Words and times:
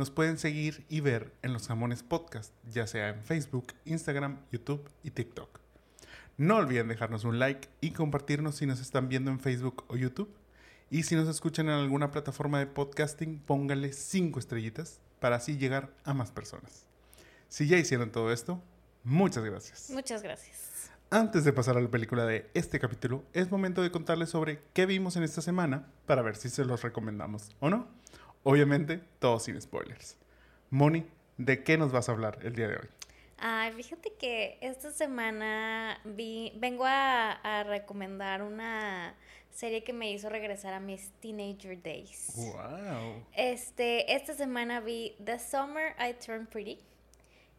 nos 0.00 0.10
pueden 0.10 0.38
seguir 0.38 0.86
y 0.88 1.00
ver 1.00 1.34
en 1.42 1.52
los 1.52 1.68
Jamones 1.68 2.02
Podcast, 2.02 2.54
ya 2.72 2.86
sea 2.86 3.10
en 3.10 3.22
Facebook, 3.22 3.74
Instagram, 3.84 4.40
YouTube 4.50 4.88
y 5.02 5.10
TikTok. 5.10 5.60
No 6.38 6.56
olviden 6.56 6.88
dejarnos 6.88 7.24
un 7.24 7.38
like 7.38 7.68
y 7.82 7.90
compartirnos 7.90 8.54
si 8.54 8.64
nos 8.64 8.80
están 8.80 9.10
viendo 9.10 9.30
en 9.30 9.40
Facebook 9.40 9.84
o 9.88 9.98
YouTube. 9.98 10.34
Y 10.88 11.02
si 11.02 11.16
nos 11.16 11.28
escuchan 11.28 11.66
en 11.66 11.74
alguna 11.74 12.10
plataforma 12.10 12.58
de 12.58 12.66
podcasting, 12.66 13.40
pónganle 13.40 13.92
5 13.92 14.38
estrellitas 14.38 15.00
para 15.20 15.36
así 15.36 15.58
llegar 15.58 15.94
a 16.04 16.14
más 16.14 16.30
personas. 16.30 16.86
Si 17.50 17.66
ya 17.66 17.76
hicieron 17.76 18.10
todo 18.10 18.32
esto, 18.32 18.62
muchas 19.04 19.44
gracias. 19.44 19.90
Muchas 19.90 20.22
gracias. 20.22 20.90
Antes 21.10 21.44
de 21.44 21.52
pasar 21.52 21.76
a 21.76 21.82
la 21.82 21.90
película 21.90 22.24
de 22.24 22.50
este 22.54 22.80
capítulo, 22.80 23.22
es 23.34 23.50
momento 23.50 23.82
de 23.82 23.90
contarles 23.90 24.30
sobre 24.30 24.62
qué 24.72 24.86
vimos 24.86 25.16
en 25.16 25.24
esta 25.24 25.42
semana 25.42 25.88
para 26.06 26.22
ver 26.22 26.36
si 26.36 26.48
se 26.48 26.64
los 26.64 26.80
recomendamos 26.80 27.54
o 27.60 27.68
no. 27.68 28.00
Obviamente, 28.42 29.00
todo 29.18 29.38
sin 29.38 29.60
spoilers. 29.60 30.16
Moni, 30.70 31.06
¿de 31.36 31.62
qué 31.62 31.76
nos 31.76 31.92
vas 31.92 32.08
a 32.08 32.12
hablar 32.12 32.38
el 32.42 32.54
día 32.54 32.68
de 32.68 32.76
hoy? 32.76 32.88
Ay, 33.38 33.72
fíjate 33.72 34.12
que 34.18 34.58
esta 34.60 34.90
semana 34.90 36.00
vi, 36.04 36.52
vengo 36.56 36.84
a, 36.84 37.32
a 37.32 37.64
recomendar 37.64 38.42
una 38.42 39.14
serie 39.50 39.82
que 39.82 39.92
me 39.92 40.10
hizo 40.10 40.28
regresar 40.28 40.74
a 40.74 40.80
mis 40.80 41.10
teenager 41.20 41.80
days. 41.82 42.32
¡Wow! 42.36 43.24
Este, 43.34 44.14
esta 44.14 44.34
semana 44.34 44.80
vi 44.80 45.16
The 45.24 45.38
Summer 45.38 45.94
I 45.98 46.14
Turned 46.14 46.48
Pretty. 46.48 46.78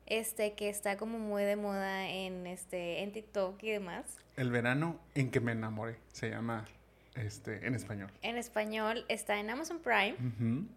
Este, 0.06 0.54
que 0.54 0.68
está 0.70 0.98
como 0.98 1.20
muy 1.20 1.44
de 1.44 1.56
moda 1.56 2.10
en 2.10 2.46
este, 2.46 3.02
en 3.02 3.12
TikTok 3.14 3.64
y 3.64 3.72
demás. 3.72 4.18
El 4.36 4.52
verano 4.52 5.00
en 5.16 5.32
que 5.32 5.40
me 5.40 5.54
enamoré, 5.54 5.98
se 6.12 6.30
llama 6.30 6.66
este, 7.16 7.66
en 7.66 7.76
español. 7.76 8.10
En 8.22 8.38
español 8.38 9.06
está 9.08 9.40
en 9.40 9.50
Amazon 9.50 9.80
Prime. 9.80 10.16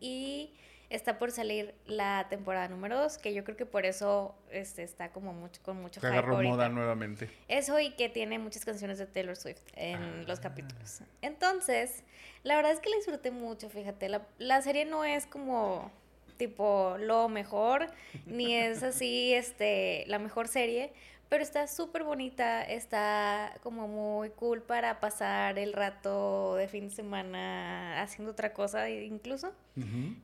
Y 0.00 0.52
está 0.90 1.18
por 1.18 1.30
salir 1.32 1.74
la 1.86 2.26
temporada 2.28 2.68
número 2.68 2.96
2, 3.00 3.18
que 3.18 3.32
yo 3.34 3.42
creo 3.42 3.56
que 3.56 3.66
por 3.66 3.84
eso 3.86 4.34
este, 4.50 4.82
está 4.82 5.10
como 5.10 5.32
mucho, 5.32 5.60
con 5.62 5.80
mucho 5.80 6.00
hype 6.00 6.08
agarró 6.12 6.40
moda 6.42 6.68
nuevamente. 6.68 7.28
Eso 7.48 7.80
y 7.80 7.92
que 7.94 8.08
tiene 8.08 8.38
muchas 8.38 8.64
canciones 8.64 8.98
de 8.98 9.06
Taylor 9.06 9.34
Swift 9.36 9.62
en 9.74 10.26
los 10.26 10.38
Ah. 10.38 10.42
capítulos. 10.42 11.00
Entonces, 11.22 12.04
la 12.42 12.54
verdad 12.56 12.72
es 12.72 12.80
que 12.80 12.90
la 12.90 12.96
disfruté 12.96 13.30
mucho, 13.30 13.68
fíjate. 13.70 14.08
La, 14.08 14.26
la 14.38 14.62
serie 14.62 14.84
no 14.84 15.04
es 15.04 15.26
como 15.26 15.90
tipo 16.36 16.96
lo 16.98 17.28
mejor, 17.28 17.86
ni 18.26 18.54
es 18.54 18.82
así 18.82 19.32
este, 19.34 20.04
la 20.08 20.18
mejor 20.18 20.48
serie, 20.48 20.92
pero 21.28 21.42
está 21.42 21.66
súper 21.66 22.04
bonita, 22.04 22.62
está 22.62 23.54
como 23.62 23.88
muy 23.88 24.30
cool 24.30 24.62
para 24.62 25.00
pasar 25.00 25.58
el 25.58 25.72
rato 25.72 26.56
de 26.56 26.68
fin 26.68 26.88
de 26.88 26.94
semana 26.94 28.02
haciendo 28.02 28.32
otra 28.32 28.52
cosa 28.52 28.88
incluso. 28.88 29.52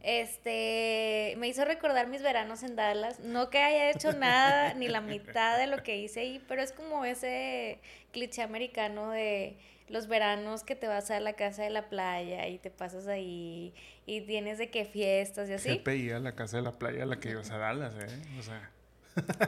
Este, 0.02 1.34
me 1.38 1.48
hizo 1.48 1.64
recordar 1.64 2.06
mis 2.06 2.22
veranos 2.22 2.62
en 2.62 2.76
Dallas. 2.76 3.20
No 3.20 3.50
que 3.50 3.58
haya 3.58 3.90
hecho 3.90 4.12
nada, 4.12 4.74
ni 4.74 4.88
la 4.88 5.00
mitad 5.00 5.58
de 5.58 5.66
lo 5.66 5.82
que 5.82 5.98
hice 5.98 6.20
ahí, 6.20 6.44
pero 6.46 6.62
es 6.62 6.72
como 6.72 7.04
ese 7.04 7.80
cliché 8.12 8.42
americano 8.42 9.10
de 9.10 9.56
los 9.88 10.06
veranos 10.06 10.62
que 10.62 10.76
te 10.76 10.86
vas 10.86 11.10
a 11.10 11.18
la 11.18 11.32
casa 11.32 11.64
de 11.64 11.70
la 11.70 11.88
playa 11.88 12.46
y 12.46 12.58
te 12.58 12.70
pasas 12.70 13.08
ahí 13.08 13.74
y 14.06 14.20
tienes 14.20 14.58
de 14.58 14.70
qué 14.70 14.84
fiestas 14.84 15.48
y 15.48 15.54
así. 15.54 15.78
GPI 15.78 16.12
a 16.12 16.20
la 16.20 16.36
casa 16.36 16.58
de 16.58 16.62
la 16.62 16.78
playa 16.78 17.02
a 17.02 17.06
la 17.06 17.18
que 17.18 17.30
ibas 17.30 17.50
a 17.50 17.58
Dallas, 17.58 17.94
¿eh? 17.94 18.22
O 18.38 18.42
sea, 18.42 18.70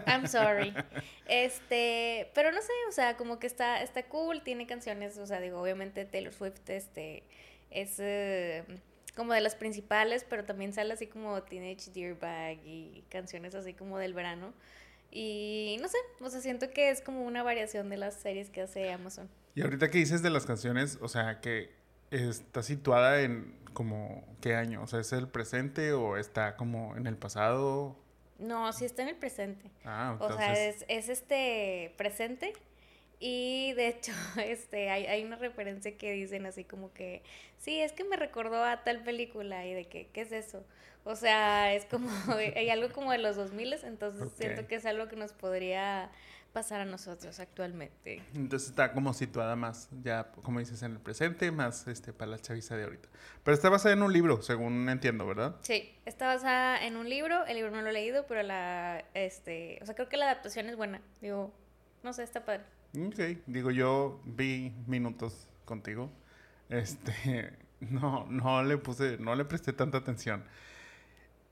I'm 0.06 0.26
sorry. 0.26 0.74
Este, 1.28 2.30
pero 2.34 2.52
no 2.52 2.60
sé, 2.60 2.72
o 2.88 2.92
sea, 2.92 3.16
como 3.16 3.38
que 3.38 3.46
está, 3.46 3.82
está 3.82 4.02
cool, 4.04 4.42
tiene 4.42 4.66
canciones, 4.66 5.16
o 5.18 5.26
sea, 5.26 5.40
digo, 5.40 5.60
obviamente 5.60 6.04
Taylor 6.04 6.32
Swift, 6.32 6.68
este, 6.68 7.22
es 7.70 7.96
eh, 7.98 8.64
como 9.16 9.32
de 9.32 9.40
las 9.40 9.54
principales, 9.54 10.24
pero 10.28 10.44
también 10.44 10.72
sale 10.72 10.92
así 10.92 11.06
como 11.06 11.42
Teenage 11.42 11.90
Dirtbag 11.92 12.58
y 12.64 13.04
canciones 13.08 13.54
así 13.54 13.74
como 13.74 13.98
del 13.98 14.14
verano. 14.14 14.52
Y 15.10 15.76
no 15.80 15.88
sé, 15.88 15.98
o 16.20 16.30
sea, 16.30 16.40
siento 16.40 16.70
que 16.70 16.90
es 16.90 17.02
como 17.02 17.22
una 17.22 17.42
variación 17.42 17.90
de 17.90 17.98
las 17.98 18.14
series 18.14 18.48
que 18.48 18.62
hace 18.62 18.90
Amazon. 18.92 19.28
y 19.54 19.60
ahorita 19.60 19.90
que 19.90 19.98
dices 19.98 20.22
de 20.22 20.30
las 20.30 20.46
canciones, 20.46 20.98
o 21.02 21.08
sea, 21.08 21.40
que 21.40 21.70
está 22.10 22.62
situada 22.62 23.20
en 23.20 23.54
como 23.74 24.24
qué 24.40 24.54
año, 24.54 24.82
o 24.82 24.86
sea, 24.86 25.00
¿es 25.00 25.12
el 25.12 25.28
presente 25.28 25.92
o 25.92 26.16
está 26.16 26.56
como 26.56 26.96
en 26.96 27.06
el 27.06 27.16
pasado? 27.16 27.96
No, 28.42 28.72
sí 28.72 28.84
está 28.84 29.02
en 29.02 29.08
el 29.08 29.16
presente. 29.16 29.70
Ah, 29.84 30.16
O 30.20 30.24
entonces, 30.24 30.46
sea, 30.46 30.68
es, 30.68 30.84
es 30.88 31.08
este 31.08 31.94
presente 31.96 32.52
y 33.20 33.72
de 33.74 33.88
hecho 33.88 34.12
este 34.44 34.90
hay, 34.90 35.06
hay 35.06 35.24
una 35.24 35.36
referencia 35.36 35.96
que 35.96 36.12
dicen 36.12 36.44
así 36.46 36.64
como 36.64 36.92
que 36.92 37.22
sí, 37.58 37.80
es 37.80 37.92
que 37.92 38.04
me 38.04 38.16
recordó 38.16 38.64
a 38.64 38.82
tal 38.82 39.02
película 39.04 39.64
y 39.66 39.74
de 39.74 39.84
que, 39.86 40.08
¿qué 40.08 40.22
es 40.22 40.32
eso? 40.32 40.64
O 41.04 41.16
sea, 41.16 41.74
es 41.74 41.84
como, 41.86 42.08
hay 42.56 42.68
algo 42.70 42.92
como 42.92 43.12
de 43.12 43.18
los 43.18 43.36
2000, 43.36 43.74
entonces 43.84 44.30
siento 44.36 44.66
que 44.66 44.76
es 44.76 44.86
algo 44.86 45.08
que 45.08 45.16
nos 45.16 45.32
podría 45.32 46.10
pasar 46.52 46.80
a 46.80 46.84
nosotros 46.84 47.40
actualmente. 47.40 48.22
entonces 48.34 48.68
está 48.70 48.92
como 48.92 49.14
situada 49.14 49.56
más, 49.56 49.88
ya 50.02 50.30
como 50.42 50.58
dices, 50.58 50.82
en 50.82 50.92
el 50.92 51.00
presente, 51.00 51.50
más 51.50 51.88
este 51.88 52.12
para 52.12 52.30
la 52.30 52.38
chaviza 52.38 52.76
de 52.76 52.84
ahorita. 52.84 53.08
Pero 53.42 53.54
está 53.54 53.70
basada 53.70 53.94
en 53.94 54.02
un 54.02 54.12
libro, 54.12 54.42
según 54.42 54.88
entiendo, 54.88 55.26
¿verdad? 55.26 55.56
Sí, 55.62 55.94
está 56.04 56.26
basada 56.26 56.84
en 56.84 56.96
un 56.96 57.08
libro, 57.08 57.44
el 57.46 57.56
libro 57.56 57.70
no 57.70 57.82
lo 57.82 57.88
he 57.88 57.92
leído, 57.92 58.26
pero 58.26 58.42
la, 58.42 59.04
este, 59.14 59.78
o 59.82 59.86
sea, 59.86 59.94
creo 59.94 60.08
que 60.08 60.16
la 60.16 60.26
adaptación 60.26 60.66
es 60.66 60.76
buena, 60.76 61.00
digo, 61.20 61.52
no 62.02 62.12
sé, 62.12 62.22
está 62.22 62.44
padre. 62.44 62.64
Ok, 62.98 63.38
digo 63.46 63.70
yo 63.70 64.20
vi 64.24 64.72
minutos 64.86 65.48
contigo. 65.64 66.10
Este, 66.72 67.52
no, 67.80 68.24
no 68.30 68.62
le 68.62 68.78
puse, 68.78 69.18
no 69.18 69.34
le 69.34 69.44
presté 69.44 69.74
tanta 69.74 69.98
atención. 69.98 70.42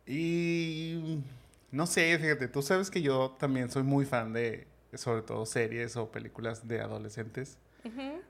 Y 0.07 1.23
no 1.71 1.87
sé, 1.87 2.19
fíjate, 2.19 2.49
tú 2.49 2.63
sabes 2.63 2.91
que 2.91 3.03
yo 3.03 3.37
también 3.39 3.71
soy 3.71 3.83
muy 3.83 4.07
fan 4.07 4.33
de, 4.33 4.67
sobre 4.95 5.23
todo 5.23 5.47
series 5.47 5.97
o 5.97 6.11
películas 6.11 6.67
de 6.69 6.81
adolescentes, 6.81 7.59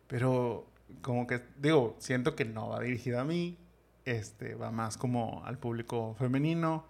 pero 0.07 0.67
como 1.03 1.27
que, 1.27 1.41
digo, 1.57 1.97
siento 1.99 2.37
que 2.37 2.45
no 2.45 2.69
va 2.69 2.81
dirigida 2.81 3.23
a 3.23 3.25
mí, 3.25 3.59
este, 4.05 4.55
va 4.55 4.71
más 4.71 4.97
como 4.97 5.45
al 5.45 5.59
público 5.59 6.15
femenino. 6.19 6.85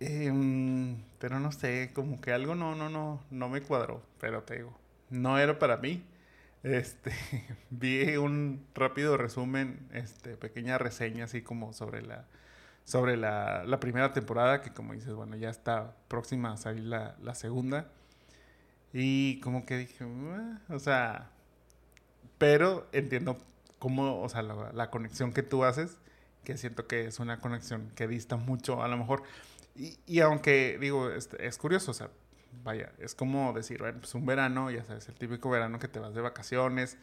Em, 0.00 1.02
pero 1.18 1.40
no 1.40 1.52
sé, 1.52 1.92
como 1.94 2.20
que 2.20 2.32
algo 2.32 2.54
no, 2.54 2.74
no, 2.74 2.90
no, 2.90 3.22
no 3.30 3.48
me 3.48 3.62
cuadró, 3.62 4.02
pero 4.20 4.42
te 4.42 4.56
digo, 4.56 4.78
no 5.10 5.38
era 5.38 5.58
para 5.58 5.76
mí. 5.78 6.04
Este, 6.62 7.12
vi 7.70 8.16
un 8.16 8.66
rápido 8.74 9.16
resumen, 9.16 9.88
este, 9.92 10.36
pequeña 10.36 10.78
reseña 10.78 11.24
así 11.24 11.42
como 11.42 11.72
sobre 11.72 12.02
la, 12.02 12.26
sobre 12.84 13.16
la, 13.16 13.64
la 13.64 13.80
primera 13.80 14.12
temporada, 14.12 14.60
que 14.62 14.72
como 14.72 14.94
dices, 14.94 15.12
bueno, 15.14 15.36
ya 15.36 15.50
está 15.50 15.96
próxima 16.08 16.52
a 16.52 16.56
salir 16.56 16.84
la, 16.84 17.16
la 17.22 17.34
segunda. 17.34 17.90
Y 18.94 19.40
como 19.40 19.66
que 19.66 19.76
dije, 19.76 20.04
"Ah", 20.04 20.60
o 20.70 20.78
sea, 20.78 21.30
pero 22.38 22.88
entiendo 22.92 23.38
cómo, 23.78 24.22
o 24.22 24.28
sea, 24.28 24.42
la, 24.42 24.90
conexión 24.90 25.32
que 25.32 25.42
tú 25.42 25.64
haces, 25.64 25.98
que 26.44 26.56
siento 26.56 26.86
que 26.86 27.06
es 27.06 27.18
una 27.20 27.40
conexión 27.40 27.90
que 27.96 28.06
dista 28.08 28.36
mucho, 28.36 28.82
a 28.82 28.88
lo 28.88 28.96
mejor. 28.96 29.24
Y, 29.74 29.98
y 30.06 30.20
aunque, 30.20 30.78
digo, 30.80 31.10
es, 31.10 31.28
es 31.40 31.58
curioso, 31.58 31.90
o 31.90 31.94
sea, 31.94 32.10
vaya, 32.62 32.92
es 32.98 33.14
como 33.14 33.52
decir, 33.52 33.80
bueno, 33.80 33.98
pues 34.00 34.14
un 34.14 34.26
verano, 34.26 34.70
ya 34.70 34.84
sabes, 34.84 35.08
el 35.08 35.16
típico 35.16 35.50
verano 35.50 35.78
que 35.80 35.88
te 35.88 35.98
vas 35.98 36.14
de 36.14 36.20
vacaciones. 36.20 36.96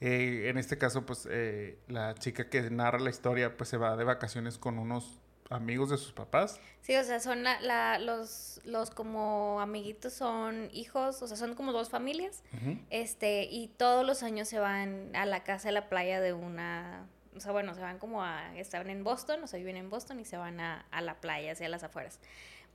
Eh, 0.00 0.48
en 0.48 0.58
este 0.58 0.78
caso, 0.78 1.06
pues 1.06 1.28
eh, 1.30 1.78
la 1.88 2.14
chica 2.14 2.48
que 2.48 2.70
narra 2.70 2.98
la 3.00 3.10
historia, 3.10 3.56
pues 3.56 3.70
se 3.70 3.76
va 3.76 3.96
de 3.96 4.04
vacaciones 4.04 4.58
con 4.58 4.78
unos 4.78 5.20
amigos 5.52 5.90
de 5.90 5.98
sus 5.98 6.12
papás. 6.12 6.58
Sí, 6.80 6.96
o 6.96 7.04
sea, 7.04 7.20
son 7.20 7.44
la, 7.44 7.60
la- 7.60 7.98
los, 7.98 8.60
los 8.64 8.90
como 8.90 9.60
amiguitos 9.60 10.12
son 10.12 10.68
hijos, 10.72 11.22
o 11.22 11.26
sea, 11.26 11.36
son 11.36 11.54
como 11.54 11.72
dos 11.72 11.88
familias, 11.90 12.42
este, 12.90 13.44
y 13.44 13.68
todos 13.68 14.04
los 14.06 14.22
años 14.22 14.48
se 14.48 14.58
van 14.58 15.14
a 15.14 15.26
la 15.26 15.44
casa 15.44 15.68
de 15.68 15.72
la 15.72 15.88
playa 15.88 16.20
de 16.20 16.32
una, 16.32 17.06
o 17.36 17.40
sea, 17.40 17.52
bueno, 17.52 17.74
se 17.74 17.80
van 17.80 17.98
como 17.98 18.24
a, 18.24 18.56
estaban 18.56 18.90
en 18.90 19.04
Boston, 19.04 19.44
o 19.44 19.46
sea, 19.46 19.58
viven 19.58 19.76
en 19.76 19.90
Boston 19.90 20.18
y 20.20 20.24
se 20.24 20.36
van 20.36 20.58
a, 20.60 20.86
a 20.90 21.00
la 21.02 21.20
playa, 21.20 21.52
hacia 21.52 21.68
las 21.68 21.82
afueras. 21.84 22.18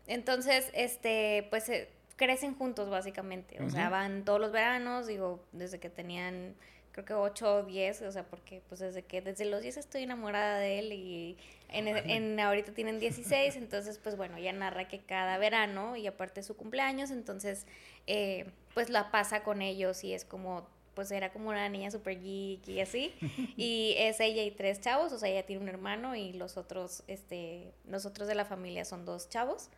Entonces, 0.07 0.69
este, 0.74 1.47
pues 1.50 1.68
eh, 1.69 1.89
crecen 2.15 2.56
juntos 2.56 2.89
básicamente, 2.89 3.62
o 3.62 3.69
sea, 3.69 3.89
van 3.89 4.24
todos 4.24 4.39
los 4.39 4.51
veranos, 4.51 5.06
digo, 5.07 5.44
desde 5.51 5.79
que 5.79 5.89
tenían 5.89 6.56
creo 6.98 7.06
que 7.06 7.14
8 7.14 7.56
o 7.56 7.64
10, 7.64 8.02
o 8.02 8.12
sea, 8.12 8.24
porque 8.24 8.62
pues 8.68 8.80
desde 8.80 9.04
que 9.04 9.22
desde 9.22 9.46
los 9.46 9.62
10 9.62 9.78
estoy 9.78 10.04
enamorada 10.04 10.58
de 10.58 10.80
él 10.80 10.94
y 10.94 11.38
en, 11.70 11.88
en, 11.88 12.40
ahorita 12.40 12.74
tienen 12.74 13.00
16, 13.00 13.56
entonces 13.56 14.00
pues 14.00 14.18
bueno, 14.18 14.40
ya 14.40 14.52
narra 14.52 14.88
que 14.88 15.00
cada 15.00 15.38
verano 15.38 15.96
y 15.96 16.08
aparte 16.08 16.42
de 16.42 16.48
su 16.48 16.58
cumpleaños, 16.58 17.12
entonces 17.12 17.68
eh, 18.08 18.50
pues 18.74 18.90
la 18.90 19.12
pasa 19.12 19.44
con 19.44 19.62
ellos 19.62 20.04
y 20.04 20.14
es 20.14 20.26
como 20.26 20.68
pues 20.96 21.12
era 21.12 21.32
como 21.32 21.50
una 21.50 21.70
niña 21.70 21.92
super 21.92 22.20
geek 22.20 22.68
y 22.68 22.82
así. 22.82 23.14
Y 23.56 23.94
es 24.00 24.20
ella 24.20 24.42
y 24.42 24.50
tres 24.50 24.82
chavos, 24.82 25.14
o 25.14 25.20
sea, 25.20 25.30
ella 25.30 25.46
tiene 25.46 25.62
un 25.62 25.70
hermano 25.70 26.16
y 26.16 26.34
los 26.34 26.58
otros, 26.58 27.04
este, 27.08 27.72
nosotros 27.86 28.28
de 28.28 28.34
la 28.34 28.46
familia 28.46 28.86
son 28.86 29.06
dos 29.06 29.30
chavos 29.30 29.70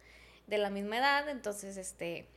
de 0.48 0.58
la 0.58 0.70
misma 0.70 0.98
edad, 1.00 1.28
entonces, 1.28 1.76
este, 1.76 2.28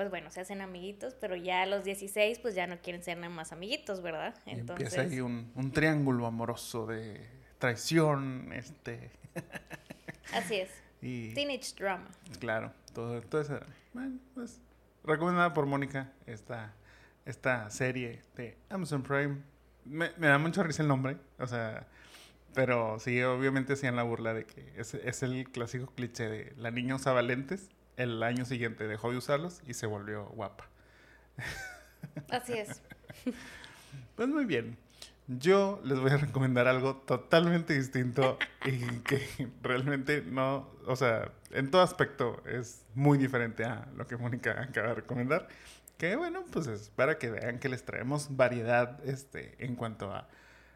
pues 0.00 0.08
bueno, 0.08 0.30
se 0.30 0.40
hacen 0.40 0.62
amiguitos, 0.62 1.12
pero 1.12 1.36
ya 1.36 1.60
a 1.60 1.66
los 1.66 1.84
16, 1.84 2.38
pues 2.38 2.54
ya 2.54 2.66
no 2.66 2.78
quieren 2.78 3.02
ser 3.02 3.18
nada 3.18 3.28
más 3.28 3.52
amiguitos, 3.52 4.00
¿verdad? 4.00 4.34
Entonces... 4.46 4.94
empieza 4.94 5.02
ahí 5.02 5.20
un, 5.20 5.52
un 5.54 5.72
triángulo 5.72 6.24
amoroso 6.24 6.86
de 6.86 7.20
traición, 7.58 8.50
este... 8.54 9.10
Así 10.32 10.54
es. 10.54 10.70
Y, 11.02 11.34
Teenage 11.34 11.74
drama. 11.78 12.08
Claro, 12.38 12.72
todo, 12.94 13.18
eso. 13.42 13.60
Bueno, 13.92 14.18
pues 14.32 14.62
recomendada 15.04 15.52
por 15.52 15.66
Mónica 15.66 16.10
esta 16.24 16.72
esta 17.26 17.68
serie 17.68 18.22
de 18.36 18.56
Amazon 18.70 19.02
Prime. 19.02 19.42
Me, 19.84 20.08
da 20.16 20.38
mucho 20.38 20.62
risa 20.62 20.80
el 20.80 20.88
nombre, 20.88 21.18
o 21.38 21.46
sea, 21.46 21.86
pero 22.54 22.98
sí, 23.00 23.20
obviamente 23.20 23.74
hacían 23.74 23.96
la 23.96 24.02
burla 24.04 24.32
de 24.32 24.46
que 24.46 24.72
es, 24.78 24.94
es 24.94 25.22
el 25.22 25.50
clásico 25.50 25.92
cliché 25.94 26.26
de 26.26 26.54
la 26.56 26.70
niña 26.70 26.94
usaba 26.94 27.20
lentes, 27.20 27.68
el 28.00 28.22
año 28.22 28.44
siguiente 28.44 28.86
dejó 28.86 29.10
de 29.10 29.18
usarlos 29.18 29.60
y 29.66 29.74
se 29.74 29.86
volvió 29.86 30.24
guapa. 30.26 30.66
Así 32.30 32.54
es. 32.54 32.82
Pues 34.16 34.28
muy 34.28 34.44
bien. 34.44 34.76
Yo 35.26 35.80
les 35.84 36.00
voy 36.00 36.10
a 36.10 36.16
recomendar 36.16 36.66
algo 36.66 36.96
totalmente 36.96 37.74
distinto 37.74 38.38
y 38.64 38.80
que 39.00 39.48
realmente 39.62 40.22
no, 40.22 40.68
o 40.86 40.96
sea, 40.96 41.30
en 41.52 41.70
todo 41.70 41.82
aspecto 41.82 42.42
es 42.46 42.84
muy 42.94 43.16
diferente 43.16 43.64
a 43.64 43.86
lo 43.96 44.06
que 44.06 44.16
Mónica 44.16 44.60
acaba 44.60 44.88
de 44.88 44.94
recomendar. 44.94 45.46
Que 45.98 46.16
bueno, 46.16 46.44
pues 46.50 46.66
es 46.66 46.88
para 46.88 47.18
que 47.18 47.30
vean 47.30 47.58
que 47.58 47.68
les 47.68 47.84
traemos 47.84 48.34
variedad 48.36 48.98
este, 49.06 49.54
en 49.64 49.76
cuanto 49.76 50.12
a, 50.12 50.26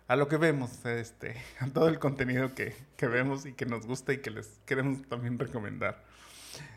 a 0.06 0.17
lo 0.17 0.29
que 0.29 0.37
vemos, 0.37 0.85
este, 0.85 1.35
a 1.59 1.67
todo 1.69 1.88
el 1.88 1.99
contenido 1.99 2.55
que, 2.55 2.77
que 2.97 3.09
vemos 3.09 3.47
y 3.47 3.55
que 3.55 3.67
nos 3.67 3.87
gusta 3.87 4.12
y 4.12 4.19
que 4.19 4.31
les 4.31 4.61
queremos 4.67 5.03
también 5.09 5.38
recomendar. 5.38 6.05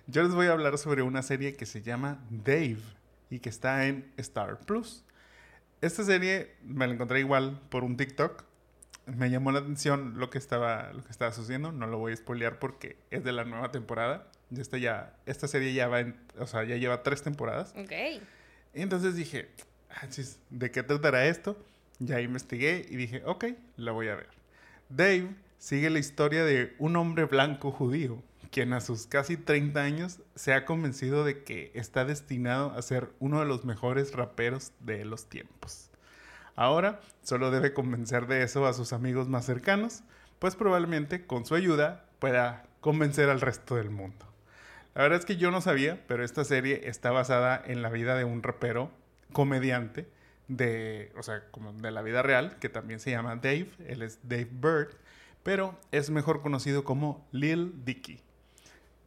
Yo 0.09 0.23
les 0.23 0.33
voy 0.33 0.47
a 0.47 0.53
hablar 0.53 0.77
sobre 0.77 1.01
una 1.01 1.21
serie 1.21 1.57
que 1.57 1.65
se 1.65 1.81
llama 1.81 2.23
Dave 2.29 2.77
y 3.29 3.39
que 3.39 3.49
está 3.49 3.87
en 3.87 4.09
Star 4.15 4.57
Plus. 4.59 5.03
Esta 5.81 6.05
serie 6.05 6.55
me 6.63 6.87
la 6.87 6.93
encontré 6.93 7.19
igual 7.19 7.59
por 7.69 7.83
un 7.83 7.97
TikTok. 7.97 8.45
Me 9.05 9.29
llamó 9.29 9.51
la 9.51 9.59
atención 9.59 10.17
lo 10.17 10.29
que 10.29 10.37
estaba, 10.37 10.93
lo 10.93 11.03
que 11.03 11.11
estaba 11.11 11.33
sucediendo. 11.33 11.73
No 11.73 11.87
lo 11.87 11.97
voy 11.97 12.13
a 12.13 12.15
spoilear 12.15 12.57
porque 12.57 12.95
es 13.11 13.25
de 13.25 13.33
la 13.33 13.43
nueva 13.43 13.71
temporada. 13.71 14.31
Esta, 14.55 14.77
ya, 14.77 15.13
esta 15.25 15.49
serie 15.49 15.73
ya 15.73 15.89
va 15.89 15.99
en, 15.99 16.17
o 16.39 16.47
sea, 16.47 16.63
ya 16.63 16.77
lleva 16.77 17.03
tres 17.03 17.21
temporadas. 17.21 17.73
Ok. 17.75 17.91
Y 18.73 18.81
entonces 18.81 19.13
dije, 19.13 19.49
ah, 19.89 20.07
¿de 20.49 20.71
qué 20.71 20.83
tratará 20.83 21.25
esto? 21.25 21.61
Ya 21.99 22.21
investigué 22.21 22.85
y 22.89 22.95
dije, 22.95 23.23
ok, 23.25 23.45
la 23.75 23.91
voy 23.91 24.07
a 24.07 24.15
ver. 24.15 24.29
Dave 24.87 25.35
sigue 25.57 25.89
la 25.89 25.99
historia 25.99 26.45
de 26.45 26.75
un 26.79 26.95
hombre 26.95 27.25
blanco 27.25 27.71
judío, 27.71 28.23
quien 28.51 28.73
a 28.73 28.81
sus 28.81 29.07
casi 29.07 29.37
30 29.37 29.81
años 29.81 30.19
se 30.35 30.53
ha 30.53 30.65
convencido 30.65 31.23
de 31.23 31.43
que 31.43 31.71
está 31.73 32.05
destinado 32.05 32.71
a 32.71 32.81
ser 32.81 33.09
uno 33.19 33.39
de 33.39 33.45
los 33.45 33.65
mejores 33.65 34.13
raperos 34.13 34.71
de 34.79 35.05
los 35.05 35.27
tiempos. 35.27 35.89
Ahora 36.55 36.99
solo 37.21 37.51
debe 37.51 37.73
convencer 37.73 38.27
de 38.27 38.43
eso 38.43 38.65
a 38.65 38.73
sus 38.73 38.93
amigos 38.93 39.27
más 39.27 39.45
cercanos, 39.45 40.03
pues 40.39 40.55
probablemente 40.55 41.25
con 41.25 41.45
su 41.45 41.55
ayuda 41.55 42.05
pueda 42.19 42.65
convencer 42.81 43.29
al 43.29 43.41
resto 43.41 43.75
del 43.75 43.89
mundo. 43.89 44.25
La 44.95 45.03
verdad 45.03 45.19
es 45.19 45.25
que 45.25 45.37
yo 45.37 45.51
no 45.51 45.61
sabía, 45.61 46.03
pero 46.07 46.23
esta 46.23 46.43
serie 46.43 46.81
está 46.85 47.11
basada 47.11 47.61
en 47.63 47.81
la 47.83 47.89
vida 47.89 48.15
de 48.15 48.23
un 48.23 48.41
rapero 48.41 48.89
comediante 49.31 50.09
de, 50.47 51.11
o 51.17 51.23
sea, 51.23 51.43
como 51.51 51.73
de 51.73 51.91
la 51.91 52.01
vida 52.01 52.23
real, 52.23 52.57
que 52.59 52.69
también 52.69 52.99
se 52.99 53.11
llama 53.11 53.35
Dave, 53.35 53.69
él 53.85 54.01
es 54.01 54.19
Dave 54.23 54.49
Bird, 54.51 54.95
pero 55.43 55.77
es 55.91 56.09
mejor 56.09 56.41
conocido 56.41 56.83
como 56.83 57.27
Lil 57.31 57.85
Dicky. 57.85 58.21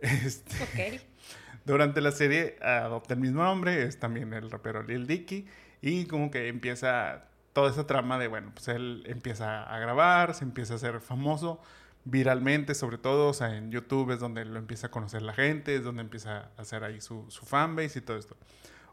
Este, 0.01 1.01
Durante 1.65 2.01
la 2.01 2.11
serie 2.11 2.57
adopta 2.63 3.15
el 3.15 3.21
mismo 3.21 3.43
nombre, 3.43 3.83
es 3.83 3.99
también 3.99 4.33
el 4.33 4.51
rapero 4.51 4.83
Lil 4.83 5.07
Dicky, 5.07 5.47
y 5.83 6.07
como 6.07 6.31
que 6.31 6.49
empieza 6.49 7.25
toda 7.53 7.71
esa 7.71 7.87
trama 7.87 8.19
de, 8.19 8.29
bueno, 8.29 8.51
pues 8.55 8.69
él 8.69 9.03
empieza 9.07 9.63
a 9.63 9.79
grabar, 9.79 10.35
se 10.35 10.45
empieza 10.45 10.75
a 10.75 10.77
hacer 10.77 11.01
famoso, 11.01 11.61
viralmente, 12.05 12.75
sobre 12.75 12.99
todo, 12.99 13.29
o 13.29 13.35
sea, 13.35 13.57
en 13.57 13.71
YouTube 13.71 14.13
es 14.13 14.21
donde 14.21 14.45
lo 14.45 14.59
empieza 14.59 14.87
a 14.87 14.91
conocer 14.91 15.23
la 15.23 15.35
gente, 15.35 15.77
es 15.77 15.85
donde 15.85 16.03
empieza 16.03 16.51
a 16.57 16.63
hacer 16.63 16.85
ahí 16.85 17.01
su, 17.01 17.27
su 17.29 17.45
fanbase 17.45 17.99
y 17.99 18.03
todo 18.03 18.17
esto. 18.17 18.37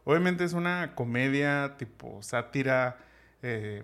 Obviamente 0.04 0.44
es 0.44 0.52
una 0.52 0.94
comedia 0.94 1.76
tipo 1.78 2.22
sátira, 2.22 2.98
eh, 3.42 3.82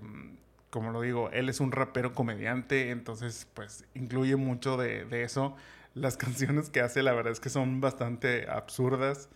como 0.70 0.91
lo 0.91 1.00
digo, 1.00 1.31
él 1.31 1.49
es 1.49 1.61
un 1.61 1.73
rapero 1.73 2.12
comediante, 2.12 2.91
entonces 2.91 3.47
pues 3.55 3.85
incluye 3.94 4.37
mucho 4.37 4.77
de, 4.77 5.05
de, 5.05 5.23
eso. 5.23 5.56
Las 5.94 6.17
canciones 6.19 6.70
que 6.70 6.81
hace 6.81 7.02
la 7.02 7.12
verdad 7.12 7.32
es 7.32 7.41
que 7.41 7.50
son 7.50 7.81
bastante 7.81 8.49
absurdas. 8.49 9.29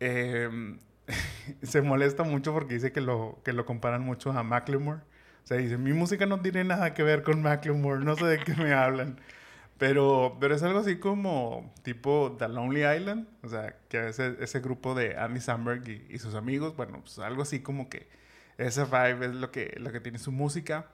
Eh, 0.00 0.78
se 1.62 1.82
molesta 1.82 2.22
mucho 2.22 2.52
porque 2.52 2.74
dice 2.74 2.92
que 2.92 3.00
lo, 3.00 3.40
que 3.44 3.52
lo 3.52 3.64
comparan 3.64 4.02
mucho 4.02 4.30
a 4.32 4.42
Macklemore. 4.42 5.00
O 5.44 5.46
sea, 5.46 5.56
dice, 5.56 5.76
mi 5.76 5.92
música 5.92 6.26
no 6.26 6.40
tiene 6.40 6.64
nada 6.64 6.94
que 6.94 7.02
ver 7.02 7.22
con 7.22 7.42
Macklemore, 7.42 8.04
no 8.04 8.16
sé 8.16 8.26
de 8.26 8.38
qué 8.38 8.54
me 8.54 8.72
hablan. 8.72 9.18
Pero, 9.78 10.36
pero 10.38 10.54
es 10.54 10.62
algo 10.62 10.78
así 10.78 10.98
como 10.98 11.72
tipo 11.82 12.36
The 12.38 12.48
Lonely 12.48 12.84
Island, 12.84 13.26
o 13.42 13.48
sea, 13.48 13.74
que 13.88 14.08
ese, 14.08 14.36
ese 14.38 14.60
grupo 14.60 14.94
de 14.94 15.16
Andy 15.16 15.40
Samberg 15.40 15.88
y, 15.88 16.18
sus 16.20 16.36
amigos, 16.36 16.76
bueno, 16.76 17.00
pues 17.00 17.18
algo 17.18 17.42
así 17.42 17.60
como 17.60 17.88
que 17.88 18.08
esa 18.58 18.84
vibe 18.84 19.26
es 19.26 19.34
lo 19.34 19.50
que, 19.50 19.74
lo 19.80 19.90
que 19.90 19.98
tiene 19.98 20.18
su 20.18 20.30
música. 20.30 20.86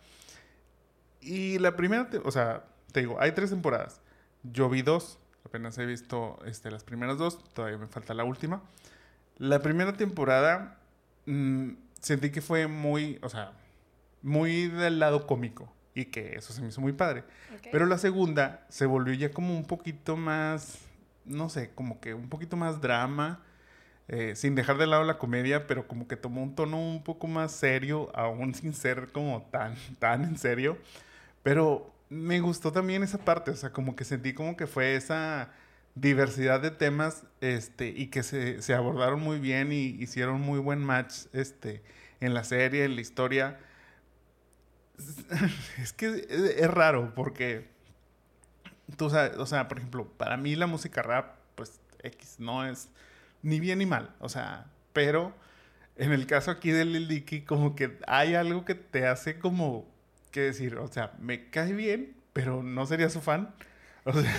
Y 1.20 1.58
la 1.58 1.76
primera, 1.76 2.08
o 2.24 2.30
sea, 2.30 2.64
te 2.92 3.00
digo, 3.00 3.20
hay 3.20 3.32
tres 3.32 3.50
temporadas. 3.50 4.00
Yo 4.42 4.68
vi 4.68 4.82
dos, 4.82 5.18
apenas 5.44 5.78
he 5.78 5.86
visto 5.86 6.38
este, 6.46 6.70
las 6.70 6.84
primeras 6.84 7.18
dos, 7.18 7.42
todavía 7.54 7.78
me 7.78 7.86
falta 7.86 8.14
la 8.14 8.24
última. 8.24 8.62
La 9.38 9.60
primera 9.60 9.92
temporada 9.94 10.78
mmm, 11.26 11.72
sentí 12.00 12.30
que 12.30 12.40
fue 12.40 12.66
muy, 12.66 13.18
o 13.22 13.28
sea, 13.28 13.52
muy 14.22 14.68
del 14.68 14.98
lado 14.98 15.26
cómico 15.26 15.72
y 15.94 16.06
que 16.06 16.36
eso 16.36 16.52
se 16.52 16.60
me 16.60 16.68
hizo 16.68 16.80
muy 16.80 16.92
padre. 16.92 17.24
Pero 17.72 17.86
la 17.86 17.98
segunda 17.98 18.64
se 18.68 18.86
volvió 18.86 19.14
ya 19.14 19.30
como 19.30 19.54
un 19.56 19.64
poquito 19.64 20.16
más, 20.16 20.78
no 21.24 21.48
sé, 21.48 21.70
como 21.74 22.00
que 22.00 22.14
un 22.14 22.28
poquito 22.28 22.56
más 22.56 22.80
drama, 22.80 23.40
eh, 24.06 24.34
sin 24.36 24.54
dejar 24.54 24.78
de 24.78 24.86
lado 24.86 25.04
la 25.04 25.18
comedia, 25.18 25.66
pero 25.66 25.86
como 25.86 26.08
que 26.08 26.16
tomó 26.16 26.42
un 26.42 26.54
tono 26.54 26.78
un 26.78 27.02
poco 27.02 27.26
más 27.26 27.52
serio, 27.52 28.10
aún 28.14 28.54
sin 28.54 28.74
ser 28.74 29.08
como 29.12 29.42
tan, 29.50 29.74
tan 29.98 30.24
en 30.24 30.38
serio. 30.38 30.78
Pero 31.42 31.92
me 32.10 32.40
gustó 32.40 32.72
también 32.72 33.02
esa 33.02 33.18
parte, 33.18 33.50
o 33.50 33.56
sea, 33.56 33.72
como 33.72 33.96
que 33.96 34.04
sentí 34.04 34.32
como 34.32 34.56
que 34.56 34.66
fue 34.66 34.94
esa 34.96 35.50
diversidad 35.94 36.60
de 36.60 36.70
temas 36.70 37.24
este, 37.40 37.88
y 37.88 38.08
que 38.08 38.22
se, 38.22 38.62
se 38.62 38.74
abordaron 38.74 39.20
muy 39.20 39.38
bien 39.38 39.72
y 39.72 39.96
hicieron 40.00 40.40
muy 40.40 40.58
buen 40.58 40.82
match 40.82 41.26
este, 41.32 41.82
en 42.20 42.34
la 42.34 42.44
serie, 42.44 42.84
en 42.84 42.94
la 42.94 43.00
historia. 43.00 43.58
Es 45.80 45.92
que 45.92 46.26
es 46.28 46.70
raro 46.70 47.12
porque 47.14 47.68
tú 48.96 49.10
sabes, 49.10 49.36
o 49.36 49.46
sea, 49.46 49.68
por 49.68 49.78
ejemplo, 49.78 50.08
para 50.16 50.36
mí 50.36 50.56
la 50.56 50.66
música 50.66 51.02
rap, 51.02 51.36
pues 51.54 51.80
X 52.02 52.36
no 52.38 52.66
es 52.66 52.88
ni 53.42 53.60
bien 53.60 53.78
ni 53.78 53.86
mal, 53.86 54.14
o 54.18 54.28
sea, 54.28 54.66
pero 54.92 55.32
en 55.96 56.12
el 56.12 56.26
caso 56.26 56.50
aquí 56.50 56.70
de 56.70 56.84
Lil 56.84 57.08
Dicky, 57.08 57.42
como 57.42 57.76
que 57.76 57.98
hay 58.06 58.34
algo 58.34 58.64
que 58.64 58.74
te 58.74 59.06
hace 59.06 59.38
como 59.38 59.86
que 60.28 60.40
decir, 60.40 60.76
o 60.76 60.88
sea, 60.88 61.12
me 61.18 61.50
cae 61.50 61.72
bien, 61.72 62.14
pero 62.32 62.62
no 62.62 62.86
sería 62.86 63.10
su 63.10 63.20
fan, 63.20 63.54
o 64.04 64.12
sea, 64.12 64.34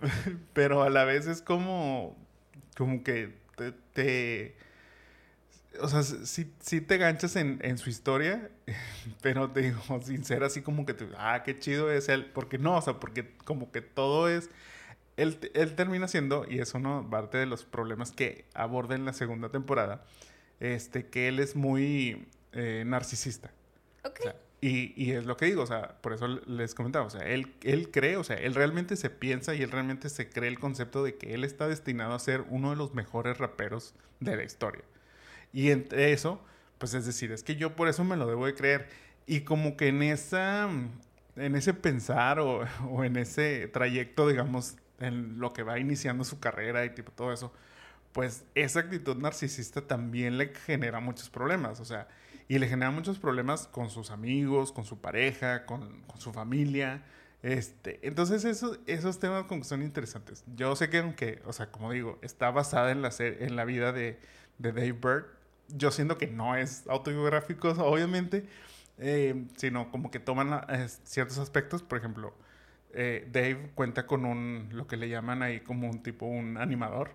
pero 0.52 0.82
a 0.82 0.90
la 0.90 1.04
vez 1.04 1.26
es 1.26 1.42
como, 1.42 2.16
como 2.76 3.02
que 3.02 3.34
te 3.92 4.54
o 5.80 5.88
sea, 5.88 6.02
sí, 6.02 6.80
te 6.80 6.98
ganchas 6.98 7.36
en, 7.36 7.78
su 7.78 7.90
historia, 7.90 8.50
pero 9.22 9.50
te 9.50 9.60
digo, 9.62 9.80
sin 10.02 10.24
ser 10.24 10.42
así 10.42 10.62
como 10.62 10.86
que, 10.86 10.94
te, 10.94 11.08
ah, 11.16 11.42
qué 11.44 11.58
chido 11.58 11.90
es 11.90 12.08
él, 12.08 12.26
porque 12.26 12.58
no, 12.58 12.76
o 12.76 12.82
sea, 12.82 12.94
porque 12.94 13.34
como 13.44 13.70
que 13.70 13.80
todo 13.80 14.28
es, 14.28 14.50
él, 15.16 15.38
él 15.54 15.74
termina 15.74 16.08
siendo, 16.08 16.46
y 16.48 16.58
eso 16.58 16.78
no, 16.78 17.08
parte 17.08 17.38
de 17.38 17.46
los 17.46 17.64
problemas 17.64 18.10
que 18.12 18.46
aborda 18.54 18.94
en 18.94 19.04
la 19.04 19.12
segunda 19.12 19.50
temporada, 19.50 20.04
este, 20.60 21.06
que 21.06 21.28
él 21.28 21.38
es 21.38 21.56
muy 21.56 22.26
eh, 22.52 22.84
narcisista. 22.86 23.50
Ok. 24.04 24.20
Y, 24.60 24.92
y, 25.02 25.12
es 25.12 25.24
lo 25.24 25.36
que 25.36 25.46
digo, 25.46 25.62
o 25.62 25.66
sea, 25.66 25.96
por 26.02 26.12
eso 26.12 26.28
les 26.28 26.74
comentaba, 26.74 27.06
o 27.06 27.10
sea, 27.10 27.22
él, 27.22 27.54
él 27.62 27.90
cree, 27.90 28.16
o 28.18 28.24
sea, 28.24 28.36
él 28.36 28.54
realmente 28.54 28.96
se 28.96 29.08
piensa 29.08 29.54
y 29.54 29.62
él 29.62 29.70
realmente 29.70 30.10
se 30.10 30.28
cree 30.28 30.48
el 30.48 30.58
concepto 30.58 31.02
de 31.02 31.16
que 31.16 31.32
él 31.32 31.44
está 31.44 31.66
destinado 31.66 32.12
a 32.12 32.18
ser 32.18 32.44
uno 32.50 32.70
de 32.70 32.76
los 32.76 32.94
mejores 32.94 33.38
raperos 33.38 33.94
de 34.20 34.36
la 34.36 34.44
historia. 34.44 34.82
Y 35.52 35.70
entre 35.70 36.12
eso, 36.12 36.42
pues 36.78 36.94
es 36.94 37.06
decir, 37.06 37.32
es 37.32 37.42
que 37.42 37.56
yo 37.56 37.74
por 37.74 37.88
eso 37.88 38.04
me 38.04 38.16
lo 38.16 38.26
debo 38.26 38.46
de 38.46 38.54
creer. 38.54 38.88
Y 39.26 39.42
como 39.42 39.76
que 39.76 39.88
en 39.88 40.02
esa, 40.02 40.68
en 41.36 41.56
ese 41.56 41.74
pensar 41.74 42.38
o, 42.40 42.64
o 42.90 43.04
en 43.04 43.16
ese 43.16 43.68
trayecto, 43.68 44.28
digamos, 44.28 44.76
en 44.98 45.38
lo 45.38 45.52
que 45.52 45.62
va 45.62 45.78
iniciando 45.78 46.24
su 46.24 46.38
carrera 46.38 46.84
y 46.84 46.90
tipo 46.90 47.12
todo 47.12 47.32
eso, 47.32 47.52
pues 48.12 48.44
esa 48.54 48.80
actitud 48.80 49.16
narcisista 49.16 49.80
también 49.82 50.36
le 50.36 50.54
genera 50.54 51.00
muchos 51.00 51.30
problemas, 51.30 51.80
o 51.80 51.84
sea, 51.84 52.08
y 52.50 52.58
le 52.58 52.66
genera 52.66 52.90
muchos 52.90 53.20
problemas 53.20 53.68
con 53.68 53.90
sus 53.90 54.10
amigos, 54.10 54.72
con 54.72 54.84
su 54.84 55.00
pareja, 55.00 55.66
con, 55.66 56.02
su 56.18 56.32
familia. 56.32 57.00
Este, 57.44 58.00
entonces 58.02 58.44
eso, 58.44 58.76
esos 58.88 59.20
temas 59.20 59.46
son 59.62 59.84
interesantes. 59.84 60.42
Yo 60.56 60.74
sé 60.74 60.90
que 60.90 60.98
aunque, 60.98 61.40
o 61.46 61.52
sea, 61.52 61.70
como 61.70 61.92
digo, 61.92 62.18
está 62.22 62.50
basada 62.50 62.90
en 62.90 63.02
la, 63.02 63.10
en 63.20 63.54
la 63.54 63.64
vida 63.64 63.92
de, 63.92 64.18
de 64.58 64.72
Dave 64.72 64.94
Bird, 64.94 65.26
yo 65.68 65.92
siento 65.92 66.18
que 66.18 66.26
no 66.26 66.56
es 66.56 66.88
autobiográfico, 66.88 67.68
obviamente, 67.84 68.48
eh, 68.98 69.46
sino 69.54 69.92
como 69.92 70.10
que 70.10 70.18
toman 70.18 70.60
ciertos 71.04 71.38
aspectos, 71.38 71.84
por 71.84 71.98
ejemplo, 71.98 72.34
eh, 72.94 73.28
Dave 73.32 73.70
cuenta 73.76 74.08
con 74.08 74.24
un, 74.24 74.70
lo 74.72 74.88
que 74.88 74.96
le 74.96 75.08
llaman 75.08 75.44
ahí 75.44 75.60
como 75.60 75.88
un 75.88 76.02
tipo, 76.02 76.26
un 76.26 76.56
animador, 76.56 77.12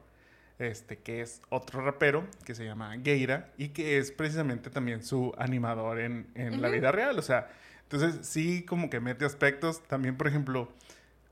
este, 0.60 0.98
que 0.98 1.22
es 1.22 1.42
otro 1.50 1.82
rapero 1.82 2.26
que 2.46 2.56
se 2.56 2.66
llama 2.66 2.96
Geira 3.04 3.52
y 3.58 3.70
que 3.70 3.98
es 3.98 4.12
precisamente 4.12 4.70
también 4.70 5.04
su 5.04 5.34
animador 5.38 6.00
en, 6.00 6.28
en 6.36 6.62
la 6.62 6.70
vida 6.70 6.92
real. 6.92 7.20
O 7.20 7.22
sea, 7.22 7.50
entonces 7.84 8.26
sí 8.28 8.64
como 8.64 8.90
que 8.90 9.00
mete 9.00 9.26
aspectos. 9.26 9.84
También, 9.84 10.18
por 10.18 10.28
ejemplo, 10.28 10.72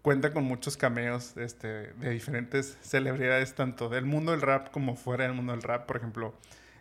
cuenta 0.01 0.33
con 0.33 0.43
muchos 0.43 0.77
cameos 0.77 1.35
este, 1.37 1.93
de 1.93 2.09
diferentes 2.09 2.77
celebridades, 2.81 3.55
tanto 3.55 3.89
del 3.89 4.05
mundo 4.05 4.33
del 4.33 4.41
rap 4.41 4.69
como 4.71 4.95
fuera 4.95 5.23
del 5.23 5.33
mundo 5.33 5.53
del 5.53 5.63
rap. 5.63 5.87
Por 5.87 5.97
ejemplo, 5.97 6.35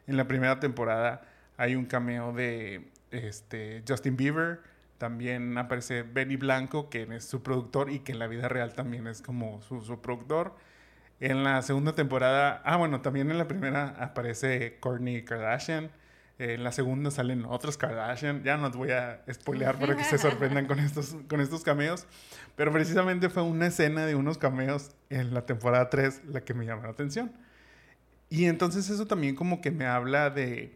en 0.07 0.17
la 0.17 0.27
primera 0.27 0.61
temporada 0.61 1.23
hay 1.57 1.77
un 1.77 1.87
cameo 1.87 2.33
de 2.33 2.89
este, 3.13 3.83
Justin 3.89 4.17
Bieber. 4.17 4.61
También 4.99 5.57
aparece 5.57 6.03
Benny 6.03 6.37
Blanco, 6.37 6.91
que 6.91 7.03
es 7.03 7.25
su 7.25 7.43
productor 7.43 7.91
y 7.91 8.01
que 8.01 8.13
en 8.13 8.19
la 8.19 8.27
vida 8.27 8.49
real 8.49 8.75
también 8.75 9.07
es 9.07 9.23
como 9.23 9.63
su, 9.63 9.81
su 9.83 10.01
productor. 10.01 10.55
En 11.23 11.45
la 11.45 11.63
segunda 11.63 11.95
temporada, 11.95 12.61
ah, 12.65 12.77
bueno, 12.77 13.01
también 13.01 13.31
en 13.31 13.39
la 13.39 13.47
primera 13.47 13.95
aparece 14.01 14.81
Kourtney 14.81 15.25
Kardashian. 15.25 15.93
En 16.41 16.65
la 16.65 16.73
segunda 16.73 17.13
salen 17.13 17.45
otros 17.45 17.77
Kardashian. 17.77 18.43
Ya 18.43 18.57
no 18.57 18.67
os 18.67 18.77
voy 18.77 18.91
a 18.91 19.23
spoilear 19.33 19.79
para 19.79 19.97
que 19.97 20.03
se 20.03 20.19
sorprendan 20.19 20.67
con 20.67 20.81
estos, 20.81 21.15
con 21.29 21.41
estos 21.41 21.63
cameos. 21.63 22.09
Pero 22.57 22.73
precisamente 22.73 23.29
fue 23.29 23.45
una 23.45 23.69
escena 23.69 24.05
de 24.05 24.17
unos 24.17 24.37
cameos 24.37 24.97
en 25.11 25.33
la 25.33 25.47
temporada 25.47 25.91
3 25.91 26.23
la 26.25 26.41
que 26.41 26.55
me 26.55 26.67
llamó 26.67 26.83
la 26.83 26.89
atención. 26.89 27.31
Y 28.29 28.47
entonces 28.47 28.91
eso 28.91 29.07
también 29.07 29.37
como 29.37 29.61
que 29.61 29.71
me 29.71 29.87
habla 29.87 30.29
de 30.29 30.75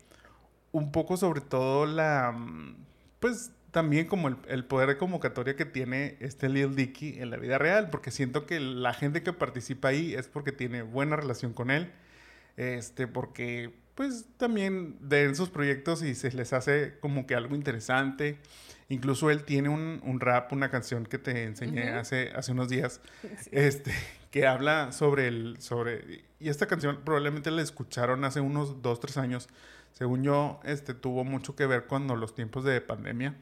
un 0.71 0.93
poco 0.93 1.17
sobre 1.17 1.41
todo 1.41 1.87
la, 1.87 2.31
mm, 2.31 2.77
pues 3.19 3.51
también 3.77 4.07
como 4.07 4.29
el, 4.29 4.65
poder 4.65 4.89
de 4.89 4.97
convocatoria 4.97 5.55
que 5.55 5.67
tiene 5.67 6.17
este 6.21 6.49
Lil 6.49 6.75
Dicky 6.75 7.19
en 7.19 7.29
la 7.29 7.37
vida 7.37 7.59
real, 7.59 7.91
porque 7.91 8.11
siento 8.11 8.47
que 8.47 8.59
la 8.59 8.95
gente 8.95 9.23
que 9.23 9.35
participa 9.35 9.89
ahí 9.89 10.15
es 10.15 10.29
porque 10.29 10.51
tiene 10.51 10.81
buena 10.81 11.15
relación 11.15 11.53
con 11.53 11.71
él, 11.71 11.93
este, 12.57 13.07
porque 13.07 13.75
pues 13.95 14.25
también 14.39 14.97
de 15.07 15.35
sus 15.35 15.51
proyectos 15.51 16.03
y 16.03 16.15
se 16.15 16.33
les 16.33 16.55
hace 16.55 16.99
como 17.01 17.27
que 17.27 17.35
algo 17.35 17.55
interesante. 17.55 18.39
Incluso 18.89 19.31
él 19.31 19.45
tiene 19.45 19.69
un, 19.69 20.21
rap, 20.21 20.55
una 20.55 20.71
canción 20.71 21.05
que 21.05 21.19
te 21.19 21.45
enseñé 21.45 21.91
hace, 21.91 22.31
hace 22.35 22.53
unos 22.53 22.71
días, 22.71 23.03
este, 23.51 23.93
que 24.31 24.47
habla 24.47 24.91
sobre 24.93 25.29
el, 25.29 25.61
sobre, 25.61 26.25
y 26.41 26.49
esta 26.49 26.65
canción 26.65 27.01
probablemente 27.05 27.51
la 27.51 27.61
escucharon 27.61 28.25
hace 28.25 28.41
unos 28.41 28.81
dos, 28.81 29.01
tres 29.01 29.19
años. 29.19 29.51
Según 29.93 30.23
yo, 30.23 30.61
este, 30.65 30.95
tuvo 30.95 31.25
mucho 31.25 31.55
que 31.55 31.67
ver 31.67 31.85
cuando 31.85 32.17
los 32.17 32.35
tiempos 32.35 32.65
de 32.65 32.81
pandemia 32.81 33.37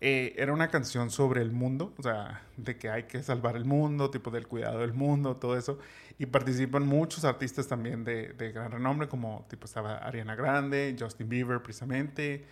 eh, 0.00 0.34
era 0.36 0.52
una 0.52 0.68
canción 0.68 1.10
sobre 1.10 1.42
el 1.42 1.52
mundo, 1.52 1.94
o 1.98 2.02
sea, 2.02 2.42
de 2.56 2.76
que 2.76 2.90
hay 2.90 3.04
que 3.04 3.22
salvar 3.22 3.56
el 3.56 3.64
mundo, 3.64 4.10
tipo 4.10 4.30
del 4.30 4.46
cuidado 4.46 4.80
del 4.80 4.92
mundo, 4.92 5.36
todo 5.36 5.56
eso. 5.56 5.78
Y 6.18 6.26
participan 6.26 6.86
muchos 6.86 7.24
artistas 7.24 7.68
también 7.68 8.04
de, 8.04 8.34
gran 8.52 8.70
renombre, 8.72 9.08
como 9.08 9.46
tipo 9.48 9.66
estaba 9.66 9.98
Ariana 9.98 10.34
Grande, 10.34 10.96
Justin 10.98 11.28
Bieber 11.28 11.62
precisamente, 11.62 12.44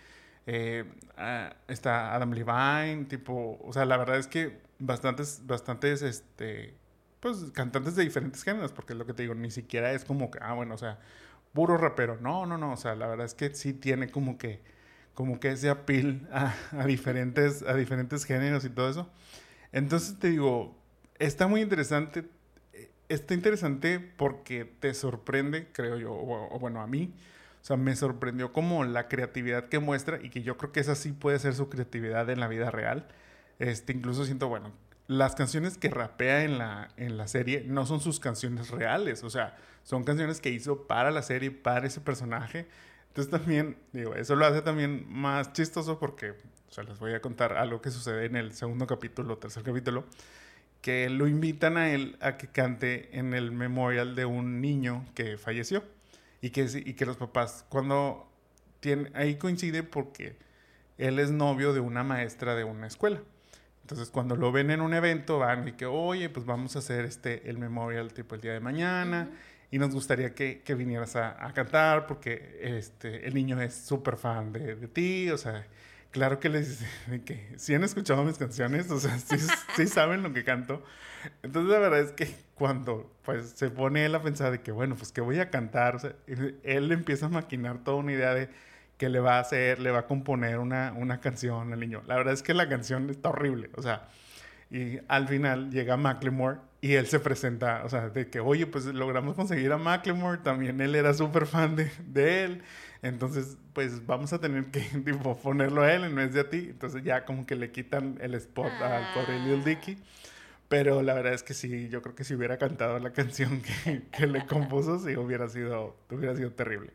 ah, 1.17 1.55
está 1.67 2.13
Adam 2.15 2.31
Levine, 2.31 3.05
tipo, 3.05 3.59
o 3.61 3.73
sea, 3.73 3.85
la 3.85 3.97
verdad 3.97 4.17
es 4.17 4.27
que 4.27 4.59
bastantes, 4.79 5.41
bastantes, 5.45 6.01
este, 6.01 6.75
pues 7.19 7.51
cantantes 7.53 7.95
de 7.95 8.03
diferentes 8.03 8.43
géneros, 8.43 8.71
porque 8.71 8.93
es 8.93 8.99
lo 8.99 9.05
que 9.05 9.13
te 9.13 9.23
digo, 9.23 9.35
ni 9.35 9.51
siquiera 9.51 9.91
es 9.93 10.05
como 10.05 10.31
que, 10.31 10.39
ah, 10.41 10.53
bueno, 10.53 10.75
o 10.75 10.77
sea, 10.77 10.99
puro 11.53 11.77
rapero. 11.77 12.17
No, 12.21 12.45
no, 12.45 12.57
no, 12.57 12.73
o 12.73 12.77
sea, 12.77 12.95
la 12.95 13.07
verdad 13.07 13.25
es 13.25 13.33
que 13.33 13.53
sí 13.55 13.73
tiene 13.73 14.09
como 14.09 14.37
que 14.37 14.61
como 15.17 15.39
que 15.39 15.49
ese 15.49 15.67
appeal 15.71 16.29
a, 16.31 16.85
diferentes, 16.85 17.63
a 17.63 17.73
diferentes 17.73 18.23
géneros 18.23 18.63
y 18.65 18.69
todo 18.69 18.87
eso. 18.87 19.09
Entonces 19.71 20.19
te 20.19 20.29
digo, 20.29 20.77
está 21.17 21.47
muy 21.47 21.61
interesante. 21.61 22.29
Está 23.09 23.33
interesante 23.33 23.99
porque 23.99 24.65
te 24.65 24.93
sorprende, 24.93 25.69
creo 25.71 25.97
yo, 25.97 26.13
o, 26.13 26.59
bueno, 26.59 26.81
a 26.81 26.87
mí. 26.87 27.15
O 27.63 27.65
sea, 27.65 27.77
me 27.77 27.95
sorprendió 27.95 28.53
como 28.53 28.83
la 28.83 29.07
creatividad 29.07 29.69
que 29.69 29.79
muestra 29.79 30.19
y 30.21 30.29
que 30.29 30.43
yo 30.43 30.55
creo 30.55 30.71
que 30.71 30.81
esa 30.81 30.93
sí 30.93 31.13
puede 31.13 31.39
ser 31.39 31.55
su 31.55 31.67
creatividad 31.67 32.29
en 32.29 32.39
la 32.39 32.47
vida 32.47 32.69
real. 32.69 33.07
Este, 33.57 33.93
incluso 33.93 34.23
siento, 34.23 34.49
bueno, 34.49 34.71
las 35.07 35.33
canciones 35.33 35.79
que 35.79 35.89
rapea 35.89 36.43
en 36.43 36.59
la, 36.59 36.89
en 36.95 37.17
la 37.17 37.27
serie 37.27 37.63
no 37.65 37.87
son 37.87 38.01
sus 38.01 38.19
canciones 38.19 38.69
reales, 38.69 39.23
o 39.23 39.31
sea, 39.31 39.57
son 39.81 40.03
canciones 40.03 40.41
que 40.41 40.51
hizo 40.51 40.85
para 40.85 41.09
la 41.09 41.23
serie, 41.23 41.49
para 41.49 41.87
ese 41.87 42.01
personaje. 42.01 42.67
Entonces 43.17 43.31
también, 43.31 43.77
digo, 43.93 44.13
eso 44.13 44.35
lo 44.35 44.45
hace 44.45 44.61
también 44.61 45.07
más 45.09 45.51
chistoso 45.51 45.97
porque, 45.97 46.33
o 46.33 46.71
sea, 46.71 46.83
les 46.83 46.99
voy 46.99 47.15
a 47.15 47.19
contar 47.19 47.53
algo 47.53 47.81
que 47.81 47.89
sucede 47.89 48.27
en 48.27 48.35
el 48.35 48.53
segundo 48.53 48.85
capítulo, 48.85 49.39
tercer 49.39 49.63
capítulo, 49.63 50.05
que 50.81 51.09
lo 51.09 51.27
invitan 51.27 51.77
a 51.77 51.89
él 51.89 52.15
a 52.21 52.37
que 52.37 52.45
cante 52.45 53.17
en 53.17 53.33
el 53.33 53.51
memorial 53.51 54.13
de 54.13 54.25
un 54.25 54.61
niño 54.61 55.03
que 55.15 55.39
falleció 55.39 55.83
y 56.41 56.51
que, 56.51 56.67
y 56.85 56.93
que 56.93 57.07
los 57.07 57.17
papás, 57.17 57.65
cuando 57.69 58.31
ahí 59.15 59.37
coincide 59.37 59.81
porque 59.81 60.37
él 60.99 61.17
es 61.17 61.31
novio 61.31 61.73
de 61.73 61.79
una 61.79 62.03
maestra 62.03 62.53
de 62.53 62.65
una 62.65 62.85
escuela. 62.85 63.23
Entonces, 63.81 64.11
cuando 64.11 64.35
lo 64.35 64.51
ven 64.51 64.69
en 64.69 64.79
un 64.79 64.93
evento, 64.93 65.39
van 65.39 65.67
y 65.67 65.71
que, 65.71 65.87
oye, 65.87 66.29
pues 66.29 66.45
vamos 66.45 66.75
a 66.75 66.79
hacer 66.79 67.03
este, 67.05 67.49
el 67.49 67.57
memorial 67.57 68.13
tipo 68.13 68.35
el 68.35 68.41
día 68.41 68.53
de 68.53 68.59
mañana 68.59 69.31
y 69.69 69.79
nos 69.79 69.93
gustaría 69.93 70.33
que, 70.33 70.61
que 70.61 70.75
vinieras 70.75 71.15
a, 71.15 71.45
a, 71.45 71.53
cantar 71.53 72.07
porque 72.07 72.59
este, 72.61 73.27
el 73.27 73.33
niño 73.33 73.61
es 73.61 73.73
súper 73.73 74.17
fan 74.17 74.53
de, 74.53 74.75
de, 74.75 74.87
ti, 74.87 75.29
o 75.29 75.37
sea, 75.37 75.67
claro 76.11 76.39
que 76.39 76.49
les 76.49 76.83
que 77.25 77.53
si 77.57 77.73
han 77.75 77.83
escuchado 77.83 78.23
mis 78.23 78.37
canciones, 78.37 78.89
o 78.91 78.99
sea, 78.99 79.17
sí, 79.19 79.37
sí, 79.75 79.87
saben 79.87 80.23
lo 80.23 80.33
que 80.33 80.43
canto. 80.43 80.83
Entonces 81.43 81.71
la 81.71 81.79
verdad 81.79 81.99
es 81.99 82.11
que 82.11 82.33
cuando 82.55 83.11
pues 83.23 83.51
se 83.55 83.69
pone 83.69 84.05
él 84.05 84.15
a 84.15 84.21
pensar 84.21 84.51
de 84.51 84.61
que 84.61 84.71
bueno, 84.71 84.95
pues 84.95 85.11
que 85.11 85.21
voy 85.21 85.39
a 85.39 85.49
cantar, 85.49 85.95
o 85.97 85.99
sea, 85.99 86.15
él 86.63 86.91
empieza 86.91 87.25
a 87.25 87.29
maquinar 87.29 87.83
toda 87.83 87.97
una 87.97 88.13
idea 88.13 88.33
de 88.33 88.49
que 88.97 89.09
le 89.09 89.19
va 89.19 89.37
a 89.37 89.39
hacer, 89.41 89.79
le 89.79 89.91
va 89.91 89.99
a 89.99 90.07
componer 90.07 90.59
una, 90.59 90.93
una 90.93 91.19
canción 91.19 91.71
al 91.71 91.79
niño. 91.79 92.01
La 92.07 92.15
verdad 92.15 92.33
es 92.33 92.41
que 92.41 92.53
la 92.53 92.67
canción 92.67 93.09
está 93.09 93.29
horrible, 93.29 93.69
o 93.75 93.81
sea, 93.81 94.07
y 94.69 94.99
al 95.07 95.27
final 95.27 95.71
llega 95.71 95.97
Macklemore 95.97 96.59
y 96.81 96.93
él 96.93 97.07
se 97.07 97.19
presenta, 97.19 97.83
o 97.85 97.89
sea, 97.89 98.09
de 98.09 98.29
que, 98.29 98.39
oye, 98.39 98.67
pues 98.67 98.85
logramos 98.85 99.35
conseguir 99.35 99.71
a 99.71 99.77
Macklemore, 99.77 100.39
también 100.39 100.79
él 100.81 100.95
era 100.95 101.13
súper 101.13 101.47
fan 101.47 101.75
de, 101.75 101.91
de, 102.05 102.43
él, 102.43 102.61
entonces, 103.01 103.57
pues 103.73 104.05
vamos 104.05 104.33
a 104.33 104.39
tener 104.39 104.65
que, 104.65 104.81
tipo, 105.05 105.37
ponerlo 105.37 105.81
a 105.83 105.93
él 105.93 106.03
en 106.03 106.15
vez 106.15 106.33
de 106.33 106.41
a 106.41 106.49
ti, 106.49 106.67
entonces 106.69 107.03
ya 107.03 107.25
como 107.25 107.45
que 107.45 107.55
le 107.55 107.71
quitan 107.71 108.17
el 108.21 108.35
spot 108.35 108.71
al 108.81 109.13
pobre 109.13 109.39
Lil 109.39 109.63
Dicky, 109.63 109.97
pero 110.67 111.01
la 111.01 111.13
verdad 111.13 111.33
es 111.33 111.43
que 111.43 111.53
sí, 111.53 111.89
yo 111.89 112.01
creo 112.01 112.13
que 112.13 112.23
si 112.23 112.35
hubiera 112.35 112.57
cantado 112.57 112.99
la 112.99 113.11
canción 113.13 113.61
que, 113.61 114.03
que 114.11 114.27
le 114.27 114.45
compuso, 114.45 114.99
sí 114.99 115.15
hubiera 115.15 115.47
sido, 115.49 115.97
hubiera 116.11 116.35
sido 116.35 116.51
terrible. 116.51 116.91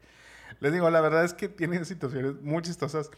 Les 0.61 0.73
digo, 0.73 0.88
la 0.91 1.00
verdad 1.00 1.25
es 1.25 1.35
que 1.35 1.49
tiene 1.49 1.85
situaciones 1.85 2.41
muy 2.43 2.62
chistosas 2.62 3.11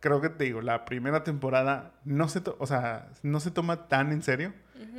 creo 0.00 0.20
que 0.20 0.28
te 0.28 0.44
digo, 0.44 0.60
la 0.60 0.84
primera 0.84 1.24
temporada 1.24 1.92
no 2.04 2.28
se, 2.28 2.42
o 2.58 2.66
sea, 2.66 3.08
no 3.22 3.40
se 3.40 3.50
toma 3.50 3.88
tan 3.88 4.12
en 4.12 4.22
serio. 4.22 4.52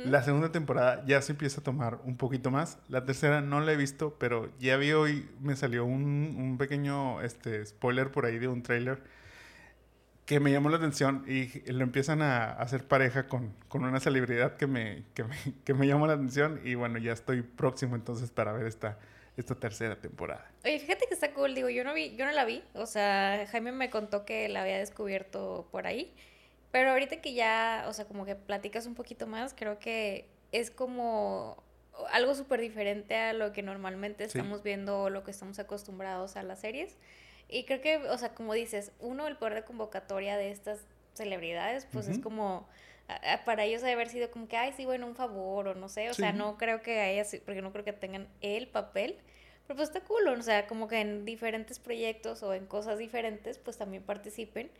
La 0.04 0.22
segunda 0.22 0.50
temporada 0.50 1.04
ya 1.06 1.22
se 1.22 1.32
empieza 1.32 1.60
a 1.60 1.64
tomar 1.64 2.00
un 2.04 2.16
poquito 2.16 2.50
más. 2.50 2.78
La 2.88 3.04
tercera 3.04 3.40
no 3.40 3.60
la 3.60 3.72
he 3.72 3.76
visto, 3.76 4.16
pero 4.18 4.50
ya 4.58 4.76
vi 4.76 4.92
hoy, 4.92 5.28
me 5.40 5.54
salió 5.56 5.84
un, 5.84 6.36
un 6.36 6.58
pequeño 6.58 7.20
este, 7.22 7.64
spoiler 7.64 8.10
por 8.10 8.26
ahí 8.26 8.38
de 8.38 8.48
un 8.48 8.62
trailer 8.62 9.02
que 10.28 10.40
me 10.40 10.52
llamó 10.52 10.68
la 10.68 10.76
atención 10.76 11.24
y 11.26 11.72
lo 11.72 11.82
empiezan 11.82 12.20
a, 12.20 12.50
hacer 12.52 12.86
pareja 12.86 13.28
con, 13.28 13.54
con, 13.68 13.82
una 13.84 13.98
celebridad 13.98 14.58
que 14.58 14.66
me, 14.66 15.04
que 15.14 15.24
me, 15.24 15.36
que 15.64 15.72
me 15.72 15.86
llamó 15.86 16.06
la 16.06 16.12
atención 16.12 16.60
y 16.64 16.74
bueno, 16.74 16.98
ya 16.98 17.12
estoy 17.12 17.40
próximo 17.40 17.96
entonces 17.96 18.30
para 18.30 18.52
ver 18.52 18.66
esta, 18.66 18.98
esta 19.40 19.54
tercera 19.54 20.00
temporada. 20.00 20.50
Oye, 20.64 20.78
fíjate 20.78 21.06
que 21.06 21.14
está 21.14 21.32
cool, 21.32 21.54
digo, 21.54 21.68
yo 21.68 21.84
no 21.84 21.94
vi, 21.94 22.16
yo 22.16 22.26
no 22.26 22.32
la 22.32 22.44
vi, 22.44 22.62
o 22.74 22.86
sea, 22.86 23.46
Jaime 23.50 23.72
me 23.72 23.88
contó 23.88 24.24
que 24.24 24.48
la 24.48 24.62
había 24.62 24.78
descubierto 24.78 25.68
por 25.70 25.86
ahí, 25.86 26.12
pero 26.72 26.90
ahorita 26.90 27.20
que 27.20 27.34
ya, 27.34 27.84
o 27.88 27.92
sea, 27.92 28.04
como 28.06 28.26
que 28.26 28.34
platicas 28.34 28.86
un 28.86 28.94
poquito 28.94 29.26
más, 29.26 29.54
creo 29.54 29.78
que 29.78 30.28
es 30.52 30.70
como 30.70 31.62
algo 32.12 32.34
súper 32.34 32.60
diferente 32.60 33.16
a 33.16 33.32
lo 33.32 33.52
que 33.52 33.62
normalmente 33.62 34.24
estamos 34.24 34.62
viendo 34.62 35.02
o 35.02 35.10
lo 35.10 35.24
que 35.24 35.30
estamos 35.30 35.58
acostumbrados 35.58 36.36
a 36.36 36.42
las 36.42 36.60
series. 36.60 36.96
Y 37.48 37.64
creo 37.64 37.80
que, 37.80 37.96
o 37.96 38.18
sea, 38.18 38.34
como 38.34 38.54
dices, 38.54 38.92
uno, 39.00 39.26
el 39.26 39.36
poder 39.36 39.54
de 39.54 39.64
convocatoria 39.64 40.36
de 40.36 40.50
estas 40.50 40.80
celebridades, 41.14 41.86
pues 41.92 42.08
es 42.08 42.18
como, 42.18 42.68
para 43.44 43.64
ellos 43.64 43.80
debe 43.80 43.94
haber 43.94 44.08
sido 44.08 44.30
como 44.30 44.48
que, 44.48 44.56
ay, 44.56 44.72
sí, 44.76 44.84
bueno, 44.84 45.06
un 45.06 45.14
favor 45.14 45.68
o 45.68 45.74
no 45.74 45.88
sé, 45.88 46.10
o 46.10 46.14
sea, 46.14 46.32
no 46.32 46.58
creo 46.58 46.82
que 46.82 47.00
haya, 47.00 47.24
porque 47.44 47.62
no 47.62 47.72
creo 47.72 47.84
que 47.84 47.92
tengan 47.92 48.28
el 48.40 48.68
papel, 48.68 49.16
pero 49.66 49.76
pues 49.76 49.88
está 49.88 50.00
cool, 50.00 50.28
o 50.28 50.42
sea, 50.42 50.66
como 50.66 50.88
que 50.88 51.00
en 51.00 51.24
diferentes 51.24 51.78
proyectos 51.78 52.42
o 52.42 52.54
en 52.54 52.66
cosas 52.66 52.98
diferentes, 52.98 53.58
pues 53.58 53.78
también 53.78 54.02
participen. 54.02 54.70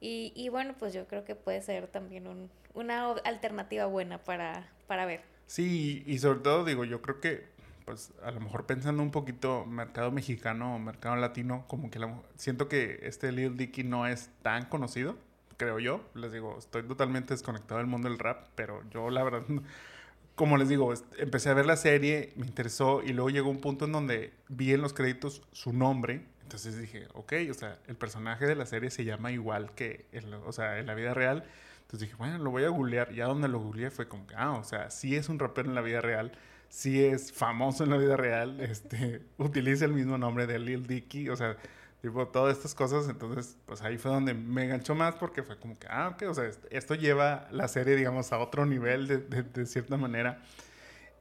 Y, 0.00 0.32
y 0.34 0.48
bueno, 0.48 0.74
pues 0.78 0.92
yo 0.92 1.06
creo 1.06 1.24
que 1.24 1.36
puede 1.36 1.62
ser 1.62 1.86
también 1.86 2.26
un, 2.26 2.50
una 2.74 3.12
alternativa 3.24 3.86
buena 3.86 4.18
para, 4.18 4.68
para 4.88 5.06
ver. 5.06 5.22
Sí, 5.46 6.02
y 6.06 6.18
sobre 6.18 6.40
todo 6.40 6.64
digo, 6.64 6.84
yo 6.84 7.02
creo 7.02 7.20
que, 7.20 7.46
pues 7.84 8.12
a 8.22 8.30
lo 8.32 8.40
mejor 8.40 8.66
pensando 8.66 9.02
un 9.02 9.12
poquito 9.12 9.64
mercado 9.64 10.10
mexicano 10.10 10.74
o 10.74 10.78
mercado 10.78 11.14
latino, 11.16 11.64
como 11.68 11.90
que 11.90 12.00
siento 12.36 12.68
que 12.68 13.00
este 13.02 13.30
Lil 13.30 13.56
Dicky 13.56 13.84
no 13.84 14.06
es 14.06 14.30
tan 14.42 14.66
conocido, 14.66 15.16
creo 15.56 15.78
yo. 15.78 16.00
Les 16.14 16.32
digo, 16.32 16.58
estoy 16.58 16.82
totalmente 16.82 17.34
desconectado 17.34 17.78
del 17.78 17.86
mundo 17.86 18.08
del 18.08 18.18
rap, 18.18 18.48
pero 18.54 18.82
yo 18.90 19.10
la 19.10 19.22
verdad 19.22 19.42
como 20.34 20.56
les 20.56 20.68
digo, 20.68 20.92
empecé 21.18 21.50
a 21.50 21.54
ver 21.54 21.66
la 21.66 21.76
serie, 21.76 22.32
me 22.36 22.46
interesó 22.46 23.02
y 23.02 23.12
luego 23.12 23.30
llegó 23.30 23.50
un 23.50 23.60
punto 23.60 23.84
en 23.84 23.92
donde 23.92 24.32
vi 24.48 24.72
en 24.72 24.80
los 24.80 24.92
créditos 24.92 25.42
su 25.52 25.72
nombre. 25.72 26.26
Entonces 26.42 26.78
dije, 26.78 27.06
ok, 27.14 27.32
o 27.50 27.54
sea, 27.54 27.78
el 27.86 27.96
personaje 27.96 28.46
de 28.46 28.54
la 28.54 28.66
serie 28.66 28.90
se 28.90 29.04
llama 29.04 29.30
igual 29.32 29.74
que, 29.74 30.06
en, 30.12 30.32
o 30.34 30.52
sea, 30.52 30.78
en 30.78 30.86
la 30.86 30.94
vida 30.94 31.14
real. 31.14 31.44
Entonces 31.82 32.08
dije, 32.08 32.14
bueno, 32.16 32.38
lo 32.38 32.50
voy 32.50 32.64
a 32.64 32.68
googlear. 32.68 33.12
Ya 33.12 33.26
donde 33.26 33.48
lo 33.48 33.58
googleé 33.60 33.90
fue 33.90 34.08
como 34.08 34.26
ah, 34.36 34.52
o 34.52 34.64
sea, 34.64 34.90
sí 34.90 35.16
es 35.16 35.28
un 35.28 35.38
rapero 35.38 35.68
en 35.68 35.74
la 35.74 35.82
vida 35.82 36.00
real, 36.00 36.32
sí 36.68 37.04
es 37.04 37.32
famoso 37.32 37.84
en 37.84 37.90
la 37.90 37.98
vida 37.98 38.16
real, 38.16 38.60
este, 38.62 39.22
utiliza 39.38 39.84
el 39.84 39.92
mismo 39.92 40.16
nombre 40.18 40.46
de 40.46 40.58
Lil 40.58 40.86
Dicky, 40.86 41.28
o 41.28 41.36
sea, 41.36 41.56
tipo, 42.02 42.26
todas 42.26 42.56
estas 42.56 42.74
cosas, 42.74 43.08
entonces, 43.08 43.56
pues 43.64 43.80
ahí 43.82 43.96
fue 43.96 44.10
donde 44.10 44.34
me 44.34 44.64
enganchó 44.64 44.94
más 44.96 45.14
porque 45.14 45.44
fue 45.44 45.56
como 45.56 45.78
que, 45.78 45.86
ah, 45.88 46.08
ok, 46.08 46.24
o 46.28 46.34
sea, 46.34 46.50
esto 46.70 46.96
lleva 46.96 47.48
la 47.52 47.68
serie, 47.68 47.94
digamos, 47.94 48.32
a 48.32 48.38
otro 48.38 48.66
nivel 48.66 49.06
de, 49.06 49.18
de, 49.18 49.66
cierta 49.66 49.96
manera. 49.96 50.42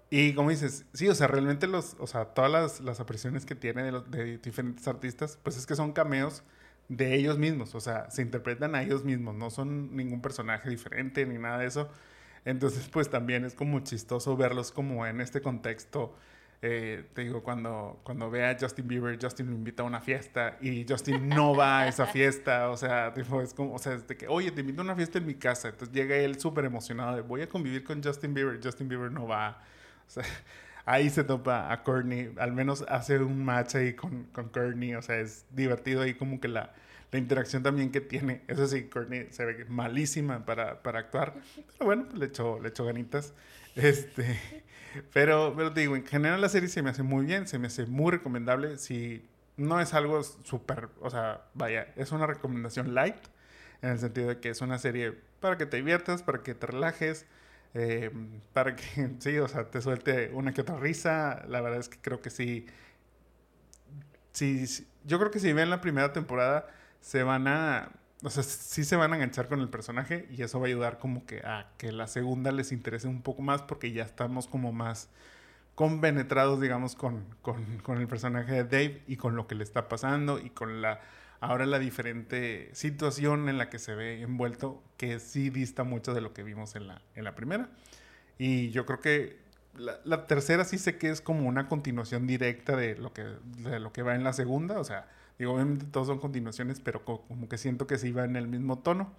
Y 0.09 0.33
como 0.33 0.49
dices, 0.49 0.85
sí, 0.93 1.07
o 1.07 1.15
sea, 1.15 1.27
realmente 1.27 1.67
los, 1.67 1.95
o 1.99 2.07
sea, 2.07 2.25
todas 2.25 2.51
las, 2.51 2.81
las 2.81 2.99
apariciones 2.99 3.45
que 3.45 3.55
tiene 3.55 3.83
de, 3.83 4.01
de, 4.09 4.37
diferentes 4.39 4.87
artistas, 4.87 5.37
pues 5.43 5.55
es 5.55 5.67
que 5.67 5.75
son 5.75 5.93
cameos 5.93 6.43
de 6.89 7.15
ellos 7.15 7.37
mismos, 7.37 7.75
o 7.75 7.79
sea, 7.79 8.09
se 8.09 8.23
interpretan 8.23 8.75
a 8.75 8.81
ellos 8.83 9.05
mismos, 9.05 9.35
no 9.35 9.51
son 9.51 9.95
ningún 9.95 10.21
personaje 10.21 10.69
diferente 10.69 11.25
ni 11.27 11.37
nada 11.37 11.59
de 11.59 11.67
eso. 11.67 11.89
Entonces, 12.43 12.89
pues 12.89 13.09
también 13.09 13.45
es 13.45 13.53
como 13.53 13.79
chistoso 13.81 14.35
verlos 14.35 14.71
como 14.71 15.05
en 15.05 15.21
este 15.21 15.41
contexto 15.41 16.15
eh, 16.63 17.05
te 17.15 17.23
digo, 17.23 17.41
cuando, 17.41 17.99
cuando 18.03 18.29
ve 18.29 18.45
a 18.45 18.55
Justin 18.59 18.87
Bieber, 18.87 19.17
Justin 19.19 19.47
lo 19.47 19.55
invita 19.55 19.81
a 19.81 19.85
una 19.87 19.99
fiesta 19.99 20.57
y 20.61 20.85
Justin 20.87 21.27
no 21.27 21.55
va 21.55 21.81
a 21.81 21.87
esa 21.87 22.05
fiesta, 22.07 22.69
o 22.69 22.77
sea, 22.77 23.11
tipo, 23.15 23.41
es 23.41 23.55
como, 23.55 23.73
o 23.73 23.79
sea, 23.79 23.97
de 23.97 24.15
que, 24.15 24.27
oye, 24.27 24.51
te 24.51 24.61
invito 24.61 24.81
a 24.81 24.85
una 24.85 24.95
fiesta 24.95 25.17
en 25.17 25.25
mi 25.25 25.33
casa, 25.33 25.69
entonces 25.69 25.95
llega 25.95 26.15
él 26.17 26.39
súper 26.39 26.65
emocionado 26.65 27.15
de, 27.15 27.23
voy 27.23 27.41
a 27.41 27.49
convivir 27.49 27.83
con 27.83 28.03
Justin 28.03 28.35
Bieber, 28.35 28.59
Justin 28.63 28.87
Bieber 28.87 29.11
no 29.11 29.25
va, 29.25 29.63
o 30.07 30.09
sea, 30.11 30.23
ahí 30.85 31.09
se 31.09 31.23
topa 31.23 31.73
a 31.73 31.81
Courtney, 31.81 32.31
al 32.37 32.51
menos 32.51 32.85
hace 32.87 33.17
un 33.17 33.43
match 33.43 33.73
ahí 33.75 33.93
con, 33.95 34.25
con 34.25 34.49
Courtney, 34.49 34.93
o 34.93 35.01
sea, 35.01 35.19
es 35.19 35.45
divertido 35.49 36.03
ahí 36.03 36.13
como 36.13 36.39
que 36.39 36.47
la, 36.47 36.73
la 37.11 37.17
interacción 37.17 37.63
también 37.63 37.91
que 37.91 38.01
tiene, 38.01 38.43
eso 38.47 38.67
sí, 38.67 38.83
Courtney 38.83 39.29
se 39.31 39.45
ve 39.45 39.65
malísima 39.65 40.45
para, 40.45 40.83
para 40.83 40.99
actuar, 40.99 41.33
pero 41.55 41.85
bueno, 41.85 42.05
le 42.13 42.27
echó, 42.27 42.59
le 42.59 42.69
echó 42.69 42.85
ganitas, 42.85 43.33
este... 43.75 44.37
Pero, 45.13 45.53
pero 45.55 45.73
te 45.73 45.81
digo, 45.81 45.95
en 45.95 46.05
general 46.05 46.41
la 46.41 46.49
serie 46.49 46.69
se 46.69 46.81
me 46.81 46.89
hace 46.89 47.03
muy 47.03 47.25
bien, 47.25 47.47
se 47.47 47.59
me 47.59 47.67
hace 47.67 47.85
muy 47.85 48.11
recomendable. 48.11 48.77
Si 48.77 49.27
no 49.57 49.79
es 49.79 49.93
algo 49.93 50.23
súper, 50.23 50.89
o 51.01 51.09
sea, 51.09 51.45
vaya, 51.53 51.87
es 51.95 52.11
una 52.11 52.27
recomendación 52.27 52.93
light, 52.93 53.17
en 53.81 53.91
el 53.91 53.99
sentido 53.99 54.29
de 54.29 54.39
que 54.39 54.49
es 54.49 54.61
una 54.61 54.77
serie 54.77 55.13
para 55.39 55.57
que 55.57 55.65
te 55.65 55.77
diviertas, 55.77 56.23
para 56.23 56.43
que 56.43 56.53
te 56.53 56.67
relajes, 56.67 57.25
eh, 57.73 58.11
para 58.53 58.75
que, 58.75 59.11
sí, 59.19 59.37
o 59.37 59.47
sea, 59.47 59.65
te 59.69 59.81
suelte 59.81 60.31
una 60.33 60.53
que 60.53 60.61
otra 60.61 60.77
risa. 60.77 61.43
La 61.47 61.61
verdad 61.61 61.79
es 61.79 61.89
que 61.89 61.97
creo 62.01 62.21
que 62.21 62.29
sí, 62.29 62.67
sí, 64.31 64.87
yo 65.05 65.19
creo 65.19 65.31
que 65.31 65.39
si 65.39 65.53
ven 65.53 65.69
la 65.69 65.81
primera 65.81 66.13
temporada, 66.13 66.67
se 67.01 67.23
van 67.23 67.47
a 67.47 67.91
o 68.23 68.29
sea, 68.29 68.43
sí 68.43 68.83
se 68.83 68.95
van 68.95 69.13
a 69.13 69.15
enganchar 69.15 69.47
con 69.47 69.61
el 69.61 69.69
personaje 69.69 70.27
y 70.31 70.43
eso 70.43 70.59
va 70.59 70.67
a 70.67 70.69
ayudar 70.69 70.99
como 70.99 71.25
que 71.25 71.39
a 71.39 71.71
que 71.77 71.91
la 71.91 72.07
segunda 72.07 72.51
les 72.51 72.71
interese 72.71 73.07
un 73.07 73.21
poco 73.21 73.41
más 73.41 73.63
porque 73.63 73.91
ya 73.91 74.03
estamos 74.03 74.47
como 74.47 74.71
más 74.71 75.09
compenetrados, 75.75 76.61
digamos, 76.61 76.95
con, 76.95 77.25
con, 77.41 77.77
con, 77.77 77.97
el 77.97 78.07
personaje 78.07 78.51
de 78.51 78.63
Dave 78.63 79.01
y 79.07 79.17
con 79.17 79.35
lo 79.35 79.47
que 79.47 79.55
le 79.55 79.63
está 79.63 79.87
pasando 79.87 80.39
y 80.39 80.51
con 80.51 80.81
la 80.81 80.99
ahora 81.39 81.65
la 81.65 81.79
diferente 81.79 82.69
situación 82.73 83.49
en 83.49 83.57
la 83.57 83.69
que 83.69 83.79
se 83.79 83.95
ve 83.95 84.21
envuelto 84.21 84.83
que 84.97 85.19
sí 85.19 85.49
dista 85.49 85.83
mucho 85.83 86.13
de 86.13 86.21
lo 86.21 86.33
que 86.33 86.43
vimos 86.43 86.75
en 86.75 86.87
la, 86.87 87.01
en 87.15 87.23
la 87.23 87.33
primera. 87.33 87.69
Y 88.37 88.69
yo 88.69 88.85
creo 88.85 88.99
que 88.99 89.39
la, 89.75 89.99
la 90.03 90.27
tercera 90.27 90.65
sí 90.65 90.77
sé 90.77 90.99
que 90.99 91.09
es 91.09 91.21
como 91.21 91.47
una 91.47 91.67
continuación 91.67 92.27
directa 92.27 92.75
de 92.75 92.95
lo 92.95 93.11
que, 93.13 93.23
de 93.23 93.79
lo 93.79 93.91
que 93.91 94.03
va 94.03 94.13
en 94.13 94.23
la 94.23 94.33
segunda, 94.33 94.79
o 94.79 94.83
sea 94.83 95.07
Digo, 95.41 95.55
obviamente 95.55 95.87
todos 95.87 96.05
son 96.05 96.19
continuaciones, 96.19 96.79
pero 96.79 97.03
como 97.03 97.49
que 97.49 97.57
siento 97.57 97.87
que 97.87 97.97
se 97.97 98.07
iba 98.07 98.23
en 98.23 98.35
el 98.35 98.47
mismo 98.47 98.77
tono. 98.77 99.11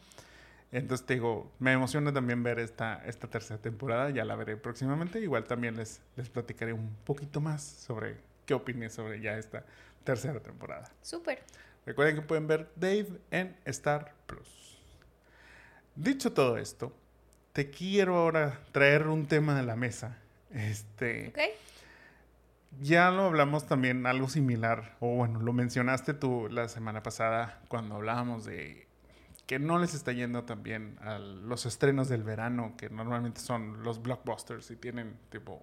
Entonces 0.70 1.04
te 1.04 1.14
digo, 1.14 1.50
me 1.58 1.72
emociona 1.72 2.12
también 2.12 2.44
ver 2.44 2.60
esta, 2.60 3.04
esta 3.06 3.26
tercera 3.26 3.60
temporada, 3.60 4.08
ya 4.10 4.24
la 4.24 4.36
veré 4.36 4.56
próximamente. 4.56 5.18
Igual 5.18 5.42
también 5.42 5.76
les, 5.76 6.00
les 6.14 6.28
platicaré 6.28 6.74
un 6.74 6.94
poquito 7.04 7.40
más 7.40 7.64
sobre 7.64 8.18
qué 8.46 8.54
opiné 8.54 8.88
sobre 8.88 9.20
ya 9.20 9.36
esta 9.36 9.64
tercera 10.04 10.38
temporada. 10.38 10.92
Súper. 11.02 11.42
Recuerden 11.86 12.14
que 12.14 12.22
pueden 12.22 12.46
ver 12.46 12.70
Dave 12.76 13.08
en 13.32 13.56
Star 13.64 14.14
Plus. 14.28 14.78
Dicho 15.96 16.32
todo 16.32 16.56
esto, 16.56 16.94
te 17.52 17.68
quiero 17.68 18.14
ahora 18.14 18.60
traer 18.70 19.08
un 19.08 19.26
tema 19.26 19.56
de 19.56 19.64
la 19.64 19.74
mesa. 19.74 20.18
Este. 20.52 21.30
Okay 21.30 21.50
ya 22.80 23.10
lo 23.10 23.24
hablamos 23.24 23.66
también 23.66 24.06
algo 24.06 24.28
similar, 24.28 24.96
o 25.00 25.14
bueno, 25.14 25.40
lo 25.40 25.52
mencionaste 25.52 26.14
tú 26.14 26.48
la 26.50 26.68
semana 26.68 27.02
pasada 27.02 27.60
cuando 27.68 27.96
hablábamos 27.96 28.44
de 28.44 28.86
que 29.46 29.58
no 29.58 29.78
les 29.78 29.94
está 29.94 30.12
yendo 30.12 30.44
también 30.44 30.96
a 31.02 31.18
los 31.18 31.66
estrenos 31.66 32.08
del 32.08 32.22
verano, 32.22 32.74
que 32.78 32.88
normalmente 32.88 33.40
son 33.40 33.82
los 33.82 34.02
blockbusters 34.02 34.70
y 34.70 34.76
tienen 34.76 35.16
tipo 35.30 35.62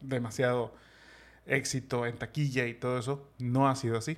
demasiado 0.00 0.74
éxito 1.46 2.06
en 2.06 2.16
taquilla 2.16 2.66
y 2.66 2.74
todo 2.74 2.98
eso. 2.98 3.28
No 3.38 3.68
ha 3.68 3.76
sido 3.76 3.98
así. 3.98 4.16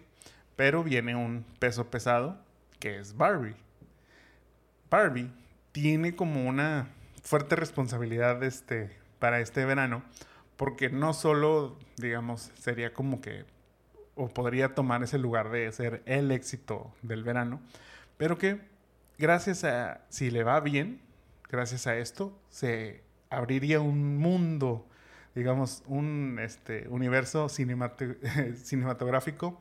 Pero 0.56 0.84
viene 0.84 1.16
un 1.16 1.44
peso 1.58 1.90
pesado 1.90 2.38
que 2.78 2.98
es 2.98 3.16
Barbie. 3.16 3.56
Barbie 4.90 5.32
tiene 5.72 6.14
como 6.14 6.46
una 6.46 6.88
fuerte 7.22 7.56
responsabilidad 7.56 8.42
este, 8.42 8.96
para 9.18 9.40
este 9.40 9.64
verano 9.64 10.02
porque 10.62 10.90
no 10.90 11.12
solo, 11.12 11.76
digamos, 11.96 12.52
sería 12.54 12.94
como 12.94 13.20
que, 13.20 13.44
o 14.14 14.28
podría 14.28 14.76
tomar 14.76 15.02
ese 15.02 15.18
lugar 15.18 15.50
de 15.50 15.72
ser 15.72 16.04
el 16.06 16.30
éxito 16.30 16.94
del 17.02 17.24
verano, 17.24 17.60
pero 18.16 18.38
que 18.38 18.60
gracias 19.18 19.64
a, 19.64 20.02
si 20.08 20.30
le 20.30 20.44
va 20.44 20.60
bien, 20.60 21.00
gracias 21.50 21.88
a 21.88 21.96
esto, 21.96 22.38
se 22.48 23.02
abriría 23.28 23.80
un 23.80 24.18
mundo, 24.18 24.86
digamos, 25.34 25.82
un 25.88 26.38
este, 26.40 26.86
universo 26.90 27.48
cinematográfico 28.54 29.60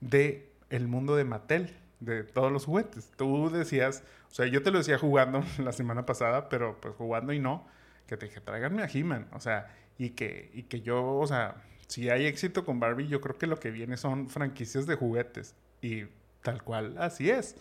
de 0.00 0.52
mundo 0.86 1.16
de 1.16 1.24
Mattel, 1.24 1.74
de 1.98 2.22
todos 2.22 2.52
los 2.52 2.64
juguetes. 2.64 3.10
Tú 3.16 3.50
decías, 3.50 4.04
o 4.30 4.34
sea, 4.36 4.46
yo 4.46 4.62
te 4.62 4.70
lo 4.70 4.78
decía 4.78 4.98
jugando 4.98 5.42
la 5.58 5.72
semana 5.72 6.06
pasada, 6.06 6.48
pero 6.48 6.80
pues 6.80 6.94
jugando 6.94 7.32
y 7.32 7.40
no, 7.40 7.66
que 8.06 8.16
te 8.16 8.26
dije, 8.26 8.40
tráiganme 8.40 8.84
a 8.84 8.88
He-Man, 8.88 9.26
o 9.32 9.40
sea, 9.40 9.74
y 9.98 10.10
que, 10.10 10.50
y 10.54 10.62
que 10.62 10.80
yo, 10.80 11.16
o 11.18 11.26
sea, 11.26 11.62
si 11.88 12.08
hay 12.08 12.26
éxito 12.26 12.64
con 12.64 12.80
Barbie, 12.80 13.08
yo 13.08 13.20
creo 13.20 13.36
que 13.36 13.46
lo 13.46 13.58
que 13.58 13.70
viene 13.70 13.96
son 13.96 14.28
franquicias 14.28 14.86
de 14.86 14.94
juguetes. 14.94 15.54
Y 15.82 16.04
tal 16.42 16.62
cual, 16.62 16.96
así 16.98 17.30
es. 17.30 17.56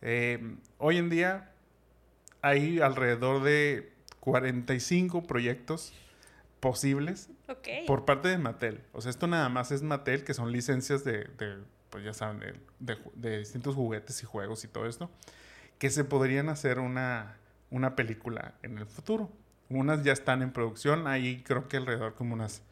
Em, 0.00 0.58
hoy 0.78 0.96
en 0.96 1.08
día 1.08 1.52
hay 2.42 2.80
alrededor 2.80 3.42
de 3.42 3.92
45 4.20 5.26
proyectos 5.26 5.92
posibles 6.60 7.30
por 7.86 8.04
parte 8.04 8.28
de 8.28 8.38
Mattel. 8.38 8.82
O 8.92 9.00
sea, 9.00 9.10
esto 9.10 9.26
nada 9.26 9.48
más 9.48 9.70
es 9.70 9.82
Mattel, 9.82 10.24
que 10.24 10.34
son 10.34 10.52
licencias 10.52 11.04
de, 11.04 11.24
de 11.38 11.58
pues 11.90 12.04
ya 12.04 12.12
saben, 12.12 12.60
de, 12.78 12.98
de, 13.14 13.38
distintos 13.38 13.74
juguetes 13.74 14.22
y 14.22 14.26
juegos 14.26 14.64
y 14.64 14.68
todo 14.68 14.86
esto, 14.86 15.10
que 15.78 15.90
se 15.90 16.04
podrían 16.04 16.48
hacer 16.48 16.78
una, 16.78 17.36
una 17.70 17.96
película 17.96 18.54
en 18.62 18.78
el 18.78 18.86
futuro. 18.86 19.30
Unas 19.70 20.02
ya 20.02 20.12
están 20.12 20.42
en 20.42 20.52
producción, 20.52 21.06
ahí 21.06 21.42
creo 21.42 21.68
que 21.68 21.76
alrededor 21.76 22.14
como 22.14 22.34
unas 22.34 22.62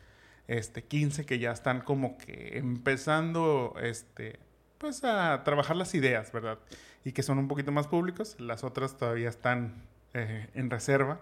este, 0.49 0.83
15 0.83 1.27
que 1.27 1.39
ya 1.39 1.53
están 1.53 1.81
como 1.81 2.17
que 2.19 2.59
empezando 2.59 3.75
este, 3.83 4.39
pues 4.79 5.05
a 5.05 5.43
trabajar 5.45 5.77
las 5.77 5.95
ideas, 5.95 6.33
¿verdad? 6.33 6.59
Y 7.05 7.13
que 7.13 7.23
son 7.23 7.39
un 7.39 7.49
poquito 7.49 7.73
más 7.73 7.87
públicos, 7.87 8.37
las 8.39 8.65
otras 8.65 8.97
todavía 8.97 9.29
están 9.29 9.83
eh, 10.15 10.49
en 10.55 10.71
reserva. 10.71 11.21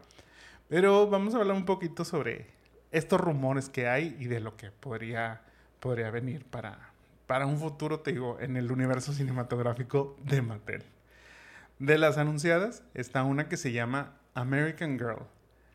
Pero 0.69 1.09
vamos 1.09 1.35
a 1.35 1.39
hablar 1.39 1.57
un 1.57 1.65
poquito 1.65 2.05
sobre 2.05 2.47
estos 2.91 3.21
rumores 3.21 3.69
que 3.69 3.89
hay 3.89 4.17
y 4.19 4.27
de 4.27 4.41
lo 4.41 4.57
que 4.57 4.71
podría, 4.71 5.43
podría 5.81 6.11
venir 6.11 6.45
para, 6.45 6.91
para 7.27 7.47
un 7.47 7.59
futuro, 7.59 8.01
te 8.01 8.13
digo, 8.13 8.39
en 8.41 8.57
el 8.57 8.71
universo 8.71 9.13
cinematográfico 9.13 10.17
de 10.23 10.43
Mattel. 10.43 10.85
De 11.79 11.99
las 11.99 12.19
anunciadas 12.19 12.83
está 12.95 13.25
una 13.25 13.49
que 13.49 13.57
se 13.57 13.73
llama 13.73 14.15
American 14.35 14.99
Girl. 14.99 15.27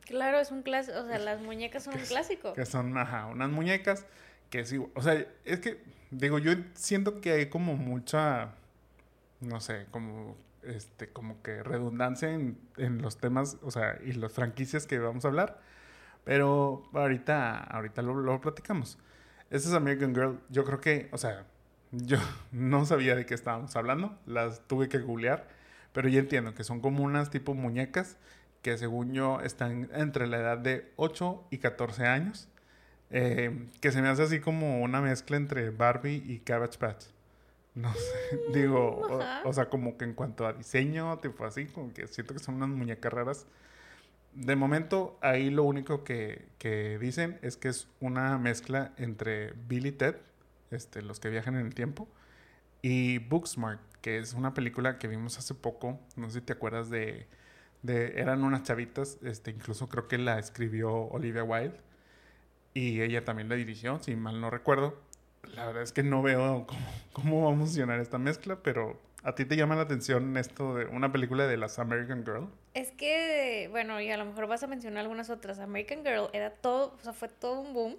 Claro, 0.05 0.39
es 0.39 0.51
un 0.51 0.63
clásico, 0.63 0.99
o 0.99 1.05
sea, 1.05 1.19
las 1.19 1.41
muñecas 1.41 1.83
son 1.83 1.95
un 1.95 2.05
clásico. 2.05 2.53
Que 2.53 2.65
son, 2.65 2.97
ajá, 2.97 3.27
unas 3.27 3.49
muñecas 3.49 4.05
que 4.49 4.65
sí, 4.65 4.83
o 4.93 5.01
sea, 5.01 5.25
es 5.45 5.59
que, 5.59 5.81
digo, 6.11 6.39
yo 6.39 6.53
siento 6.73 7.21
que 7.21 7.31
hay 7.33 7.49
como 7.49 7.75
mucha, 7.75 8.55
no 9.41 9.59
sé, 9.59 9.85
como, 9.91 10.35
este, 10.63 11.09
como 11.09 11.41
que 11.43 11.61
redundancia 11.63 12.31
en, 12.31 12.57
en 12.77 13.01
los 13.01 13.17
temas, 13.17 13.57
o 13.61 13.71
sea, 13.71 13.99
y 14.03 14.13
las 14.13 14.33
franquicias 14.33 14.87
que 14.87 14.97
vamos 14.97 15.25
a 15.25 15.27
hablar, 15.27 15.59
pero 16.23 16.83
ahorita, 16.93 17.59
ahorita 17.59 18.01
lo, 18.01 18.15
lo 18.15 18.41
platicamos. 18.41 18.97
Esta 19.49 19.69
es 19.69 19.75
American 19.75 20.13
Girl, 20.13 20.39
yo 20.49 20.63
creo 20.65 20.81
que, 20.81 21.09
o 21.11 21.17
sea, 21.17 21.45
yo 21.91 22.17
no 22.51 22.85
sabía 22.85 23.15
de 23.15 23.25
qué 23.25 23.33
estábamos 23.33 23.75
hablando, 23.75 24.17
las 24.25 24.61
tuve 24.67 24.89
que 24.89 24.99
googlear, 24.99 25.47
pero 25.93 26.07
ya 26.07 26.19
entiendo 26.19 26.53
que 26.53 26.63
son 26.63 26.81
como 26.81 27.03
unas 27.03 27.29
tipo 27.29 27.53
muñecas 27.53 28.17
que 28.61 28.77
según 28.77 29.13
yo 29.13 29.41
están 29.41 29.89
entre 29.93 30.27
la 30.27 30.37
edad 30.37 30.57
de 30.57 30.91
8 30.97 31.47
y 31.51 31.57
14 31.59 32.05
años 32.05 32.49
eh, 33.11 33.67
que 33.81 33.91
se 33.91 34.01
me 34.01 34.07
hace 34.07 34.23
así 34.23 34.39
como 34.39 34.81
una 34.81 35.01
mezcla 35.01 35.37
entre 35.37 35.71
Barbie 35.71 36.23
y 36.25 36.39
Cabbage 36.39 36.77
Patch. 36.77 37.05
No 37.75 37.93
sé, 37.93 38.37
mm, 38.49 38.53
digo, 38.53 39.23
o, 39.45 39.53
sea, 39.53 39.69
como 39.69 39.97
que 39.97 40.05
en 40.05 40.13
cuanto 40.13 40.45
a 40.45 40.53
diseño, 40.53 41.17
tipo 41.19 41.45
así, 41.45 41.65
como 41.65 41.93
que 41.93 42.07
siento 42.07 42.33
que 42.33 42.39
son 42.39 42.55
unas 42.55 42.69
muñecas 42.69 43.11
raras. 43.11 43.47
De 44.33 44.55
momento, 44.55 45.17
ahí 45.21 45.49
lo 45.49 45.63
único 45.63 46.03
que, 46.03 46.47
que 46.59 46.99
dicen 46.99 47.39
es 47.41 47.57
que 47.57 47.69
es 47.69 47.87
una 47.99 48.37
mezcla 48.37 48.93
entre 48.97 49.53
Billy 49.67 49.91
Ted, 49.91 50.15
este, 50.71 51.01
los 51.01 51.19
que 51.19 51.29
viajan 51.29 51.55
en 51.55 51.65
el 51.65 51.73
tiempo, 51.73 52.07
y 52.81 53.17
Booksmart, 53.19 53.81
que 54.01 54.19
es 54.19 54.33
una 54.33 54.53
película 54.53 54.99
que 54.99 55.07
vimos 55.07 55.37
hace 55.39 55.55
poco, 55.55 55.99
no 56.15 56.29
sé 56.29 56.39
si 56.39 56.45
te 56.45 56.53
acuerdas 56.53 56.89
de, 56.89 57.27
de 57.81 58.19
eran 58.19 58.43
unas 58.43 58.63
chavitas, 58.63 59.17
este, 59.23 59.51
incluso 59.51 59.87
creo 59.89 60.07
que 60.07 60.17
la 60.17 60.39
escribió 60.39 60.91
Olivia 60.91 61.43
Wilde, 61.43 61.77
y 62.73 63.01
ella 63.01 63.25
también 63.25 63.49
la 63.49 63.55
dirigió, 63.55 63.99
si 63.99 64.15
mal 64.15 64.39
no 64.41 64.49
recuerdo. 64.49 64.97
La 65.55 65.65
verdad 65.65 65.83
es 65.83 65.91
que 65.91 66.03
no 66.03 66.21
veo 66.21 66.67
cómo, 67.13 67.45
va 67.45 67.53
a 67.53 67.57
funcionar 67.57 67.99
esta 67.99 68.17
mezcla, 68.17 68.57
pero 68.61 68.99
¿a 69.23 69.35
ti 69.35 69.45
te 69.45 69.55
llama 69.55 69.75
la 69.75 69.83
atención 69.83 70.37
esto 70.37 70.75
de 70.75 70.85
una 70.85 71.11
película 71.11 71.47
de 71.47 71.57
las 71.57 71.79
American 71.79 72.23
Girl? 72.23 72.49
Es 72.73 72.91
que, 72.91 73.67
bueno, 73.71 73.99
y 73.99 74.11
a 74.11 74.17
lo 74.17 74.25
mejor 74.25 74.47
vas 74.47 74.63
a 74.63 74.67
mencionar 74.67 75.01
algunas 75.01 75.29
otras. 75.29 75.59
American 75.59 76.03
Girl 76.03 76.29
era 76.33 76.51
todo, 76.51 76.95
o 76.99 77.03
sea, 77.03 77.13
fue 77.13 77.29
todo 77.29 77.61
un 77.61 77.73
boom. 77.73 77.97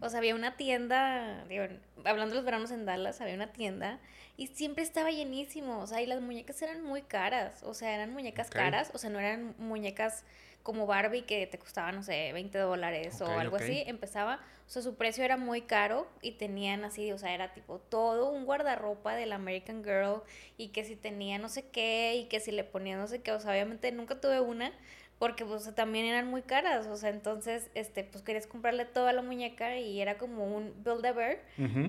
O 0.00 0.08
sea, 0.08 0.18
había 0.18 0.36
una 0.36 0.56
tienda, 0.56 1.44
digo, 1.48 1.64
hablando 2.04 2.30
de 2.30 2.36
los 2.36 2.44
veranos 2.44 2.70
en 2.70 2.84
Dallas, 2.84 3.20
había 3.20 3.34
una 3.34 3.52
tienda 3.52 3.98
y 4.36 4.46
siempre 4.46 4.84
estaba 4.84 5.10
llenísimo. 5.10 5.80
O 5.80 5.86
sea, 5.88 6.00
y 6.00 6.06
las 6.06 6.20
muñecas 6.20 6.62
eran 6.62 6.84
muy 6.84 7.02
caras. 7.02 7.64
O 7.64 7.74
sea, 7.74 7.92
eran 7.92 8.12
muñecas 8.12 8.50
caras, 8.50 8.92
o 8.94 8.98
sea, 8.98 9.10
no 9.10 9.18
eran 9.18 9.56
muñecas 9.58 10.24
como 10.68 10.86
Barbie 10.86 11.22
que 11.22 11.46
te 11.46 11.58
costaba, 11.58 11.92
no 11.92 12.02
sé, 12.02 12.30
20 12.34 12.58
dólares 12.58 13.18
o 13.22 13.26
algo 13.26 13.56
así, 13.56 13.84
empezaba, 13.86 14.38
o 14.66 14.70
sea, 14.70 14.82
su 14.82 14.96
precio 14.96 15.24
era 15.24 15.38
muy 15.38 15.62
caro 15.62 16.06
y 16.20 16.32
tenían 16.32 16.84
así, 16.84 17.10
o 17.10 17.16
sea, 17.16 17.32
era 17.32 17.54
tipo 17.54 17.78
todo 17.78 18.28
un 18.28 18.44
guardarropa 18.44 19.14
del 19.14 19.32
American 19.32 19.82
Girl 19.82 20.20
y 20.58 20.68
que 20.68 20.84
si 20.84 20.94
tenía 20.94 21.38
no 21.38 21.48
sé 21.48 21.70
qué 21.70 22.16
y 22.16 22.24
que 22.26 22.38
si 22.40 22.52
le 22.52 22.64
ponía 22.64 22.98
no 22.98 23.06
sé 23.06 23.22
qué, 23.22 23.32
o 23.32 23.40
sea, 23.40 23.52
obviamente 23.52 23.90
nunca 23.92 24.20
tuve 24.20 24.40
una 24.40 24.70
porque 25.18 25.46
pues 25.46 25.74
también 25.74 26.04
eran 26.04 26.28
muy 26.28 26.42
caras, 26.42 26.86
o 26.86 26.98
sea, 26.98 27.08
entonces, 27.08 27.70
este, 27.72 28.04
pues 28.04 28.22
querías 28.22 28.46
comprarle 28.46 28.84
toda 28.84 29.14
la 29.14 29.22
muñeca 29.22 29.78
y 29.78 30.02
era 30.02 30.18
como 30.18 30.54
un 30.54 30.74
Build-A-Bear, 30.84 31.38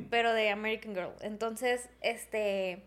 pero 0.09 0.31
de 0.31 0.51
American 0.51 0.95
Girl. 0.95 1.11
Entonces, 1.19 1.89
este, 1.99 2.81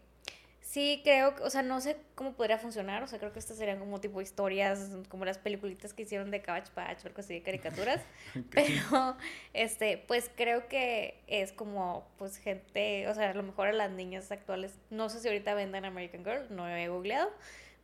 Sí, 0.73 1.03
creo, 1.05 1.35
o 1.43 1.51
sea, 1.51 1.61
no 1.61 1.83
sé 1.83 1.99
cómo 2.15 2.33
podría 2.33 2.57
funcionar, 2.57 3.03
o 3.03 3.07
sea, 3.07 3.19
creo 3.19 3.31
que 3.31 3.39
estas 3.39 3.59
serían 3.59 3.79
como 3.79 4.01
tipo 4.01 4.23
historias, 4.23 4.97
como 5.11 5.27
las 5.27 5.37
peliculitas 5.37 5.93
que 5.93 6.05
hicieron 6.05 6.31
de 6.31 6.41
Cabbage 6.41 6.71
Patch, 6.73 7.05
algo 7.05 7.21
así 7.21 7.35
de 7.35 7.43
caricaturas, 7.43 8.01
pero, 8.51 9.19
este, 9.53 9.99
pues 10.09 10.31
creo 10.35 10.69
que 10.69 11.23
es 11.27 11.53
como, 11.53 12.09
pues 12.17 12.39
gente, 12.39 13.07
o 13.09 13.13
sea, 13.13 13.33
a 13.33 13.35
lo 13.35 13.43
mejor 13.43 13.69
a 13.69 13.73
las 13.75 13.91
niñas 13.91 14.33
actuales, 14.33 14.79
no 14.89 15.11
sé 15.11 15.21
si 15.21 15.29
ahorita 15.29 15.53
vendan 15.53 15.85
American 15.85 16.25
Girl, 16.25 16.47
no 16.49 16.67
he 16.67 16.89
googleado, 16.89 17.31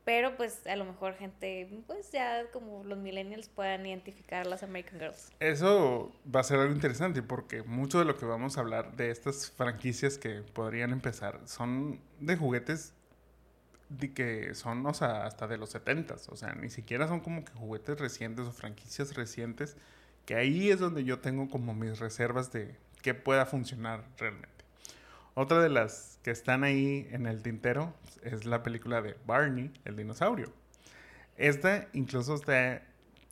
pero 0.08 0.38
pues 0.38 0.66
a 0.66 0.74
lo 0.74 0.86
mejor 0.86 1.16
gente, 1.16 1.68
pues 1.86 2.10
ya 2.12 2.50
como 2.50 2.82
los 2.82 2.96
millennials 2.96 3.50
puedan 3.50 3.84
identificar 3.84 4.46
las 4.46 4.62
American 4.62 4.98
Girls. 4.98 5.30
Eso 5.38 6.10
va 6.34 6.40
a 6.40 6.44
ser 6.44 6.60
algo 6.60 6.72
interesante 6.72 7.22
porque 7.22 7.62
mucho 7.62 7.98
de 7.98 8.06
lo 8.06 8.16
que 8.16 8.24
vamos 8.24 8.56
a 8.56 8.62
hablar 8.62 8.96
de 8.96 9.10
estas 9.10 9.50
franquicias 9.50 10.16
que 10.16 10.40
podrían 10.54 10.92
empezar 10.92 11.42
son 11.44 12.00
de 12.20 12.38
juguetes 12.38 12.94
de 13.90 14.14
que 14.14 14.54
son, 14.54 14.86
o 14.86 14.94
sea, 14.94 15.26
hasta 15.26 15.46
de 15.46 15.58
los 15.58 15.74
70s. 15.74 16.30
O 16.30 16.36
sea, 16.36 16.54
ni 16.54 16.70
siquiera 16.70 17.06
son 17.06 17.20
como 17.20 17.44
que 17.44 17.52
juguetes 17.52 18.00
recientes 18.00 18.46
o 18.46 18.52
franquicias 18.52 19.14
recientes. 19.14 19.76
Que 20.24 20.36
ahí 20.36 20.70
es 20.70 20.80
donde 20.80 21.04
yo 21.04 21.18
tengo 21.18 21.50
como 21.50 21.74
mis 21.74 21.98
reservas 21.98 22.50
de 22.50 22.74
que 23.02 23.12
pueda 23.12 23.44
funcionar 23.44 24.06
realmente. 24.16 24.57
Otra 25.40 25.62
de 25.62 25.68
las 25.68 26.18
que 26.24 26.32
están 26.32 26.64
ahí 26.64 27.06
en 27.12 27.26
el 27.26 27.44
tintero 27.44 27.94
es 28.22 28.44
la 28.44 28.64
película 28.64 29.00
de 29.02 29.16
Barney, 29.24 29.70
el 29.84 29.94
dinosaurio. 29.94 30.52
Esta 31.36 31.86
incluso 31.92 32.34
está 32.34 32.82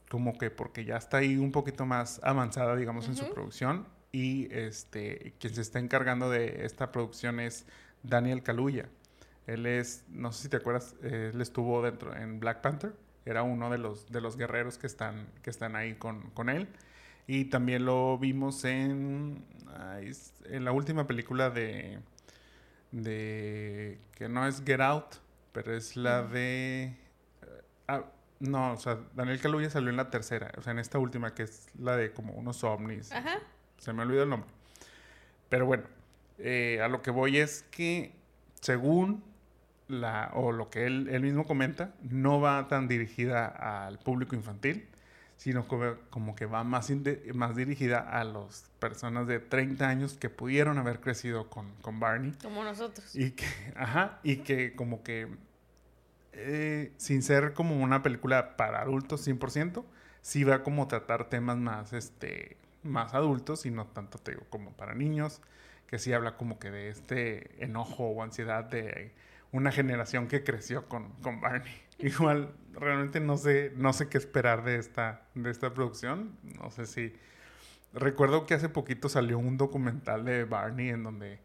como 0.08 0.38
que 0.38 0.52
porque 0.52 0.84
ya 0.84 0.98
está 0.98 1.16
ahí 1.16 1.36
un 1.36 1.50
poquito 1.50 1.84
más 1.84 2.20
avanzada, 2.22 2.76
digamos, 2.76 3.08
en 3.08 3.16
su 3.16 3.28
producción. 3.34 3.88
Y 4.12 4.46
este, 4.54 5.34
quien 5.40 5.52
se 5.56 5.62
está 5.62 5.80
encargando 5.80 6.30
de 6.30 6.64
esta 6.64 6.92
producción 6.92 7.40
es 7.40 7.66
Daniel 8.04 8.44
Kaluuya. 8.44 8.88
Él 9.48 9.66
es, 9.66 10.04
no 10.08 10.30
sé 10.30 10.44
si 10.44 10.48
te 10.48 10.58
acuerdas, 10.58 10.94
él 11.02 11.40
estuvo 11.40 11.82
dentro 11.82 12.14
en 12.14 12.38
Black 12.38 12.60
Panther. 12.60 12.92
Era 13.24 13.42
uno 13.42 13.68
de 13.68 13.78
los, 13.78 14.12
de 14.12 14.20
los 14.20 14.36
guerreros 14.36 14.78
que 14.78 14.86
están, 14.86 15.26
que 15.42 15.50
están 15.50 15.74
ahí 15.74 15.96
con, 15.96 16.30
con 16.30 16.50
él. 16.50 16.68
Y 17.26 17.46
también 17.46 17.84
lo 17.84 18.18
vimos 18.18 18.64
en, 18.64 19.44
en 20.44 20.64
la 20.64 20.72
última 20.72 21.06
película 21.06 21.50
de, 21.50 21.98
de, 22.92 23.98
que 24.14 24.28
no 24.28 24.46
es 24.46 24.62
Get 24.64 24.80
Out, 24.80 25.16
pero 25.52 25.74
es 25.74 25.96
la 25.96 26.22
de... 26.22 26.96
Ah, 27.88 28.04
no, 28.38 28.72
o 28.72 28.76
sea, 28.76 28.98
Daniel 29.14 29.40
Kaluuya 29.40 29.70
salió 29.70 29.90
en 29.90 29.96
la 29.96 30.10
tercera, 30.10 30.52
o 30.56 30.62
sea, 30.62 30.72
en 30.72 30.78
esta 30.78 30.98
última 30.98 31.34
que 31.34 31.44
es 31.44 31.66
la 31.78 31.96
de 31.96 32.12
como 32.12 32.34
unos 32.34 32.62
ovnis. 32.64 33.10
Ajá. 33.10 33.38
Se 33.78 33.92
me 33.92 34.02
olvidó 34.02 34.22
el 34.22 34.28
nombre. 34.28 34.50
Pero 35.48 35.66
bueno, 35.66 35.84
eh, 36.38 36.80
a 36.82 36.88
lo 36.88 37.02
que 37.02 37.10
voy 37.10 37.38
es 37.38 37.64
que 37.70 38.12
según 38.60 39.24
la, 39.88 40.30
o 40.34 40.52
lo 40.52 40.70
que 40.70 40.86
él, 40.86 41.08
él 41.10 41.22
mismo 41.22 41.44
comenta, 41.44 41.94
no 42.02 42.40
va 42.40 42.68
tan 42.68 42.88
dirigida 42.88 43.46
al 43.86 43.98
público 43.98 44.34
infantil, 44.34 44.88
sino 45.36 45.68
como, 45.68 46.34
que 46.34 46.46
va 46.46 46.64
más, 46.64 46.90
más 47.34 47.56
dirigida 47.56 48.00
a 48.00 48.24
las 48.24 48.70
personas 48.78 49.26
de 49.26 49.38
30 49.38 49.88
años 49.88 50.14
que 50.14 50.30
pudieron 50.30 50.78
haber 50.78 51.00
crecido 51.00 51.50
con, 51.50 51.70
con 51.82 52.00
Barney. 52.00 52.32
Como 52.42 52.64
nosotros. 52.64 53.14
Y 53.14 53.32
que, 53.32 53.46
ajá, 53.76 54.18
y 54.22 54.38
que 54.38 54.74
como 54.74 55.02
que, 55.02 55.28
eh, 56.32 56.92
sin 56.96 57.22
ser 57.22 57.52
como 57.52 57.82
una 57.82 58.02
película 58.02 58.56
para 58.56 58.80
adultos 58.80 59.26
100%, 59.26 59.84
sí 60.22 60.42
va 60.42 60.62
como 60.62 60.84
a 60.84 60.88
tratar 60.88 61.28
temas 61.28 61.58
más, 61.58 61.92
este, 61.92 62.56
más 62.82 63.14
adultos 63.14 63.66
y 63.66 63.70
no 63.70 63.86
tanto, 63.86 64.18
te 64.18 64.32
digo, 64.32 64.44
como 64.48 64.72
para 64.72 64.94
niños, 64.94 65.42
que 65.86 65.98
sí 65.98 66.12
habla 66.12 66.36
como 66.36 66.58
que 66.58 66.70
de 66.70 66.88
este 66.88 67.62
enojo 67.62 68.08
o 68.08 68.22
ansiedad 68.22 68.64
de 68.64 69.12
una 69.52 69.72
generación 69.72 70.28
que 70.28 70.44
creció 70.44 70.88
con, 70.88 71.10
con 71.22 71.40
Barney. 71.40 71.72
Igual, 71.98 72.52
realmente 72.72 73.20
no 73.20 73.36
sé, 73.36 73.72
no 73.76 73.92
sé 73.92 74.08
qué 74.08 74.18
esperar 74.18 74.64
de 74.64 74.76
esta, 74.76 75.22
de 75.34 75.50
esta 75.50 75.72
producción. 75.74 76.36
No 76.60 76.70
sé 76.70 76.86
si. 76.86 77.14
Recuerdo 77.92 78.46
que 78.46 78.54
hace 78.54 78.68
poquito 78.68 79.08
salió 79.08 79.38
un 79.38 79.56
documental 79.56 80.24
de 80.24 80.44
Barney 80.44 80.90
en 80.90 81.02
donde 81.02 81.40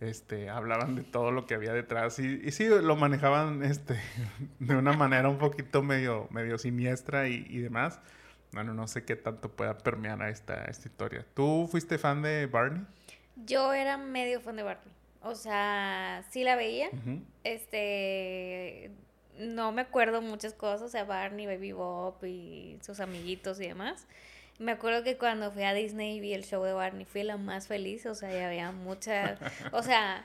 este, 0.00 0.50
hablaban 0.50 0.96
de 0.96 1.02
todo 1.02 1.30
lo 1.30 1.46
que 1.46 1.54
había 1.54 1.72
detrás 1.72 2.18
y, 2.18 2.40
y 2.44 2.50
sí 2.50 2.66
lo 2.68 2.96
manejaban 2.96 3.62
este, 3.62 3.98
de 4.58 4.76
una 4.76 4.92
manera 4.92 5.28
un 5.28 5.38
poquito 5.38 5.82
medio, 5.82 6.28
medio 6.30 6.58
siniestra 6.58 7.28
y, 7.28 7.46
y 7.48 7.58
demás. 7.58 8.00
Bueno, 8.52 8.74
no 8.74 8.86
sé 8.86 9.04
qué 9.04 9.16
tanto 9.16 9.50
pueda 9.50 9.78
permear 9.78 10.22
a 10.22 10.28
esta, 10.28 10.64
esta 10.66 10.88
historia. 10.88 11.26
¿Tú 11.34 11.66
fuiste 11.70 11.98
fan 11.98 12.22
de 12.22 12.46
Barney? 12.46 12.84
Yo 13.34 13.72
era 13.72 13.96
medio 13.96 14.40
fan 14.40 14.56
de 14.56 14.62
Barney. 14.62 14.92
O 15.24 15.34
sea, 15.34 16.22
sí 16.30 16.44
la 16.44 16.54
veía. 16.54 16.90
Este, 17.44 18.90
no 19.38 19.72
me 19.72 19.82
acuerdo 19.82 20.20
muchas 20.20 20.52
cosas, 20.52 20.82
o 20.82 20.88
sea, 20.88 21.04
Barney, 21.04 21.46
Baby 21.46 21.72
Bob 21.72 22.22
y 22.24 22.78
sus 22.82 23.00
amiguitos 23.00 23.58
y 23.60 23.68
demás. 23.68 24.06
Me 24.58 24.72
acuerdo 24.72 25.02
que 25.02 25.16
cuando 25.16 25.50
fui 25.50 25.64
a 25.64 25.74
Disney 25.74 26.16
y 26.16 26.20
vi 26.20 26.34
el 26.34 26.44
show 26.44 26.62
de 26.62 26.74
Barney, 26.74 27.06
fui 27.06 27.22
la 27.22 27.38
más 27.38 27.66
feliz, 27.66 28.06
o 28.06 28.14
sea, 28.14 28.30
ya 28.30 28.46
había 28.46 28.70
muchas, 28.70 29.38
o 29.72 29.82
sea, 29.82 30.24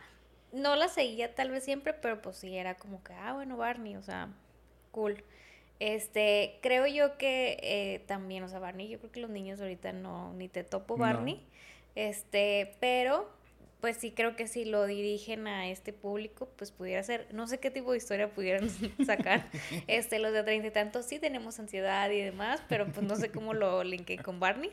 no 0.52 0.76
la 0.76 0.90
seguía 0.90 1.34
tal 1.34 1.50
vez 1.50 1.64
siempre, 1.64 1.94
pero 1.94 2.22
pues 2.22 2.36
sí, 2.38 2.56
era 2.56 2.76
como 2.76 3.04
que, 3.04 3.14
ah, 3.14 3.34
bueno, 3.34 3.58
Barney, 3.58 3.96
o 3.96 4.04
sea, 4.04 4.30
cool. 4.92 5.24
Este, 5.80 6.60
creo 6.62 6.86
yo 6.88 7.18
que 7.18 7.58
eh, 7.64 8.04
también, 8.06 8.44
o 8.44 8.50
sea, 8.50 8.60
Barney, 8.60 8.90
yo 8.90 9.00
creo 9.00 9.12
que 9.12 9.22
los 9.22 9.30
niños 9.30 9.62
ahorita 9.62 9.94
no, 9.94 10.34
ni 10.34 10.50
te 10.50 10.66
topo 10.66 10.98
Barney, 10.98 11.42
este, 11.96 12.76
pero 12.82 13.39
pues 13.82 13.98
sí 13.98 14.12
creo 14.12 14.36
que 14.36 14.48
si 14.48 14.66
lo 14.66 14.86
dirigen 14.86 15.48
a 15.48 15.70
este 15.70 15.94
público, 15.94 16.50
pues 16.58 16.72
pudiera 16.72 17.02
ser, 17.04 17.28
no 17.34 17.48
sé 17.48 17.60
qué 17.60 17.72
tipo 17.72 17.92
de 17.92 17.98
historia 17.98 18.30
pudieran 18.30 18.70
sacar, 19.06 19.48
este, 19.88 20.20
los 20.20 20.34
de 20.34 20.44
treinta 20.44 20.68
y 20.68 20.72
tantos, 20.72 21.06
sí 21.06 21.20
tenemos 21.20 21.60
ansiedad 21.60 22.10
y 22.10 22.22
demás, 22.22 22.62
pero 22.68 22.88
pues 22.88 23.06
no 23.06 23.16
sé 23.16 23.32
cómo 23.32 23.54
lo 23.54 23.84
linké 23.86 24.18
con 24.18 24.40
Barney. 24.40 24.72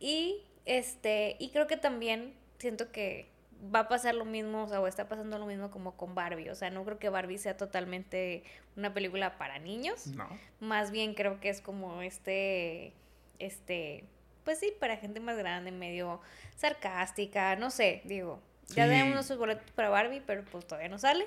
Y, 0.00 0.42
este, 0.66 1.36
y 1.38 1.50
creo 1.50 1.66
que 1.66 1.76
también 1.76 2.34
siento 2.58 2.92
que 2.92 3.26
va 3.74 3.80
a 3.80 3.88
pasar 3.88 4.14
lo 4.14 4.26
mismo, 4.26 4.64
o 4.64 4.68
sea, 4.68 4.80
o 4.82 4.86
está 4.86 5.08
pasando 5.08 5.38
lo 5.38 5.46
mismo 5.46 5.70
como 5.70 5.96
con 5.96 6.14
Barbie, 6.14 6.50
o 6.50 6.54
sea, 6.54 6.68
no 6.68 6.84
creo 6.84 6.98
que 6.98 7.08
Barbie 7.08 7.38
sea 7.38 7.56
totalmente 7.56 8.42
una 8.76 8.92
película 8.92 9.38
para 9.38 9.58
niños, 9.58 10.08
No. 10.08 10.28
más 10.60 10.90
bien 10.90 11.14
creo 11.14 11.40
que 11.40 11.48
es 11.48 11.62
como 11.62 12.02
este, 12.02 12.92
este, 13.38 14.04
pues 14.46 14.58
sí, 14.60 14.72
para 14.80 14.96
gente 14.96 15.20
más 15.20 15.36
grande, 15.36 15.70
medio 15.72 16.22
sarcástica, 16.56 17.54
no 17.56 17.70
sé, 17.70 18.00
digo, 18.06 18.40
ya 18.68 18.84
Sí. 18.84 18.90
tenemos 18.90 19.12
nuestros 19.14 19.38
boletos 19.38 19.70
para 19.72 19.90
Barbie, 19.90 20.22
pero 20.26 20.42
pues 20.50 20.66
todavía 20.66 20.88
no 20.88 20.98
sale, 20.98 21.26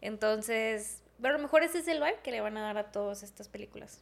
entonces, 0.00 1.02
pero 1.20 1.34
a 1.34 1.36
lo 1.36 1.42
mejor 1.42 1.62
ese 1.62 1.80
es 1.80 1.88
el 1.88 1.98
vibe 1.98 2.20
que 2.24 2.30
le 2.30 2.40
van 2.40 2.56
a 2.56 2.62
dar 2.62 2.78
a 2.78 2.92
todas 2.92 3.22
estas 3.22 3.48
películas. 3.48 4.00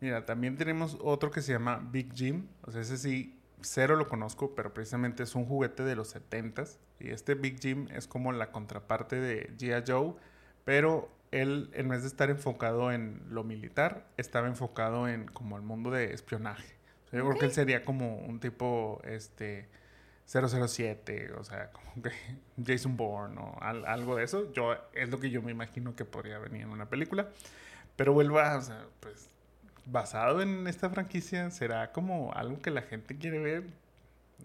Mira, 0.00 0.26
también 0.26 0.56
tenemos 0.56 0.98
otro 1.00 1.30
que 1.30 1.40
se 1.42 1.52
llama 1.52 1.80
Big 1.92 2.12
Jim. 2.12 2.48
O 2.62 2.72
sea, 2.72 2.80
ese 2.80 2.98
sí, 2.98 3.38
cero 3.60 3.94
lo 3.94 4.08
conozco, 4.08 4.52
pero 4.56 4.74
precisamente 4.74 5.22
es 5.22 5.34
un 5.36 5.46
juguete 5.46 5.84
de 5.84 5.94
los 5.94 6.12
70s. 6.16 6.78
Y 6.98 7.10
este 7.10 7.34
Big 7.36 7.60
Jim 7.60 7.86
es 7.94 8.08
como 8.08 8.32
la 8.32 8.50
contraparte 8.50 9.20
de 9.20 9.56
G.I. 9.56 9.84
Joe, 9.86 10.14
pero 10.64 11.08
él, 11.30 11.70
en 11.74 11.88
vez 11.88 12.02
de 12.02 12.08
estar 12.08 12.30
enfocado 12.30 12.90
en 12.90 13.22
lo 13.30 13.44
militar, 13.44 14.04
estaba 14.16 14.48
enfocado 14.48 15.06
en 15.06 15.26
como 15.26 15.56
el 15.56 15.62
mundo 15.62 15.90
de 15.92 16.12
espionaje. 16.12 16.74
Yo 17.12 17.24
creo 17.26 17.38
que 17.38 17.44
él 17.46 17.52
sería 17.52 17.84
como 17.84 18.16
un 18.16 18.40
tipo, 18.40 19.00
este, 19.04 19.68
007, 20.26 21.32
o 21.38 21.44
sea, 21.44 21.70
como 21.72 22.02
que 22.02 22.10
Jason 22.66 22.96
Bourne 22.96 23.38
o 23.38 23.58
al- 23.60 23.84
algo 23.86 24.16
de 24.16 24.24
eso. 24.24 24.50
Yo, 24.52 24.74
es 24.94 25.08
lo 25.10 25.20
que 25.20 25.30
yo 25.30 25.42
me 25.42 25.50
imagino 25.50 25.94
que 25.94 26.04
podría 26.04 26.38
venir 26.38 26.62
en 26.62 26.70
una 26.70 26.88
película. 26.88 27.28
Pero 27.96 28.12
vuelvo 28.14 28.38
a, 28.40 28.56
o 28.56 28.62
sea, 28.62 28.86
pues, 29.00 29.28
basado 29.84 30.40
en 30.42 30.66
esta 30.66 30.88
franquicia, 30.90 31.50
¿será 31.50 31.92
como 31.92 32.32
algo 32.32 32.60
que 32.62 32.70
la 32.70 32.82
gente 32.82 33.18
quiere 33.18 33.38
ver? 33.40 33.64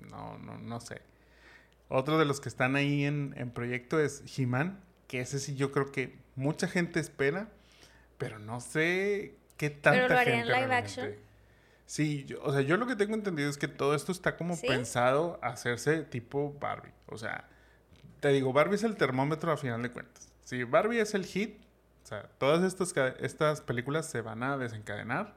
No, 0.10 0.38
no, 0.40 0.58
no 0.58 0.80
sé. 0.82 1.02
Otro 1.90 2.18
de 2.18 2.26
los 2.26 2.42
que 2.42 2.50
están 2.50 2.76
ahí 2.76 3.06
en, 3.06 3.34
en 3.38 3.50
proyecto 3.52 4.00
es 4.02 4.22
He-Man, 4.38 4.80
que 5.08 5.22
ese 5.22 5.40
sí 5.40 5.56
yo 5.56 5.72
creo 5.72 5.92
que 5.94 6.18
mucha 6.36 6.68
gente 6.68 7.00
espera, 7.00 7.48
pero 8.18 8.40
no 8.40 8.60
sé 8.60 9.36
qué 9.56 9.70
tanta 9.70 10.08
lo 10.10 10.18
harían 10.20 10.40
gente 10.40 10.48
live 10.54 10.68
realmente- 10.68 10.76
action? 11.02 11.27
Sí, 11.88 12.26
yo- 12.26 12.44
o 12.44 12.52
sea, 12.52 12.62
yo 12.62 12.76
lo 12.78 12.86
que 12.86 12.96
tengo 12.96 13.16
entendido 13.16 13.50
es 13.50 13.58
que 13.58 13.68
todo 13.70 13.96
esto 13.96 14.12
está 14.12 14.36
como 14.38 14.56
¿Sí? 14.56 14.68
pensado 14.68 15.40
a 15.42 15.48
hacerse 15.48 16.04
tipo 16.04 16.56
Barbie. 16.60 16.92
O 17.08 17.18
sea, 17.18 17.48
te 18.20 18.28
digo, 18.30 18.52
Barbie 18.54 18.76
es 18.76 18.84
el 18.84 18.98
termómetro 18.98 19.52
a 19.52 19.58
final 19.58 19.82
de 19.82 19.92
cuentas. 19.92 20.30
Si 20.44 20.64
Barbie 20.66 21.00
es 21.00 21.14
el 21.16 21.26
hit, 21.26 21.58
o 22.04 22.08
sea, 22.08 22.24
todas 22.38 22.64
estas, 22.64 22.94
estas 23.22 23.62
películas 23.62 24.06
se 24.10 24.22
van 24.22 24.44
a 24.44 24.58
desencadenar 24.58 25.34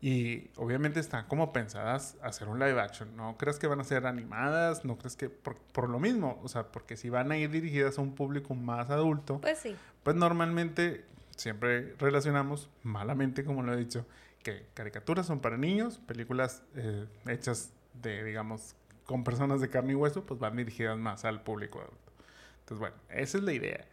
y 0.00 0.48
obviamente 0.56 0.98
están 1.00 1.26
como 1.26 1.52
pensadas 1.52 2.16
a 2.22 2.28
hacer 2.28 2.48
un 2.48 2.58
live 2.60 2.80
action. 2.80 3.16
No 3.16 3.36
crees 3.36 3.58
que 3.58 3.66
van 3.66 3.80
a 3.80 3.84
ser 3.84 4.06
animadas, 4.06 4.84
no 4.84 4.96
crees 4.96 5.16
que 5.16 5.28
por, 5.28 5.56
por 5.56 5.88
lo 5.88 5.98
mismo, 5.98 6.40
o 6.42 6.48
sea, 6.48 6.68
porque 6.70 6.96
si 6.96 7.10
van 7.10 7.32
a 7.32 7.36
ir 7.36 7.50
dirigidas 7.50 7.98
a 7.98 8.02
un 8.02 8.14
público 8.14 8.54
más 8.54 8.90
adulto, 8.90 9.40
Pues 9.40 9.58
sí. 9.58 9.76
pues 10.04 10.14
normalmente 10.16 11.04
siempre 11.36 11.94
relacionamos, 11.98 12.70
malamente 12.84 13.44
como 13.44 13.62
lo 13.62 13.74
he 13.74 13.76
dicho, 13.76 14.06
que 14.42 14.66
caricaturas 14.74 15.26
son 15.26 15.40
para 15.40 15.56
niños, 15.56 15.98
películas 15.98 16.62
eh, 16.74 17.06
hechas 17.26 17.72
de, 17.94 18.24
digamos, 18.24 18.74
con 19.04 19.24
personas 19.24 19.60
de 19.60 19.68
carne 19.68 19.92
y 19.92 19.96
hueso, 19.96 20.24
pues 20.24 20.40
van 20.40 20.56
dirigidas 20.56 20.96
más 20.98 21.24
al 21.24 21.42
público 21.42 21.80
adulto. 21.80 22.12
Entonces, 22.60 22.78
bueno, 22.78 22.96
esa 23.08 23.38
es 23.38 23.44
la 23.44 23.52
idea. 23.52 23.84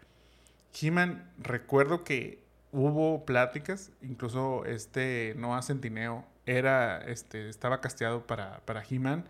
He-Man, 0.79 1.31
recuerdo 1.39 2.03
que 2.03 2.43
hubo 2.71 3.25
pláticas, 3.25 3.91
incluso 4.01 4.65
este 4.65 5.33
Noah 5.38 5.63
Centineo 5.63 6.25
era, 6.45 6.99
este, 6.99 7.49
estaba 7.49 7.81
casteado 7.81 8.27
para, 8.27 8.60
para 8.65 8.83
He-Man. 8.88 9.25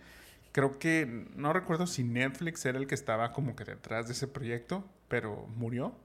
Creo 0.52 0.78
que, 0.80 1.26
no 1.36 1.54
recuerdo 1.54 1.88
si 1.88 2.04
Netflix 2.04 2.66
era 2.66 2.78
el 2.80 2.88
que 2.88 2.96
estaba 2.96 3.32
como 3.32 3.56
que 3.56 3.64
detrás 3.64 4.08
de 4.08 4.14
ese 4.14 4.28
proyecto, 4.28 4.84
pero 5.08 5.48
murió. 5.56 5.96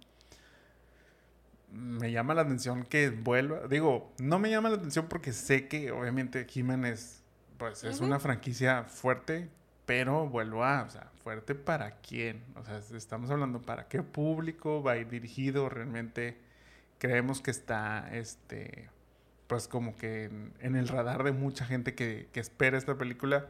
Me 1.72 2.12
llama 2.12 2.34
la 2.34 2.42
atención 2.42 2.84
que 2.84 3.10
vuelva. 3.10 3.66
Digo, 3.68 4.12
no 4.18 4.38
me 4.38 4.50
llama 4.50 4.68
la 4.68 4.76
atención 4.76 5.06
porque 5.08 5.32
sé 5.32 5.68
que 5.68 5.90
obviamente 5.90 6.46
He-Man 6.52 6.84
es, 6.84 7.22
pues, 7.58 7.84
es 7.84 8.00
una 8.00 8.18
franquicia 8.18 8.84
fuerte, 8.84 9.48
pero 9.86 10.28
vuelvo 10.28 10.64
a, 10.64 10.82
o 10.82 10.90
sea, 10.90 11.10
fuerte 11.22 11.54
para 11.54 11.96
quién. 11.96 12.42
O 12.56 12.64
sea, 12.64 12.78
estamos 12.96 13.30
hablando 13.30 13.62
para 13.62 13.88
qué 13.88 14.02
público 14.02 14.82
va 14.82 14.92
a 14.92 14.96
ir 14.98 15.08
dirigido. 15.08 15.68
Realmente 15.68 16.36
creemos 16.98 17.40
que 17.40 17.50
está, 17.50 18.08
este, 18.12 18.90
pues 19.46 19.68
como 19.68 19.96
que 19.96 20.24
en, 20.24 20.52
en 20.60 20.76
el 20.76 20.88
radar 20.88 21.24
de 21.24 21.32
mucha 21.32 21.64
gente 21.64 21.94
que, 21.94 22.28
que 22.32 22.40
espera 22.40 22.76
esta 22.76 22.96
película. 22.96 23.48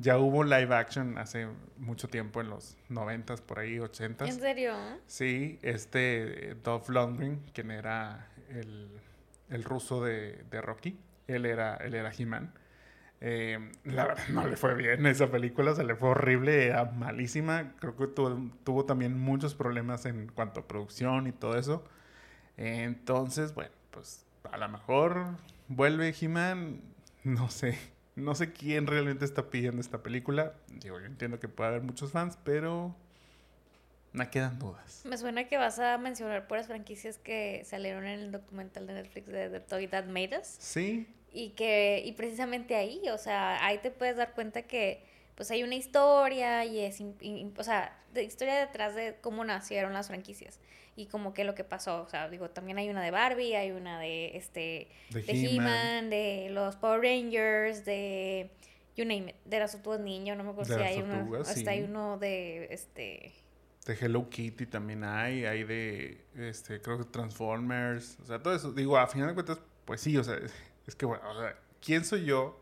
Ya 0.00 0.16
hubo 0.18 0.44
live 0.44 0.72
action 0.74 1.18
hace 1.18 1.48
mucho 1.76 2.08
tiempo, 2.08 2.40
en 2.40 2.50
los 2.50 2.76
90s, 2.88 3.40
por 3.42 3.58
ahí, 3.58 3.78
80s. 3.78 4.28
¿En 4.28 4.40
serio? 4.40 4.74
Sí, 5.06 5.58
este 5.62 6.54
Dolph 6.62 6.88
Lundgren, 6.88 7.40
quien 7.52 7.72
era 7.72 8.28
el, 8.48 8.88
el 9.50 9.64
ruso 9.64 10.04
de, 10.04 10.44
de 10.50 10.60
Rocky, 10.62 10.96
él 11.26 11.46
era, 11.46 11.76
él 11.78 11.94
era 11.94 12.12
He-Man. 12.16 12.52
Eh, 13.20 13.58
la 13.82 14.06
verdad 14.06 14.22
no 14.28 14.46
le 14.46 14.56
fue 14.56 14.76
bien 14.76 15.04
esa 15.06 15.32
película, 15.32 15.74
se 15.74 15.82
le 15.82 15.96
fue 15.96 16.10
horrible, 16.10 16.66
era 16.66 16.84
malísima. 16.84 17.72
Creo 17.80 17.96
que 17.96 18.06
tuvo, 18.06 18.50
tuvo 18.62 18.84
también 18.84 19.18
muchos 19.18 19.56
problemas 19.56 20.06
en 20.06 20.28
cuanto 20.28 20.60
a 20.60 20.68
producción 20.68 21.26
y 21.26 21.32
todo 21.32 21.58
eso. 21.58 21.84
Entonces, 22.56 23.52
bueno, 23.54 23.72
pues 23.90 24.24
a 24.50 24.56
lo 24.56 24.68
mejor 24.68 25.36
vuelve 25.66 26.14
He-Man, 26.18 26.80
no 27.24 27.50
sé. 27.50 27.76
No 28.18 28.34
sé 28.34 28.52
quién 28.52 28.86
realmente 28.86 29.24
está 29.24 29.48
pidiendo 29.50 29.80
esta 29.80 30.02
película. 30.02 30.52
Digo, 30.68 30.98
yo 30.98 31.06
entiendo 31.06 31.38
que 31.38 31.48
puede 31.48 31.70
haber 31.70 31.82
muchos 31.82 32.12
fans, 32.12 32.38
pero 32.44 32.94
me 34.12 34.28
quedan 34.30 34.58
dudas. 34.58 35.02
Me 35.04 35.16
suena 35.16 35.44
que 35.48 35.56
vas 35.56 35.78
a 35.78 35.96
mencionar 35.98 36.46
puras 36.48 36.66
franquicias 36.66 37.18
que 37.18 37.62
salieron 37.64 38.06
en 38.06 38.20
el 38.20 38.32
documental 38.32 38.86
de 38.86 38.94
Netflix 38.94 39.26
de 39.28 39.48
The 39.50 39.60
Toy 39.60 39.86
That 39.86 40.06
Made 40.06 40.38
Us. 40.40 40.46
Sí, 40.58 41.06
Y 41.32 41.50
que, 41.50 42.02
y 42.04 42.12
precisamente 42.12 42.74
ahí, 42.74 43.02
o 43.12 43.18
sea, 43.18 43.64
ahí 43.64 43.78
te 43.78 43.90
puedes 43.90 44.16
dar 44.16 44.32
cuenta 44.34 44.62
que 44.62 45.02
pues 45.38 45.52
hay 45.52 45.62
una 45.62 45.76
historia 45.76 46.64
y 46.64 46.80
es, 46.80 47.00
im- 47.00 47.52
o 47.56 47.62
sea, 47.62 47.96
de 48.12 48.24
historia 48.24 48.56
detrás 48.58 48.96
de 48.96 49.18
cómo 49.20 49.44
nacieron 49.44 49.92
las 49.92 50.08
franquicias 50.08 50.58
y 50.96 51.06
como 51.06 51.32
que 51.32 51.44
lo 51.44 51.54
que 51.54 51.62
pasó, 51.62 52.02
o 52.02 52.08
sea, 52.08 52.28
digo, 52.28 52.50
también 52.50 52.76
hay 52.76 52.88
una 52.90 53.00
de 53.04 53.12
Barbie, 53.12 53.54
hay 53.54 53.70
una 53.70 54.00
de 54.00 54.36
este, 54.36 54.88
de, 55.10 55.22
de 55.22 55.32
He-Man. 55.32 56.10
De 56.10 56.48
los 56.50 56.74
Power 56.74 57.00
Rangers, 57.00 57.84
de, 57.84 58.50
you 58.96 59.04
name 59.04 59.30
it, 59.30 59.36
de 59.44 59.60
las 59.60 59.70
tortugas 59.70 60.00
niño, 60.00 60.34
no 60.34 60.42
me 60.42 60.50
acuerdo 60.50 60.74
De 60.74 60.80
si 60.80 60.84
hay 60.84 60.98
uno, 61.00 61.36
hasta 61.36 61.70
hay 61.70 61.82
uno 61.82 62.18
de, 62.18 62.66
este, 62.74 63.32
De 63.86 63.94
Hello 63.94 64.28
Kitty 64.28 64.66
también 64.66 65.04
hay, 65.04 65.44
hay 65.44 65.62
de, 65.62 66.24
este, 66.34 66.80
creo 66.82 66.98
que 66.98 67.04
Transformers, 67.04 68.18
o 68.20 68.26
sea, 68.26 68.42
todo 68.42 68.56
eso. 68.56 68.72
Digo, 68.72 68.98
a 68.98 69.06
final 69.06 69.28
de 69.28 69.34
cuentas, 69.34 69.60
pues 69.84 70.00
sí, 70.00 70.16
o 70.18 70.24
sea, 70.24 70.34
es, 70.34 70.52
es 70.88 70.96
que, 70.96 71.06
bueno, 71.06 71.22
o 71.30 71.40
sea, 71.40 71.56
¿quién 71.80 72.04
soy 72.04 72.24
yo? 72.24 72.60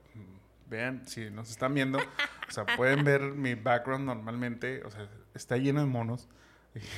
Vean, 0.69 1.07
si 1.07 1.31
nos 1.31 1.51
están 1.51 1.75
viendo, 1.75 1.99
o 1.99 2.51
sea, 2.51 2.67
pueden 2.77 3.05
ver 3.05 3.23
mi 3.23 3.55
background 3.55 4.05
normalmente, 4.05 4.83
o 4.85 4.91
sea, 4.91 5.09
está 5.35 5.57
lleno 5.57 5.81
de 5.81 5.87
monos 5.87 6.29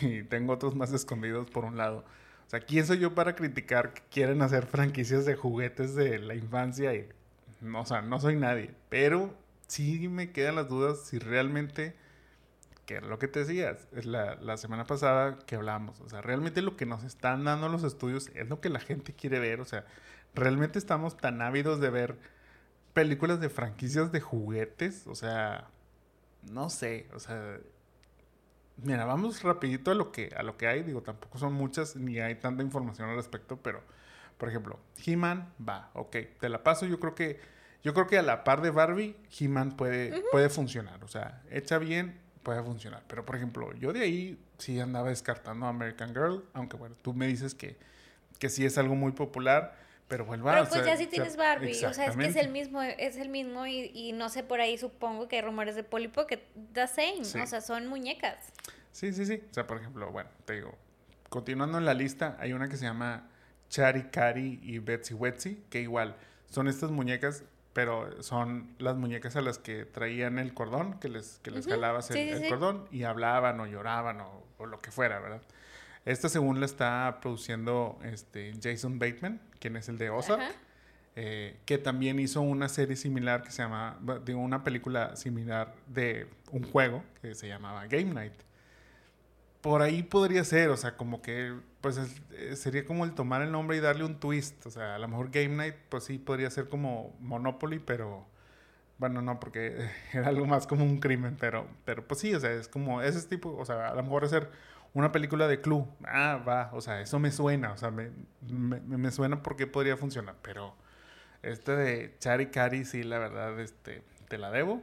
y 0.00 0.22
tengo 0.22 0.54
otros 0.54 0.74
más 0.74 0.92
escondidos 0.92 1.50
por 1.50 1.64
un 1.64 1.76
lado. 1.76 2.04
O 2.46 2.50
sea, 2.50 2.60
¿quién 2.60 2.86
soy 2.86 2.98
yo 2.98 3.14
para 3.14 3.34
criticar 3.34 3.92
que 3.92 4.02
quieren 4.10 4.40
hacer 4.40 4.66
franquicias 4.66 5.26
de 5.26 5.34
juguetes 5.34 5.94
de 5.94 6.18
la 6.18 6.34
infancia? 6.34 6.94
Y, 6.94 7.08
no, 7.60 7.82
o 7.82 7.86
sea, 7.86 8.00
no 8.00 8.18
soy 8.18 8.36
nadie, 8.36 8.74
pero 8.88 9.34
sí 9.66 10.08
me 10.08 10.32
quedan 10.32 10.56
las 10.56 10.68
dudas 10.68 11.00
si 11.04 11.18
realmente 11.18 11.94
que 12.88 12.94
era 12.94 13.06
lo 13.06 13.18
que 13.18 13.28
te 13.28 13.40
decías, 13.40 13.86
es 13.92 14.06
la, 14.06 14.36
la 14.36 14.56
semana 14.56 14.86
pasada 14.86 15.38
que 15.44 15.56
hablamos, 15.56 16.00
o 16.00 16.08
sea, 16.08 16.22
realmente 16.22 16.62
lo 16.62 16.74
que 16.74 16.86
nos 16.86 17.04
están 17.04 17.44
dando 17.44 17.68
los 17.68 17.84
estudios 17.84 18.30
es 18.34 18.48
lo 18.48 18.62
que 18.62 18.70
la 18.70 18.80
gente 18.80 19.12
quiere 19.12 19.38
ver, 19.38 19.60
o 19.60 19.66
sea, 19.66 19.84
realmente 20.34 20.78
estamos 20.78 21.18
tan 21.18 21.42
ávidos 21.42 21.80
de 21.80 21.90
ver 21.90 22.16
películas 22.92 23.40
de 23.40 23.48
franquicias 23.48 24.12
de 24.12 24.20
juguetes, 24.20 25.06
o 25.06 25.14
sea, 25.14 25.68
no 26.50 26.70
sé, 26.70 27.08
o 27.14 27.20
sea, 27.20 27.58
mira, 28.76 29.04
vamos 29.04 29.42
rapidito 29.42 29.90
a 29.90 29.94
lo 29.94 30.12
que, 30.12 30.32
a 30.36 30.42
lo 30.42 30.56
que 30.56 30.66
hay, 30.66 30.82
digo, 30.82 31.02
tampoco 31.02 31.38
son 31.38 31.52
muchas 31.52 31.96
ni 31.96 32.18
hay 32.18 32.36
tanta 32.36 32.62
información 32.62 33.10
al 33.10 33.16
respecto, 33.16 33.58
pero, 33.62 33.82
por 34.36 34.48
ejemplo, 34.48 34.78
He-Man 35.04 35.52
va, 35.66 35.90
ok, 35.94 36.16
te 36.40 36.48
la 36.48 36.62
paso, 36.62 36.86
yo 36.86 36.98
creo 37.00 37.14
que, 37.14 37.40
yo 37.82 37.94
creo 37.94 38.06
que 38.06 38.18
a 38.18 38.22
la 38.22 38.44
par 38.44 38.62
de 38.62 38.70
Barbie, 38.70 39.16
He-Man 39.38 39.76
puede, 39.76 40.22
puede 40.30 40.48
funcionar, 40.48 41.02
o 41.04 41.08
sea, 41.08 41.42
hecha 41.50 41.78
bien, 41.78 42.18
puede 42.42 42.62
funcionar. 42.62 43.04
Pero, 43.06 43.26
por 43.26 43.36
ejemplo, 43.36 43.72
yo 43.74 43.92
de 43.92 44.00
ahí 44.00 44.42
sí 44.56 44.80
andaba 44.80 45.10
descartando 45.10 45.66
American 45.66 46.14
Girl, 46.14 46.44
aunque 46.54 46.76
bueno, 46.76 46.96
tú 47.02 47.12
me 47.12 47.26
dices 47.26 47.54
que, 47.54 47.76
que 48.38 48.48
sí 48.48 48.64
es 48.64 48.78
algo 48.78 48.94
muy 48.94 49.12
popular, 49.12 49.76
Pero 50.08 50.24
vuelva 50.24 50.52
Pero 50.52 50.64
o 50.64 50.68
pues 50.68 50.82
sea, 50.84 50.94
ya 50.94 50.96
sí 50.98 51.06
tienes 51.06 51.36
Barbie, 51.36 51.84
o 51.84 51.92
sea, 51.92 52.06
es 52.06 52.16
que 52.16 52.26
es 52.26 52.36
el 52.36 52.48
mismo, 52.48 52.82
es 52.82 53.16
el 53.16 53.28
mismo 53.28 53.66
y, 53.66 53.90
y 53.94 54.12
no 54.12 54.30
sé, 54.30 54.42
por 54.42 54.60
ahí 54.60 54.78
supongo 54.78 55.28
que 55.28 55.36
hay 55.36 55.42
rumores 55.42 55.76
de 55.76 55.84
Polly 55.84 56.08
Pocket, 56.08 56.40
the 56.72 56.86
same, 56.86 57.24
Sí. 57.24 57.38
o 57.38 57.46
sea, 57.46 57.60
son 57.60 57.86
muñecas. 57.88 58.36
Sí, 58.90 59.12
sí, 59.12 59.26
sí. 59.26 59.42
O 59.50 59.54
sea, 59.54 59.66
por 59.66 59.76
ejemplo, 59.78 60.10
bueno, 60.10 60.30
te 60.46 60.54
digo, 60.54 60.74
continuando 61.28 61.76
en 61.76 61.84
la 61.84 61.92
lista, 61.92 62.36
hay 62.40 62.54
una 62.54 62.68
que 62.68 62.78
se 62.78 62.84
llama 62.86 63.28
Chari 63.68 64.04
Cari 64.04 64.60
y 64.62 64.78
Betsy 64.78 65.12
Wetsy, 65.12 65.62
que 65.68 65.82
igual 65.82 66.16
son 66.48 66.68
estas 66.68 66.90
muñecas, 66.90 67.44
pero 67.74 68.22
son 68.22 68.74
las 68.78 68.96
muñecas 68.96 69.36
a 69.36 69.42
las 69.42 69.58
que 69.58 69.84
traían 69.84 70.38
el 70.38 70.54
cordón, 70.54 70.98
que 71.00 71.10
les, 71.10 71.38
que 71.42 71.50
les 71.50 71.66
Ujú. 71.66 71.74
jalabas 71.74 72.10
el, 72.10 72.16
Sí, 72.16 72.34
sí, 72.34 72.44
el 72.44 72.48
cordón 72.48 72.88
y 72.90 73.02
hablaban 73.04 73.60
o 73.60 73.66
lloraban 73.66 74.22
o, 74.22 74.42
o 74.56 74.64
lo 74.66 74.78
que 74.78 74.90
fuera, 74.90 75.20
¿verdad? 75.20 75.42
Esta 76.08 76.28
según 76.28 76.60
la 76.60 76.66
está 76.66 77.18
produciendo 77.20 77.98
este, 78.02 78.52
Jason 78.62 78.98
Bateman, 78.98 79.40
quien 79.60 79.76
es 79.76 79.88
el 79.88 79.98
de 79.98 80.10
Ozark. 80.10 80.42
Eh, 81.16 81.58
que 81.66 81.78
también 81.78 82.20
hizo 82.20 82.40
una 82.42 82.68
serie 82.68 82.94
similar 82.96 83.42
que 83.42 83.50
se 83.50 83.62
llama, 83.62 83.98
digo, 84.24 84.38
una 84.40 84.62
película 84.62 85.16
similar 85.16 85.74
de 85.88 86.28
un 86.52 86.62
juego 86.70 87.02
que 87.20 87.34
se 87.34 87.48
llamaba 87.48 87.86
Game 87.88 88.14
Night. 88.14 88.34
Por 89.60 89.82
ahí 89.82 90.02
podría 90.04 90.44
ser, 90.44 90.70
o 90.70 90.76
sea, 90.76 90.96
como 90.96 91.20
que, 91.20 91.52
pues 91.80 91.96
es- 91.96 92.22
eh, 92.32 92.54
sería 92.56 92.84
como 92.86 93.04
el 93.04 93.12
tomar 93.14 93.42
el 93.42 93.50
nombre 93.52 93.76
y 93.76 93.80
darle 93.80 94.04
un 94.04 94.20
twist. 94.20 94.64
O 94.66 94.70
sea, 94.70 94.94
a 94.94 94.98
lo 94.98 95.08
mejor 95.08 95.30
Game 95.30 95.48
Night, 95.56 95.74
pues 95.88 96.04
sí, 96.04 96.18
podría 96.18 96.50
ser 96.50 96.68
como 96.68 97.16
Monopoly, 97.20 97.80
pero, 97.80 98.24
bueno, 98.98 99.22
no, 99.22 99.40
porque 99.40 99.88
era 100.14 100.28
algo 100.28 100.46
más 100.46 100.66
como 100.66 100.84
un 100.84 100.98
crimen, 101.00 101.36
pero, 101.40 101.68
pero 101.84 102.06
pues 102.08 102.20
sí, 102.20 102.34
o 102.34 102.40
sea, 102.40 102.52
es 102.52 102.68
como 102.68 103.02
ese 103.02 103.26
tipo, 103.28 103.56
o 103.56 103.64
sea, 103.66 103.88
a 103.90 103.94
lo 103.94 104.02
mejor 104.04 104.24
hacer 104.24 104.50
una 104.94 105.12
película 105.12 105.46
de 105.48 105.60
club. 105.60 105.86
Ah, 106.04 106.42
va, 106.46 106.70
o 106.72 106.80
sea, 106.80 107.00
eso 107.00 107.18
me 107.18 107.30
suena, 107.30 107.72
o 107.72 107.76
sea, 107.76 107.90
me, 107.90 108.10
me, 108.48 108.80
me 108.80 109.10
suena 109.10 109.42
porque 109.42 109.66
podría 109.66 109.96
funcionar, 109.96 110.36
pero 110.42 110.74
este 111.42 111.72
de 111.72 112.14
Chari 112.18 112.46
Cari, 112.46 112.84
sí, 112.84 113.02
la 113.02 113.18
verdad, 113.18 113.58
este, 113.60 114.02
te 114.28 114.38
la 114.38 114.50
debo. 114.50 114.82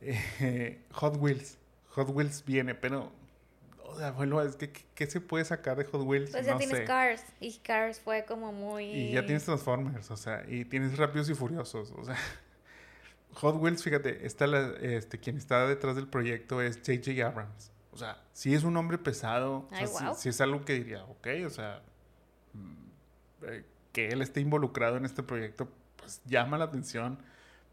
Eh, 0.00 0.80
Hot 0.92 1.16
Wheels, 1.16 1.58
Hot 1.90 2.08
Wheels 2.10 2.44
viene, 2.44 2.74
pero, 2.74 3.12
o 3.84 3.96
sea, 3.96 4.12
bueno, 4.12 4.40
es 4.42 4.56
que, 4.56 4.70
¿qué, 4.94 5.06
se 5.06 5.20
puede 5.20 5.44
sacar 5.44 5.76
de 5.76 5.84
Hot 5.84 6.02
Wheels? 6.02 6.30
Pues 6.30 6.46
ya 6.46 6.52
no 6.52 6.58
tienes 6.58 6.78
sé. 6.78 6.84
Cars 6.84 7.24
y 7.40 7.58
Cars 7.58 8.00
fue 8.00 8.24
como 8.24 8.52
muy... 8.52 8.84
Y 8.84 9.12
ya 9.12 9.24
tienes 9.24 9.44
Transformers, 9.44 10.10
o 10.10 10.16
sea, 10.16 10.44
y 10.48 10.64
tienes 10.64 10.96
Rápidos 10.96 11.30
y 11.30 11.34
Furiosos, 11.34 11.92
o 11.96 12.04
sea. 12.04 12.16
Hot 13.34 13.56
Wheels, 13.56 13.82
fíjate, 13.82 14.26
está 14.26 14.46
la, 14.46 14.74
este, 14.80 15.18
quien 15.18 15.36
está 15.36 15.66
detrás 15.66 15.96
del 15.96 16.08
proyecto 16.08 16.60
es 16.60 16.78
J.J. 16.78 17.26
Abrams. 17.26 17.70
O 17.92 17.96
sea, 17.96 18.22
si 18.32 18.54
es 18.54 18.64
un 18.64 18.76
hombre 18.76 18.98
pesado, 18.98 19.68
o 19.70 19.86
sea, 19.86 20.14
sí 20.14 20.28
es 20.28 20.40
algo 20.40 20.64
que 20.64 20.74
diría, 20.74 21.04
ok, 21.04 21.26
o 21.46 21.50
sea, 21.50 21.82
mm, 22.54 22.86
eh, 23.46 23.64
que 23.92 24.08
él 24.08 24.22
esté 24.22 24.40
involucrado 24.40 24.96
en 24.96 25.04
este 25.04 25.22
proyecto, 25.22 25.68
pues 25.96 26.22
llama 26.24 26.56
la 26.56 26.66
atención, 26.66 27.18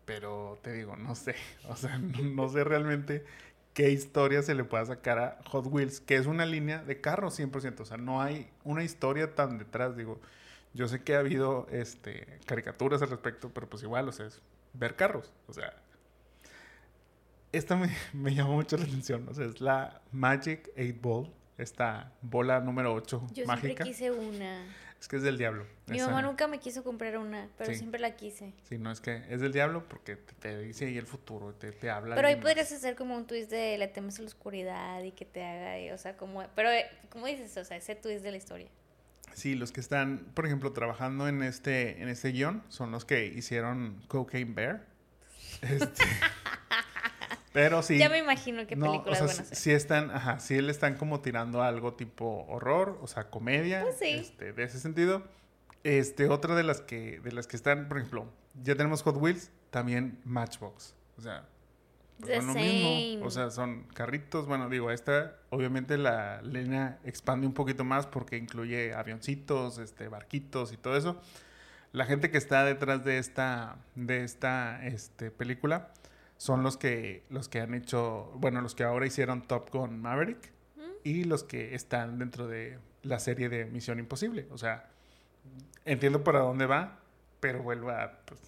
pero 0.05 0.57
te 0.63 0.73
digo, 0.73 0.95
no 0.95 1.15
sé, 1.15 1.35
o 1.69 1.75
sea, 1.75 1.97
no, 1.97 2.21
no 2.21 2.49
sé 2.49 2.63
realmente 2.63 3.25
qué 3.73 3.91
historia 3.91 4.41
se 4.41 4.55
le 4.55 4.63
pueda 4.63 4.85
sacar 4.85 5.19
a 5.19 5.37
Hot 5.49 5.67
Wheels, 5.67 5.99
que 5.99 6.15
es 6.15 6.25
una 6.25 6.47
línea 6.47 6.83
de 6.83 6.99
carros 6.99 7.39
100%, 7.39 7.79
o 7.81 7.85
sea, 7.85 7.97
no 7.97 8.21
hay 8.21 8.49
una 8.63 8.83
historia 8.83 9.35
tan 9.35 9.59
detrás, 9.59 9.95
digo, 9.95 10.19
yo 10.73 10.87
sé 10.87 11.03
que 11.03 11.15
ha 11.15 11.19
habido 11.19 11.67
este, 11.71 12.39
caricaturas 12.45 13.01
al 13.03 13.09
respecto, 13.09 13.51
pero 13.53 13.69
pues 13.69 13.83
igual, 13.83 14.09
o 14.09 14.11
sea, 14.11 14.25
es 14.25 14.41
ver 14.73 14.95
carros, 14.95 15.31
o 15.47 15.53
sea, 15.53 15.73
esta 17.51 17.75
me, 17.75 17.89
me 18.13 18.33
llamó 18.33 18.53
mucho 18.53 18.77
la 18.77 18.83
atención, 18.83 19.27
o 19.29 19.33
sea, 19.33 19.45
es 19.45 19.61
la 19.61 20.01
Magic 20.11 20.69
8 20.77 20.93
Ball, 21.01 21.31
esta 21.57 22.11
bola 22.21 22.59
número 22.59 22.93
8 22.93 23.27
Yo 23.33 23.45
mágica, 23.45 23.83
siempre 23.83 23.85
quise 23.85 24.11
una. 24.11 24.65
es 24.99 25.07
que 25.07 25.15
es 25.17 25.23
del 25.23 25.37
diablo. 25.37 25.65
Mi 25.87 25.97
esa- 25.97 26.07
mamá 26.07 26.21
nunca 26.21 26.47
me 26.47 26.59
quiso 26.59 26.83
comprar 26.83 27.17
una, 27.17 27.47
pero 27.57 27.71
Sí. 27.71 27.77
siempre 27.79 27.99
la 27.99 28.15
quise. 28.15 28.53
Sí, 28.63 28.77
no 28.77 28.91
es 28.91 28.99
que 29.01 29.23
es 29.29 29.41
del 29.41 29.53
diablo 29.53 29.87
porque 29.87 30.15
te, 30.17 30.33
te 30.33 30.59
dice 30.59 30.85
ahí 30.85 30.97
el 30.97 31.07
futuro, 31.07 31.53
te, 31.53 31.71
te 31.71 31.89
habla. 31.89 32.15
Pero 32.15 32.27
ahí 32.27 32.35
más. 32.35 32.43
podrías 32.43 32.71
hacer 32.71 32.95
como 32.95 33.15
un 33.15 33.25
twist 33.25 33.49
de 33.49 33.77
le 33.77 33.87
temes 33.87 34.19
a 34.19 34.21
la 34.23 34.27
oscuridad 34.27 35.01
y 35.03 35.11
que 35.13 35.25
te 35.25 35.43
haga, 35.43 35.79
y, 35.79 35.89
o 35.91 35.97
sea, 35.97 36.15
como, 36.17 36.43
pero, 36.55 36.69
eh, 36.69 36.85
como 37.09 37.25
dices, 37.27 37.55
o 37.57 37.63
sea, 37.63 37.77
ese 37.77 37.95
twist 37.95 38.23
de 38.23 38.31
la 38.31 38.37
historia. 38.37 38.67
Sí, 39.33 39.53
los 39.55 39.71
que 39.71 39.79
están, 39.81 40.25
por 40.33 40.45
ejemplo, 40.47 40.73
trabajando 40.73 41.27
en 41.27 41.43
este, 41.43 42.01
en 42.01 42.09
este 42.09 42.31
guion 42.31 42.63
son 42.69 42.89
los 42.91 43.05
que 43.05 43.25
hicieron 43.27 44.03
Cocaine 44.07 44.53
Bear. 44.53 44.85
Este, 45.61 46.03
pero 47.57 47.81
sí. 47.81 47.97
Ya 47.97 48.07
me 48.07 48.19
imagino 48.19 48.67
qué 48.67 48.75
no, 48.75 48.85
películas 48.85 49.19
o 49.19 49.27
sea, 49.27 49.33
van 49.33 49.37
a 49.39 49.41
hacer. 49.41 49.57
sí 49.57 49.71
están, 49.71 50.11
ajá, 50.11 50.39
sí 50.39 50.61
le 50.61 50.69
están 50.69 50.95
como 50.95 51.21
tirando 51.21 51.63
a 51.63 51.67
algo 51.67 51.95
tipo 51.95 52.45
horror, 52.47 52.99
o 53.01 53.07
sea, 53.07 53.31
comedia, 53.31 53.81
Pues 53.81 53.97
sí. 53.97 54.09
este, 54.09 54.53
de 54.53 54.63
ese 54.63 54.79
sentido. 54.79 55.23
Este, 55.83 56.27
otra 56.29 56.53
de 56.53 56.61
las 56.61 56.81
que, 56.81 57.19
de 57.19 57.31
las 57.31 57.47
que 57.47 57.55
están, 57.55 57.87
por 57.87 57.97
ejemplo, 57.97 58.31
ya 58.61 58.75
tenemos 58.75 59.01
Hot 59.01 59.17
Wheels, 59.17 59.49
también 59.71 60.19
Matchbox. 60.23 60.93
O 61.17 61.21
sea, 61.21 61.45
pues 62.19 62.29
The 62.29 62.45
lo 62.45 62.53
mismo. 62.53 63.25
O 63.25 63.31
sea, 63.31 63.49
son 63.49 63.87
carritos. 63.95 64.45
Bueno, 64.45 64.69
digo, 64.69 64.91
esta, 64.91 65.37
obviamente 65.49 65.97
la 65.97 66.43
línea 66.43 66.99
expande 67.05 67.47
un 67.47 67.53
poquito 67.55 67.83
más 67.83 68.05
porque 68.05 68.37
incluye 68.37 68.93
avioncitos, 68.93 69.79
este, 69.79 70.09
barquitos 70.09 70.73
y 70.73 70.77
todo 70.77 70.95
eso. 70.95 71.19
La 71.91 72.05
gente 72.05 72.29
que 72.29 72.37
está 72.37 72.63
detrás 72.65 73.03
de 73.03 73.17
esta, 73.17 73.77
de 73.95 74.23
esta 74.23 74.85
este, 74.85 75.31
película 75.31 75.89
son 76.37 76.63
los 76.63 76.77
que, 76.77 77.25
los 77.29 77.49
que 77.49 77.61
han 77.61 77.73
hecho, 77.73 78.31
bueno, 78.35 78.61
los 78.61 78.75
que 78.75 78.83
ahora 78.83 79.05
hicieron 79.05 79.47
Top 79.47 79.69
Gun 79.71 79.99
Maverick 79.99 80.51
¿Mm? 80.75 80.81
y 81.03 81.23
los 81.23 81.43
que 81.43 81.75
están 81.75 82.19
dentro 82.19 82.47
de 82.47 82.79
la 83.03 83.19
serie 83.19 83.49
de 83.49 83.65
Misión 83.65 83.99
Imposible. 83.99 84.47
O 84.51 84.57
sea, 84.57 84.89
entiendo 85.85 86.23
para 86.23 86.39
dónde 86.39 86.65
va, 86.65 86.99
pero 87.39 87.63
vuelvo 87.63 87.89
a, 87.89 88.19
pues, 88.25 88.39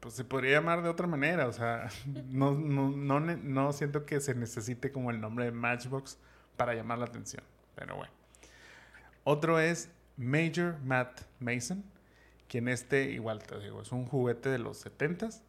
pues 0.00 0.14
se 0.14 0.24
podría 0.24 0.52
llamar 0.52 0.82
de 0.82 0.88
otra 0.88 1.06
manera. 1.06 1.46
O 1.46 1.52
sea, 1.52 1.88
no, 2.30 2.52
no, 2.52 2.90
no, 2.90 3.20
no 3.20 3.72
siento 3.72 4.06
que 4.06 4.20
se 4.20 4.34
necesite 4.34 4.92
como 4.92 5.10
el 5.10 5.20
nombre 5.20 5.46
de 5.46 5.52
Matchbox 5.52 6.18
para 6.56 6.74
llamar 6.74 6.98
la 6.98 7.06
atención. 7.06 7.42
Pero 7.74 7.96
bueno. 7.96 8.12
Otro 9.24 9.60
es 9.60 9.88
Major 10.16 10.78
Matt 10.84 11.22
Mason, 11.38 11.84
quien 12.48 12.68
este, 12.68 13.10
igual 13.10 13.42
te 13.42 13.58
digo, 13.60 13.82
es 13.82 13.92
un 13.92 14.06
juguete 14.06 14.48
de 14.48 14.58
los 14.58 14.84
70s, 14.84 15.42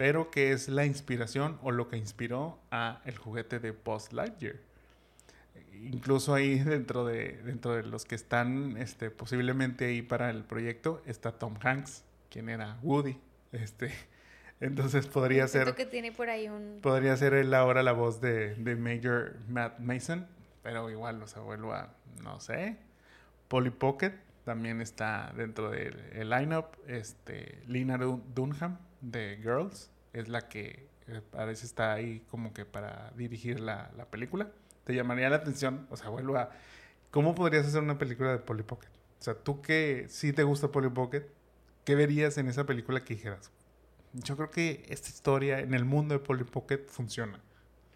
pero 0.00 0.30
que 0.30 0.52
es 0.52 0.70
la 0.70 0.86
inspiración 0.86 1.58
o 1.62 1.72
lo 1.72 1.88
que 1.88 1.98
inspiró 1.98 2.58
a 2.70 3.02
el 3.04 3.18
juguete 3.18 3.58
de 3.58 3.72
Buzz 3.72 4.14
Lightyear. 4.14 4.56
Incluso 5.74 6.32
ahí 6.32 6.58
dentro 6.64 7.04
de, 7.04 7.36
dentro 7.44 7.74
de 7.74 7.82
los 7.82 8.06
que 8.06 8.14
están 8.14 8.78
este, 8.78 9.10
posiblemente 9.10 9.84
ahí 9.84 10.00
para 10.00 10.30
el 10.30 10.42
proyecto 10.42 11.02
está 11.04 11.32
Tom 11.32 11.54
Hanks, 11.62 12.02
quien 12.30 12.48
era 12.48 12.78
Woody. 12.82 13.18
Este, 13.52 13.92
entonces 14.62 15.06
podría 15.06 15.46
ser 15.48 15.74
que 15.74 15.84
tiene 15.84 16.12
por 16.12 16.30
ahí 16.30 16.48
un... 16.48 16.78
podría 16.80 17.14
ser 17.18 17.34
él 17.34 17.52
ahora 17.52 17.82
la 17.82 17.92
voz 17.92 18.22
de, 18.22 18.54
de 18.54 18.76
Major 18.76 19.36
Matt 19.50 19.80
Mason, 19.80 20.26
pero 20.62 20.88
igual, 20.88 21.22
o 21.22 21.26
sea, 21.26 21.42
vuelvo 21.42 21.74
a, 21.74 21.92
no 22.22 22.40
sé. 22.40 22.78
Polly 23.48 23.68
Pocket 23.68 24.14
también 24.44 24.80
está 24.80 25.32
dentro 25.36 25.70
del 25.70 25.98
el 26.12 26.30
lineup. 26.30 26.66
Este, 26.86 27.62
Lina 27.66 27.98
Dun- 27.98 28.22
Dunham 28.34 28.78
de 29.00 29.38
Girls 29.42 29.90
es 30.12 30.28
la 30.28 30.48
que 30.48 30.88
eh, 31.08 31.22
parece 31.30 31.66
está 31.66 31.92
ahí 31.92 32.20
como 32.30 32.52
que 32.52 32.64
para 32.64 33.12
dirigir 33.16 33.60
la, 33.60 33.90
la 33.96 34.06
película. 34.06 34.50
Te 34.84 34.94
llamaría 34.94 35.30
la 35.30 35.36
atención, 35.36 35.86
o 35.90 35.96
sea, 35.96 36.08
vuelvo 36.08 36.36
a, 36.36 36.50
¿cómo 37.10 37.34
podrías 37.34 37.66
hacer 37.66 37.82
una 37.82 37.98
película 37.98 38.32
de 38.32 38.38
Polly 38.38 38.62
Pocket? 38.62 38.88
O 39.18 39.22
sea, 39.22 39.34
tú 39.34 39.60
que 39.62 40.06
sí 40.08 40.32
te 40.32 40.42
gusta 40.42 40.68
Polly 40.68 40.88
Pocket, 40.88 41.26
¿qué 41.84 41.94
verías 41.94 42.38
en 42.38 42.48
esa 42.48 42.64
película 42.64 43.00
que 43.04 43.14
dijeras? 43.14 43.50
Yo 44.12 44.36
creo 44.36 44.50
que 44.50 44.84
esta 44.88 45.08
historia 45.08 45.60
en 45.60 45.74
el 45.74 45.84
mundo 45.84 46.14
de 46.14 46.20
Polly 46.20 46.44
Pocket 46.44 46.86
funciona. 46.88 47.40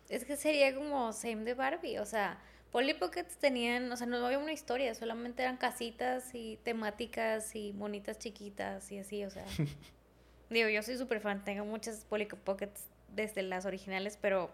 Es 0.08 0.24
que 0.24 0.36
sería 0.36 0.74
como 0.74 1.12
same 1.12 1.44
de 1.44 1.54
Barbie, 1.54 1.98
o 1.98 2.06
sea, 2.06 2.38
Polly 2.74 2.92
Pockets 2.94 3.36
tenían, 3.36 3.92
o 3.92 3.96
sea, 3.96 4.08
no 4.08 4.16
había 4.26 4.36
una 4.40 4.52
historia, 4.52 4.92
solamente 4.96 5.44
eran 5.44 5.56
casitas 5.58 6.34
y 6.34 6.56
temáticas 6.64 7.54
y 7.54 7.72
monitas 7.72 8.18
chiquitas 8.18 8.90
y 8.90 8.98
así, 8.98 9.24
o 9.24 9.30
sea. 9.30 9.44
digo, 10.50 10.68
yo 10.68 10.82
soy 10.82 10.96
súper 10.98 11.20
fan, 11.20 11.44
tengo 11.44 11.64
muchas 11.64 12.04
Polly 12.04 12.26
Pockets 12.26 12.88
desde 13.14 13.44
las 13.44 13.64
originales, 13.64 14.18
pero 14.20 14.50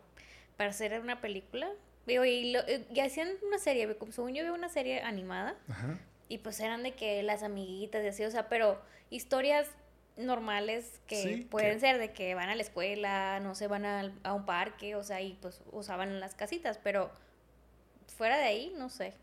para 0.59 0.69
hacer 0.69 1.01
una 1.01 1.23
película, 1.23 1.71
digo, 2.07 2.27
y, 2.27 2.53
lo, 2.53 2.61
eh, 2.69 2.85
y 2.95 3.01
hacían 3.01 3.31
una 3.47 3.59
serie, 3.59 3.97
como 3.97 4.13
según 4.13 4.35
yo 4.35 4.43
veo 4.45 4.53
una 4.53 4.69
serie 4.69 5.01
animada, 5.01 5.57
Ajá. 5.71 5.99
y 6.29 6.37
pues 6.37 6.61
eran 6.61 6.83
de 6.83 6.93
que 6.93 7.23
las 7.23 7.43
amiguitas 7.43 8.05
y 8.05 8.09
así, 8.09 8.23
o 8.25 8.31
sea, 8.31 8.51
pero 8.51 8.79
historias 9.09 9.67
normales 10.19 11.01
que 11.07 11.23
Sí, 11.23 11.37
pueden 11.51 11.77
que- 11.77 11.81
ser 11.81 11.97
de 11.97 12.13
que 12.13 12.35
van 12.35 12.51
a 12.51 12.55
la 12.55 12.61
escuela, 12.61 13.41
no 13.41 13.55
se 13.55 13.67
van 13.67 13.87
al- 13.87 14.13
a, 14.25 14.35
un 14.35 14.45
parque, 14.45 14.95
o 14.95 15.03
sea, 15.03 15.23
y 15.23 15.39
pues 15.41 15.63
usaban 15.73 16.21
las 16.21 16.35
casitas, 16.35 16.77
pero 16.77 17.11
fuera 18.11 18.37
de 18.39 18.45
ahí, 18.45 18.75
no 18.79 18.89
sé. 18.89 19.15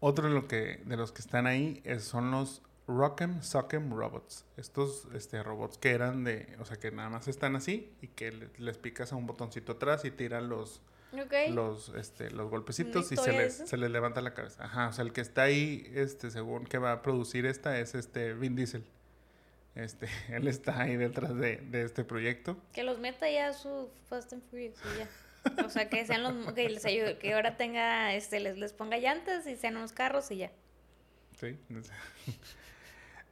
Otro 0.00 0.28
de, 0.28 0.34
lo 0.34 0.48
que, 0.48 0.80
de 0.84 0.96
los 0.96 1.12
que 1.12 1.20
están 1.22 1.46
ahí 1.46 1.80
es- 1.84 2.04
son 2.04 2.30
los 2.30 2.62
Rock'em 2.88 3.42
Sock'em 3.42 3.92
Robots. 3.92 4.44
Estos 4.56 5.06
este, 5.14 5.42
robots 5.42 5.78
que 5.78 5.90
eran 5.92 6.24
de, 6.24 6.56
o 6.60 6.64
sea, 6.64 6.76
que 6.78 6.90
nada 6.90 7.08
más 7.08 7.28
están 7.28 7.54
así 7.56 7.92
y 8.02 8.08
que 8.08 8.32
le- 8.32 8.50
les 8.58 8.78
picas 8.78 9.12
a 9.12 9.16
un 9.16 9.26
botoncito 9.26 9.72
atrás 9.72 10.04
y 10.04 10.10
tiran 10.10 10.48
los, 10.48 10.82
Ok. 11.12 11.32
los, 11.50 11.90
este, 11.90 12.30
los 12.32 12.50
golpecitos 12.50 13.12
y 13.12 13.16
se 13.16 13.30
les, 13.32 13.54
se 13.68 13.76
les 13.76 13.90
levanta 13.90 14.20
la 14.20 14.34
cabeza. 14.34 14.64
Ajá, 14.64 14.88
o 14.88 14.92
sea, 14.92 15.04
el 15.04 15.12
que 15.12 15.20
está 15.20 15.42
ahí, 15.42 15.88
este, 15.94 16.30
según 16.32 16.64
que 16.64 16.78
va 16.78 16.90
a 16.92 17.02
producir 17.02 17.46
esta, 17.46 17.78
es 17.78 17.94
este 17.94 18.34
Vin 18.34 18.56
Diesel. 18.56 18.84
Este, 19.76 20.08
él 20.28 20.48
está 20.48 20.80
ahí 20.82 20.96
detrás 20.96 21.34
de, 21.36 21.58
de 21.58 21.82
este 21.84 22.02
proyecto. 22.04 22.56
Que 22.72 22.82
los 22.82 22.98
meta 22.98 23.30
ya 23.30 23.48
a 23.48 23.52
su 23.52 23.88
Fast 24.08 24.32
and 24.32 24.42
Furious 24.50 24.76
y 24.96 24.98
ya. 24.98 25.08
O 25.64 25.68
sea, 25.70 25.88
que 25.88 26.04
sean 26.06 26.22
los 26.22 26.52
que 26.54 26.68
les 26.68 26.84
ayude, 26.84 27.18
que 27.18 27.34
ahora 27.34 27.56
tenga, 27.56 28.14
este, 28.14 28.38
les, 28.40 28.56
les 28.58 28.72
ponga 28.72 28.98
llantas 28.98 29.46
y 29.46 29.56
sean 29.56 29.76
unos 29.76 29.92
carros 29.92 30.30
y 30.30 30.36
ya. 30.38 30.52
Sí. 31.40 31.58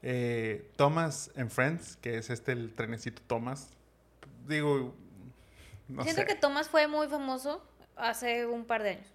eh, 0.02 0.70
Thomas 0.76 1.30
and 1.36 1.50
Friends, 1.50 1.96
que 1.96 2.16
es 2.18 2.30
este 2.30 2.52
el 2.52 2.72
trenecito 2.74 3.22
Thomas. 3.26 3.70
Digo, 4.46 4.94
no 5.88 6.02
Siento 6.02 6.22
sé. 6.22 6.26
que 6.26 6.34
Thomas 6.34 6.68
fue 6.68 6.86
muy 6.88 7.08
famoso 7.08 7.62
hace 7.96 8.46
un 8.46 8.64
par 8.64 8.82
de 8.82 8.90
años. 8.90 9.12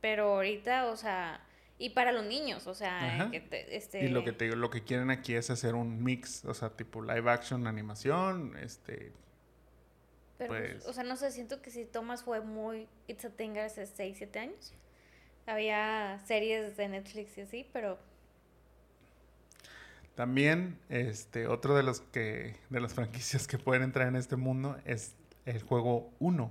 Pero 0.00 0.34
ahorita, 0.34 0.86
o 0.86 0.96
sea, 0.96 1.40
y 1.78 1.90
para 1.90 2.12
los 2.12 2.24
niños, 2.24 2.66
o 2.66 2.74
sea, 2.74 3.14
Ajá. 3.14 3.30
que 3.30 3.40
te- 3.40 3.76
este 3.76 4.04
Y 4.04 4.08
lo 4.08 4.24
que 4.24 4.32
te 4.32 4.44
digo, 4.44 4.56
lo 4.56 4.70
que 4.70 4.82
quieren 4.82 5.10
aquí 5.10 5.34
es 5.34 5.50
hacer 5.50 5.74
un 5.74 6.02
mix, 6.02 6.44
o 6.44 6.54
sea, 6.54 6.70
tipo 6.70 7.02
live 7.02 7.30
action, 7.30 7.66
animación, 7.66 8.56
este, 8.58 9.12
pero, 10.48 10.70
pues- 10.70 10.86
o 10.86 10.92
sea, 10.92 11.04
no 11.04 11.16
sé, 11.16 11.30
siento 11.32 11.62
que 11.62 11.70
si 11.70 11.84
Thomas 11.84 12.22
fue 12.24 12.40
muy 12.40 12.88
It's 13.08 13.24
a 13.26 13.30
Thing 13.30 13.58
hace 13.58 13.86
6, 13.86 14.16
7 14.18 14.38
años. 14.40 14.74
Había 15.46 16.20
series 16.26 16.76
de 16.76 16.88
Netflix 16.88 17.36
y 17.38 17.42
así, 17.42 17.68
pero 17.72 17.98
También, 20.14 20.78
este, 20.88 21.46
otro 21.46 21.74
de 21.76 21.82
los 21.82 22.00
que, 22.00 22.56
de 22.68 22.80
las 22.80 22.94
franquicias 22.94 23.46
que 23.46 23.58
pueden 23.58 23.82
entrar 23.82 24.08
en 24.08 24.16
este 24.16 24.36
mundo 24.36 24.78
es 24.84 25.14
el 25.46 25.62
juego 25.62 26.12
1. 26.18 26.50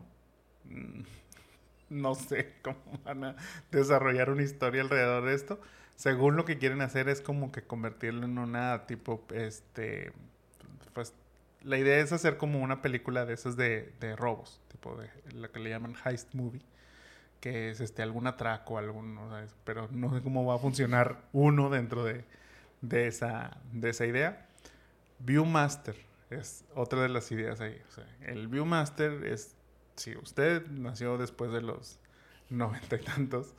Mm, 0.66 1.02
No 1.90 2.16
sé 2.16 2.54
cómo 2.62 2.78
van 3.04 3.24
a 3.24 3.36
desarrollar 3.72 4.30
una 4.30 4.44
historia 4.44 4.82
alrededor 4.82 5.26
de 5.26 5.34
esto. 5.36 5.60
Según 5.96 6.36
lo 6.36 6.46
que 6.46 6.58
quieren 6.60 6.82
hacer 6.82 7.10
es 7.10 7.22
como 7.22 7.52
que 7.52 7.64
convertirlo 7.64 8.26
en 8.26 8.38
una 8.38 8.86
tipo, 8.88 9.26
este, 9.34 10.12
pues, 10.14 10.39
la 11.62 11.78
idea 11.78 12.00
es 12.00 12.12
hacer 12.12 12.38
como 12.38 12.60
una 12.60 12.82
película 12.82 13.26
de 13.26 13.34
esas 13.34 13.58
de, 13.58 13.94
de 14.00 14.16
robos, 14.16 14.62
tipo 14.70 14.96
de 14.96 15.10
la 15.34 15.50
que 15.50 15.60
le 15.60 15.70
llaman 15.70 15.96
heist 16.06 16.34
movie, 16.34 16.62
que 17.42 17.70
es 17.70 17.82
este 17.82 18.02
algún 18.02 18.28
atraco, 18.28 18.78
algún, 18.78 19.18
pero 19.64 19.88
no 19.92 20.14
sé 20.14 20.22
cómo 20.22 20.46
va 20.46 20.56
a 20.56 20.60
funcionar 20.60 21.24
uno 21.34 21.70
dentro 21.70 22.04
de, 22.04 22.24
de 22.82 23.08
esa, 23.08 23.58
de 23.74 23.90
esa 23.90 24.06
idea. 24.06 24.48
Viewmaster 25.20 25.96
es 26.30 26.64
otra 26.76 27.02
de 27.02 27.10
las 27.10 27.32
ideas 27.32 27.60
ahí. 27.60 27.82
El 28.22 28.48
Viewmaster 28.48 29.26
es, 29.26 29.56
si 29.96 30.16
usted 30.16 30.66
nació 30.68 31.18
después 31.18 31.52
de 31.52 31.62
los 31.62 32.00
noventa 32.50 32.96
y 32.96 33.00
tantos, 33.00 33.54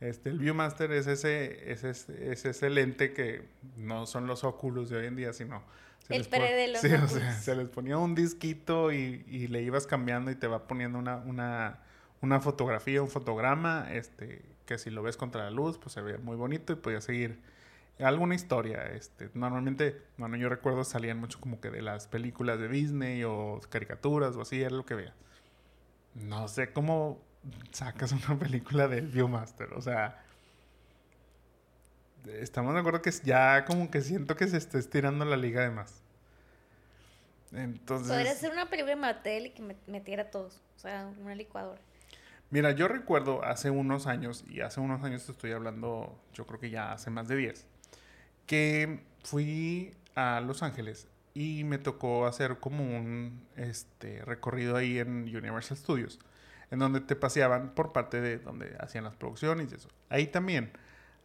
este, 0.00 0.28
el 0.28 0.38
Viewmaster 0.38 0.92
es 0.92 1.06
ese, 1.06 1.72
es, 1.72 1.84
ese, 1.84 2.32
es 2.32 2.44
ese 2.44 2.68
lente 2.68 3.14
que 3.14 3.48
no 3.76 4.06
son 4.06 4.26
los 4.26 4.44
óculos 4.44 4.90
de 4.90 4.98
hoy 4.98 5.06
en 5.06 5.16
día, 5.16 5.32
sino... 5.32 5.62
se 6.06 6.14
El 6.14 6.24
pre 6.26 6.54
de 6.54 6.68
los 6.68 6.80
Sí, 6.80 6.92
o 6.92 7.08
sea, 7.08 7.32
se 7.32 7.56
les 7.56 7.68
ponía 7.68 7.98
un 7.98 8.14
disquito 8.14 8.92
y, 8.92 9.24
y 9.28 9.48
le 9.48 9.62
ibas 9.62 9.86
cambiando 9.86 10.30
y 10.30 10.36
te 10.36 10.46
va 10.46 10.68
poniendo 10.68 10.98
una, 10.98 11.16
una, 11.16 11.80
una 12.20 12.40
fotografía, 12.40 13.02
un 13.02 13.08
fotograma, 13.08 13.88
este, 13.92 14.42
que 14.66 14.78
si 14.78 14.90
lo 14.90 15.02
ves 15.02 15.16
contra 15.16 15.44
la 15.44 15.50
luz, 15.50 15.78
pues 15.78 15.92
se 15.92 16.02
ve 16.02 16.18
muy 16.18 16.36
bonito 16.36 16.72
y 16.72 16.76
podías 16.76 17.04
seguir 17.04 17.40
alguna 17.98 18.36
historia. 18.36 18.84
Este, 18.92 19.30
normalmente, 19.34 20.00
bueno, 20.16 20.36
yo 20.36 20.48
recuerdo 20.48 20.84
salían 20.84 21.18
mucho 21.18 21.40
como 21.40 21.60
que 21.60 21.70
de 21.70 21.82
las 21.82 22.06
películas 22.06 22.60
de 22.60 22.68
Disney 22.68 23.24
o 23.24 23.60
caricaturas 23.68 24.36
o 24.36 24.42
así, 24.42 24.60
era 24.60 24.70
lo 24.70 24.86
que 24.86 24.94
veía. 24.94 25.14
No 26.14 26.46
sé 26.46 26.72
cómo 26.72 27.20
sacas 27.72 28.12
una 28.12 28.38
película 28.38 28.86
del 28.88 29.08
Viewmaster, 29.08 29.72
o 29.72 29.82
sea... 29.82 30.22
Estamos 32.28 32.74
de 32.74 32.80
acuerdo 32.80 33.02
que 33.02 33.10
es- 33.10 33.22
ya 33.22 33.64
como 33.64 33.90
que 33.90 34.00
siento 34.02 34.36
que 34.36 34.48
se 34.48 34.56
está 34.56 34.78
estirando 34.78 35.24
la 35.24 35.36
liga 35.36 35.62
de 35.62 35.70
más. 35.70 36.02
Entonces... 37.52 38.08
podría 38.08 38.34
ser 38.34 38.52
una 38.52 38.68
película 38.68 38.90
de 38.94 39.00
Mattel 39.00 39.46
y 39.46 39.50
que 39.50 39.62
me- 39.62 39.76
metiera 39.86 40.24
a 40.24 40.30
todos. 40.30 40.60
O 40.76 40.80
sea, 40.80 41.10
una 41.20 41.34
licuadora. 41.34 41.80
Mira, 42.50 42.70
yo 42.72 42.86
recuerdo 42.88 43.44
hace 43.44 43.70
unos 43.70 44.06
años, 44.06 44.44
y 44.48 44.60
hace 44.60 44.80
unos 44.80 45.02
años 45.02 45.24
te 45.26 45.32
estoy 45.32 45.52
hablando, 45.52 46.16
yo 46.32 46.46
creo 46.46 46.60
que 46.60 46.70
ya 46.70 46.92
hace 46.92 47.10
más 47.10 47.26
de 47.28 47.36
10, 47.36 47.66
que 48.46 49.00
fui 49.24 49.94
a 50.14 50.40
Los 50.40 50.62
Ángeles 50.62 51.08
y 51.34 51.64
me 51.64 51.78
tocó 51.78 52.26
hacer 52.26 52.58
como 52.58 52.84
un 52.84 53.44
este, 53.56 54.24
recorrido 54.24 54.76
ahí 54.76 54.98
en 54.98 55.24
Universal 55.24 55.76
Studios, 55.76 56.20
en 56.70 56.78
donde 56.78 57.00
te 57.00 57.16
paseaban 57.16 57.70
por 57.74 57.92
parte 57.92 58.20
de 58.20 58.38
donde 58.38 58.76
hacían 58.78 59.04
las 59.04 59.16
producciones 59.16 59.72
y 59.72 59.74
eso. 59.74 59.88
Ahí 60.08 60.28
también 60.28 60.70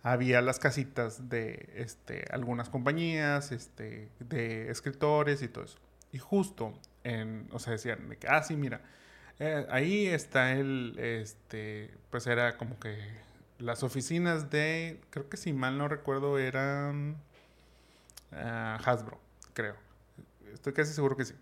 había 0.03 0.41
las 0.41 0.59
casitas 0.59 1.29
de 1.29 1.69
este, 1.75 2.25
algunas 2.31 2.69
compañías, 2.69 3.51
este, 3.51 4.09
de 4.19 4.69
escritores 4.71 5.41
y 5.41 5.47
todo 5.47 5.65
eso. 5.65 5.77
Y 6.11 6.17
justo, 6.17 6.73
en, 7.03 7.47
o 7.51 7.59
sea, 7.59 7.73
decían, 7.73 8.09
de 8.09 8.17
que, 8.17 8.27
ah, 8.27 8.43
sí, 8.43 8.55
mira, 8.55 8.81
eh, 9.39 9.65
ahí 9.69 10.07
está 10.07 10.53
el, 10.53 10.97
este, 10.99 11.91
pues 12.09 12.27
era 12.27 12.57
como 12.57 12.79
que 12.79 12.97
las 13.59 13.83
oficinas 13.83 14.49
de, 14.49 14.99
creo 15.11 15.29
que 15.29 15.37
si 15.37 15.53
mal 15.53 15.77
no 15.77 15.87
recuerdo 15.87 16.37
eran 16.37 17.17
ah, 18.31 18.79
Hasbro, 18.83 19.19
creo. 19.53 19.75
Estoy 20.53 20.73
casi 20.73 20.93
seguro 20.93 21.15
que 21.15 21.25
sí. 21.25 21.35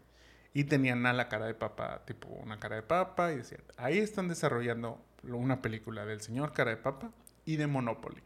Y 0.54 0.66
tenían 0.66 1.06
a 1.06 1.14
la 1.14 1.30
cara 1.30 1.46
de 1.46 1.54
papa, 1.54 2.02
tipo 2.06 2.28
una 2.28 2.60
cara 2.60 2.76
de 2.76 2.84
papa, 2.84 3.32
y 3.32 3.38
decían, 3.38 3.62
ahí 3.78 4.00
están 4.00 4.28
desarrollando 4.28 5.02
una 5.24 5.62
película 5.62 6.06
del 6.06 6.22
señor 6.22 6.54
cara 6.54 6.72
de 6.72 6.78
papa 6.78 7.12
y 7.46 7.56
de 7.58 7.68
Monopoly. 7.68 8.22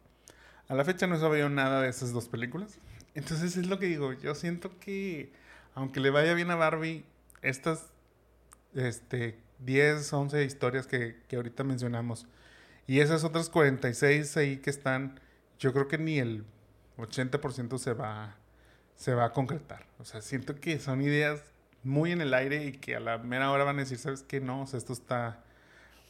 A 0.67 0.75
la 0.75 0.85
fecha 0.85 1.07
no 1.07 1.15
he 1.15 1.19
sabido 1.19 1.49
nada 1.49 1.81
de 1.81 1.89
esas 1.89 2.13
dos 2.13 2.27
películas. 2.27 2.79
Entonces 3.15 3.57
es 3.57 3.67
lo 3.67 3.79
que 3.79 3.87
digo, 3.87 4.13
yo 4.13 4.33
siento 4.35 4.79
que 4.79 5.31
aunque 5.75 5.99
le 5.99 6.09
vaya 6.09 6.33
bien 6.33 6.51
a 6.51 6.55
Barbie, 6.55 7.05
estas 7.41 7.91
este, 8.73 9.39
10, 9.59 10.11
11 10.11 10.43
historias 10.43 10.87
que, 10.87 11.21
que 11.27 11.35
ahorita 11.35 11.63
mencionamos 11.63 12.27
y 12.87 12.99
esas 12.99 13.23
otras 13.23 13.49
46 13.49 14.37
ahí 14.37 14.57
que 14.57 14.69
están, 14.69 15.19
yo 15.59 15.73
creo 15.73 15.87
que 15.87 15.97
ni 15.97 16.19
el 16.19 16.45
80% 16.97 17.77
se 17.77 17.93
va, 17.93 18.35
se 18.95 19.13
va 19.13 19.25
a 19.25 19.31
concretar. 19.31 19.85
O 19.99 20.05
sea, 20.05 20.21
siento 20.21 20.55
que 20.55 20.79
son 20.79 21.01
ideas 21.01 21.41
muy 21.83 22.11
en 22.11 22.21
el 22.21 22.33
aire 22.33 22.65
y 22.65 22.73
que 22.73 22.95
a 22.95 22.99
la 22.99 23.17
mera 23.17 23.51
hora 23.51 23.63
van 23.63 23.77
a 23.77 23.81
decir, 23.81 23.97
¿sabes 23.97 24.23
qué? 24.23 24.41
No, 24.41 24.63
o 24.63 24.67
sea, 24.67 24.77
esto 24.77 24.93
está 24.93 25.43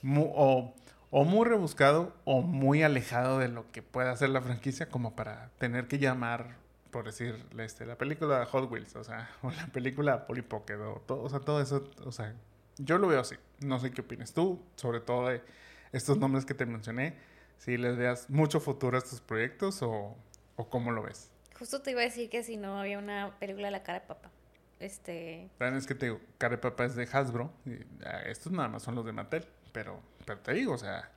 o, 0.06 0.74
o 1.16 1.26
muy 1.26 1.48
rebuscado 1.48 2.12
o 2.26 2.42
muy 2.42 2.82
alejado 2.82 3.38
de 3.38 3.48
lo 3.48 3.72
que 3.72 3.84
pueda 3.84 4.12
hacer 4.12 4.30
la 4.30 4.42
franquicia 4.42 4.90
como 4.90 5.16
para 5.16 5.52
tener 5.60 5.88
que 5.88 6.00
llamar, 6.00 6.56
por 6.90 7.06
decir, 7.06 7.46
este, 7.60 7.86
la 7.86 8.00
película 8.00 8.44
Hot 8.48 8.72
Wheels, 8.72 8.96
o 8.96 9.04
sea, 9.04 9.30
o 9.44 9.52
la 9.52 9.68
película 9.68 10.26
Polly 10.26 10.42
Pocket, 10.42 10.78
o, 10.78 11.04
todo, 11.06 11.22
o 11.22 11.30
sea, 11.30 11.40
todo 11.40 11.62
eso, 11.62 11.88
o 12.04 12.12
sea, 12.12 12.34
yo 12.80 12.98
lo 12.98 13.08
veo 13.08 13.20
así. 13.20 13.36
No 13.60 13.78
sé 13.78 13.92
qué 13.92 14.02
opinas 14.02 14.34
tú, 14.34 14.60
sobre 14.76 15.02
todo 15.02 15.28
de 15.28 15.44
estos 15.92 16.18
nombres 16.18 16.46
que 16.46 16.56
te 16.56 16.66
mencioné, 16.66 17.16
si 17.60 17.78
les 17.78 17.96
veas 17.96 18.28
mucho 18.32 18.60
futuro 18.60 18.98
a 18.98 19.00
estos 19.00 19.22
proyectos 19.22 19.84
o, 19.84 20.18
o 20.56 20.70
cómo 20.70 20.92
lo 20.92 21.04
ves. 21.04 21.30
Justo 21.60 21.84
te 21.84 21.92
iba 21.92 22.02
a 22.02 22.06
decir 22.06 22.28
que 22.28 22.42
si 22.42 22.58
no 22.58 22.80
había 22.80 22.98
una 22.98 23.38
película 23.38 23.68
de 23.68 23.72
la 23.72 23.84
cara 23.84 24.00
de 24.00 24.08
papa. 24.08 24.32
Este. 24.80 25.48
Es 25.60 25.86
que 25.86 25.94
te 25.96 26.08
digo, 26.08 26.20
Care 26.40 26.58
Papa 26.58 26.86
es 26.86 26.96
de 26.96 27.08
Hasbro. 27.10 27.54
Y, 27.66 27.74
ah, 28.04 28.24
estos 28.26 28.52
nada 28.52 28.68
más 28.68 28.84
son 28.84 28.96
los 28.96 29.06
de 29.06 29.14
Mattel. 29.14 29.46
Pero, 29.72 30.02
pero 30.26 30.40
te 30.40 30.54
digo, 30.54 30.74
o 30.74 30.78
sea, 30.78 31.10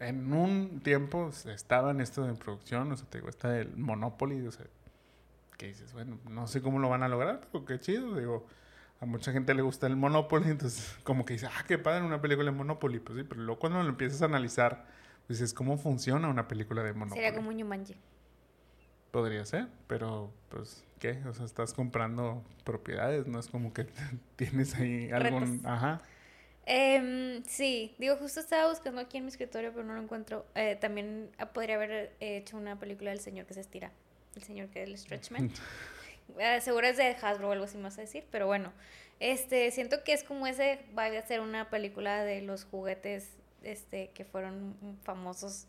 en 0.00 0.32
un 0.32 0.80
tiempo 0.80 1.28
estaban 1.28 2.00
estos 2.00 2.28
en 2.28 2.36
producción. 2.36 2.90
O 2.90 2.96
sea, 2.96 3.06
te 3.08 3.18
digo, 3.18 3.28
está 3.28 3.58
el 3.58 3.76
Monopoly. 3.76 4.46
O 4.46 4.50
sea, 4.50 4.66
que 5.56 5.66
dices, 5.66 5.92
bueno, 5.92 6.18
no 6.28 6.46
sé 6.46 6.62
cómo 6.62 6.78
lo 6.78 6.88
van 6.88 7.02
a 7.02 7.08
lograr, 7.08 7.42
pero 7.52 7.64
qué 7.64 7.78
chido. 7.78 8.16
Digo, 8.16 8.46
a 9.00 9.06
mucha 9.06 9.32
gente 9.32 9.54
le 9.54 9.62
gusta 9.62 9.86
el 9.86 9.96
Monopoly. 9.96 10.44
Entonces, 10.50 10.98
como 11.04 11.24
que 11.24 11.34
dice, 11.34 11.46
ah, 11.46 11.64
qué 11.68 11.78
padre 11.78 12.04
una 12.04 12.20
película 12.20 12.50
de 12.50 12.56
Monopoly. 12.56 12.98
Pues 12.98 13.18
sí, 13.18 13.24
pero 13.28 13.42
luego 13.42 13.60
cuando 13.60 13.82
lo 13.82 13.88
empiezas 13.88 14.22
a 14.22 14.24
analizar, 14.24 14.86
pues 15.26 15.38
dices, 15.38 15.54
¿cómo 15.54 15.76
funciona 15.76 16.28
una 16.28 16.48
película 16.48 16.82
de 16.82 16.94
Monopoly? 16.94 17.20
Sería 17.20 17.36
como 17.36 17.50
un 17.50 17.58
Yumanji. 17.58 17.96
Podría 19.10 19.44
ser, 19.44 19.66
pero 19.86 20.32
pues, 20.48 20.84
¿qué? 20.98 21.20
O 21.26 21.34
sea, 21.34 21.44
estás 21.44 21.74
comprando 21.74 22.44
propiedades, 22.64 23.26
no 23.26 23.40
es 23.40 23.48
como 23.48 23.72
que 23.72 23.86
tienes 24.36 24.74
ahí 24.76 25.10
algún... 25.10 25.40
Retos. 25.42 25.66
Ajá. 25.66 26.00
Em, 26.72 27.42
sí, 27.46 27.96
digo, 27.98 28.14
justo 28.14 28.38
estaba 28.38 28.68
buscando 28.68 29.00
aquí 29.00 29.18
en 29.18 29.24
mi 29.24 29.30
escritorio, 29.30 29.72
pero 29.72 29.84
no 29.84 29.92
lo 29.94 30.00
encuentro. 30.00 30.46
Eh, 30.54 30.76
también 30.80 31.28
ah, 31.38 31.46
podría 31.46 31.74
haber 31.74 32.14
hecho 32.20 32.56
una 32.56 32.78
película 32.78 33.10
del 33.10 33.18
señor 33.18 33.44
que 33.46 33.54
se 33.54 33.60
estira. 33.60 33.90
El 34.36 34.44
señor 34.44 34.68
que 34.68 34.84
es 34.84 34.88
el 34.88 34.96
Stretchman. 34.96 35.50
Eh, 36.38 36.60
seguro 36.60 36.86
es 36.86 36.96
de 36.96 37.16
Hasbro 37.20 37.48
o 37.48 37.50
algo 37.50 37.64
así 37.64 37.76
más 37.76 37.98
a 37.98 38.02
decir, 38.02 38.24
pero 38.30 38.46
bueno. 38.46 38.72
Este, 39.18 39.68
siento 39.72 40.04
que 40.04 40.12
es 40.12 40.22
como 40.22 40.46
ese, 40.46 40.78
va 40.96 41.06
a 41.06 41.22
ser 41.22 41.40
una 41.40 41.68
película 41.70 42.22
de 42.22 42.40
los 42.40 42.62
juguetes 42.62 43.30
este, 43.64 44.10
que 44.14 44.24
fueron 44.24 44.76
famosos 45.02 45.66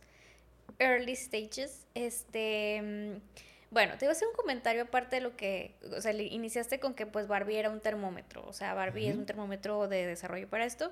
early 0.78 1.16
stages. 1.16 1.88
Este, 1.96 2.80
mm, 2.80 3.42
bueno, 3.72 3.98
te 3.98 4.06
iba 4.06 4.12
a 4.12 4.16
hacer 4.16 4.28
un 4.28 4.36
comentario 4.36 4.84
aparte 4.84 5.16
de 5.16 5.22
lo 5.22 5.36
que, 5.36 5.76
o 5.98 6.00
sea, 6.02 6.14
le- 6.14 6.24
iniciaste 6.26 6.80
con 6.80 6.94
que 6.94 7.06
pues 7.08 7.28
Barbie 7.28 7.58
era 7.58 7.70
un 7.70 7.80
termómetro, 7.80 8.44
o 8.46 8.54
sea, 8.54 8.74
Barbie 8.74 9.08
es 9.10 9.16
un 9.16 9.26
termómetro 9.26 9.88
de 9.88 10.06
desarrollo 10.06 10.48
para 10.48 10.66
esto. 10.66 10.92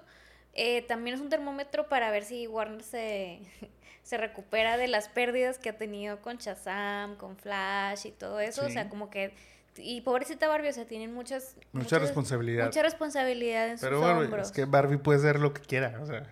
Eh, 0.54 0.82
también 0.82 1.16
es 1.16 1.22
un 1.22 1.30
termómetro 1.30 1.88
para 1.90 2.10
ver 2.10 2.24
si 2.24 2.48
Warner 2.48 2.82
se, 2.82 3.40
se 4.04 4.18
recupera 4.18 4.78
de 4.78 4.88
las 4.88 5.08
pérdidas 5.08 5.60
que 5.60 5.70
ha 5.70 5.78
tenido 5.78 6.22
con 6.22 6.38
Shazam, 6.38 7.16
con 7.18 7.38
Flash 7.38 8.08
y 8.08 8.12
todo 8.12 8.40
eso. 8.40 8.66
O 8.66 8.70
sea, 8.70 8.90
como 8.90 9.10
que 9.12 9.32
y 9.78 10.02
pobrecita 10.02 10.48
Barbie, 10.48 10.70
o 10.70 10.74
sea, 10.74 10.86
tienen 10.86 11.14
muchas... 11.14 11.56
Mucha 11.72 12.00
responsabilidad. 12.00 12.66
Mucha 12.66 12.82
responsabilidad 12.82 13.70
en 13.70 13.78
Pero 13.80 13.98
sus 13.98 14.06
bueno, 14.06 14.20
hombros. 14.22 14.48
es 14.48 14.52
que 14.52 14.66
Barbie 14.66 14.98
puede 14.98 15.20
hacer 15.20 15.40
lo 15.40 15.54
que 15.54 15.62
quiera, 15.62 15.98
o 16.02 16.06
sea. 16.06 16.24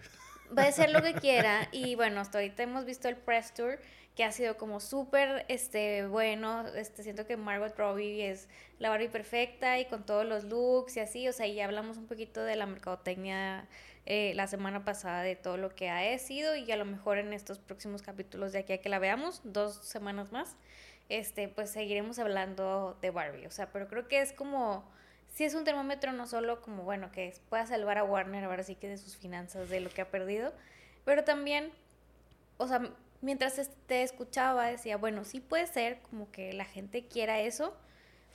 Va 0.55 0.63
a 0.63 0.67
hacer 0.67 0.91
lo 0.91 1.01
que 1.01 1.13
quiera. 1.13 1.67
Y 1.71 1.95
bueno, 1.95 2.21
hasta 2.21 2.37
ahorita 2.37 2.63
hemos 2.63 2.85
visto 2.85 3.07
el 3.07 3.15
press 3.15 3.53
tour, 3.53 3.79
que 4.15 4.23
ha 4.23 4.31
sido 4.31 4.57
como 4.57 4.79
súper 4.79 5.45
este, 5.47 6.05
bueno. 6.07 6.67
Este, 6.75 7.03
siento 7.03 7.25
que 7.25 7.37
Margot 7.37 7.75
Robbie 7.77 8.29
es 8.29 8.47
la 8.79 8.89
Barbie 8.89 9.09
perfecta 9.09 9.79
y 9.79 9.85
con 9.85 10.05
todos 10.05 10.25
los 10.25 10.43
looks 10.43 10.97
y 10.97 10.99
así. 10.99 11.27
O 11.27 11.33
sea, 11.33 11.47
ya 11.47 11.65
hablamos 11.65 11.97
un 11.97 12.07
poquito 12.07 12.43
de 12.43 12.55
la 12.55 12.65
mercadotecnia 12.65 13.67
eh, 14.09 14.31
la 14.35 14.47
semana 14.47 14.85
pasada 14.85 15.21
de 15.21 15.35
todo 15.35 15.57
lo 15.57 15.75
que 15.75 15.89
ha 15.89 16.17
sido 16.17 16.55
y 16.55 16.71
a 16.71 16.77
lo 16.77 16.85
mejor 16.85 17.17
en 17.17 17.33
estos 17.33 17.59
próximos 17.59 18.01
capítulos 18.01 18.53
de 18.53 18.59
aquí 18.59 18.71
a 18.71 18.77
que 18.77 18.87
la 18.87 18.99
veamos, 18.99 19.41
dos 19.43 19.75
semanas 19.85 20.31
más, 20.31 20.55
este, 21.09 21.49
pues 21.49 21.71
seguiremos 21.71 22.17
hablando 22.17 22.97
de 23.01 23.11
Barbie. 23.11 23.47
O 23.47 23.51
sea, 23.51 23.69
pero 23.73 23.89
creo 23.89 24.07
que 24.07 24.21
es 24.21 24.31
como, 24.31 24.89
si 25.29 25.43
es 25.43 25.53
un 25.53 25.63
termómetro 25.63 26.11
no 26.13 26.27
solo 26.27 26.61
como, 26.61 26.83
bueno, 26.83 27.11
que 27.11 27.33
pueda 27.49 27.65
salvar 27.65 27.97
a 27.97 28.03
Warner 28.03 28.43
ahora 28.43 28.63
sí 28.63 28.75
que 28.75 28.87
de 28.87 28.97
sus 28.97 29.17
finanzas, 29.17 29.69
de 29.69 29.79
lo 29.79 29.89
que 29.89 30.01
ha 30.01 30.09
perdido, 30.09 30.53
pero 31.05 31.23
también, 31.23 31.71
o 32.57 32.67
sea, 32.67 32.81
mientras 33.21 33.69
te 33.87 34.03
escuchaba 34.03 34.67
decía, 34.67 34.97
bueno, 34.97 35.23
sí 35.23 35.39
puede 35.39 35.67
ser 35.67 35.99
como 36.01 36.31
que 36.31 36.53
la 36.53 36.65
gente 36.65 37.07
quiera 37.07 37.39
eso, 37.39 37.75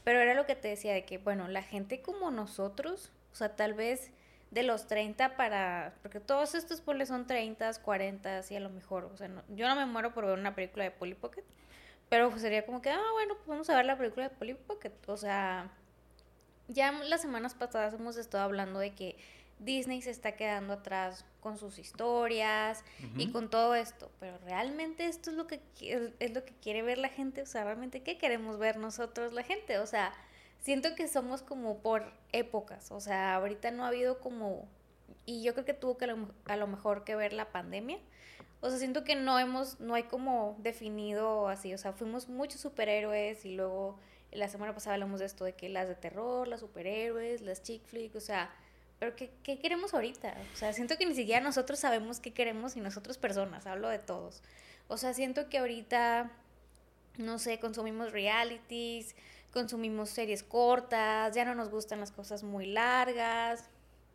pero 0.05 0.20
era 0.20 0.34
lo 0.34 0.47
que 0.47 0.57
te 0.57 0.68
decía 0.68 0.93
de 0.93 1.05
que, 1.05 1.18
bueno, 1.18 1.49
la 1.49 1.62
gente 1.62 2.03
como 2.03 2.30
nosotros, 2.30 3.12
o 3.32 3.36
sea, 3.36 3.57
tal 3.57 3.74
vez 3.74 4.11
de 4.51 4.62
los 4.62 4.86
30 4.86 5.36
para, 5.36 5.95
porque 6.03 6.20
todos 6.20 6.55
estos 6.55 6.80
poles 6.82 7.09
son 7.09 7.26
30, 7.26 7.72
40 7.82 8.40
y 8.51 8.57
a 8.57 8.61
lo 8.61 8.68
mejor, 8.70 9.05
o 9.05 9.16
sea, 9.16 9.30
yo 9.49 9.66
no 9.68 9.76
me 9.76 9.86
muero 9.86 10.12
por 10.12 10.26
ver 10.26 10.38
una 10.38 10.55
película 10.55 10.84
de 10.84 10.90
Polly 10.90 11.14
Pocket, 11.14 11.45
pero 12.11 12.28
pues 12.28 12.43
sería 12.43 12.66
como 12.66 12.82
que, 12.82 12.90
ah, 12.90 13.12
bueno, 13.14 13.34
pues 13.36 13.47
vamos 13.47 13.70
a 13.70 13.76
ver 13.76 13.86
la 13.86 13.97
película 13.97 14.28
de 14.28 14.34
Polly 14.34 14.55
Pocket, 14.55 14.93
o 15.07 15.16
sea, 15.16 15.70
ya 16.69 16.93
las 16.93 17.23
semanas 17.23 17.55
pasadas 17.55 17.95
hemos 17.95 18.17
estado 18.17 18.45
hablando 18.45 18.79
de 18.79 18.95
que 18.95 19.17
Disney 19.59 20.03
se 20.03 20.11
está 20.11 20.33
quedando 20.33 20.75
atrás 20.75 21.25
con 21.41 21.57
sus 21.59 21.79
historias 21.79 22.85
y 23.17 23.31
con 23.31 23.51
todo 23.51 23.75
esto, 23.75 24.11
pero 24.21 24.39
realmente 24.39 25.07
esto 25.07 25.31
es 25.31 25.37
lo 25.37 25.47
que 25.47 25.61
es 26.21 26.35
lo 26.35 26.45
que 26.45 26.53
quiere 26.55 26.83
ver 26.83 26.99
la 26.99 27.09
gente, 27.09 27.43
o 27.43 27.47
sea, 27.47 27.65
realmente 27.65 28.03
qué 28.03 28.19
queremos 28.19 28.59
ver 28.59 28.77
nosotros 28.77 29.33
la 29.33 29.43
gente, 29.43 29.79
o 29.79 29.87
sea, 29.87 30.13
siento 30.61 30.95
que 30.95 31.09
somos 31.09 31.43
como 31.43 31.79
por 31.79 32.13
épocas, 32.33 32.91
o 32.91 33.01
sea, 33.01 33.35
ahorita 33.35 33.71
no 33.71 33.85
ha 33.85 33.89
habido 33.89 34.21
como, 34.21 34.69
y 35.27 35.43
yo 35.43 35.53
creo 35.53 35.65
que 35.65 35.75
tuvo 35.75 35.99
que 35.99 36.05
a 36.05 36.57
lo, 36.57 36.67
mejor 36.67 37.05
que 37.05 37.17
ver 37.17 37.33
la 37.33 37.51
pandemia, 37.51 37.99
o 38.61 38.71
sea, 38.71 38.79
siento 38.79 39.03
que 39.05 39.17
no 39.17 39.39
hemos, 39.39 39.81
no 39.81 39.95
hay 39.95 40.05
como 40.05 40.57
definido 40.61 41.49
así, 41.49 41.75
o 41.75 41.79
sea, 41.79 41.93
fuimos 41.93 42.29
muchos 42.29 42.61
superhéroes 42.61 43.45
y 43.45 43.57
luego 43.57 43.99
la 44.33 44.49
semana 44.49 44.74
pasada 44.74 44.95
hablamos 44.95 45.20
de 45.20 45.26
esto, 45.26 45.45
de 45.45 45.55
que 45.55 45.68
las 45.68 45.89
de 45.89 45.95
terror, 45.95 46.49
las 46.49 46.61
superhéroes, 46.61 47.43
las 47.43 47.62
chick 47.62 47.85
flicks, 47.85 48.16
o 48.16 48.20
sea, 48.20 48.51
pero 48.99 49.16
¿qué, 49.16 49.30
¿qué, 49.43 49.59
queremos 49.59 49.95
ahorita? 49.95 50.35
O 50.53 50.57
sea, 50.57 50.72
siento 50.72 50.97
que 50.97 51.07
ni 51.07 51.14
siquiera 51.14 51.41
nosotros 51.41 51.78
sabemos 51.78 52.20
qué 52.20 52.33
queremos 52.33 52.76
y 52.76 52.80
nosotros 52.80 53.18
personas, 53.18 53.66
hablo 53.66 53.89
de 53.89 53.99
todos. 53.99 54.43
O 54.89 54.97
sea, 54.97 55.14
siento 55.14 55.49
que 55.49 55.59
ahorita, 55.59 56.30
no 57.18 57.39
sé, 57.39 57.59
consumimos 57.59 58.12
realities, 58.12 59.14
consumimos 59.53 60.11
series 60.11 60.43
cortas, 60.43 61.35
ya 61.35 61.45
no 61.45 61.55
nos 61.55 61.68
gustan 61.70 62.01
las 62.01 62.11
cosas 62.11 62.43
muy 62.43 62.66
largas, 62.66 63.68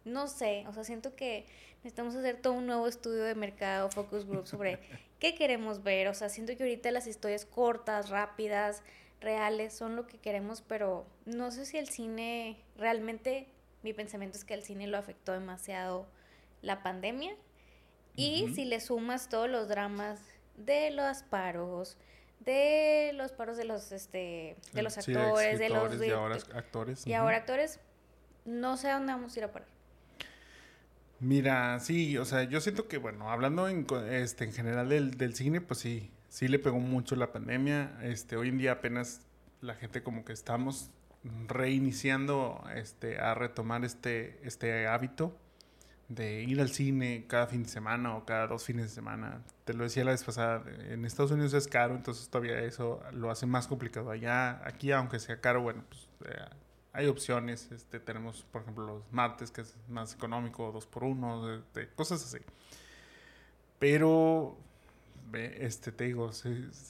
no 0.04 0.28
sé, 0.28 0.66
o 0.68 0.74
sea, 0.74 0.84
siento 0.84 1.16
que 1.16 1.46
necesitamos 1.78 2.16
hacer 2.16 2.42
todo 2.42 2.54
un 2.54 2.66
nuevo 2.66 2.88
estudio 2.88 3.24
de 3.24 3.36
mercado, 3.36 3.90
focus 3.90 4.26
group 4.26 4.48
sobre 4.48 4.80
qué 5.20 5.36
queremos 5.36 5.84
ver, 5.84 6.08
o 6.08 6.14
sea, 6.14 6.30
siento 6.30 6.56
que 6.58 6.64
ahorita 6.64 6.92
las 6.92 7.08
historias 7.08 7.46
cortas, 7.46 8.10
rápidas, 8.10 8.84
reales 9.20 9.74
son 9.74 9.96
lo 9.96 10.08
que 10.08 10.18
queremos, 10.18 10.62
pero 10.62 11.08
no 11.26 11.52
sé 11.52 11.66
si 11.66 11.78
el 11.78 11.90
cine 11.90 12.58
realmente, 12.78 13.48
mi 13.84 13.94
pensamiento 13.94 14.38
es 14.38 14.46
que 14.46 14.54
el 14.54 14.64
cine 14.64 14.88
lo 14.88 14.98
afectó 14.98 15.34
demasiado 15.34 16.08
la 16.62 16.84
pandemia 16.84 17.36
y 18.16 18.52
si 18.56 18.66
le 18.66 18.80
sumas 18.80 19.30
todos 19.30 19.50
los 19.50 19.68
dramas 19.68 20.20
de 20.56 20.90
los 20.92 21.22
paros, 21.24 21.98
de 22.40 23.12
los 23.14 23.32
paros 23.32 23.58
de 23.58 23.64
los 23.64 23.92
este 23.92 24.56
de 24.74 24.82
los 24.82 24.98
actores, 24.98 25.60
de, 25.60 25.70
los 25.70 26.02
y 26.02 26.10
ahora 26.10 26.36
actores. 26.54 27.06
Y 27.06 27.14
ahora 27.14 27.38
actores, 27.38 27.80
no 28.46 28.76
sé 28.78 28.90
a 28.90 28.96
dónde 28.96 29.14
vamos 29.14 29.36
a 29.36 29.40
ir 29.40 29.46
a 29.46 29.52
parar. 29.52 29.68
Mira, 31.20 31.80
sí, 31.80 32.18
o 32.18 32.26
sea, 32.26 32.44
yo 32.44 32.62
siento 32.62 32.88
que 32.88 32.98
bueno, 32.98 33.32
hablando 33.32 33.68
en 33.68 33.86
este 34.12 34.46
en 34.46 34.54
general 34.54 34.90
del, 34.90 35.18
del 35.18 35.36
cine, 35.36 35.62
pues 35.62 35.80
sí, 35.80 36.12
sí 36.38 36.48
le 36.48 36.60
pegó 36.60 36.78
mucho 36.80 37.16
la 37.16 37.32
pandemia. 37.32 37.98
Este, 38.04 38.38
hoy 38.38 38.50
en 38.50 38.60
día 38.60 38.74
apenas 38.74 39.22
la 39.60 39.74
gente 39.74 40.04
como 40.04 40.24
que 40.24 40.34
estamos 40.34 40.92
reiniciando 41.48 42.64
este 42.76 43.20
a 43.20 43.34
retomar 43.34 43.84
este 43.84 44.40
este 44.44 44.86
hábito 44.86 45.36
de 46.10 46.44
ir 46.44 46.62
al 46.62 46.70
cine 46.70 47.26
cada 47.28 47.48
fin 47.48 47.64
de 47.64 47.70
semana 47.70 48.16
o 48.16 48.24
cada 48.24 48.46
dos 48.46 48.64
fines 48.64 48.84
de 48.84 48.90
semana. 48.90 49.42
Te 49.66 49.74
lo 49.74 49.84
decía 49.84 50.04
la 50.04 50.12
vez 50.12 50.24
pasada, 50.24 50.64
en 50.92 51.06
Estados 51.06 51.32
Unidos 51.32 51.56
es 51.56 51.68
caro, 51.68 51.96
entonces 51.96 52.30
todavía 52.30 52.60
eso 52.60 53.02
lo 53.14 53.32
hace 53.32 53.48
más 53.48 53.68
complicado. 53.68 54.12
Allá, 54.12 54.62
aquí 54.64 54.92
aunque 54.92 55.18
sea 55.18 55.42
caro, 55.42 55.64
bueno, 55.64 55.86
pues 55.90 56.08
eh, 56.26 56.38
hay 56.94 57.08
opciones. 57.08 57.72
Este, 57.72 58.00
tenemos, 58.00 58.46
por 58.52 58.62
ejemplo, 58.62 58.86
los 58.86 59.12
martes, 59.12 59.50
que 59.50 59.62
es 59.62 59.76
más 59.90 60.14
económico, 60.14 60.72
dos 60.72 60.86
por 60.86 61.04
uno, 61.04 61.64
cosas 61.96 62.24
así. 62.24 62.46
Pero, 63.80 64.58
este, 65.34 65.92
te 65.92 66.06
digo, 66.06 66.32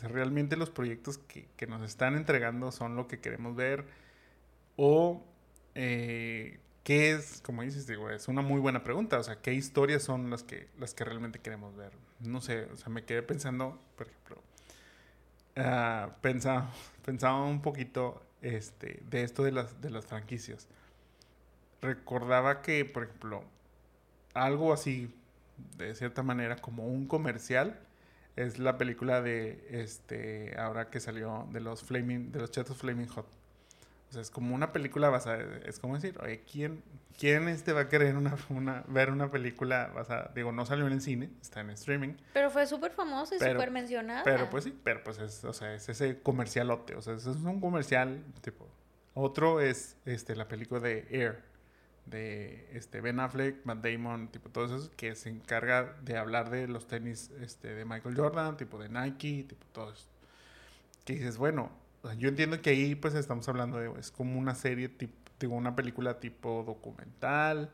realmente 0.04 0.58
los 0.58 0.70
proyectos 0.70 1.18
que, 1.18 1.48
que, 1.58 1.68
nos 1.68 1.82
están 1.82 2.16
entregando 2.16 2.72
son 2.72 2.96
lo 2.96 3.08
que 3.08 3.20
queremos 3.20 3.56
ver 3.56 3.86
o... 4.76 5.24
Eh, 5.76 6.60
¿Qué 6.88 7.12
es, 7.12 7.42
como 7.42 7.64
dices, 7.64 7.86
digo, 7.86 8.10
es 8.10 8.30
una 8.30 8.42
muy 8.42 8.62
buena 8.62 8.82
pregunta, 8.82 9.20
o 9.20 9.24
sea, 9.24 9.42
¿qué 9.42 9.54
historias 9.54 10.04
son 10.04 10.30
las 10.30 10.44
que, 10.44 10.70
las 10.80 10.94
que 10.94 11.04
realmente 11.04 11.40
queremos 11.40 11.76
ver? 11.76 11.92
No 12.22 12.40
sé, 12.40 12.64
o 12.72 12.78
sea, 12.78 12.88
me 12.88 13.04
quedé 13.04 13.24
pensando, 13.24 13.78
por 13.98 14.08
ejemplo, 14.08 14.42
uh, 15.58 16.10
pensaba, 16.22 16.72
pensaba 17.06 17.44
un 17.44 17.62
poquito 17.62 18.26
este, 18.42 19.02
de 19.10 19.24
esto 19.24 19.44
de 19.44 19.52
las, 19.52 19.82
de 19.82 19.90
las 19.90 20.06
franquicias. 20.06 20.70
Recordaba 21.82 22.62
que, 22.62 22.86
por 22.86 23.04
ejemplo, 23.04 23.44
algo 24.34 24.72
así, 24.72 25.14
de 25.76 25.94
cierta 25.94 26.24
manera, 26.24 26.56
como 26.56 26.88
un 26.88 27.06
comercial, 27.06 27.82
es 28.38 28.60
la 28.60 28.78
película 28.78 29.22
de, 29.22 29.68
este, 29.72 30.56
ahora 30.58 30.90
que 30.90 31.00
salió 31.00 31.48
de 31.52 31.60
los 31.60 31.84
Flaming, 31.84 32.32
de 32.32 32.40
los 32.40 32.52
Chetos 32.52 32.78
Flaming 32.78 33.08
Hot. 33.08 33.26
O 34.10 34.14
sea, 34.14 34.22
es 34.22 34.30
como 34.30 34.56
una 34.56 34.72
película 34.72 35.10
basada, 35.10 35.44
es 35.66 35.80
como 35.80 35.96
decir, 35.96 36.18
oye, 36.22 36.44
¿quién, 36.50 36.82
quién 37.20 37.50
este 37.50 37.74
va 37.74 37.82
a 37.82 37.90
querer 37.90 38.16
una, 38.16 38.38
una, 38.50 38.84
ver 38.88 39.10
una 39.12 39.30
película 39.30 39.92
basada? 39.94 40.32
Digo, 40.34 40.52
no 40.52 40.66
salió 40.66 40.88
en 40.88 40.94
el 40.94 41.02
cine, 41.02 41.30
está 41.42 41.62
en 41.62 41.72
streaming. 41.72 42.14
Pero 42.32 42.50
fue 42.50 42.66
súper 42.68 42.92
famosa 42.92 43.36
y 43.36 43.40
súper 43.40 43.72
mencionada. 43.72 44.24
Pero 44.24 44.50
pues 44.50 44.64
sí, 44.64 44.80
pero 44.84 45.04
pues 45.04 45.18
es, 45.20 45.44
o 45.44 45.52
sea, 45.52 45.74
es 45.74 45.90
ese 45.90 46.22
comercialote, 46.22 46.96
o 46.96 47.02
sea, 47.02 47.16
es 47.16 47.26
un 47.26 47.60
comercial 47.60 48.24
tipo. 48.42 48.68
Otro 49.14 49.60
es 49.60 49.98
este, 50.06 50.36
la 50.36 50.48
película 50.48 50.80
de 50.80 51.08
Air, 51.10 51.44
de 52.10 52.70
este, 52.74 53.02
Ben 53.02 53.20
Affleck, 53.20 53.66
Matt 53.66 53.84
Damon, 53.84 54.30
tipo 54.30 54.50
todo 54.50 54.66
eso, 54.66 54.92
que 54.96 55.16
se 55.16 55.30
encarga 55.30 55.96
de 56.04 56.18
hablar 56.18 56.50
de 56.50 56.68
los 56.68 56.88
tenis 56.88 57.32
este, 57.42 57.74
de 57.74 57.86
Michael 57.86 58.16
Jordan, 58.16 58.58
tipo 58.58 58.80
de 58.80 58.90
Nike, 58.90 59.46
tipo 59.48 59.66
todo 59.74 59.92
eso. 59.92 60.08
Que 61.06 61.14
dices, 61.14 61.38
bueno, 61.38 61.72
yo 62.18 62.30
entiendo 62.30 62.62
que 62.62 62.70
ahí 62.72 62.96
pues 62.96 63.14
estamos 63.16 63.48
hablando 63.50 63.78
de, 63.78 63.92
es 64.00 64.12
como 64.12 64.40
una 64.40 64.56
serie, 64.56 64.90
tipo, 64.90 65.56
una 65.56 65.76
película 65.76 66.20
tipo 66.20 66.64
documental. 66.66 67.72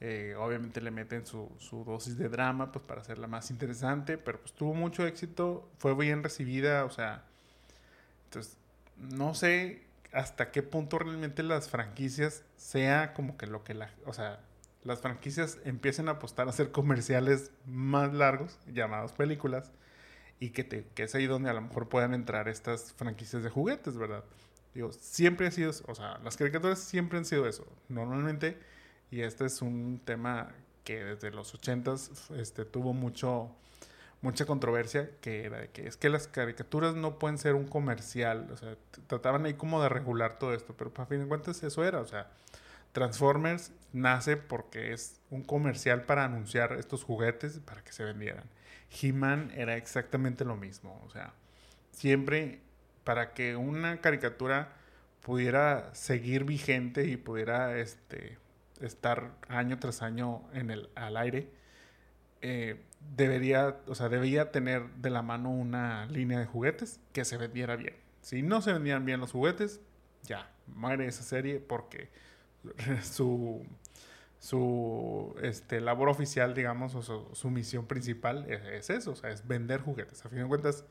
Eh, 0.00 0.34
obviamente 0.38 0.82
le 0.82 0.90
meten 0.90 1.24
su, 1.26 1.50
su, 1.58 1.82
dosis 1.82 2.18
de 2.18 2.28
drama 2.28 2.70
pues 2.70 2.84
para 2.84 3.00
hacerla 3.00 3.28
más 3.28 3.50
interesante, 3.50 4.18
pero 4.18 4.38
pues 4.40 4.52
tuvo 4.52 4.74
mucho 4.74 5.06
éxito, 5.06 5.70
fue 5.78 5.94
bien 5.94 6.22
recibida, 6.22 6.84
o 6.84 6.90
sea, 6.90 7.24
entonces 8.26 8.58
no 8.98 9.34
sé 9.34 9.85
hasta 10.12 10.50
qué 10.50 10.62
punto 10.62 10.98
realmente 10.98 11.42
las 11.42 11.68
franquicias 11.68 12.44
sea 12.56 13.12
como 13.14 13.36
que 13.36 13.46
lo 13.46 13.64
que 13.64 13.74
la, 13.74 13.90
o 14.04 14.12
sea, 14.12 14.40
las 14.84 15.00
franquicias 15.00 15.58
empiecen 15.64 16.08
a 16.08 16.12
apostar 16.12 16.46
a 16.46 16.50
hacer 16.50 16.70
comerciales 16.70 17.50
más 17.66 18.12
largos, 18.14 18.58
llamados 18.72 19.12
películas, 19.12 19.72
y 20.38 20.50
que, 20.50 20.64
te, 20.64 20.86
que 20.94 21.04
es 21.04 21.14
ahí 21.14 21.26
donde 21.26 21.50
a 21.50 21.54
lo 21.54 21.62
mejor 21.62 21.88
puedan 21.88 22.14
entrar 22.14 22.48
estas 22.48 22.92
franquicias 22.92 23.42
de 23.42 23.50
juguetes, 23.50 23.96
¿verdad? 23.96 24.24
Digo, 24.74 24.92
siempre 24.92 25.46
ha 25.46 25.50
sido, 25.50 25.72
o 25.86 25.94
sea, 25.94 26.18
las 26.22 26.36
caricaturas 26.36 26.78
siempre 26.78 27.18
han 27.18 27.24
sido 27.24 27.48
eso, 27.48 27.66
normalmente, 27.88 28.58
y 29.10 29.22
este 29.22 29.46
es 29.46 29.62
un 29.62 30.00
tema 30.04 30.52
que 30.84 31.02
desde 31.02 31.30
los 31.30 31.54
ochentas 31.54 32.30
este, 32.36 32.64
tuvo 32.64 32.92
mucho, 32.92 33.50
mucha 34.20 34.46
controversia, 34.46 35.10
que 35.20 35.44
era 35.44 35.58
de 35.60 35.68
que 35.68 35.86
es 35.86 35.96
que 35.96 36.08
las 36.08 36.26
caricaturas 36.28 36.94
no 36.94 37.18
pueden 37.18 37.38
ser 37.38 37.54
un 37.54 37.66
comercial, 37.66 38.48
o 38.52 38.56
sea, 38.56 38.76
trataban 39.06 39.46
ahí 39.46 39.54
como 39.54 39.82
de 39.82 39.88
regular 39.88 40.38
todo 40.38 40.54
esto, 40.54 40.74
pero 40.76 40.92
para 40.92 41.06
fin 41.06 41.20
de 41.20 41.26
cuentas 41.26 41.62
eso 41.62 41.84
era, 41.84 42.00
o 42.00 42.06
sea, 42.06 42.30
Transformers 42.96 43.72
nace 43.92 44.38
porque 44.38 44.94
es 44.94 45.20
un 45.28 45.42
comercial 45.42 46.04
para 46.04 46.24
anunciar 46.24 46.72
estos 46.72 47.04
juguetes 47.04 47.58
para 47.58 47.84
que 47.84 47.92
se 47.92 48.04
vendieran. 48.04 48.44
He-Man 48.90 49.52
era 49.54 49.76
exactamente 49.76 50.46
lo 50.46 50.56
mismo. 50.56 51.02
O 51.04 51.10
sea, 51.10 51.34
siempre 51.90 52.60
para 53.04 53.34
que 53.34 53.54
una 53.54 54.00
caricatura 54.00 54.72
pudiera 55.20 55.94
seguir 55.94 56.44
vigente 56.44 57.04
y 57.04 57.18
pudiera 57.18 57.76
este, 57.78 58.38
estar 58.80 59.32
año 59.48 59.78
tras 59.78 60.00
año 60.00 60.42
en 60.54 60.70
el, 60.70 60.88
al 60.94 61.18
aire, 61.18 61.50
eh, 62.42 62.80
debería, 63.16 63.76
o 63.86 63.94
sea, 63.94 64.08
debía 64.08 64.50
tener 64.50 64.88
de 64.96 65.10
la 65.10 65.22
mano 65.22 65.50
una 65.50 66.06
línea 66.06 66.38
de 66.38 66.46
juguetes 66.46 67.00
que 67.12 67.24
se 67.24 67.36
vendiera 67.36 67.76
bien. 67.76 67.94
Si 68.20 68.42
no 68.42 68.62
se 68.62 68.72
vendían 68.72 69.04
bien 69.04 69.20
los 69.20 69.32
juguetes, 69.32 69.80
ya, 70.24 70.50
muere 70.66 71.06
esa 71.06 71.22
serie 71.22 71.60
porque 71.60 72.08
su, 73.02 73.64
su 74.38 75.34
este, 75.42 75.80
labor 75.80 76.08
oficial, 76.08 76.54
digamos, 76.54 76.94
o 76.94 77.34
su, 77.34 77.50
misión 77.50 77.86
principal 77.86 78.50
es, 78.50 78.90
eso, 78.90 79.12
o 79.12 79.16
sea, 79.16 79.30
es 79.30 79.46
vender 79.46 79.80
juguetes. 79.80 80.24
A 80.24 80.28
fin 80.28 80.40
de 80.40 80.46
cuentas, 80.46 80.84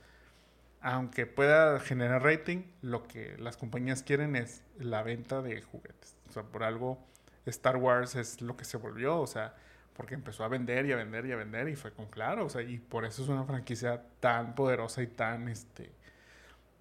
aunque 0.82 1.26
pueda 1.26 1.80
generar 1.80 2.24
rating, 2.24 2.64
lo 2.82 3.04
que 3.04 3.38
las 3.38 3.58
compañías 3.58 4.04
quieren 4.04 4.36
es 4.36 4.64
la 4.78 5.04
venta 5.04 5.42
de 5.42 5.62
juguetes. 5.62 6.16
O 6.30 6.32
sea, 6.32 6.44
por 6.44 6.64
algo 6.64 7.00
Star 7.46 7.78
Wars 7.78 8.16
es 8.16 8.42
lo 8.42 8.58
que 8.58 8.66
se 8.66 8.78
volvió, 8.78 9.20
o 9.20 9.28
sea, 9.28 9.56
porque 9.96 10.14
empezó 10.14 10.44
a 10.44 10.48
vender 10.48 10.86
y 10.86 10.92
a 10.92 10.98
vender 10.98 11.26
y 11.26 11.32
a 11.32 11.36
vender 11.38 11.70
y 11.70 11.76
fue 11.76 11.92
con 11.92 12.08
claro, 12.08 12.46
o 12.46 12.50
sea, 12.50 12.62
y 12.62 12.78
por 12.78 13.06
eso 13.06 13.24
es 13.24 13.30
una 13.30 13.46
franquicia 13.46 14.04
tan 14.20 14.54
poderosa 14.54 15.02
y 15.02 15.08
tan, 15.08 15.48
este, 15.48 15.92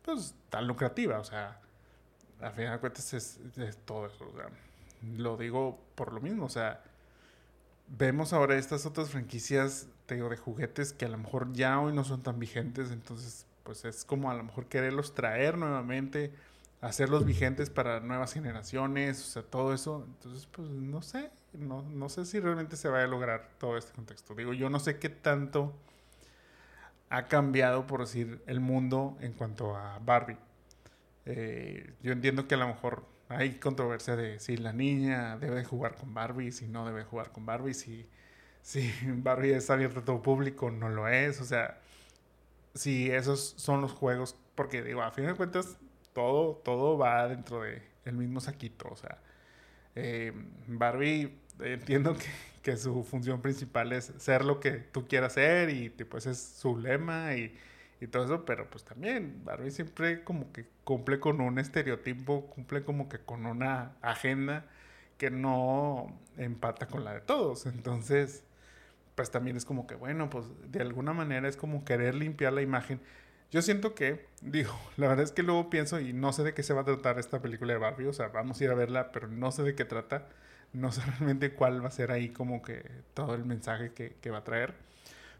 pues, 0.02 0.34
tan 0.50 0.66
lucrativa, 0.66 1.18
o 1.18 1.24
sea, 1.24 1.60
al 2.40 2.52
final 2.52 2.74
de 2.74 2.80
cuentas 2.80 3.14
es, 3.14 3.38
todo 3.84 4.06
eso, 4.06 4.28
o 4.28 4.36
sea, 4.36 4.48
lo 5.16 5.36
digo 5.36 5.78
por 5.94 6.12
lo 6.12 6.20
mismo, 6.20 6.46
o 6.46 6.50
sea, 6.50 6.82
vemos 7.86 8.32
ahora 8.32 8.56
estas 8.56 8.84
otras 8.84 9.10
franquicias, 9.10 9.86
te 10.06 10.16
digo, 10.16 10.28
de 10.28 10.36
juguetes 10.36 10.92
que 10.92 11.04
a 11.04 11.08
lo 11.08 11.18
mejor 11.18 11.52
ya 11.52 11.78
hoy 11.78 11.92
no 11.92 12.02
son 12.02 12.22
tan 12.22 12.40
vigentes, 12.40 12.90
entonces, 12.90 13.46
pues 13.62 13.84
es 13.84 14.04
como 14.04 14.30
a 14.30 14.34
lo 14.34 14.42
mejor 14.42 14.66
quererlos 14.66 15.14
traer 15.14 15.56
nuevamente, 15.56 16.32
hacerlos 16.84 17.24
vigentes 17.24 17.70
para 17.70 18.00
nuevas 18.00 18.34
generaciones, 18.34 19.20
o 19.20 19.24
sea, 19.24 19.42
todo 19.42 19.72
eso. 19.72 20.04
Entonces, 20.06 20.46
pues 20.46 20.68
no 20.68 21.00
sé, 21.02 21.30
no, 21.54 21.82
no 21.82 22.08
sé 22.08 22.26
si 22.26 22.40
realmente 22.40 22.76
se 22.76 22.88
va 22.88 23.02
a 23.02 23.06
lograr 23.06 23.50
todo 23.58 23.78
este 23.78 23.92
contexto. 23.92 24.34
Digo, 24.34 24.52
yo 24.52 24.68
no 24.68 24.78
sé 24.78 24.98
qué 24.98 25.08
tanto 25.08 25.74
ha 27.08 27.26
cambiado, 27.26 27.86
por 27.86 28.00
decir, 28.00 28.42
el 28.46 28.60
mundo 28.60 29.16
en 29.20 29.32
cuanto 29.32 29.76
a 29.76 29.98
Barbie. 29.98 30.36
Eh, 31.26 31.94
yo 32.02 32.12
entiendo 32.12 32.46
que 32.46 32.54
a 32.54 32.58
lo 32.58 32.68
mejor 32.68 33.06
hay 33.28 33.58
controversia 33.58 34.14
de 34.14 34.38
si 34.38 34.58
la 34.58 34.72
niña 34.74 35.38
debe 35.38 35.64
jugar 35.64 35.96
con 35.96 36.12
Barbie, 36.12 36.52
si 36.52 36.66
no 36.66 36.84
debe 36.84 37.04
jugar 37.04 37.32
con 37.32 37.46
Barbie, 37.46 37.74
si, 37.74 38.06
si 38.60 38.92
Barbie 39.06 39.54
es 39.54 39.70
abierta 39.70 40.00
a 40.00 40.04
todo 40.04 40.20
público, 40.22 40.70
no 40.70 40.90
lo 40.90 41.08
es. 41.08 41.40
O 41.40 41.44
sea, 41.44 41.80
si 42.74 43.10
esos 43.10 43.54
son 43.56 43.80
los 43.80 43.92
juegos, 43.92 44.36
porque 44.54 44.82
digo, 44.82 45.02
a 45.02 45.10
fin 45.12 45.26
de 45.26 45.34
cuentas, 45.34 45.78
todo, 46.14 46.56
todo 46.64 46.96
va 46.96 47.28
dentro 47.28 47.62
de 47.62 47.82
el 48.04 48.14
mismo 48.14 48.40
saquito. 48.40 48.88
O 48.90 48.96
sea, 48.96 49.18
eh, 49.94 50.32
Barbie, 50.66 51.38
entiendo 51.60 52.14
que, 52.14 52.26
que, 52.62 52.76
su 52.76 53.04
función 53.04 53.42
principal 53.42 53.92
es 53.92 54.12
ser 54.18 54.44
lo 54.44 54.60
que 54.60 54.72
tú 54.72 55.06
quieras 55.06 55.34
ser 55.34 55.70
y 55.70 55.90
pues 55.90 56.26
es 56.26 56.38
su 56.38 56.78
lema 56.78 57.34
y, 57.34 57.54
y, 58.00 58.06
todo 58.06 58.24
eso, 58.24 58.44
pero 58.44 58.68
pues 58.70 58.84
también 58.84 59.42
Barbie 59.44 59.70
siempre 59.70 60.24
como 60.24 60.52
que 60.52 60.66
cumple 60.84 61.20
con 61.20 61.40
un 61.40 61.58
estereotipo, 61.58 62.46
cumple 62.46 62.84
como 62.84 63.08
que 63.08 63.18
con 63.18 63.46
una 63.46 63.92
agenda 64.02 64.66
que 65.18 65.30
no 65.30 66.18
empata 66.36 66.86
con 66.88 67.04
la 67.04 67.14
de 67.14 67.20
todos. 67.20 67.66
Entonces, 67.66 68.44
pues 69.14 69.30
también 69.30 69.56
es 69.56 69.64
como 69.64 69.86
que, 69.86 69.94
bueno, 69.94 70.28
pues 70.30 70.46
de 70.70 70.80
alguna 70.80 71.12
manera 71.12 71.48
es 71.48 71.56
como 71.56 71.84
querer 71.84 72.14
limpiar 72.14 72.52
la 72.52 72.62
imagen 72.62 73.00
yo 73.54 73.62
siento 73.62 73.94
que, 73.94 74.26
digo, 74.42 74.76
la 74.96 75.06
verdad 75.06 75.24
es 75.24 75.30
que 75.30 75.44
luego 75.44 75.70
pienso 75.70 76.00
y 76.00 76.12
no 76.12 76.32
sé 76.32 76.42
de 76.42 76.54
qué 76.54 76.64
se 76.64 76.74
va 76.74 76.80
a 76.80 76.84
tratar 76.84 77.20
esta 77.20 77.40
película 77.40 77.72
de 77.72 77.78
Barbie, 77.78 78.08
o 78.08 78.12
sea, 78.12 78.28
vamos 78.28 78.60
a 78.60 78.64
ir 78.64 78.70
a 78.70 78.74
verla, 78.74 79.12
pero 79.12 79.28
no 79.28 79.52
sé 79.52 79.62
de 79.62 79.76
qué 79.76 79.84
trata, 79.84 80.26
no 80.72 80.90
sé 80.90 81.02
realmente 81.02 81.52
cuál 81.54 81.82
va 81.82 81.86
a 81.86 81.92
ser 81.92 82.10
ahí 82.10 82.30
como 82.30 82.62
que 82.62 82.82
todo 83.14 83.36
el 83.36 83.44
mensaje 83.44 83.92
que, 83.92 84.16
que 84.20 84.30
va 84.30 84.38
a 84.38 84.44
traer, 84.44 84.74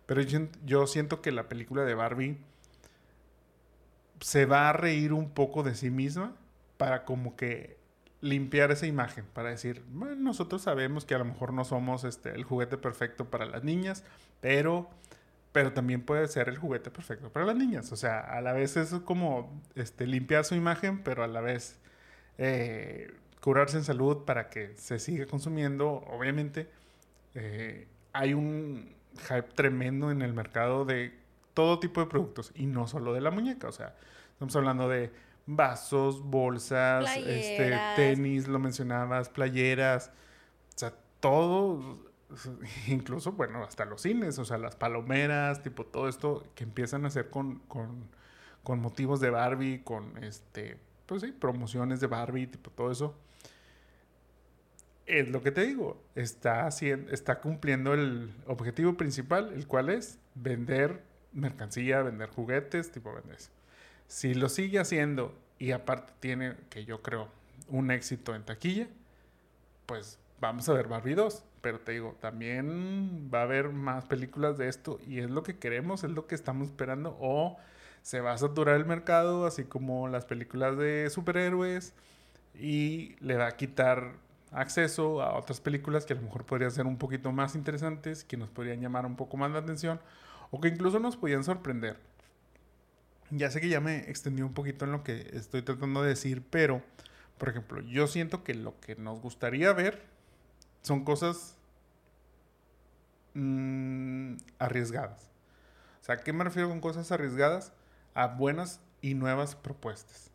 pero 0.07 0.23
yo, 0.23 0.47
yo 0.65 0.87
siento 0.87 1.23
que 1.23 1.33
la 1.33 1.49
película 1.49 1.85
de 1.85 1.95
Barbie 1.95 2.39
se 4.21 4.47
va 4.47 4.69
a 4.71 4.73
reír 4.73 5.13
un 5.13 5.31
poco 5.31 5.65
de 5.65 5.75
sí 5.75 5.91
misma 5.91 6.37
para 6.77 7.05
como 7.05 7.35
que 7.35 7.79
limpiar 8.21 8.71
esa 8.71 8.87
imagen, 8.87 9.25
para 9.35 9.51
decir, 9.51 9.83
bueno, 9.89 10.15
nosotros 10.15 10.63
sabemos 10.63 11.05
que 11.05 11.17
a 11.17 11.19
lo 11.19 11.25
mejor 11.25 11.53
no 11.53 11.65
somos 11.65 12.05
este, 12.05 12.31
el 12.31 12.45
juguete 12.45 12.79
perfecto 12.79 13.25
para 13.25 13.45
las 13.45 13.65
niñas, 13.65 14.05
pero 14.41 14.89
pero 15.55 15.73
también 15.73 16.03
puede 16.03 16.27
ser 16.27 16.49
el 16.49 16.59
juguete 16.59 16.91
perfecto 16.91 17.31
para 17.31 17.47
las 17.47 17.55
niñas. 17.55 17.93
O 17.93 17.97
sea, 17.97 18.19
a 18.19 18.41
la 18.41 18.53
vez 18.53 18.77
es 18.77 18.93
como 19.05 19.63
este, 19.77 20.05
limpiar 20.05 20.45
su 20.45 20.57
imagen, 20.57 21.05
pero 21.05 21.23
a 21.23 21.29
la 21.29 21.41
vez 21.41 21.79
eh, 22.39 23.15
curarse 23.41 23.77
en 23.77 23.85
salud 23.85 24.25
para 24.25 24.51
que 24.51 24.77
se 24.77 24.99
siga 24.99 25.27
consumiendo. 25.27 26.03
Obviamente, 26.09 26.69
eh, 27.37 27.87
hay 28.13 28.35
un 28.35 28.97
hype 29.29 29.55
tremendo 29.55 30.11
en 30.11 30.23
el 30.23 30.35
mercado 30.35 30.85
de 30.85 31.17
todo 31.55 31.79
tipo 31.79 32.01
de 32.01 32.09
productos 32.09 32.51
y 32.57 32.67
no 32.67 32.89
solo 32.89 33.15
de 33.15 33.21
la 33.21 33.31
muñeca. 33.31 33.69
O 33.69 33.73
sea, 33.73 33.95
estamos 34.33 34.57
hablando 34.57 34.89
de 34.89 35.13
vasos, 35.47 36.21
bolsas, 36.21 37.17
este, 37.17 37.79
tenis, 37.95 38.49
lo 38.49 38.59
mencionabas, 38.59 39.29
playeras. 39.29 40.11
O 40.75 40.79
sea, 40.79 40.93
todo 41.21 42.04
incluso, 42.87 43.33
bueno, 43.33 43.63
hasta 43.65 43.85
los 43.85 44.03
cines, 44.03 44.39
o 44.39 44.45
sea, 44.45 44.59
las 44.59 44.77
palomeras, 44.77 45.63
tipo 45.63 45.85
todo 45.85 46.09
esto 46.09 46.45
que 46.55 46.65
empiezan 46.65 47.05
a 47.05 47.09
hacer 47.09 47.31
con, 47.31 47.61
con, 47.69 48.81
motivos 48.81 49.21
de 49.21 49.31
Barbie, 49.31 49.83
con 49.85 50.23
este, 50.23 50.79
pues 51.07 51.25
promociones 51.39 52.01
de 52.01 52.07
Barbie, 52.07 52.47
tipo 52.47 52.71
todo 52.71 52.91
eso. 52.91 53.15
Es 55.07 55.29
lo 55.29 55.43
que 55.43 55.51
te 55.51 55.67
digo, 55.67 56.03
está, 56.15 56.67
haciendo, 56.67 57.13
está 57.13 57.41
cumpliendo 57.41 57.93
el 57.93 58.33
objetivo 58.47 58.97
principal, 58.97 59.53
el 59.53 59.67
cual 59.67 59.91
es 59.91 60.19
vender 60.35 61.03
mercancía, 61.33 62.01
vender 62.03 62.31
juguetes, 62.31 62.91
tipo 62.91 63.13
vender 63.13 63.37
Si 64.07 64.35
lo 64.35 64.49
sigue 64.49 64.79
haciendo 64.79 65.37
y 65.59 65.73
aparte 65.73 66.15
tiene, 66.21 66.57
que 66.71 66.87
yo 66.87 67.03
creo, 67.03 67.29
un 67.69 67.91
éxito 67.91 68.35
en 68.35 68.45
taquilla, 68.45 68.89
pues 69.85 70.19
vamos 70.41 70.69
a 70.71 70.73
ver 70.73 70.89
Barbie 70.89 71.15
2 71.15 71.45
pero 71.65 71.81
te 71.81 71.93
digo, 71.93 72.15
también 72.21 73.31
va 73.33 73.39
a 73.41 73.45
haber 73.45 73.71
más 73.71 74.05
películas 74.05 74.59
de 74.59 74.69
esto 74.69 75.01
y 75.09 75.21
es 75.21 75.31
lo 75.31 75.43
que 75.43 75.57
queremos, 75.57 76.05
es 76.05 76.11
lo 76.11 76.27
que 76.27 76.35
estamos 76.35 76.69
esperando 76.69 77.17
o 77.19 77.57
se 78.03 78.21
va 78.21 78.35
a 78.35 78.39
saturar 78.39 78.77
el 78.77 78.85
mercado, 78.85 79.47
así 79.47 79.65
como 79.65 80.07
las 80.09 80.27
películas 80.27 80.77
de 80.77 81.09
superhéroes 81.09 81.95
y 82.55 83.17
le 83.21 83.37
va 83.37 83.47
a 83.47 83.57
quitar 83.57 84.13
acceso 84.53 85.23
a 85.23 85.39
otras 85.39 85.63
películas 85.63 86.05
que 86.05 86.13
a 86.13 86.17
lo 86.17 86.23
mejor 86.23 86.45
podrían 86.45 86.71
ser 86.71 86.85
un 86.85 86.99
poquito 86.99 87.33
más 87.33 87.55
interesantes, 87.55 88.25
que 88.25 88.37
nos 88.37 88.51
podrían 88.51 88.83
llamar 88.83 89.07
un 89.07 89.17
poco 89.17 89.39
más 89.39 89.51
la 89.51 89.61
atención 89.61 90.01
o 90.51 90.61
que 90.61 90.69
incluso 90.69 91.01
nos 91.01 91.17
podían 91.17 91.45
sorprender. 91.45 91.97
Ya 93.31 93.51
sé 93.51 93.63
que 93.63 93.71
ya 93.71 93.81
me 93.81 94.11
extendí 94.11 94.43
un 94.43 94.53
poquito 94.53 94.85
en 94.85 94.93
lo 94.93 95.03
que 95.03 95.31
estoy 95.33 95.63
tratando 95.63 96.03
de 96.03 96.11
decir, 96.11 96.43
pero, 96.51 96.83
por 97.39 97.49
ejemplo, 97.49 97.81
yo 97.81 98.07
siento 98.07 98.45
que 98.45 98.53
lo 98.53 98.79
que 98.81 98.97
nos 98.97 99.19
gustaría 99.23 99.73
ver 99.73 100.14
son 100.85 101.03
cosas 101.03 101.57
mm, 103.33 104.37
arriesgadas. 104.59 105.31
O 106.01 106.05
sea, 106.05 106.17
¿a 106.17 106.19
qué 106.19 106.33
me 106.33 106.45
refiero 106.45 106.69
con 106.69 106.81
cosas 106.81 107.11
arriesgadas? 107.11 107.73
A 108.15 108.29
buenas 108.29 108.81
y 109.01 109.15
nuevas 109.15 109.57
propuestas. 109.57 110.31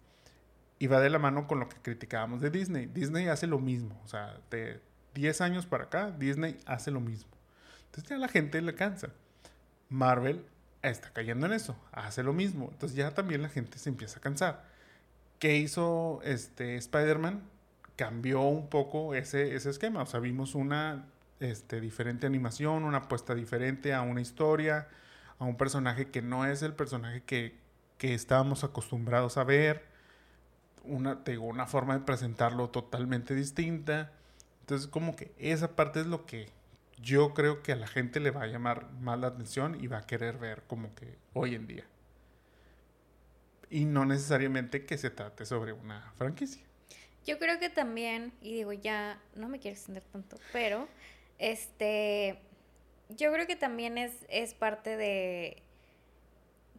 Y 0.80 0.88
va 0.88 1.00
de 1.00 1.12
la 1.12 1.20
mano 1.20 1.48
con 1.48 1.60
lo 1.60 1.70
que 1.70 1.78
criticábamos 1.78 2.42
de 2.42 2.50
Disney. 2.50 2.88
Disney 2.88 3.28
hace 3.28 3.46
lo 3.46 3.60
mismo. 3.60 3.96
O 4.04 4.08
sea, 4.08 4.40
de 4.50 4.82
10 5.14 5.42
años 5.42 5.66
para 5.68 5.86
acá, 5.86 6.12
Disney 6.12 6.58
hace 6.66 6.90
lo 6.90 7.00
mismo. 7.00 7.30
Entonces 7.86 8.10
ya 8.10 8.18
la 8.18 8.28
gente 8.28 8.60
le 8.62 8.74
cansa. 8.74 9.10
Marvel 9.88 10.44
está 10.82 11.14
cayendo 11.14 11.46
en 11.46 11.54
eso. 11.54 11.78
Hace 11.92 12.24
lo 12.24 12.34
mismo. 12.34 12.70
Entonces 12.72 12.98
ya 12.98 13.14
también 13.14 13.44
la 13.44 13.50
gente 13.50 13.78
se 13.78 13.90
empieza 13.90 14.18
a 14.18 14.22
cansar. 14.22 14.66
¿Qué 15.38 15.58
hizo 15.58 16.22
este 16.24 16.76
Spider-Man? 16.78 17.44
Cambió 18.00 18.44
un 18.44 18.70
poco 18.70 19.14
ese, 19.14 19.56
ese 19.56 19.70
esquema. 19.70 20.04
O 20.04 20.06
sea, 20.06 20.22
vimos 20.22 20.56
una 20.56 21.06
este, 21.42 21.82
diferente 21.82 22.26
animación, 22.26 22.86
una 22.86 23.00
apuesta 23.00 23.36
diferente 23.36 23.94
a 23.94 24.04
una 24.04 24.22
historia, 24.22 24.88
a 25.38 25.44
un 25.44 25.58
personaje 25.58 26.10
que 26.10 26.22
no 26.22 26.46
es 26.46 26.62
el 26.62 26.74
personaje 26.74 27.24
que, 27.24 27.58
que 27.98 28.14
estábamos 28.14 28.64
acostumbrados 28.64 29.36
a 29.36 29.44
ver. 29.44 29.84
Una, 30.86 31.26
tengo 31.26 31.44
una 31.44 31.66
forma 31.66 31.94
de 31.96 32.06
presentarlo 32.06 32.70
totalmente 32.70 33.36
distinta. 33.36 34.14
Entonces, 34.62 34.88
como 34.88 35.18
que 35.18 35.34
esa 35.38 35.76
parte 35.76 36.00
es 36.00 36.08
lo 36.08 36.26
que 36.26 36.48
yo 37.02 37.34
creo 37.34 37.64
que 37.64 37.74
a 37.74 37.76
la 37.76 37.88
gente 37.88 38.22
le 38.22 38.32
va 38.32 38.44
a 38.44 38.48
llamar 38.48 38.90
más 39.02 39.20
la 39.20 39.28
atención 39.28 39.76
y 39.78 39.88
va 39.88 39.98
a 39.98 40.08
querer 40.08 40.38
ver 40.38 40.64
como 40.68 40.96
que 40.96 41.18
hoy 41.34 41.54
en 41.54 41.68
día. 41.68 41.84
Y 43.70 43.84
no 43.84 44.06
necesariamente 44.06 44.86
que 44.86 44.98
se 44.98 45.10
trate 45.10 45.46
sobre 45.46 45.74
una 45.74 46.14
franquicia. 46.16 46.69
Yo 47.26 47.38
creo 47.38 47.60
que 47.60 47.70
también, 47.70 48.34
y 48.42 48.54
digo 48.54 48.74
ya, 48.74 49.22
no 49.36 49.50
me 49.50 49.60
quiero 49.60 49.76
extender 49.76 50.04
tanto, 50.04 50.38
pero 50.52 50.88
este, 51.38 52.40
yo 53.10 53.32
creo 53.32 53.48
que 53.48 53.56
también 53.56 53.98
es, 53.98 54.14
es 54.30 54.54
parte 54.54 54.98
de 54.98 55.62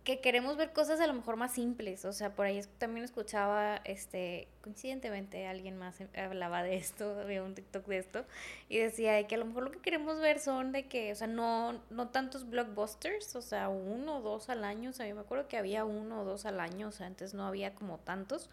que 0.04 0.20
queremos 0.20 0.56
ver 0.56 0.72
cosas 0.72 0.98
a 1.00 1.06
lo 1.06 1.12
mejor 1.12 1.36
más 1.36 1.52
simples, 1.52 2.04
o 2.06 2.12
sea, 2.12 2.34
por 2.34 2.46
ahí 2.46 2.62
también 2.78 3.04
escuchaba, 3.04 3.76
este, 3.84 4.48
coincidentemente 4.62 5.46
alguien 5.46 5.76
más 5.76 5.96
hablaba 6.16 6.62
de 6.62 6.76
esto, 6.76 7.20
había 7.20 7.42
un 7.42 7.54
TikTok 7.54 7.86
de 7.86 7.98
esto, 7.98 8.24
y 8.68 8.78
decía 8.78 9.26
que 9.26 9.34
a 9.34 9.38
lo 9.38 9.44
mejor 9.44 9.64
lo 9.64 9.70
que 9.70 9.80
queremos 9.80 10.18
ver 10.18 10.40
son 10.40 10.72
de 10.72 10.88
que, 10.88 11.12
o 11.12 11.14
sea, 11.14 11.26
no, 11.26 11.82
no 11.90 12.08
tantos 12.08 12.48
blockbusters, 12.48 13.36
o 13.36 13.42
sea, 13.42 13.68
uno 13.68 14.18
o 14.18 14.20
dos 14.22 14.48
al 14.48 14.64
año, 14.64 14.90
o 14.90 14.92
sea, 14.92 15.06
yo 15.06 15.14
me 15.14 15.20
acuerdo 15.20 15.48
que 15.48 15.58
había 15.58 15.84
uno 15.84 16.22
o 16.22 16.24
dos 16.24 16.46
al 16.46 16.60
año, 16.60 16.88
o 16.88 16.92
sea, 16.92 17.06
antes 17.06 17.34
no 17.34 17.46
había 17.46 17.74
como 17.74 17.98
tantos, 17.98 18.48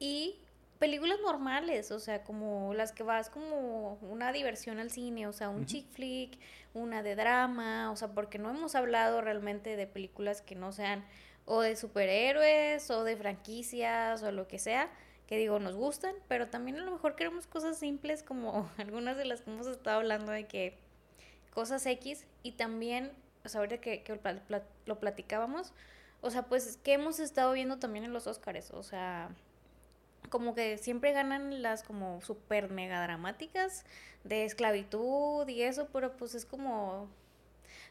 y 0.00 0.40
películas 0.78 1.18
normales, 1.22 1.90
o 1.90 1.98
sea, 1.98 2.24
como 2.24 2.74
las 2.74 2.92
que 2.92 3.02
vas 3.02 3.30
como 3.30 3.94
una 4.02 4.32
diversión 4.32 4.78
al 4.78 4.90
cine, 4.90 5.26
o 5.26 5.32
sea, 5.32 5.48
un 5.48 5.66
chick 5.66 5.88
flick, 5.92 6.38
una 6.74 7.02
de 7.02 7.14
drama, 7.14 7.90
o 7.90 7.96
sea, 7.96 8.08
porque 8.08 8.38
no 8.38 8.50
hemos 8.50 8.74
hablado 8.74 9.20
realmente 9.20 9.76
de 9.76 9.86
películas 9.86 10.42
que 10.42 10.54
no 10.54 10.72
sean 10.72 11.04
o 11.46 11.60
de 11.60 11.76
superhéroes 11.76 12.90
o 12.90 13.04
de 13.04 13.16
franquicias 13.16 14.22
o 14.22 14.32
lo 14.32 14.48
que 14.48 14.58
sea, 14.58 14.90
que 15.26 15.38
digo, 15.38 15.58
nos 15.58 15.76
gustan, 15.76 16.14
pero 16.28 16.48
también 16.48 16.78
a 16.78 16.84
lo 16.84 16.90
mejor 16.90 17.16
queremos 17.16 17.46
cosas 17.46 17.78
simples 17.78 18.22
como 18.22 18.70
algunas 18.78 19.16
de 19.16 19.24
las 19.24 19.42
que 19.42 19.50
hemos 19.50 19.66
estado 19.66 19.98
hablando 19.98 20.32
de 20.32 20.46
que 20.46 20.78
cosas 21.52 21.86
X 21.86 22.26
y 22.42 22.52
también, 22.52 23.12
o 23.44 23.48
sea, 23.48 23.60
ahorita 23.60 23.80
que, 23.80 24.02
que 24.02 24.20
lo 24.86 24.98
platicábamos, 24.98 25.72
o 26.20 26.30
sea, 26.30 26.42
pues 26.44 26.78
que 26.78 26.94
hemos 26.94 27.20
estado 27.20 27.52
viendo 27.52 27.78
también 27.78 28.04
en 28.04 28.12
los 28.12 28.26
Oscars, 28.26 28.70
o 28.70 28.82
sea, 28.82 29.30
como 30.30 30.54
que 30.54 30.78
siempre 30.78 31.12
ganan 31.12 31.62
las 31.62 31.82
como 31.82 32.20
super 32.20 32.70
mega 32.70 33.02
dramáticas 33.02 33.84
de 34.24 34.44
esclavitud 34.44 35.48
y 35.48 35.62
eso, 35.62 35.88
pero 35.92 36.16
pues 36.16 36.34
es 36.34 36.44
como 36.46 37.08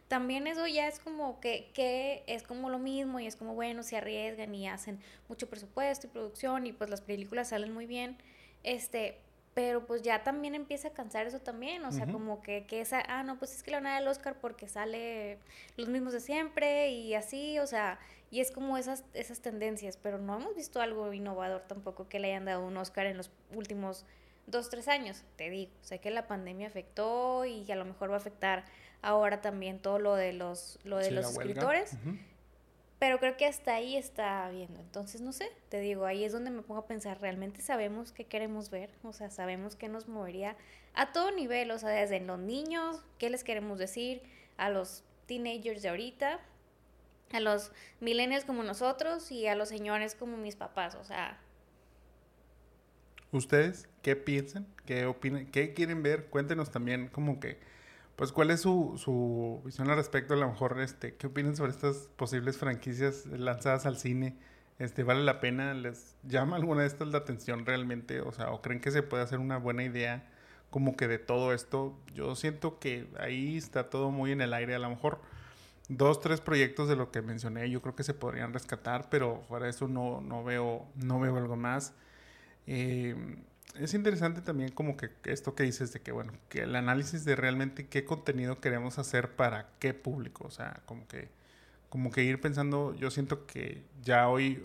también 0.08 0.48
eso 0.48 0.68
ya 0.68 0.88
es 0.88 1.00
como 1.00 1.40
que, 1.40 1.72
que 1.74 2.24
es 2.28 2.44
como 2.44 2.70
lo 2.70 2.78
mismo 2.78 3.20
y 3.20 3.28
es 3.28 3.36
como 3.36 3.56
bueno, 3.56 3.84
se 3.84 3.98
arriesgan 3.98 4.54
y 4.54 4.68
hacen 4.68 5.00
mucho 5.28 5.50
presupuesto 5.50 6.08
y 6.08 6.10
producción 6.10 6.68
y 6.68 6.74
pues 6.74 6.90
las 6.90 7.02
películas 7.02 7.50
salen 7.50 7.74
muy 7.74 7.88
bien. 7.88 8.18
Este, 8.64 9.18
pero 9.54 9.86
pues 9.86 10.02
ya 10.02 10.24
también 10.24 10.56
empieza 10.56 10.90
a 10.90 10.94
cansar 10.94 11.28
eso 11.28 11.40
también, 11.40 11.86
o 11.86 11.92
sea, 11.92 12.08
como 12.08 12.42
que, 12.42 12.66
que 12.66 12.82
esa, 12.82 13.04
ah, 13.08 13.24
no, 13.24 13.38
pues 13.38 13.54
es 13.54 13.62
que 13.62 13.72
la 13.72 13.78
van 13.78 13.88
a 13.88 13.90
dar 13.92 14.02
el 14.02 14.08
Oscar 14.08 14.36
porque 14.40 14.68
sale 14.68 15.38
los 15.78 15.90
mismos 15.90 16.14
de 16.14 16.20
siempre 16.20 16.90
y 16.90 17.14
así, 17.14 17.60
o 17.60 17.68
sea, 17.68 18.00
y 18.32 18.40
es 18.40 18.52
como 18.52 18.78
esas, 18.78 19.04
esas 19.14 19.42
tendencias, 19.42 19.98
pero 19.98 20.18
no 20.18 20.38
hemos 20.38 20.56
visto 20.56 20.82
algo 20.82 21.14
innovador 21.14 21.62
tampoco 21.68 22.10
que 22.10 22.20
le 22.20 22.30
hayan 22.30 22.46
dado 22.46 22.66
un 22.66 22.76
Oscar 22.78 23.06
en 23.06 23.16
los 23.16 23.30
últimos 23.54 24.06
dos, 24.48 24.70
tres 24.70 24.88
años, 24.88 25.24
te 25.36 25.50
digo, 25.52 25.72
sé 25.82 26.00
que 26.00 26.10
la 26.10 26.26
pandemia 26.26 26.68
afectó 26.68 27.46
y 27.46 27.72
a 27.72 27.76
lo 27.76 27.86
mejor 27.86 28.10
va 28.10 28.16
a 28.16 28.18
afectar 28.18 28.66
ahora 29.04 29.42
también 29.42 29.80
todo 29.80 30.00
lo 30.00 30.16
de 30.16 30.34
los, 30.34 30.80
lo 30.84 30.98
de 30.98 31.12
los 31.12 31.30
escritores. 31.30 31.96
Pero 33.04 33.20
creo 33.20 33.36
que 33.36 33.46
hasta 33.46 33.76
ahí 33.76 33.98
está 33.98 34.50
viendo. 34.50 34.80
Entonces, 34.80 35.20
no 35.20 35.34
sé, 35.34 35.52
te 35.68 35.82
digo, 35.82 36.06
ahí 36.06 36.24
es 36.24 36.32
donde 36.32 36.52
me 36.52 36.62
pongo 36.62 36.80
a 36.80 36.88
pensar, 36.88 37.20
¿realmente 37.20 37.62
sabemos 37.62 38.14
qué 38.14 38.24
queremos 38.24 38.70
ver? 38.70 38.92
O 39.04 39.12
sea, 39.12 39.30
sabemos 39.30 39.76
qué 39.76 39.90
nos 39.90 40.08
movería 40.08 40.56
a 40.94 41.12
todo 41.12 41.30
nivel, 41.32 41.70
o 41.72 41.78
sea, 41.78 41.90
desde 41.90 42.22
los 42.22 42.40
niños, 42.40 43.04
qué 43.18 43.30
les 43.30 43.44
queremos 43.44 43.78
decir, 43.78 44.22
a 44.56 44.70
los 44.70 45.04
teenagers 45.26 45.82
de 45.82 45.90
ahorita, 45.90 46.40
a 47.34 47.40
los 47.42 47.74
millennials 48.00 48.46
como 48.46 48.64
nosotros 48.64 49.34
y 49.34 49.48
a 49.48 49.56
los 49.56 49.68
señores 49.68 50.16
como 50.16 50.38
mis 50.38 50.56
papás, 50.56 50.96
o 50.96 51.04
sea. 51.04 51.38
¿Ustedes 53.34 53.90
qué 54.02 54.16
piensan? 54.16 54.66
¿Qué 54.86 55.08
opinan? 55.08 55.48
¿Qué 55.48 55.74
quieren 55.74 56.04
ver? 56.04 56.28
Cuéntenos 56.28 56.72
también 56.72 57.10
como 57.10 57.42
que 57.42 57.60
pues 58.16 58.32
cuál 58.32 58.52
es 58.52 58.62
su, 58.62 58.94
su 58.98 59.62
visión 59.66 59.90
al 59.90 59.98
respecto, 59.98 60.34
a 60.36 60.38
lo 60.38 60.48
mejor, 60.48 60.80
este, 60.80 61.16
¿qué 61.16 61.28
opinan 61.28 61.56
sobre 61.56 61.72
estas 61.72 62.10
posibles 62.16 62.58
franquicias 62.58 63.26
lanzadas 63.26 63.86
al 63.86 63.98
cine? 63.98 64.38
Este, 64.80 65.04
¿Vale 65.04 65.24
la 65.24 65.40
pena? 65.40 65.74
¿Les 65.74 66.16
llama 66.24 66.56
alguna 66.56 66.82
de 66.82 66.88
estas 66.88 67.08
la 67.08 67.20
atención 67.20 67.66
realmente? 67.66 68.22
O 68.22 68.32
sea, 68.32 68.52
¿o 68.52 68.62
creen 68.62 68.82
que 68.82 68.92
se 68.92 69.04
puede 69.04 69.24
hacer 69.24 69.40
una 69.40 69.58
buena 69.58 69.84
idea 69.84 70.30
como 70.70 70.96
que 70.96 71.08
de 71.08 71.20
todo 71.20 71.54
esto? 71.54 71.98
Yo 72.14 72.36
siento 72.36 72.80
que 72.80 73.08
ahí 73.20 73.58
está 73.58 73.90
todo 73.90 74.12
muy 74.12 74.32
en 74.32 74.42
el 74.42 74.54
aire. 74.54 74.76
A 74.76 74.80
lo 74.80 74.90
mejor 74.90 75.20
dos, 75.90 76.20
tres 76.20 76.42
proyectos 76.42 76.90
de 76.90 76.96
lo 76.96 77.12
que 77.12 77.22
mencioné 77.22 77.70
yo 77.70 77.82
creo 77.82 77.96
que 77.96 78.04
se 78.04 78.14
podrían 78.14 78.54
rescatar, 78.54 79.10
pero 79.10 79.44
fuera 79.48 79.66
de 79.66 79.72
eso 79.72 79.88
no, 79.88 80.22
no, 80.22 80.44
veo, 80.44 80.88
no 80.96 81.20
veo 81.20 81.38
algo 81.38 81.56
más. 81.56 81.94
Eh, 82.68 83.16
es 83.76 83.94
interesante 83.94 84.42
también 84.42 84.72
como 84.72 84.98
que 84.98 85.10
esto 85.26 85.56
que 85.56 85.64
dices 85.64 85.94
de 85.94 86.02
que, 86.02 86.12
bueno, 86.12 86.34
que 86.50 86.62
el 86.62 86.76
análisis 86.76 87.26
de 87.26 87.36
realmente 87.36 87.88
qué 87.88 88.06
contenido 88.06 88.60
queremos 88.60 89.00
hacer 89.00 89.36
para 89.36 89.70
qué 89.80 89.94
público, 89.94 90.46
o 90.46 90.52
sea, 90.52 90.82
como 90.86 91.08
que, 91.08 91.30
como 91.90 92.12
que 92.12 92.24
ir 92.24 92.40
pensando, 92.40 92.96
yo 92.96 93.12
siento 93.12 93.46
que 93.46 93.84
ya 94.04 94.28
hoy 94.30 94.64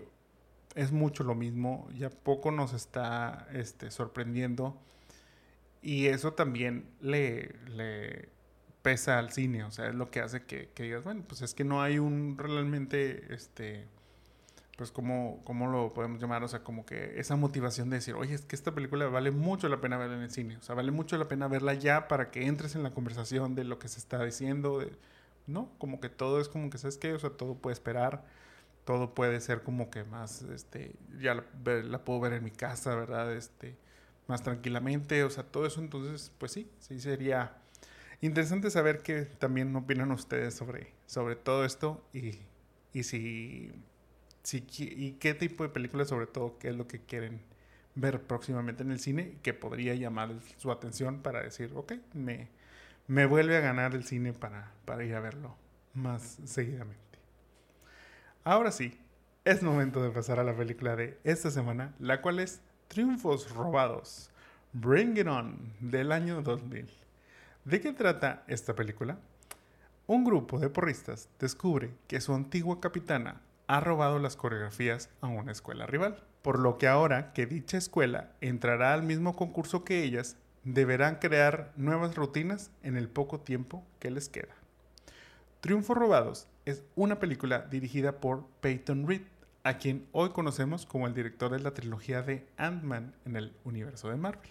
es 0.75 0.91
mucho 0.91 1.23
lo 1.23 1.35
mismo, 1.35 1.89
ya 1.97 2.09
poco 2.09 2.51
nos 2.51 2.73
está 2.73 3.47
este, 3.53 3.91
sorprendiendo 3.91 4.79
y 5.81 6.07
eso 6.07 6.33
también 6.33 6.85
le, 7.01 7.55
le 7.67 8.29
pesa 8.81 9.17
al 9.19 9.31
cine, 9.31 9.63
o 9.63 9.71
sea, 9.71 9.87
es 9.89 9.95
lo 9.95 10.11
que 10.11 10.19
hace 10.19 10.43
que, 10.43 10.69
que 10.75 10.83
digas, 10.83 11.03
bueno, 11.03 11.23
pues 11.27 11.41
es 11.41 11.53
que 11.53 11.63
no 11.63 11.81
hay 11.81 11.99
un 11.99 12.37
realmente, 12.37 13.33
este, 13.33 13.87
pues 14.79 14.93
cómo, 14.93 15.41
cómo 15.43 15.67
lo 15.67 15.93
podemos 15.93 16.21
llamar, 16.21 16.41
o 16.41 16.47
sea, 16.47 16.63
como 16.63 16.85
que 16.85 17.19
esa 17.19 17.35
motivación 17.35 17.89
de 17.89 17.97
decir, 17.97 18.15
oye, 18.15 18.33
es 18.33 18.45
que 18.45 18.55
esta 18.55 18.73
película 18.73 19.07
vale 19.07 19.29
mucho 19.29 19.67
la 19.67 19.81
pena 19.81 19.97
verla 19.97 20.15
en 20.15 20.21
el 20.21 20.31
cine, 20.31 20.55
o 20.55 20.61
sea, 20.61 20.73
vale 20.73 20.91
mucho 20.91 21.17
la 21.17 21.27
pena 21.27 21.49
verla 21.49 21.73
ya 21.73 22.07
para 22.07 22.31
que 22.31 22.47
entres 22.47 22.75
en 22.75 22.83
la 22.83 22.91
conversación 22.91 23.55
de 23.55 23.65
lo 23.65 23.77
que 23.77 23.89
se 23.89 23.99
está 23.99 24.23
diciendo, 24.23 24.81
¿no? 25.47 25.69
Como 25.79 25.99
que 25.99 26.07
todo 26.07 26.39
es 26.39 26.47
como 26.47 26.69
que, 26.69 26.77
¿sabes 26.77 26.97
qué? 26.97 27.11
O 27.11 27.19
sea, 27.19 27.31
todo 27.31 27.55
puede 27.55 27.73
esperar, 27.73 28.23
todo 28.85 29.13
puede 29.13 29.41
ser 29.41 29.63
como 29.63 29.89
que 29.89 30.05
más, 30.05 30.43
este, 30.43 30.95
ya 31.19 31.35
la, 31.35 31.43
la 31.83 32.05
puedo 32.05 32.21
ver 32.21 32.31
en 32.31 32.45
mi 32.45 32.51
casa, 32.51 32.95
¿verdad? 32.95 33.33
Este, 33.33 33.75
más 34.27 34.43
tranquilamente, 34.43 35.25
o 35.25 35.29
sea, 35.29 35.43
todo 35.43 35.65
eso, 35.65 35.81
entonces, 35.81 36.31
pues 36.37 36.53
sí, 36.53 36.71
sí 36.79 37.01
sería 37.01 37.51
interesante 38.21 38.71
saber 38.71 39.01
qué 39.01 39.25
también 39.25 39.75
opinan 39.75 40.09
ustedes 40.11 40.53
sobre, 40.53 40.93
sobre 41.05 41.35
todo 41.35 41.65
esto 41.65 42.01
y, 42.13 42.39
y 42.93 43.03
si 43.03 43.73
y 44.53 45.17
qué 45.19 45.33
tipo 45.33 45.63
de 45.63 45.69
películas, 45.69 46.07
sobre 46.09 46.27
todo, 46.27 46.57
qué 46.59 46.69
es 46.69 46.75
lo 46.75 46.87
que 46.87 46.99
quieren 46.99 47.41
ver 47.95 48.21
próximamente 48.21 48.83
en 48.83 48.91
el 48.91 48.99
cine, 48.99 49.37
que 49.43 49.53
podría 49.53 49.95
llamar 49.95 50.35
su 50.57 50.71
atención 50.71 51.21
para 51.21 51.41
decir, 51.41 51.71
ok, 51.75 51.93
me, 52.13 52.49
me 53.07 53.25
vuelve 53.25 53.57
a 53.57 53.61
ganar 53.61 53.95
el 53.95 54.03
cine 54.03 54.33
para, 54.33 54.71
para 54.85 55.03
ir 55.03 55.15
a 55.15 55.19
verlo 55.19 55.55
más 55.93 56.39
seguidamente. 56.45 56.99
Ahora 58.43 58.71
sí, 58.71 58.97
es 59.45 59.63
momento 59.63 60.01
de 60.01 60.11
pasar 60.11 60.39
a 60.39 60.43
la 60.43 60.55
película 60.55 60.95
de 60.95 61.19
esta 61.23 61.51
semana, 61.51 61.93
la 61.99 62.21
cual 62.21 62.39
es 62.39 62.61
Triunfos 62.87 63.51
Robados, 63.51 64.29
Bring 64.73 65.17
It 65.17 65.27
On, 65.27 65.73
del 65.79 66.11
año 66.11 66.41
2000. 66.41 66.89
¿De 67.65 67.81
qué 67.81 67.93
trata 67.93 68.43
esta 68.47 68.75
película? 68.75 69.17
Un 70.07 70.23
grupo 70.23 70.59
de 70.59 70.69
porristas 70.69 71.29
descubre 71.39 71.91
que 72.07 72.21
su 72.21 72.33
antigua 72.33 72.79
capitana, 72.79 73.41
ha 73.69 73.79
robado 73.79 74.17
las 74.17 74.35
coreografías 74.35 75.11
a 75.21 75.27
una 75.27 75.51
escuela 75.51 75.85
rival, 75.85 76.23
por 76.41 76.57
lo 76.57 76.79
que 76.79 76.87
ahora 76.87 77.33
que 77.33 77.45
dicha 77.45 77.77
escuela 77.77 78.31
entrará 78.41 78.95
al 78.95 79.03
mismo 79.03 79.35
concurso 79.35 79.83
que 79.83 80.03
ellas, 80.03 80.37
deberán 80.63 81.17
crear 81.17 81.71
nuevas 81.75 82.15
rutinas 82.15 82.71
en 82.81 82.97
el 82.97 83.07
poco 83.09 83.41
tiempo 83.41 83.85
que 83.99 84.09
les 84.09 84.27
queda. 84.27 84.55
Triunfos 85.61 85.95
Robados 85.95 86.47
es 86.65 86.81
una 86.95 87.19
película 87.19 87.59
dirigida 87.59 88.19
por 88.19 88.43
Peyton 88.59 89.07
Reed, 89.07 89.21
a 89.63 89.77
quien 89.77 90.07
hoy 90.13 90.31
conocemos 90.31 90.87
como 90.87 91.05
el 91.05 91.13
director 91.13 91.51
de 91.51 91.59
la 91.59 91.75
trilogía 91.75 92.23
de 92.23 92.47
Ant-Man 92.57 93.13
en 93.25 93.35
el 93.35 93.53
universo 93.65 94.09
de 94.09 94.17
Marvel, 94.17 94.49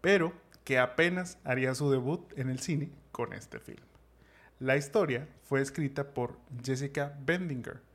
pero 0.00 0.32
que 0.64 0.78
apenas 0.78 1.36
haría 1.44 1.74
su 1.74 1.90
debut 1.90 2.32
en 2.38 2.48
el 2.48 2.60
cine 2.60 2.92
con 3.10 3.34
este 3.34 3.60
film. 3.60 3.84
La 4.58 4.78
historia 4.78 5.28
fue 5.42 5.60
escrita 5.60 6.14
por 6.14 6.38
Jessica 6.64 7.14
Bendinger, 7.26 7.91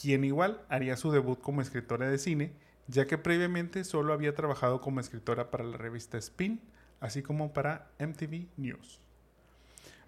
quien 0.00 0.24
igual 0.24 0.62
haría 0.68 0.96
su 0.96 1.10
debut 1.10 1.40
como 1.40 1.60
escritora 1.60 2.08
de 2.08 2.18
cine, 2.18 2.52
ya 2.86 3.06
que 3.06 3.18
previamente 3.18 3.84
solo 3.84 4.12
había 4.12 4.34
trabajado 4.34 4.80
como 4.80 5.00
escritora 5.00 5.50
para 5.50 5.64
la 5.64 5.76
revista 5.76 6.16
Spin, 6.18 6.60
así 7.00 7.22
como 7.22 7.52
para 7.52 7.90
MTV 7.98 8.46
News. 8.56 9.00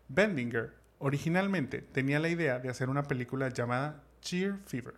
Bendinger 0.09 0.75
originalmente 0.99 1.83
tenía 1.83 2.21
la 2.21 2.29
idea 2.29 2.59
de 2.59 2.71
hacer 2.71 2.89
una 2.89 3.03
película 3.03 3.49
llamada 3.51 4.03
Cheer 4.23 4.59
Fever, 4.67 4.95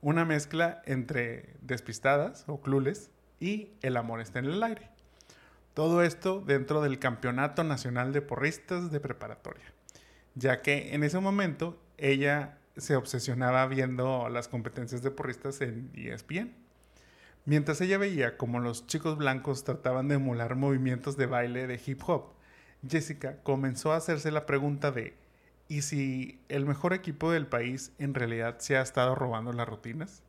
una 0.00 0.24
mezcla 0.24 0.82
entre 0.84 1.54
Despistadas 1.60 2.44
o 2.48 2.60
Clueless 2.60 3.10
y 3.38 3.70
El 3.82 3.96
amor 3.96 4.20
está 4.20 4.38
en 4.40 4.46
el 4.46 4.62
aire. 4.62 4.90
Todo 5.74 6.02
esto 6.02 6.40
dentro 6.40 6.82
del 6.82 6.98
Campeonato 6.98 7.64
Nacional 7.64 8.12
de 8.12 8.22
Porristas 8.22 8.90
de 8.90 9.00
Preparatoria, 9.00 9.72
ya 10.34 10.60
que 10.60 10.94
en 10.94 11.02
ese 11.04 11.18
momento 11.18 11.80
ella 11.98 12.58
se 12.76 12.96
obsesionaba 12.96 13.66
viendo 13.66 14.28
las 14.28 14.48
competencias 14.48 15.02
de 15.02 15.10
porristas 15.10 15.60
en 15.60 15.90
ESPN. 15.94 16.52
Mientras 17.44 17.80
ella 17.80 17.98
veía 17.98 18.36
como 18.36 18.60
los 18.60 18.86
chicos 18.86 19.18
blancos 19.18 19.64
trataban 19.64 20.08
de 20.08 20.14
emular 20.14 20.54
movimientos 20.54 21.16
de 21.16 21.26
baile 21.26 21.66
de 21.66 21.80
hip 21.84 22.00
hop, 22.06 22.32
Jessica 22.88 23.38
comenzó 23.42 23.92
a 23.92 23.96
hacerse 23.96 24.30
la 24.30 24.46
pregunta 24.46 24.90
de 24.92 25.14
¿y 25.68 25.82
si 25.82 26.40
el 26.48 26.66
mejor 26.66 26.92
equipo 26.92 27.30
del 27.30 27.46
país 27.46 27.92
en 27.98 28.14
realidad 28.14 28.58
se 28.58 28.76
ha 28.76 28.82
estado 28.82 29.14
robando 29.14 29.52
las 29.52 29.68
rutinas? 29.68 30.22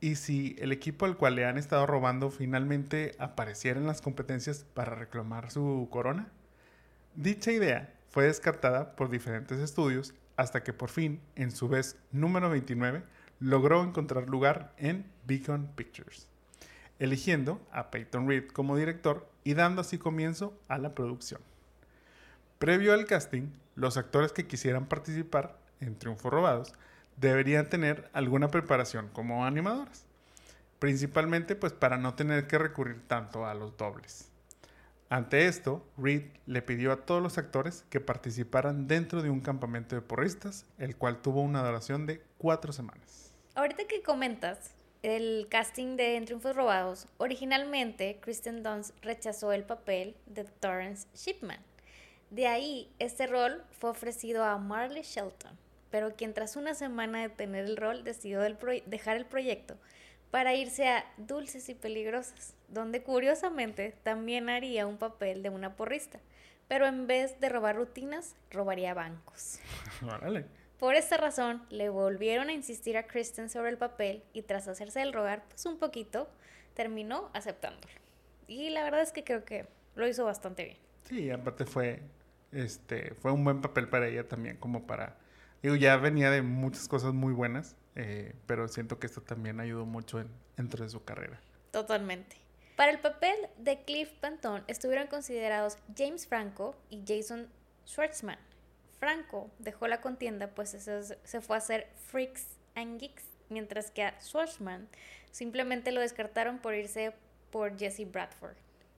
¿Y 0.00 0.16
si 0.16 0.56
el 0.58 0.72
equipo 0.72 1.06
al 1.06 1.16
cual 1.16 1.36
le 1.36 1.46
han 1.46 1.56
estado 1.56 1.86
robando 1.86 2.30
finalmente 2.30 3.16
apareciera 3.18 3.80
en 3.80 3.86
las 3.86 4.00
competencias 4.00 4.64
para 4.74 4.94
reclamar 4.94 5.50
su 5.50 5.88
corona? 5.90 6.28
Dicha 7.14 7.52
idea 7.52 7.94
fue 8.10 8.24
descartada 8.24 8.94
por 8.96 9.08
diferentes 9.08 9.58
estudios 9.58 10.14
hasta 10.36 10.62
que 10.62 10.72
por 10.72 10.90
fin, 10.90 11.20
en 11.36 11.50
su 11.50 11.68
vez 11.68 11.96
número 12.12 12.50
29, 12.50 13.02
logró 13.40 13.82
encontrar 13.82 14.28
lugar 14.28 14.72
en 14.78 15.06
Beacon 15.26 15.70
Pictures, 15.74 16.28
eligiendo 16.98 17.60
a 17.72 17.90
Peyton 17.90 18.28
Reed 18.28 18.48
como 18.48 18.76
director 18.76 19.28
y 19.44 19.54
dando 19.54 19.80
así 19.80 19.98
comienzo 19.98 20.58
a 20.68 20.78
la 20.78 20.94
producción. 20.94 21.40
Previo 22.58 22.94
al 22.94 23.04
casting, 23.04 23.48
los 23.74 23.96
actores 23.96 24.32
que 24.32 24.46
quisieran 24.46 24.86
participar 24.86 25.58
en 25.80 25.96
Triunfos 25.96 26.32
Robados 26.32 26.74
deberían 27.16 27.68
tener 27.68 28.08
alguna 28.12 28.48
preparación 28.48 29.08
como 29.12 29.44
animadores, 29.44 30.04
principalmente 30.78 31.56
pues 31.56 31.72
para 31.72 31.98
no 31.98 32.14
tener 32.14 32.46
que 32.46 32.58
recurrir 32.58 33.02
tanto 33.06 33.46
a 33.46 33.54
los 33.54 33.76
dobles. 33.76 34.30
Ante 35.10 35.46
esto, 35.46 35.86
Reed 35.98 36.24
le 36.46 36.62
pidió 36.62 36.90
a 36.90 37.04
todos 37.04 37.22
los 37.22 37.38
actores 37.38 37.84
que 37.90 38.00
participaran 38.00 38.88
dentro 38.88 39.22
de 39.22 39.30
un 39.30 39.40
campamento 39.40 39.94
de 39.94 40.02
porristas, 40.02 40.66
el 40.78 40.96
cual 40.96 41.20
tuvo 41.20 41.42
una 41.42 41.64
duración 41.64 42.06
de 42.06 42.22
cuatro 42.38 42.72
semanas. 42.72 43.32
Ahorita 43.54 43.84
que 43.86 44.02
comentas 44.02 44.72
el 45.02 45.46
casting 45.50 45.96
de 45.96 46.16
En 46.16 46.24
Triunfos 46.24 46.56
Robados, 46.56 47.06
originalmente 47.18 48.18
Kristen 48.20 48.62
Dunst 48.62 48.94
rechazó 49.02 49.52
el 49.52 49.64
papel 49.64 50.16
de 50.26 50.44
Torrance 50.44 51.06
Shipman. 51.14 51.60
De 52.30 52.48
ahí, 52.48 52.90
este 52.98 53.26
rol 53.26 53.62
fue 53.70 53.90
ofrecido 53.90 54.42
a 54.44 54.56
Marley 54.56 55.02
Shelton, 55.02 55.56
pero 55.90 56.16
quien 56.16 56.32
tras 56.32 56.56
una 56.56 56.74
semana 56.74 57.20
de 57.20 57.28
tener 57.28 57.66
el 57.66 57.76
rol 57.76 58.02
decidió 58.02 58.40
dejar 58.40 59.16
el 59.18 59.26
proyecto 59.26 59.76
para 60.30 60.54
irse 60.54 60.88
a 60.88 61.04
Dulces 61.16 61.68
y 61.68 61.74
Peligrosas, 61.74 62.54
donde 62.74 63.02
curiosamente 63.02 63.94
también 64.02 64.48
haría 64.48 64.86
un 64.86 64.98
papel 64.98 65.42
de 65.42 65.48
una 65.48 65.76
porrista, 65.76 66.20
pero 66.68 66.86
en 66.86 67.06
vez 67.06 67.40
de 67.40 67.48
robar 67.48 67.76
rutinas, 67.76 68.36
robaría 68.50 68.92
bancos. 68.94 69.58
Por 70.78 70.96
esta 70.96 71.16
razón, 71.16 71.64
le 71.70 71.88
volvieron 71.88 72.48
a 72.48 72.52
insistir 72.52 72.96
a 72.98 73.06
Kristen 73.06 73.48
sobre 73.48 73.70
el 73.70 73.78
papel 73.78 74.22
y 74.32 74.42
tras 74.42 74.68
hacerse 74.68 75.00
el 75.00 75.12
rogar 75.12 75.44
pues 75.48 75.64
un 75.64 75.78
poquito, 75.78 76.28
terminó 76.74 77.30
aceptándolo. 77.32 77.94
Y 78.48 78.68
la 78.70 78.82
verdad 78.82 79.00
es 79.00 79.12
que 79.12 79.24
creo 79.24 79.44
que 79.44 79.66
lo 79.94 80.06
hizo 80.06 80.24
bastante 80.24 80.64
bien. 80.64 80.76
Sí, 81.04 81.30
aparte 81.30 81.64
fue, 81.64 82.02
este, 82.52 83.14
fue 83.14 83.32
un 83.32 83.44
buen 83.44 83.62
papel 83.62 83.88
para 83.88 84.08
ella 84.08 84.28
también, 84.28 84.56
como 84.58 84.86
para, 84.86 85.16
digo, 85.62 85.76
ya 85.76 85.96
venía 85.96 86.30
de 86.30 86.42
muchas 86.42 86.88
cosas 86.88 87.14
muy 87.14 87.32
buenas 87.32 87.76
eh, 87.96 88.34
pero 88.46 88.66
siento 88.68 88.98
que 88.98 89.06
esto 89.06 89.20
también 89.20 89.60
ayudó 89.60 89.86
mucho 89.86 90.20
en, 90.20 90.28
dentro 90.56 90.84
de 90.84 90.90
su 90.90 91.04
carrera. 91.04 91.40
Totalmente. 91.70 92.36
Para 92.76 92.90
el 92.90 92.98
papel 92.98 93.36
de 93.58 93.82
Cliff 93.82 94.10
Pantone 94.20 94.64
estuvieron 94.66 95.06
considerados 95.06 95.78
James 95.96 96.26
Franco 96.26 96.74
y 96.90 97.02
Jason 97.06 97.48
Schwartzman. 97.86 98.38
Franco 98.98 99.50
dejó 99.58 99.86
la 99.86 100.00
contienda 100.00 100.48
pues 100.48 100.70
se 100.70 101.40
fue 101.40 101.56
a 101.56 101.58
hacer 101.58 101.88
Freaks 102.08 102.58
and 102.74 102.98
Geeks, 102.98 103.24
mientras 103.48 103.90
que 103.90 104.02
a 104.02 104.20
Schwartzman 104.20 104.88
simplemente 105.30 105.92
lo 105.92 106.00
descartaron 106.00 106.58
por 106.58 106.74
irse 106.74 107.12
por 107.50 107.78
Jesse 107.78 108.10
Bradford. 108.10 108.56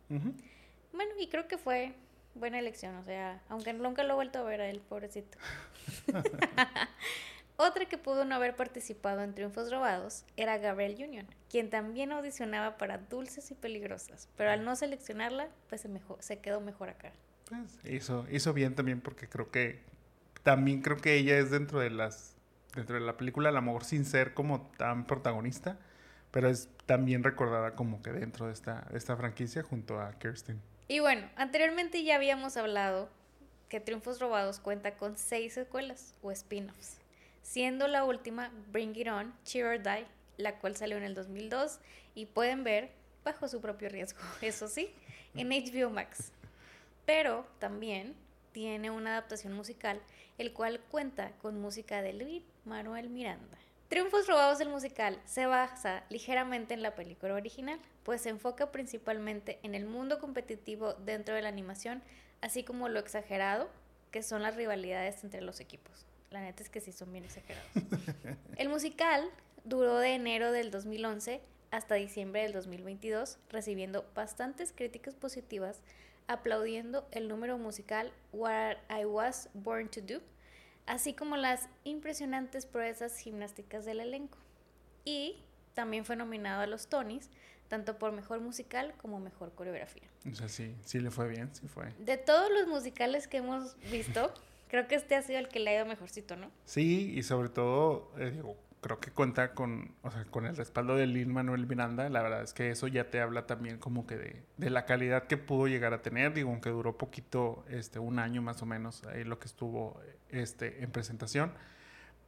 Bueno, 0.09 1.13
y 1.19 1.27
creo 1.29 1.47
que 1.47 1.59
fue 1.59 1.93
buena 2.35 2.59
elección, 2.59 2.95
o 2.97 3.05
sea, 3.05 3.43
aunque 3.49 3.73
nunca 3.73 4.05
lo 4.05 4.13
he 4.13 4.17
vuelto 4.17 4.39
a 4.39 4.43
ver 4.45 4.61
a 4.61 4.69
él, 4.69 4.81
pobrecito. 4.81 5.37
Otra 7.59 7.87
que 7.87 7.97
pudo 7.97 8.27
no 8.27 8.35
haber 8.35 8.55
participado 8.55 9.23
en 9.23 9.35
Triunfos 9.35 9.71
Robados 9.71 10.25
era 10.37 10.59
Gabriel 10.59 10.97
Union, 10.99 11.27
quien 11.49 11.71
también 11.71 12.13
audicionaba 12.13 12.77
para 12.77 12.99
Dulces 12.99 13.51
y 13.51 13.55
Peligrosas, 13.55 14.29
pero 14.37 14.51
al 14.51 14.63
no 14.63 14.77
seleccionarla, 14.77 15.49
pues 15.71 15.81
se, 15.81 15.89
mejor, 15.89 16.19
se 16.21 16.39
quedó 16.39 16.61
mejor 16.61 16.91
acá. 16.91 17.13
Pues 17.49 17.79
hizo, 17.85 18.27
hizo 18.31 18.53
bien 18.53 18.75
también 18.75 19.01
porque 19.01 19.27
creo 19.29 19.51
que 19.51 19.81
también 20.43 20.83
creo 20.83 20.99
que 20.99 21.15
ella 21.15 21.39
es 21.39 21.51
dentro 21.51 21.81
de 21.81 21.91
las 21.91 22.35
dentro 22.75 22.97
de 22.97 23.01
la 23.01 23.17
película 23.17 23.49
a 23.49 23.53
lo 23.53 23.63
mejor 23.63 23.85
sin 23.85 24.05
ser 24.05 24.35
como 24.35 24.71
tan 24.77 25.07
protagonista, 25.07 25.79
pero 26.31 26.51
es 26.51 26.69
también 26.85 27.25
recordada 27.25 27.75
como 27.75 28.03
que 28.03 28.13
dentro 28.13 28.49
de 28.49 28.53
esta, 28.53 28.83
de 28.91 28.99
esta 28.99 29.17
franquicia 29.17 29.63
junto 29.63 29.99
a 29.99 30.13
Kirsten. 30.19 30.61
Y 30.89 30.99
bueno, 30.99 31.27
anteriormente 31.37 32.05
ya 32.05 32.17
habíamos 32.17 32.59
hablado 32.59 33.09
que 33.71 33.81
Triunfos 33.81 34.21
Robados 34.21 34.61
cuenta 34.61 34.95
con 34.97 35.17
seis 35.17 35.55
secuelas 35.55 36.15
o 36.21 36.31
spin-offs 36.31 36.99
siendo 37.47 37.87
la 37.87 38.05
última 38.05 38.51
Bring 38.73 38.97
It 38.97 39.09
On, 39.09 39.33
Cheer 39.45 39.67
or 39.67 39.83
Die, 39.83 40.05
la 40.37 40.59
cual 40.59 40.77
salió 40.77 40.97
en 40.97 41.05
el 41.05 41.15
2002 41.15 41.79
y 42.15 42.27
pueden 42.27 42.65
ver 42.65 42.91
bajo 43.25 43.47
su 43.47 43.61
propio 43.61 43.89
riesgo, 43.89 44.21
eso 44.43 44.67
sí, 44.69 44.91
en 45.35 45.51
HBO 45.51 45.91
Max. 45.91 46.33
Pero 47.07 47.47
también 47.61 48.15
tiene 48.51 48.91
una 48.91 49.13
adaptación 49.13 49.53
musical, 49.53 50.01
el 50.39 50.53
cual 50.53 50.81
cuenta 50.91 51.31
con 51.41 51.61
música 51.61 52.03
de 52.03 52.15
Luis 52.15 52.43
Manuel 52.65 53.09
Miranda. 53.09 53.59
Triunfos 53.89 54.27
Robados 54.27 54.59
del 54.59 54.69
musical 54.69 55.21
se 55.25 55.47
basa 55.47 56.03
ligeramente 56.11 56.75
en 56.75 56.83
la 56.83 56.97
película 56.97 57.35
original, 57.35 57.79
pues 58.03 58.23
se 58.23 58.31
enfoca 58.31 58.73
principalmente 58.73 59.61
en 59.63 59.77
el 59.77 59.87
mundo 59.87 60.19
competitivo 60.19 60.95
dentro 60.95 61.37
de 61.37 61.43
la 61.43 61.49
animación, 61.49 62.03
así 62.41 62.65
como 62.65 62.89
lo 62.89 62.99
exagerado 62.99 63.71
que 64.11 64.25
son 64.25 64.43
las 64.43 64.57
rivalidades 64.57 65.23
entre 65.23 65.43
los 65.43 65.61
equipos. 65.61 66.07
La 66.31 66.41
neta 66.41 66.63
es 66.63 66.69
que 66.69 66.81
sí 66.81 66.93
son 66.93 67.13
bien 67.13 67.25
exagerados. 67.25 67.71
El 68.57 68.69
musical 68.69 69.29
duró 69.65 69.99
de 69.99 70.15
enero 70.15 70.53
del 70.53 70.71
2011 70.71 71.41
hasta 71.71 71.95
diciembre 71.97 72.43
del 72.43 72.53
2022, 72.53 73.39
recibiendo 73.51 74.05
bastantes 74.15 74.73
críticas 74.73 75.15
positivas, 75.15 75.83
aplaudiendo 76.29 77.07
el 77.11 77.29
número 77.29 77.59
musical 77.59 78.13
What 78.33 78.77
I 78.91 79.05
Was 79.05 79.49
Born 79.55 79.89
to 79.91 80.01
Do, 80.01 80.21
así 80.87 81.15
como 81.15 81.37
las 81.37 81.69
impresionantes 81.85 82.67
proezas 82.67 83.19
gimnásticas 83.19 83.85
del 83.85 84.01
elenco. 84.01 84.39
Y 85.05 85.37
también 85.75 86.05
fue 86.05 86.17
nominado 86.17 86.63
a 86.63 86.67
los 86.67 86.89
Tonys, 86.89 87.31
tanto 87.69 87.99
por 87.99 88.13
mejor 88.13 88.41
musical 88.41 88.95
como 88.97 89.19
mejor 89.19 89.53
coreografía. 89.55 90.09
O 90.31 90.35
sea, 90.35 90.49
sí, 90.49 90.75
sí 90.85 91.01
le 91.01 91.11
fue 91.11 91.29
bien, 91.29 91.55
sí 91.55 91.69
fue. 91.69 91.93
De 91.99 92.17
todos 92.17 92.51
los 92.51 92.67
musicales 92.69 93.29
que 93.29 93.39
hemos 93.39 93.77
visto, 93.91 94.33
Creo 94.69 94.89
que 94.89 94.97
este 94.97 95.15
ha 95.15 95.23
sido 95.23 95.39
el 95.39 95.49
que 95.49 95.61
le 95.61 95.71
ha 95.71 95.77
ido 95.77 95.87
mejorcito, 95.87 96.37
¿no? 96.37 96.51
Sí, 96.65 97.13
y 97.17 97.23
sobre 97.23 97.49
todo, 97.49 98.11
eh, 98.19 98.31
digo, 98.33 98.57
creo 98.81 99.01
que 99.01 99.11
cuenta 99.11 99.55
con, 99.55 99.95
o 100.03 100.11
sea, 100.11 100.25
con 100.27 100.47
el 100.47 100.57
respaldo 100.57 100.97
de 100.97 101.07
Lin 101.07 101.33
Manuel 101.33 101.67
Miranda. 101.67 102.09
La 102.09 102.23
verdad 102.23 102.43
es 102.43 102.53
que 102.53 102.71
eso 102.71 102.87
ya 102.89 103.11
te 103.11 103.21
habla 103.21 103.47
también 103.47 103.79
como 103.79 104.07
que 104.07 104.17
de, 104.17 104.43
de, 104.57 104.71
la 104.71 104.85
calidad 104.85 105.27
que 105.27 105.37
pudo 105.37 105.67
llegar 105.67 105.93
a 105.93 106.03
tener. 106.03 106.35
Digo, 106.35 106.51
aunque 106.51 106.71
duró 106.71 106.97
poquito, 106.97 107.65
este, 107.69 107.99
un 107.99 108.19
año 108.19 108.43
más 108.43 108.63
o 108.63 108.67
menos, 108.67 109.05
ahí 109.07 109.25
lo 109.25 109.39
que 109.39 109.47
estuvo 109.47 110.01
este, 110.31 110.83
en 110.83 110.91
presentación. 110.91 111.53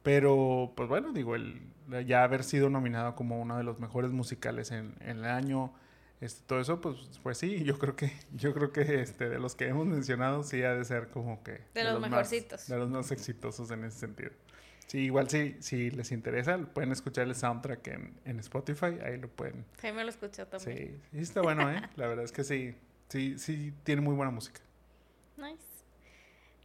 Pero, 0.03 0.73
pues 0.75 0.87
bueno, 0.89 1.11
digo, 1.11 1.35
el, 1.35 1.61
ya 2.05 2.23
haber 2.23 2.43
sido 2.43 2.69
nominado 2.69 3.15
como 3.15 3.39
uno 3.39 3.57
de 3.57 3.63
los 3.63 3.79
mejores 3.79 4.11
musicales 4.11 4.71
en, 4.71 4.95
en 5.01 5.19
el 5.19 5.25
año 5.25 5.73
este, 6.21 6.43
todo 6.45 6.59
eso, 6.59 6.81
pues, 6.81 6.97
pues 7.23 7.37
sí, 7.37 7.63
yo 7.63 7.79
creo 7.79 7.95
que, 7.95 8.11
yo 8.33 8.53
creo 8.53 8.71
que 8.71 9.01
este, 9.01 9.29
de 9.29 9.39
los 9.39 9.55
que 9.55 9.67
hemos 9.67 9.85
mencionado, 9.85 10.43
sí 10.43 10.61
ha 10.63 10.73
de 10.73 10.83
ser 10.83 11.09
como 11.09 11.43
que... 11.43 11.61
De, 11.73 11.83
los, 11.83 11.99
mejorcitos. 11.99 12.67
de 12.67 12.77
los 12.77 12.89
más 12.89 13.11
exitosos 13.11 13.71
en 13.71 13.85
ese 13.85 13.99
sentido. 13.99 14.31
Sí, 14.87 14.99
igual 14.99 15.29
si, 15.29 15.55
si 15.61 15.91
les 15.91 16.11
interesa, 16.11 16.57
pueden 16.57 16.91
escuchar 16.91 17.27
el 17.27 17.35
soundtrack 17.35 17.87
en, 17.87 18.19
en 18.25 18.39
Spotify, 18.39 18.97
ahí 19.05 19.17
lo 19.17 19.29
pueden. 19.29 19.63
me 19.83 20.03
lo 20.03 20.09
escuchó 20.09 20.47
también. 20.47 20.77
Sí, 20.77 21.01
sí 21.11 21.19
está 21.19 21.41
bueno, 21.41 21.71
¿eh? 21.71 21.81
La 21.95 22.07
verdad 22.07 22.25
es 22.25 22.31
que 22.31 22.43
sí, 22.43 22.75
sí, 23.07 23.37
sí 23.37 23.71
tiene 23.83 24.01
muy 24.01 24.15
buena 24.15 24.31
música. 24.31 24.61
Nice. 25.37 25.63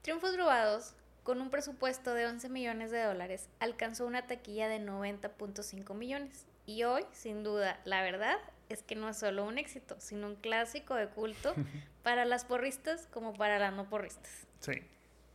Triunfos 0.00 0.36
robados, 0.36 0.94
con 1.22 1.40
un 1.42 1.50
presupuesto 1.50 2.14
de 2.14 2.26
11 2.26 2.48
millones 2.48 2.90
de 2.90 3.02
dólares, 3.02 3.48
alcanzó 3.60 4.06
una 4.06 4.26
taquilla 4.26 4.68
de 4.68 4.80
90.5 4.80 5.94
millones. 5.94 6.46
Y 6.66 6.84
hoy, 6.84 7.04
sin 7.12 7.42
duda, 7.42 7.78
la 7.84 8.02
verdad 8.02 8.38
es 8.68 8.82
que 8.82 8.94
no 8.94 9.08
es 9.08 9.18
solo 9.18 9.44
un 9.44 9.58
éxito, 9.58 9.96
sino 9.98 10.26
un 10.26 10.36
clásico 10.36 10.94
de 10.94 11.08
culto 11.08 11.54
para 12.02 12.24
las 12.24 12.44
porristas 12.44 13.06
como 13.12 13.34
para 13.34 13.58
las 13.58 13.72
no 13.72 13.88
porristas. 13.88 14.46
Sí. 14.60 14.82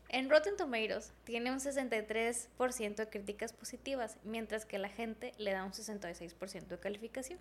En 0.09 0.29
Rotten 0.29 0.57
Tomatoes 0.57 1.13
tiene 1.23 1.51
un 1.51 1.59
63% 1.59 2.95
de 2.95 3.09
críticas 3.09 3.53
positivas, 3.53 4.17
mientras 4.23 4.65
que 4.65 4.79
la 4.79 4.89
gente 4.89 5.33
le 5.37 5.51
da 5.51 5.63
un 5.63 5.71
66% 5.71 6.65
de 6.65 6.79
calificación. 6.79 7.39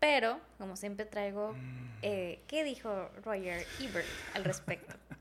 Pero, 0.00 0.40
como 0.56 0.76
siempre 0.76 1.04
traigo, 1.04 1.52
mm. 1.52 1.98
eh, 2.02 2.40
¿qué 2.46 2.64
dijo 2.64 3.10
Roger 3.22 3.66
Ebert 3.80 4.08
al 4.34 4.44
respecto? 4.44 4.96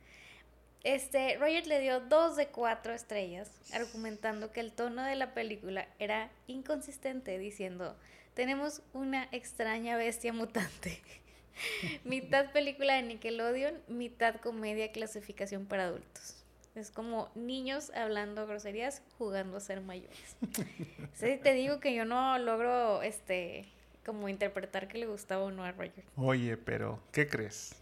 Este, 0.83 1.35
Roger 1.37 1.67
le 1.67 1.81
dio 1.81 1.99
dos 1.99 2.37
de 2.37 2.47
cuatro 2.47 2.93
estrellas, 2.93 3.51
argumentando 3.73 4.53
que 4.53 4.61
el 4.61 4.71
tono 4.71 5.03
de 5.03 5.15
la 5.15 5.33
película 5.33 5.85
era 5.99 6.31
inconsistente, 6.45 7.37
diciendo, 7.37 7.97
tenemos 8.37 8.83
una 8.93 9.27
extraña 9.31 9.97
bestia 9.97 10.31
mutante. 10.31 11.01
mitad 12.05 12.51
película 12.51 12.93
de 12.93 13.01
Nickelodeon, 13.01 13.73
mitad 13.87 14.35
comedia 14.35 14.91
clasificación 14.91 15.65
para 15.65 15.85
adultos. 15.85 16.45
Es 16.75 16.91
como 16.91 17.31
niños 17.33 17.91
hablando 17.95 18.45
groserías, 18.45 19.01
jugando 19.17 19.57
a 19.57 19.59
ser 19.59 19.81
mayores. 19.81 20.37
sí, 21.15 21.39
te 21.41 21.53
digo 21.53 21.79
que 21.79 21.95
yo 21.95 22.05
no 22.05 22.37
logro, 22.37 23.01
este, 23.01 23.65
como 24.05 24.29
interpretar 24.29 24.87
que 24.87 24.99
le 24.99 25.07
gustaba 25.07 25.45
o 25.45 25.49
no 25.49 25.63
a 25.63 25.71
Roger. 25.71 26.03
Oye, 26.15 26.57
pero, 26.57 27.01
¿qué 27.11 27.27
crees? 27.27 27.73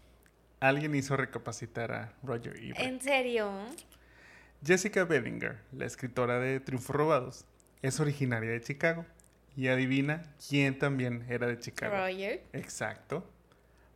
Alguien 0.58 0.94
hizo 0.94 1.18
recapacitar 1.18 1.92
a 1.92 2.14
Roger 2.22 2.56
Ebert. 2.56 2.80
¿En 2.80 3.02
serio? 3.02 3.52
Jessica 4.64 5.04
Bellinger, 5.04 5.58
la 5.72 5.84
escritora 5.84 6.38
de 6.38 6.60
Triunfos 6.60 6.96
Robados, 6.96 7.44
es 7.82 8.00
originaria 8.00 8.52
de 8.52 8.62
Chicago. 8.62 9.04
Y 9.56 9.68
adivina 9.68 10.22
quién 10.48 10.78
también 10.78 11.24
era 11.28 11.46
de 11.46 11.58
Chicago. 11.58 11.96
Roger. 11.96 12.44
Exacto. 12.52 13.24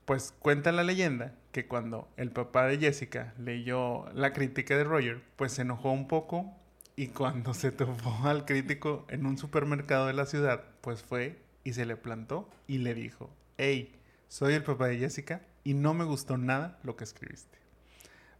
Pues 0.04 0.34
cuenta 0.38 0.72
la 0.72 0.82
leyenda 0.82 1.34
que 1.52 1.66
cuando 1.66 2.08
el 2.16 2.30
papá 2.30 2.66
de 2.66 2.78
Jessica 2.78 3.34
leyó 3.38 4.10
la 4.14 4.32
crítica 4.32 4.76
de 4.76 4.84
Roger, 4.84 5.22
pues 5.36 5.52
se 5.52 5.62
enojó 5.62 5.92
un 5.92 6.08
poco 6.08 6.52
y 6.96 7.08
cuando 7.08 7.54
se 7.54 7.72
topó 7.72 8.18
al 8.24 8.44
crítico 8.44 9.06
en 9.08 9.26
un 9.26 9.38
supermercado 9.38 10.06
de 10.06 10.12
la 10.12 10.26
ciudad, 10.26 10.64
pues 10.80 11.02
fue 11.02 11.38
y 11.64 11.72
se 11.72 11.86
le 11.86 11.96
plantó 11.96 12.48
y 12.66 12.78
le 12.78 12.94
dijo, 12.94 13.30
hey, 13.58 13.94
soy 14.28 14.54
el 14.54 14.62
papá 14.62 14.86
de 14.86 14.98
Jessica 14.98 15.42
y 15.64 15.74
no 15.74 15.94
me 15.94 16.04
gustó 16.04 16.38
nada 16.38 16.78
lo 16.82 16.96
que 16.96 17.04
escribiste. 17.04 17.58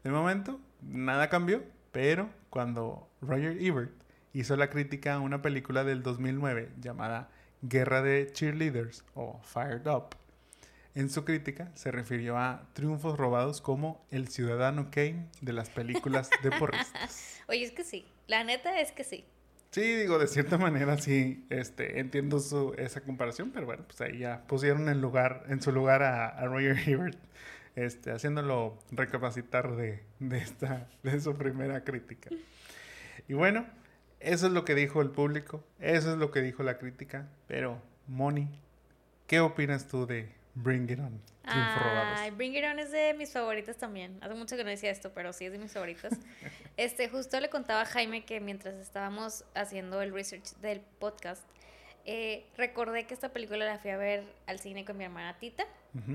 De 0.05 0.11
momento, 0.11 0.61
nada 0.83 1.29
cambió, 1.29 1.63
pero 1.93 2.31
cuando 2.49 3.09
Roger 3.21 3.61
Ebert 3.61 3.93
hizo 4.33 4.57
la 4.57 4.71
crítica 4.71 5.15
a 5.15 5.21
una 5.21 5.43
película 5.43 5.85
del 5.85 6.03
2009 6.03 6.71
llamada 6.81 7.31
Guerra 7.63 8.03
de 8.03 8.31
Cheerleaders 8.33 9.05
o 9.15 9.41
Fired 9.43 9.87
Up, 9.87 10.17
en 10.95 11.09
su 11.09 11.25
crítica 11.25 11.71
se 11.75 11.93
refirió 11.93 12.37
a 12.37 12.69
triunfos 12.73 13.17
robados 13.17 13.61
como 13.61 14.05
el 14.11 14.29
ciudadano 14.29 14.91
Kane 14.91 15.29
de 15.41 15.53
las 15.53 15.71
películas 15.71 16.31
de 16.43 16.51
porristas. 16.59 17.41
Oye, 17.49 17.63
es 17.63 17.71
que 17.71 17.85
sí, 17.85 18.07
la 18.27 18.43
neta 18.43 18.81
es 18.81 18.91
que 18.91 19.05
sí. 19.05 19.25
Sí, 19.71 19.83
digo, 19.83 20.19
de 20.19 20.27
cierta 20.27 20.59
manera 20.59 20.99
sí, 20.99 21.47
este, 21.49 22.01
entiendo 22.01 22.41
su, 22.41 22.75
esa 22.77 23.03
comparación, 23.03 23.53
pero 23.53 23.67
bueno, 23.67 23.85
pues 23.87 24.01
ahí 24.01 24.19
ya 24.19 24.43
pusieron 24.49 24.89
en 24.89 25.01
lugar, 25.01 25.45
en 25.49 25.63
su 25.63 25.71
lugar 25.71 26.03
a, 26.03 26.45
Roger 26.47 26.77
Ebert, 26.89 27.19
este, 27.77 28.11
haciéndolo 28.11 28.77
recapacitar 28.91 29.77
de, 29.77 30.03
de, 30.19 30.39
esta, 30.39 30.89
de 31.05 31.21
su 31.21 31.37
primera 31.37 31.85
crítica. 31.85 32.31
Y 33.29 33.35
bueno, 33.35 33.65
eso 34.21 34.47
es 34.47 34.53
lo 34.53 34.65
que 34.65 34.75
dijo 34.75 35.03
el 35.03 35.11
público, 35.11 35.65
eso 35.81 36.13
es 36.13 36.19
lo 36.19 36.31
que 36.31 36.41
dijo 36.43 36.63
la 36.63 36.79
crítica, 36.79 37.29
pero 37.47 37.81
Moni, 38.07 38.49
¿qué 39.27 39.41
opinas 39.41 39.89
tú 39.89 40.07
de 40.07 40.29
Bring 40.55 40.91
It 40.91 40.99
On. 40.99 41.21
Ay, 41.45 42.31
Bring 42.31 42.55
It 42.55 42.65
On 42.65 42.79
es 42.79 42.91
de 42.91 43.15
mis 43.15 43.33
favoritas 43.33 43.77
también. 43.77 44.19
Hace 44.21 44.35
mucho 44.35 44.57
que 44.57 44.65
no 44.65 44.71
decía 44.71 44.91
esto, 44.91 45.13
pero 45.15 45.33
sí 45.33 45.47
es 45.47 45.53
de 45.53 45.59
mis 45.59 45.73
favoritas. 45.73 46.13
este, 46.77 47.09
justo 47.09 47.41
le 47.41 47.49
contaba 47.49 47.83
a 47.83 47.87
Jaime 47.87 48.25
que 48.25 48.41
mientras 48.41 48.75
estábamos 48.75 49.45
haciendo 49.55 50.03
el 50.03 50.13
research 50.13 50.55
del 50.57 50.81
podcast, 50.99 51.43
eh, 52.05 52.47
recordé 52.57 53.07
que 53.07 53.15
esta 53.15 53.31
película 53.31 53.65
la 53.65 53.79
fui 53.79 53.91
a 53.91 53.97
ver 53.97 54.25
al 54.47 54.59
cine 54.59 54.85
con 54.85 54.97
mi 54.97 55.05
hermana 55.05 55.39
Tita. 55.39 55.65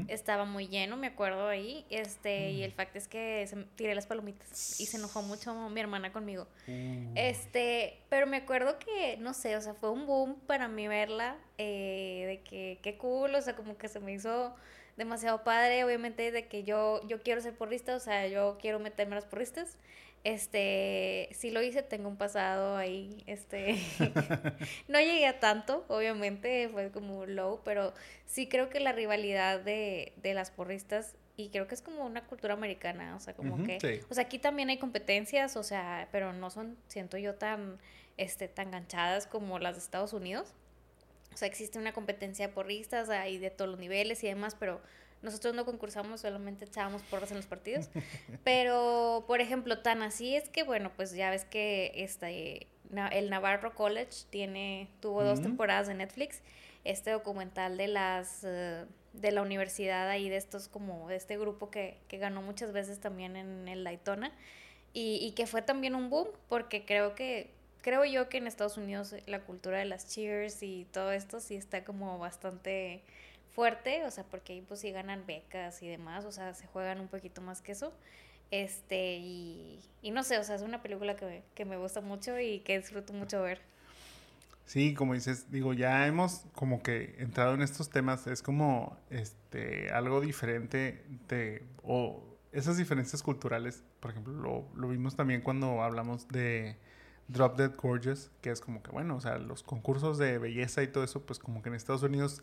Estaba 0.08 0.46
muy 0.46 0.68
lleno, 0.68 0.98
me 0.98 1.08
acuerdo 1.08 1.48
ahí. 1.48 1.86
Este, 1.90 2.52
y 2.52 2.64
el 2.64 2.72
mm. 2.72 2.76
fact 2.76 2.96
es 2.96 3.08
que 3.08 3.46
se, 3.48 3.56
tiré 3.76 3.96
las 3.96 4.08
palomitas 4.08 4.80
y 4.80 4.86
se 4.86 4.98
enojó 4.98 5.22
mucho 5.22 5.54
mi 5.70 5.80
hermana 5.80 6.12
conmigo. 6.12 6.48
Uh. 6.68 7.12
Este, 7.16 8.00
pero 8.10 8.28
me 8.28 8.38
acuerdo 8.38 8.80
que, 8.80 9.18
no 9.18 9.34
sé, 9.34 9.56
o 9.58 9.62
sea, 9.62 9.74
fue 9.74 9.92
un 9.92 10.06
boom 10.06 10.36
para 10.48 10.68
mí 10.68 10.88
verla. 10.88 11.38
Eh, 11.58 12.26
de 12.28 12.50
que 12.50 12.80
qué 12.82 12.98
cool, 12.98 13.34
o 13.36 13.42
sea, 13.42 13.56
como 13.56 13.78
que 13.78 13.88
se 13.88 14.00
me 14.00 14.14
hizo 14.14 14.56
demasiado 14.98 15.44
padre. 15.44 15.84
Obviamente, 15.84 16.32
de 16.32 16.48
que 16.48 16.64
yo, 16.64 17.06
yo 17.08 17.22
quiero 17.22 17.42
ser 17.42 17.56
porrista, 17.56 17.96
o 17.96 18.00
sea, 18.00 18.28
yo 18.28 18.58
quiero 18.60 18.80
meterme 18.80 19.14
a 19.14 19.20
las 19.20 19.26
porristas. 19.26 19.78
Este, 20.26 21.30
sí 21.34 21.52
lo 21.52 21.62
hice, 21.62 21.84
tengo 21.84 22.10
un 22.10 22.18
pasado 22.18 22.78
ahí, 22.78 23.24
este, 23.28 23.76
no 24.88 25.00
llegué 25.00 25.28
a 25.28 25.40
tanto, 25.40 25.86
obviamente, 25.88 26.68
fue 26.70 26.90
como 26.90 27.28
low, 27.28 27.62
pero 27.64 27.94
sí 28.26 28.48
creo 28.48 28.72
que 28.72 28.80
la 28.80 28.92
rivalidad 28.92 29.60
de, 29.60 30.14
de 30.24 30.34
las 30.34 30.50
porristas, 30.50 31.16
y 31.38 31.50
creo 31.50 31.68
que 31.68 31.76
es 31.76 31.84
como 31.84 32.04
una 32.04 32.26
cultura 32.26 32.56
americana, 32.56 33.16
o 33.16 33.20
sea, 33.20 33.36
como 33.36 33.64
que, 33.64 34.04
o 34.10 34.16
sea, 34.16 34.24
aquí 34.24 34.40
también 34.40 34.70
hay 34.70 34.80
competencias, 34.80 35.56
o 35.58 35.62
sea, 35.62 36.10
pero 36.12 36.34
no 36.34 36.50
son, 36.50 36.76
siento 36.88 37.20
yo, 37.20 37.36
tan, 37.36 37.78
este, 38.18 38.48
tan 38.48 38.72
ganchadas 38.72 39.28
como 39.28 39.60
las 39.60 39.76
de 39.76 39.82
Estados 39.82 40.14
Unidos. 40.14 40.56
O 41.36 41.38
sea, 41.38 41.48
existe 41.48 41.78
una 41.78 41.94
competencia 41.94 42.48
de 42.48 42.54
porristas 42.54 43.10
ahí 43.10 43.38
de 43.38 43.52
todos 43.52 43.70
los 43.70 43.80
niveles 43.80 44.24
y 44.24 44.28
demás, 44.28 44.56
pero 44.60 44.82
nosotros 45.26 45.54
no 45.54 45.66
concursamos, 45.66 46.22
solamente 46.22 46.66
echábamos 46.66 47.02
porras 47.04 47.32
en 47.32 47.38
los 47.38 47.48
partidos. 47.48 47.90
Pero, 48.44 49.26
por 49.28 49.42
ejemplo, 49.42 49.80
tan 49.80 50.02
así 50.02 50.36
es 50.36 50.50
que, 50.50 50.64
bueno, 50.64 50.92
pues 50.96 51.14
ya 51.14 51.30
ves 51.30 51.44
que 51.44 51.92
este, 51.96 52.68
el 53.12 53.30
Navarro 53.30 53.76
College 53.76 54.26
tiene, 54.30 54.88
tuvo 55.02 55.24
dos 55.24 55.42
temporadas 55.42 55.88
de 55.88 55.96
Netflix. 55.96 56.42
Este 56.86 57.12
documental 57.12 57.78
de 57.78 57.88
las 57.88 58.44
eh, 58.44 58.86
de 59.14 59.32
la 59.32 59.42
universidad 59.42 60.08
ahí, 60.10 60.30
de 60.30 60.38
estos 60.38 60.68
como, 60.68 61.08
de 61.08 61.16
este 61.16 61.38
grupo 61.38 61.72
que, 61.72 61.98
que 62.08 62.18
ganó 62.18 62.42
muchas 62.42 62.72
veces 62.72 63.00
también 63.00 63.36
en 63.36 63.68
el 63.68 63.84
Daytona. 63.84 64.32
Y, 64.94 65.18
y 65.22 65.32
que 65.32 65.48
fue 65.48 65.62
también 65.62 65.96
un 65.96 66.10
boom, 66.10 66.28
porque 66.48 66.86
creo 66.86 67.16
que 67.16 67.52
creo 67.82 68.06
yo 68.06 68.30
que 68.30 68.38
en 68.38 68.48
Estados 68.48 68.78
Unidos 68.78 69.14
la 69.28 69.42
cultura 69.42 69.80
de 69.80 69.86
las 69.86 70.08
cheers 70.08 70.64
y 70.64 70.88
todo 70.92 71.12
esto 71.12 71.40
sí 71.40 71.56
está 71.56 71.84
como 71.84 72.18
bastante 72.18 73.04
fuerte, 73.56 74.04
o 74.06 74.12
sea, 74.12 74.26
porque 74.26 74.54
ahí 74.54 74.62
pues 74.62 74.82
sí 74.82 74.92
ganan 74.92 75.26
becas 75.26 75.82
y 75.82 75.88
demás, 75.88 76.26
o 76.26 76.32
sea, 76.32 76.54
se 76.54 76.68
juegan 76.68 77.00
un 77.00 77.08
poquito 77.08 77.42
más 77.42 77.62
que 77.62 77.72
eso. 77.72 77.94
Este, 78.52 79.18
y, 79.18 79.80
y 80.02 80.12
no 80.12 80.24
sé, 80.24 80.38
o 80.38 80.44
sea, 80.44 80.56
es 80.56 80.62
una 80.62 80.84
película 80.84 81.16
que, 81.16 81.42
que 81.56 81.66
me 81.66 81.78
gusta 81.78 82.02
mucho 82.02 82.40
y 82.40 82.60
que 82.60 82.78
disfruto 82.78 83.14
mucho 83.14 83.42
ver. 83.42 83.62
Sí, 84.66 84.94
como 84.94 85.14
dices, 85.14 85.52
digo, 85.52 85.74
ya 85.74 86.06
hemos 86.06 86.44
como 86.54 86.84
que 86.84 87.16
entrado 87.20 87.54
en 87.54 87.62
estos 87.62 87.90
temas, 87.90 88.28
es 88.28 88.42
como 88.42 88.98
este 89.10 89.92
algo 89.92 90.22
diferente 90.22 91.04
de, 91.30 91.64
o 91.84 92.24
esas 92.52 92.78
diferencias 92.78 93.24
culturales, 93.24 93.84
por 94.00 94.12
ejemplo, 94.12 94.34
lo, 94.34 94.68
lo 94.76 94.90
vimos 94.90 95.16
también 95.16 95.42
cuando 95.42 95.82
hablamos 95.84 96.28
de 96.28 96.78
Drop 97.28 97.58
Dead 97.58 97.74
Gorgeous, 97.76 98.32
que 98.42 98.50
es 98.50 98.60
como 98.60 98.82
que, 98.82 98.92
bueno, 98.92 99.16
o 99.16 99.22
sea, 99.22 99.38
los 99.38 99.64
concursos 99.64 100.18
de 100.18 100.40
belleza 100.40 100.82
y 100.84 100.88
todo 100.88 101.04
eso, 101.04 101.22
pues 101.26 101.40
como 101.40 101.62
que 101.62 101.70
en 101.70 101.76
Estados 101.76 102.04
Unidos 102.04 102.42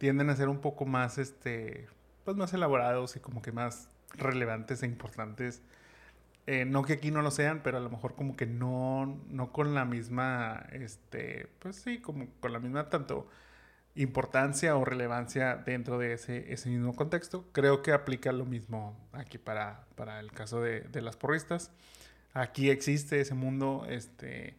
tienden 0.00 0.30
a 0.30 0.36
ser 0.36 0.48
un 0.48 0.60
poco 0.60 0.86
más, 0.86 1.18
este, 1.18 1.86
pues 2.24 2.34
más 2.34 2.54
elaborados 2.54 3.16
y 3.16 3.20
como 3.20 3.42
que 3.42 3.52
más 3.52 3.90
relevantes 4.14 4.82
e 4.82 4.86
importantes. 4.86 5.60
Eh, 6.46 6.64
no 6.64 6.82
que 6.84 6.94
aquí 6.94 7.10
no 7.10 7.20
lo 7.20 7.30
sean, 7.30 7.60
pero 7.62 7.76
a 7.76 7.80
lo 7.80 7.90
mejor 7.90 8.14
como 8.14 8.34
que 8.34 8.46
no, 8.46 9.20
no 9.28 9.52
con 9.52 9.74
la 9.74 9.84
misma, 9.84 10.66
este, 10.72 11.48
pues 11.58 11.76
sí, 11.76 11.98
como 12.00 12.28
con 12.40 12.54
la 12.54 12.60
misma 12.60 12.88
tanto 12.88 13.28
importancia 13.94 14.74
o 14.74 14.86
relevancia 14.86 15.56
dentro 15.56 15.98
de 15.98 16.14
ese, 16.14 16.50
ese 16.50 16.70
mismo 16.70 16.96
contexto. 16.96 17.44
Creo 17.52 17.82
que 17.82 17.92
aplica 17.92 18.32
lo 18.32 18.46
mismo 18.46 18.96
aquí 19.12 19.36
para, 19.36 19.84
para 19.96 20.18
el 20.18 20.32
caso 20.32 20.62
de, 20.62 20.80
de 20.80 21.02
las 21.02 21.16
porristas. 21.16 21.72
Aquí 22.32 22.70
existe 22.70 23.20
ese 23.20 23.34
mundo, 23.34 23.84
este, 23.86 24.56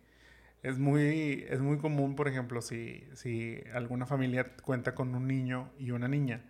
es 0.63 0.77
muy, 0.77 1.45
es 1.49 1.59
muy 1.59 1.77
común, 1.77 2.15
por 2.15 2.27
ejemplo, 2.27 2.61
si, 2.61 3.03
si 3.13 3.59
alguna 3.73 4.05
familia 4.05 4.55
cuenta 4.63 4.93
con 4.93 5.15
un 5.15 5.27
niño 5.27 5.71
y 5.79 5.91
una 5.91 6.07
niña, 6.07 6.43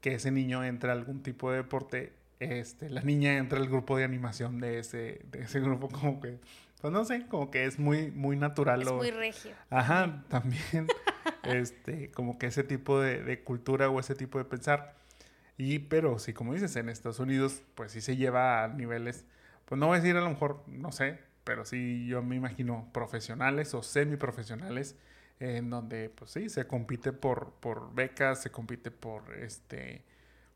que 0.00 0.14
ese 0.14 0.30
niño 0.30 0.64
entra 0.64 0.92
a 0.92 0.94
algún 0.94 1.22
tipo 1.22 1.50
de 1.50 1.58
deporte, 1.58 2.12
este, 2.38 2.90
la 2.90 3.02
niña 3.02 3.38
entra 3.38 3.58
al 3.58 3.68
grupo 3.68 3.96
de 3.96 4.04
animación 4.04 4.60
de 4.60 4.78
ese, 4.78 5.22
de 5.32 5.40
ese 5.42 5.60
grupo, 5.60 5.88
como 5.88 6.20
que, 6.20 6.38
pues 6.80 6.92
no 6.92 7.04
sé, 7.04 7.26
como 7.26 7.50
que 7.50 7.64
es 7.64 7.78
muy, 7.78 8.12
muy 8.12 8.36
natural. 8.36 8.82
Es 8.82 8.92
muy 8.92 9.10
regio. 9.10 9.52
Ajá, 9.70 10.24
también, 10.28 10.86
este, 11.42 12.12
como 12.12 12.38
que 12.38 12.46
ese 12.46 12.62
tipo 12.62 13.00
de, 13.00 13.22
de 13.22 13.42
cultura 13.42 13.90
o 13.90 13.98
ese 13.98 14.14
tipo 14.14 14.38
de 14.38 14.44
pensar. 14.44 14.94
Y, 15.58 15.80
pero 15.80 16.18
sí, 16.20 16.32
como 16.32 16.52
dices, 16.52 16.76
en 16.76 16.88
Estados 16.88 17.18
Unidos, 17.18 17.62
pues 17.74 17.90
sí 17.90 18.00
se 18.00 18.16
lleva 18.16 18.62
a 18.62 18.68
niveles, 18.68 19.24
pues 19.64 19.78
no 19.78 19.86
voy 19.88 19.96
a 19.96 20.00
decir 20.00 20.16
a 20.16 20.20
lo 20.20 20.28
mejor, 20.28 20.62
no 20.68 20.92
sé, 20.92 21.18
pero 21.46 21.64
sí 21.64 22.06
yo 22.08 22.22
me 22.24 22.34
imagino 22.34 22.90
profesionales 22.92 23.72
o 23.72 23.82
semiprofesionales 23.82 24.96
en 25.38 25.70
donde 25.70 26.10
pues 26.10 26.32
sí 26.32 26.48
se 26.48 26.66
compite 26.66 27.12
por, 27.12 27.52
por 27.60 27.94
becas, 27.94 28.42
se 28.42 28.50
compite 28.50 28.90
por 28.90 29.32
este 29.32 30.02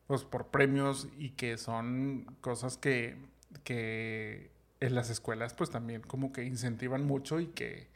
pues 0.09 0.25
por 0.25 0.49
premios 0.49 1.07
y 1.17 1.31
que 1.31 1.57
son 1.59 2.25
cosas 2.41 2.77
que, 2.77 3.17
que 3.63 4.51
en 4.81 4.97
las 4.97 5.11
escuelas 5.11 5.55
pues 5.55 5.71
también 5.71 6.03
como 6.03 6.33
que 6.33 6.43
incentivan 6.43 7.05
mucho 7.05 7.39
y 7.39 7.47
que, 7.47 7.87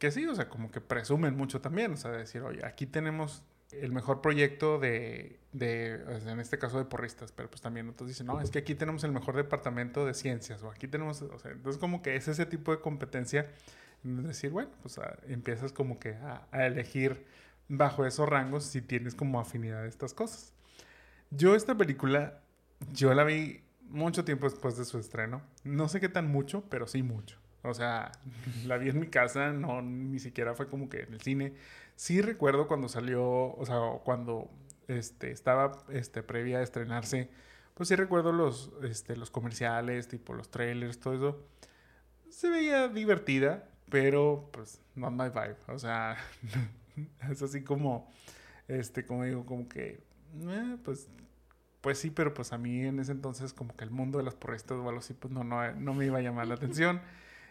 que 0.00 0.10
sí, 0.10 0.26
o 0.26 0.34
sea, 0.34 0.48
como 0.48 0.72
que 0.72 0.80
presumen 0.80 1.36
mucho 1.36 1.60
también, 1.60 1.92
o 1.92 1.96
sea, 1.96 2.10
decir, 2.10 2.42
oye, 2.42 2.66
aquí 2.66 2.86
tenemos 2.86 3.44
el 3.72 3.92
mejor 3.92 4.20
proyecto 4.20 4.78
de, 4.78 5.38
de, 5.52 6.00
en 6.26 6.40
este 6.40 6.58
caso 6.58 6.78
de 6.78 6.84
porristas, 6.84 7.32
pero 7.32 7.50
pues 7.50 7.60
también 7.60 7.88
otros 7.88 8.08
dicen, 8.08 8.26
no, 8.26 8.40
es 8.40 8.50
que 8.50 8.60
aquí 8.60 8.74
tenemos 8.74 9.04
el 9.04 9.12
mejor 9.12 9.36
departamento 9.36 10.06
de 10.06 10.14
ciencias, 10.14 10.62
o 10.62 10.70
aquí 10.70 10.88
tenemos, 10.88 11.20
o 11.22 11.38
sea, 11.38 11.50
entonces 11.50 11.78
como 11.78 12.02
que 12.02 12.16
es 12.16 12.28
ese 12.28 12.46
tipo 12.46 12.72
de 12.72 12.80
competencia, 12.80 13.50
decir, 14.02 14.50
bueno, 14.50 14.70
pues 14.82 14.98
ah, 14.98 15.18
empiezas 15.26 15.72
como 15.72 15.98
que 15.98 16.14
a, 16.14 16.46
a, 16.50 16.66
elegir 16.66 17.26
bajo 17.68 18.06
esos 18.06 18.28
rangos 18.28 18.64
si 18.64 18.80
tienes 18.80 19.14
como 19.14 19.40
afinidad 19.40 19.82
de 19.82 19.88
estas 19.88 20.14
cosas. 20.14 20.54
Yo 21.30 21.54
esta 21.54 21.76
película, 21.76 22.40
yo 22.92 23.12
la 23.12 23.24
vi 23.24 23.62
mucho 23.88 24.24
tiempo 24.24 24.48
después 24.48 24.76
de 24.76 24.84
su 24.84 24.98
estreno. 24.98 25.42
No 25.64 25.88
sé 25.88 26.00
qué 26.00 26.08
tan 26.08 26.30
mucho, 26.30 26.64
pero 26.70 26.86
sí 26.86 27.02
mucho. 27.02 27.38
O 27.62 27.74
sea, 27.74 28.12
la 28.66 28.78
vi 28.78 28.88
en 28.88 29.00
mi 29.00 29.08
casa, 29.08 29.52
no, 29.52 29.82
ni 29.82 30.18
siquiera 30.18 30.54
fue 30.54 30.68
como 30.68 30.88
que 30.88 31.02
en 31.02 31.14
el 31.14 31.20
cine. 31.20 31.54
Sí 31.98 32.22
recuerdo 32.22 32.68
cuando 32.68 32.88
salió, 32.88 33.24
o 33.26 33.66
sea, 33.66 33.80
cuando 34.04 34.48
este, 34.86 35.32
estaba 35.32 35.72
este, 35.90 36.22
previa 36.22 36.58
a 36.58 36.62
estrenarse, 36.62 37.28
pues 37.74 37.88
sí 37.88 37.96
recuerdo 37.96 38.30
los, 38.30 38.70
este, 38.84 39.16
los 39.16 39.32
comerciales, 39.32 40.06
tipo 40.06 40.32
los 40.32 40.48
trailers, 40.48 41.00
todo 41.00 41.14
eso. 41.14 41.42
Se 42.30 42.50
veía 42.50 42.86
divertida, 42.86 43.68
pero 43.90 44.48
pues 44.52 44.80
not 44.94 45.10
my 45.10 45.28
vibe. 45.28 45.56
O 45.66 45.80
sea, 45.80 46.16
es 47.28 47.42
así 47.42 47.64
como, 47.64 48.08
este, 48.68 49.04
como 49.04 49.24
digo, 49.24 49.44
como 49.44 49.68
que, 49.68 50.00
eh, 50.46 50.76
pues 50.84 51.08
pues 51.80 51.98
sí, 51.98 52.10
pero 52.10 52.32
pues 52.32 52.52
a 52.52 52.58
mí 52.58 52.80
en 52.82 53.00
ese 53.00 53.10
entonces 53.10 53.52
como 53.52 53.74
que 53.76 53.82
el 53.82 53.90
mundo 53.90 54.18
de 54.18 54.24
las 54.24 54.36
porristas 54.36 54.78
o 54.78 54.88
algo 54.88 55.00
así, 55.00 55.14
pues 55.14 55.32
no, 55.34 55.42
no, 55.42 55.72
no 55.72 55.94
me 55.94 56.06
iba 56.06 56.18
a 56.18 56.20
llamar 56.20 56.46
la 56.46 56.54
atención. 56.54 57.00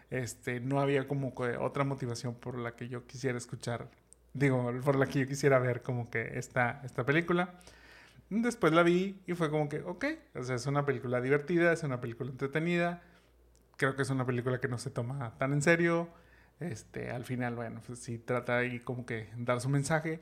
Este, 0.08 0.60
no 0.60 0.80
había 0.80 1.06
como 1.06 1.34
que 1.34 1.58
otra 1.58 1.84
motivación 1.84 2.34
por 2.34 2.58
la 2.58 2.76
que 2.76 2.88
yo 2.88 3.06
quisiera 3.06 3.36
escuchar, 3.36 3.90
digo, 4.34 4.72
por 4.84 4.96
la 4.96 5.06
que 5.06 5.20
yo 5.20 5.26
quisiera 5.26 5.58
ver 5.58 5.82
como 5.82 6.10
que 6.10 6.38
esta, 6.38 6.80
esta 6.84 7.04
película. 7.04 7.54
Después 8.30 8.72
la 8.72 8.82
vi 8.82 9.20
y 9.26 9.34
fue 9.34 9.50
como 9.50 9.68
que, 9.68 9.80
ok, 9.80 10.04
o 10.34 10.42
sea, 10.42 10.56
es 10.56 10.66
una 10.66 10.84
película 10.84 11.20
divertida, 11.20 11.72
es 11.72 11.82
una 11.82 12.00
película 12.00 12.30
entretenida, 12.30 13.02
creo 13.76 13.96
que 13.96 14.02
es 14.02 14.10
una 14.10 14.26
película 14.26 14.60
que 14.60 14.68
no 14.68 14.76
se 14.78 14.90
toma 14.90 15.32
tan 15.38 15.52
en 15.54 15.62
serio, 15.62 16.08
este, 16.60 17.10
al 17.10 17.24
final, 17.24 17.54
bueno, 17.54 17.80
pues 17.86 18.00
sí 18.00 18.18
trata 18.18 18.58
ahí 18.58 18.80
como 18.80 19.06
que 19.06 19.30
dar 19.36 19.60
su 19.60 19.68
mensaje. 19.68 20.20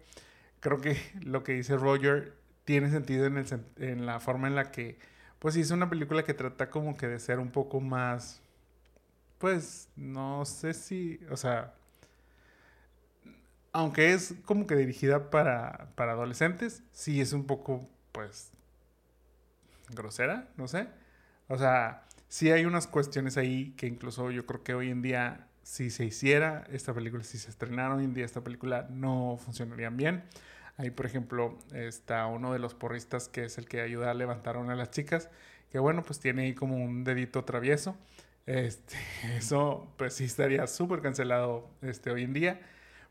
Creo 0.61 0.81
que 0.81 0.97
lo 1.23 1.43
que 1.43 1.53
dice 1.53 1.77
Roger 1.77 2.35
tiene 2.65 2.91
sentido 2.91 3.27
en, 3.27 3.39
el, 3.39 3.47
en 3.79 4.07
la 4.07 4.21
forma 4.21 4.49
en 4.49 4.55
la 4.55 4.71
que, 4.71 4.99
pues 5.39 5.55
sí, 5.55 5.61
es 5.63 5.71
una 5.71 5.89
película 5.91 6.25
que 6.25 6.35
trata 6.35 6.71
como 6.71 6.97
que 6.97 7.09
de 7.09 7.19
ser 7.19 7.39
un 7.39 7.51
poco 7.51 7.81
más, 7.81 8.43
pues, 9.39 9.89
no 9.97 10.45
sé 10.45 10.75
si, 10.75 11.21
o 11.31 11.37
sea, 11.37 11.75
aunque 13.77 14.15
es 14.15 14.35
como 14.47 14.67
que 14.67 14.75
dirigida 14.75 15.29
para, 15.29 15.91
para 15.97 16.13
adolescentes, 16.13 16.83
sí 16.93 17.21
es 17.21 17.35
un 17.35 17.45
poco, 17.45 17.87
pues, 18.11 18.51
grosera, 19.91 20.49
no 20.57 20.67
sé. 20.67 20.89
O 21.47 21.59
sea, 21.59 22.07
sí 22.27 22.51
hay 22.51 22.65
unas 22.65 22.87
cuestiones 22.87 23.37
ahí 23.37 23.75
que 23.77 23.87
incluso 23.87 24.31
yo 24.31 24.47
creo 24.47 24.63
que 24.65 24.73
hoy 24.73 24.91
en 24.91 25.03
día, 25.03 25.49
si 25.63 25.91
se 25.91 26.07
hiciera 26.07 26.65
esta 26.73 26.95
película, 26.95 27.23
si 27.23 27.37
se 27.37 27.51
estrenara 27.51 27.95
hoy 27.95 28.05
en 28.05 28.15
día 28.15 28.25
esta 28.25 28.43
película, 28.43 28.87
no 28.91 29.39
funcionarían 29.45 29.99
bien. 29.99 30.25
Ahí, 30.79 30.91
por 30.91 31.05
ejemplo, 31.05 31.59
está 31.75 32.25
uno 32.29 32.55
de 32.55 32.59
los 32.59 32.73
porristas 32.73 33.29
que 33.29 33.45
es 33.45 33.59
el 33.59 33.67
que 33.69 33.83
ayuda 33.83 34.11
a 34.11 34.15
levantar 34.15 34.57
a 34.57 34.61
una 34.61 34.73
de 34.73 34.79
las 34.79 34.91
chicas, 34.91 35.29
que 35.71 35.79
bueno, 35.79 36.03
pues 36.03 36.19
tiene 36.19 36.45
ahí 36.45 36.55
como 36.55 36.83
un 36.83 37.05
dedito 37.05 37.45
travieso. 37.45 37.95
Este, 38.47 38.97
eso 39.37 39.93
pues 39.99 40.15
sí 40.15 40.25
estaría 40.25 40.67
súper 40.67 41.03
cancelado 41.03 41.69
este, 41.83 42.11
hoy 42.11 42.23
en 42.23 42.33
día. 42.33 42.61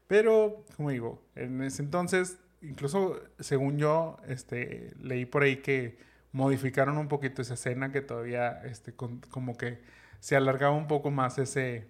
Pero, 0.07 0.65
como 0.75 0.91
digo, 0.91 1.21
en 1.35 1.61
ese 1.63 1.81
entonces, 1.81 2.37
incluso 2.61 3.21
según 3.39 3.77
yo, 3.77 4.17
este, 4.27 4.93
leí 4.99 5.25
por 5.25 5.43
ahí 5.43 5.57
que 5.57 5.97
modificaron 6.31 6.97
un 6.97 7.07
poquito 7.07 7.41
esa 7.41 7.55
escena, 7.55 7.91
que 7.91 8.01
todavía 8.01 8.61
este, 8.65 8.93
como 8.93 9.57
que 9.57 9.79
se 10.19 10.35
alargaba 10.35 10.75
un 10.75 10.87
poco 10.87 11.11
más 11.11 11.37
ese, 11.37 11.87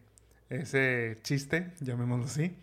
ese 0.49 1.17
chiste, 1.23 1.73
llamémoslo 1.81 2.25
así. 2.25 2.55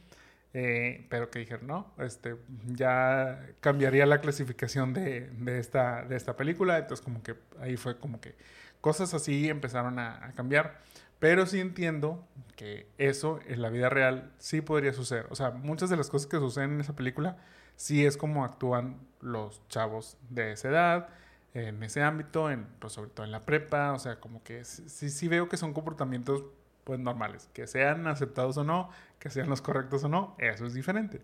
Eh, 0.55 1.07
pero 1.09 1.31
que 1.31 1.39
dijeron, 1.39 1.67
no, 1.67 1.95
este, 1.99 2.37
ya 2.67 3.41
cambiaría 3.61 4.05
la 4.05 4.21
clasificación 4.21 4.93
de, 4.93 5.31
de, 5.31 5.59
esta, 5.59 6.05
de 6.05 6.17
esta 6.17 6.37
película. 6.37 6.79
Entonces, 6.79 7.03
como 7.03 7.23
que 7.23 7.35
ahí 7.61 7.77
fue 7.77 7.99
como 7.99 8.21
que 8.21 8.35
cosas 8.81 9.15
así 9.15 9.49
empezaron 9.49 9.99
a, 9.99 10.27
a, 10.27 10.33
cambiar. 10.33 10.81
Pero 11.23 11.47
sí 11.47 11.61
entiendo 11.61 12.27
que 12.57 12.89
eso 12.99 13.39
en 13.47 13.63
la 13.63 13.71
vida 13.71 13.89
real 13.89 14.33
sí 14.39 14.61
podría 14.61 14.93
suceder. 14.93 15.29
O 15.31 15.37
sea, 15.37 15.53
muchas 15.53 15.89
de 15.89 15.97
las 15.97 16.11
cosas 16.11 16.27
que 16.27 16.37
suceden 16.39 16.73
en 16.73 16.81
esa 16.81 16.97
película 16.97 17.37
sí 17.77 18.05
es 18.05 18.17
como 18.17 18.45
actúan 18.45 18.97
los 19.21 19.63
chavos 19.69 20.17
de 20.31 20.51
esa 20.51 20.71
edad, 20.71 21.09
en 21.55 21.81
ese 21.85 22.03
ámbito, 22.03 22.51
en, 22.51 22.67
pues 22.81 22.95
sobre 22.95 23.11
todo 23.11 23.25
en 23.25 23.31
la 23.31 23.43
prepa. 23.43 23.93
O 23.93 24.01
sea, 24.01 24.19
como 24.19 24.43
que 24.43 24.65
sí, 24.65 25.11
sí 25.11 25.29
veo 25.29 25.49
que 25.49 25.57
son 25.57 25.73
comportamientos 25.73 26.43
pues 26.83 26.99
normales. 26.99 27.49
Que 27.53 27.69
sean 27.69 28.09
aceptados 28.09 28.57
o 28.57 28.65
no, 28.65 28.91
que 29.21 29.31
sean 29.31 29.49
los 29.49 29.63
correctos 29.63 30.03
o 30.03 30.09
no, 30.09 30.35
eso 30.39 30.67
es 30.67 30.75
diferente. 30.75 31.21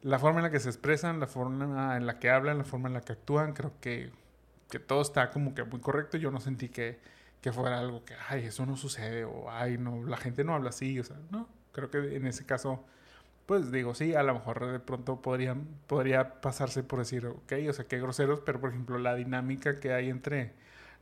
La 0.00 0.18
forma 0.18 0.38
en 0.38 0.44
la 0.44 0.50
que 0.50 0.60
se 0.60 0.70
expresan, 0.70 1.20
la 1.20 1.26
forma 1.26 1.94
en 1.98 2.06
la 2.06 2.18
que 2.18 2.30
hablan, 2.30 2.56
la 2.56 2.64
forma 2.64 2.88
en 2.88 2.94
la 2.94 3.02
que 3.02 3.12
actúan, 3.12 3.52
creo 3.52 3.74
que, 3.82 4.12
que 4.70 4.78
todo 4.78 5.02
está 5.02 5.30
como 5.30 5.54
que 5.54 5.62
muy 5.64 5.80
correcto. 5.80 6.16
Yo 6.16 6.30
no 6.30 6.40
sentí 6.40 6.70
que, 6.70 6.98
que 7.40 7.52
fuera 7.52 7.78
algo 7.78 8.04
que, 8.04 8.14
ay, 8.28 8.44
eso 8.44 8.66
no 8.66 8.76
sucede, 8.76 9.24
o 9.24 9.50
ay, 9.50 9.78
no, 9.78 10.04
la 10.04 10.16
gente 10.16 10.44
no 10.44 10.54
habla 10.54 10.70
así, 10.70 10.98
o 10.98 11.04
sea, 11.04 11.16
no. 11.30 11.48
Creo 11.72 11.90
que 11.90 12.16
en 12.16 12.26
ese 12.26 12.44
caso, 12.44 12.84
pues 13.46 13.72
digo, 13.72 13.94
sí, 13.94 14.14
a 14.14 14.22
lo 14.22 14.34
mejor 14.34 14.70
de 14.70 14.80
pronto 14.80 15.22
podrían, 15.22 15.66
podría 15.86 16.40
pasarse 16.40 16.82
por 16.82 16.98
decir, 16.98 17.26
ok, 17.26 17.52
o 17.68 17.72
sea, 17.72 17.86
qué 17.86 17.98
groseros, 18.00 18.40
pero 18.40 18.60
por 18.60 18.70
ejemplo, 18.70 18.98
la 18.98 19.14
dinámica 19.14 19.80
que 19.80 19.92
hay 19.92 20.10
entre 20.10 20.52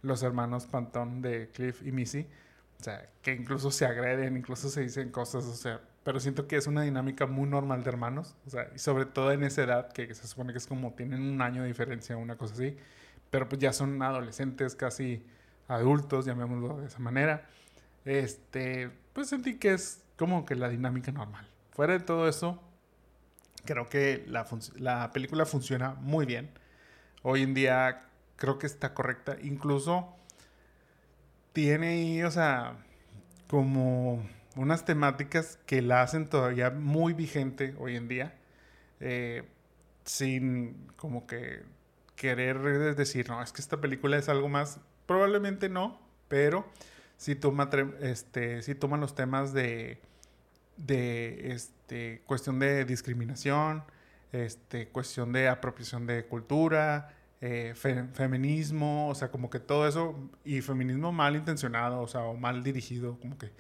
los 0.03 0.23
hermanos 0.23 0.67
Pantón 0.67 1.23
de 1.23 1.51
Cliff 1.53 1.83
y 1.85 1.93
Missy, 1.93 2.29
o 2.81 2.85
sea, 2.85 3.09
que 3.23 3.35
incluso 3.35 3.71
se 3.71 3.87
agreden, 3.87 4.37
incluso 4.37 4.69
se 4.69 4.83
dicen 4.83 5.11
cosas, 5.11 5.45
o 5.45 5.55
sea, 5.55 5.81
pero 6.05 6.21
siento 6.21 6.47
que 6.47 6.57
es 6.57 6.67
una 6.69 6.83
dinámica 6.83 7.27
muy 7.27 7.49
normal 7.49 7.83
de 7.83 7.91
hermanos, 7.91 8.37
o 8.47 8.51
sea, 8.51 8.71
y 8.75 8.79
sobre 8.79 9.07
todo 9.07 9.33
en 9.33 9.43
esa 9.43 9.65
edad, 9.65 9.93
que 9.93 10.15
se 10.15 10.27
supone 10.29 10.53
que 10.53 10.59
es 10.59 10.67
como 10.67 10.93
tienen 10.95 11.23
un 11.23 11.43
año 11.43 11.63
de 11.63 11.69
diferencia, 11.69 12.17
una 12.17 12.37
cosa 12.37 12.55
así, 12.55 12.77
pero 13.31 13.49
pues 13.49 13.61
ya 13.61 13.73
son 13.73 14.01
adolescentes, 14.01 14.75
casi 14.77 15.25
adultos, 15.69 16.25
llamémoslo 16.27 16.81
de 16.81 16.87
esa 16.87 16.99
manera. 16.99 17.47
Este, 18.05 18.91
pues 19.13 19.29
sentí 19.29 19.59
que 19.59 19.75
es 19.75 20.03
como 20.17 20.45
que 20.45 20.55
la 20.55 20.69
dinámica 20.69 21.13
normal. 21.13 21.47
Fuera 21.71 21.93
de 21.93 22.01
todo 22.01 22.29
eso, 22.29 22.61
creo 23.65 23.89
que 23.89 24.25
la, 24.27 24.47
la 24.77 25.13
película 25.13 25.47
funciona 25.47 25.95
muy 25.95 26.27
bien. 26.27 26.51
Hoy 27.23 27.43
en 27.43 27.55
día 27.55 28.09
creo 28.37 28.59
que 28.59 28.67
está 28.67 28.95
correcta, 28.95 29.37
incluso 29.43 30.15
tiene 31.53 32.25
o 32.25 32.31
sea, 32.31 32.77
como 33.49 34.23
unas 34.57 34.85
temáticas 34.85 35.59
que 35.67 35.83
la 35.83 36.03
hacen 36.03 36.29
todavía 36.29 36.71
muy 36.71 37.13
vigente 37.13 37.75
hoy 37.79 37.97
en 37.97 38.09
día, 38.09 38.35
eh, 39.01 39.45
sin 40.05 40.89
como 40.97 41.27
que 41.27 41.63
querer 42.17 42.95
decir, 42.97 43.29
no, 43.29 43.43
es 43.43 43.53
que 43.53 43.61
esta 43.61 43.81
película 43.81 44.17
es 44.17 44.29
algo 44.29 44.49
más, 44.49 44.81
probablemente 45.09 45.71
no, 45.71 45.99
pero 46.29 46.67
sí 47.17 47.35
toma, 47.35 47.69
este, 48.01 48.61
los 49.01 49.15
temas 49.15 49.55
de, 49.55 49.99
de 50.77 51.53
este, 51.53 52.23
cuestión 52.27 52.59
de 52.59 52.85
discriminación, 52.85 53.83
este, 54.33 54.89
cuestión 54.89 55.33
de 55.33 55.49
apropiación 55.49 56.07
de 56.07 56.27
cultura, 56.27 57.17
eh, 57.41 57.73
feminismo, 57.75 59.09
o 59.09 59.15
sea, 59.15 59.31
como 59.31 59.49
que 59.49 59.61
todo 59.61 59.89
eso, 59.89 60.15
y 60.45 60.61
feminismo 60.61 61.11
mal 61.11 61.37
intencionado, 61.37 62.03
o 62.03 62.07
sea, 62.07 62.21
o 62.25 62.37
mal 62.37 62.63
dirigido, 62.63 63.19
como 63.19 63.39
que, 63.39 63.51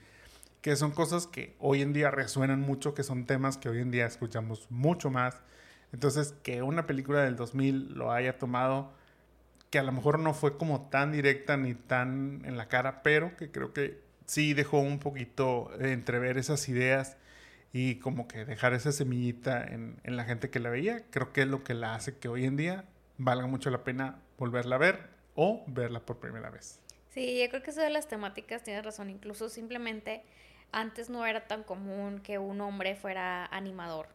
que 0.60 0.76
son 0.76 0.90
cosas 0.90 1.26
que 1.26 1.56
hoy 1.60 1.80
en 1.80 1.94
día 1.94 2.10
resuenan 2.10 2.60
mucho, 2.60 2.92
que 2.92 3.02
son 3.02 3.24
temas 3.24 3.56
que 3.56 3.70
hoy 3.70 3.80
en 3.80 3.90
día 3.90 4.04
escuchamos 4.04 4.70
mucho 4.70 5.10
más. 5.10 5.40
Entonces, 5.94 6.34
que 6.42 6.60
una 6.60 6.86
película 6.86 7.22
del 7.22 7.36
2000 7.36 7.94
lo 7.94 8.12
haya 8.12 8.36
tomado, 8.36 8.92
que 9.70 9.78
a 9.78 9.82
lo 9.82 9.92
mejor 9.92 10.18
no 10.18 10.34
fue 10.34 10.56
como 10.56 10.88
tan 10.88 11.12
directa 11.12 11.56
ni 11.56 11.74
tan 11.74 12.42
en 12.44 12.56
la 12.56 12.68
cara, 12.68 13.02
pero 13.02 13.36
que 13.36 13.50
creo 13.50 13.72
que 13.72 14.00
sí 14.26 14.54
dejó 14.54 14.80
un 14.80 14.98
poquito 14.98 15.70
entrever 15.80 16.38
esas 16.38 16.68
ideas 16.68 17.16
y 17.72 17.96
como 17.96 18.28
que 18.28 18.44
dejar 18.44 18.72
esa 18.72 18.92
semillita 18.92 19.62
en, 19.62 20.00
en 20.04 20.16
la 20.16 20.24
gente 20.24 20.50
que 20.50 20.58
la 20.58 20.70
veía, 20.70 21.04
creo 21.10 21.32
que 21.32 21.42
es 21.42 21.48
lo 21.48 21.64
que 21.64 21.74
la 21.74 21.94
hace 21.94 22.16
que 22.18 22.28
hoy 22.28 22.44
en 22.44 22.56
día 22.56 22.84
valga 23.18 23.46
mucho 23.46 23.70
la 23.70 23.84
pena 23.84 24.20
volverla 24.38 24.76
a 24.76 24.78
ver 24.78 25.10
o 25.34 25.64
verla 25.66 26.00
por 26.00 26.18
primera 26.18 26.50
vez. 26.50 26.80
Sí, 27.10 27.40
yo 27.40 27.48
creo 27.48 27.62
que 27.62 27.70
eso 27.70 27.80
de 27.80 27.90
las 27.90 28.08
temáticas 28.08 28.62
tienes 28.62 28.84
razón. 28.84 29.10
Incluso 29.10 29.48
simplemente 29.48 30.22
antes 30.72 31.10
no 31.10 31.26
era 31.26 31.46
tan 31.46 31.62
común 31.62 32.20
que 32.20 32.38
un 32.38 32.60
hombre 32.60 32.94
fuera 32.94 33.46
animador. 33.46 34.08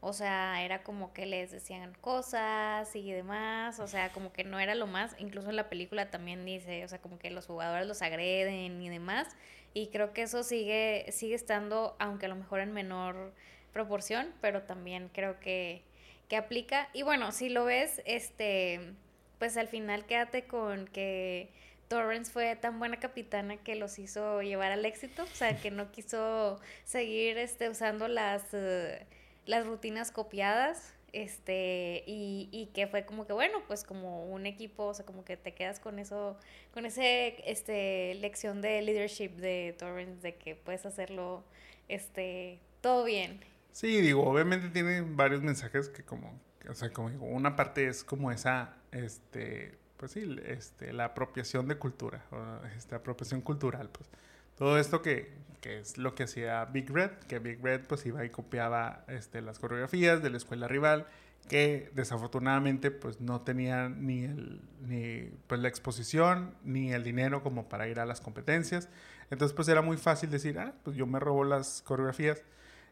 O 0.00 0.12
sea, 0.12 0.64
era 0.64 0.82
como 0.82 1.12
que 1.12 1.26
les 1.26 1.50
decían 1.50 1.94
cosas 2.00 2.94
y 2.96 3.12
demás. 3.12 3.80
O 3.80 3.86
sea, 3.86 4.12
como 4.12 4.32
que 4.32 4.44
no 4.44 4.58
era 4.60 4.74
lo 4.74 4.86
más. 4.86 5.14
Incluso 5.18 5.50
en 5.50 5.56
la 5.56 5.68
película 5.68 6.10
también 6.10 6.44
dice, 6.44 6.84
o 6.84 6.88
sea, 6.88 7.00
como 7.00 7.18
que 7.18 7.30
los 7.30 7.46
jugadores 7.46 7.86
los 7.86 8.02
agreden 8.02 8.80
y 8.82 8.88
demás. 8.88 9.28
Y 9.74 9.88
creo 9.88 10.12
que 10.12 10.22
eso 10.22 10.42
sigue, 10.42 11.06
sigue 11.10 11.34
estando, 11.34 11.96
aunque 11.98 12.26
a 12.26 12.28
lo 12.30 12.36
mejor 12.36 12.60
en 12.60 12.72
menor 12.72 13.32
proporción, 13.72 14.32
pero 14.40 14.62
también 14.62 15.10
creo 15.12 15.38
que 15.38 15.84
que 16.30 16.36
aplica. 16.36 16.88
Y 16.94 17.02
bueno, 17.02 17.32
si 17.32 17.50
lo 17.50 17.66
ves, 17.66 18.00
este, 18.06 18.94
pues 19.38 19.58
al 19.58 19.68
final 19.68 20.06
quédate 20.06 20.46
con 20.46 20.86
que 20.86 21.50
Torrance 21.88 22.32
fue 22.32 22.54
tan 22.56 22.78
buena 22.78 23.00
capitana 23.00 23.56
que 23.58 23.74
los 23.74 23.98
hizo 23.98 24.40
llevar 24.40 24.72
al 24.72 24.86
éxito, 24.86 25.24
o 25.24 25.34
sea, 25.34 25.60
que 25.60 25.72
no 25.72 25.90
quiso 25.90 26.60
seguir 26.84 27.36
este, 27.36 27.68
usando 27.68 28.06
las, 28.06 28.44
uh, 28.54 29.04
las 29.46 29.66
rutinas 29.66 30.10
copiadas. 30.10 30.94
este, 31.12 32.04
y, 32.06 32.48
y, 32.52 32.66
que 32.66 32.86
fue 32.86 33.04
como 33.04 33.26
que, 33.26 33.32
bueno, 33.32 33.58
pues 33.66 33.82
como 33.82 34.26
un 34.26 34.46
equipo, 34.46 34.86
o 34.86 34.94
sea, 34.94 35.04
como 35.04 35.24
que 35.24 35.36
te 35.36 35.54
quedas 35.54 35.80
con 35.80 35.98
eso, 35.98 36.38
con 36.72 36.86
ese, 36.86 37.42
este, 37.50 38.14
lección 38.20 38.60
de 38.62 38.80
leadership 38.82 39.30
de 39.30 39.74
Torrens, 39.78 40.22
de 40.22 40.36
que 40.36 40.54
puedes 40.54 40.86
hacerlo, 40.86 41.42
este, 41.88 42.60
todo 42.80 43.04
bien. 43.04 43.40
Sí, 43.72 44.00
digo, 44.00 44.22
obviamente 44.24 44.68
tiene 44.68 45.00
varios 45.02 45.42
mensajes 45.42 45.88
que 45.88 46.04
como, 46.04 46.38
o 46.68 46.74
sea, 46.74 46.92
como 46.92 47.10
digo, 47.10 47.26
una 47.26 47.56
parte 47.56 47.88
es 47.88 48.04
como 48.04 48.30
esa, 48.30 48.76
este, 48.92 49.78
pues 49.96 50.12
sí, 50.12 50.36
este, 50.46 50.92
la 50.92 51.06
apropiación 51.06 51.68
de 51.68 51.76
cultura, 51.76 52.24
o 52.30 52.64
esta 52.76 52.96
apropiación 52.96 53.40
cultural, 53.40 53.88
pues. 53.90 54.08
Todo 54.56 54.78
esto 54.78 55.02
que, 55.02 55.32
que, 55.60 55.78
es 55.78 55.98
lo 55.98 56.14
que 56.14 56.24
hacía 56.24 56.64
Big 56.66 56.90
Red, 56.90 57.10
que 57.28 57.38
Big 57.38 57.60
Red 57.62 57.82
pues 57.86 58.04
iba 58.06 58.24
y 58.24 58.30
copiaba 58.30 59.04
este, 59.08 59.42
las 59.42 59.58
coreografías 59.58 60.22
de 60.22 60.30
la 60.30 60.36
escuela 60.36 60.68
rival, 60.68 61.06
que 61.48 61.90
desafortunadamente 61.94 62.90
pues 62.90 63.20
no 63.20 63.40
tenía 63.42 63.88
ni, 63.88 64.24
el, 64.24 64.60
ni 64.80 65.30
pues, 65.46 65.60
la 65.60 65.68
exposición 65.68 66.54
ni 66.64 66.92
el 66.92 67.02
dinero 67.02 67.42
como 67.42 67.68
para 67.68 67.88
ir 67.88 68.00
a 68.00 68.06
las 68.06 68.20
competencias. 68.20 68.88
Entonces 69.30 69.54
pues 69.54 69.68
era 69.68 69.82
muy 69.82 69.96
fácil 69.96 70.30
decir, 70.30 70.58
ah, 70.58 70.74
pues 70.84 70.96
yo 70.96 71.06
me 71.06 71.20
robo 71.20 71.44
las 71.44 71.82
coreografías, 71.82 72.42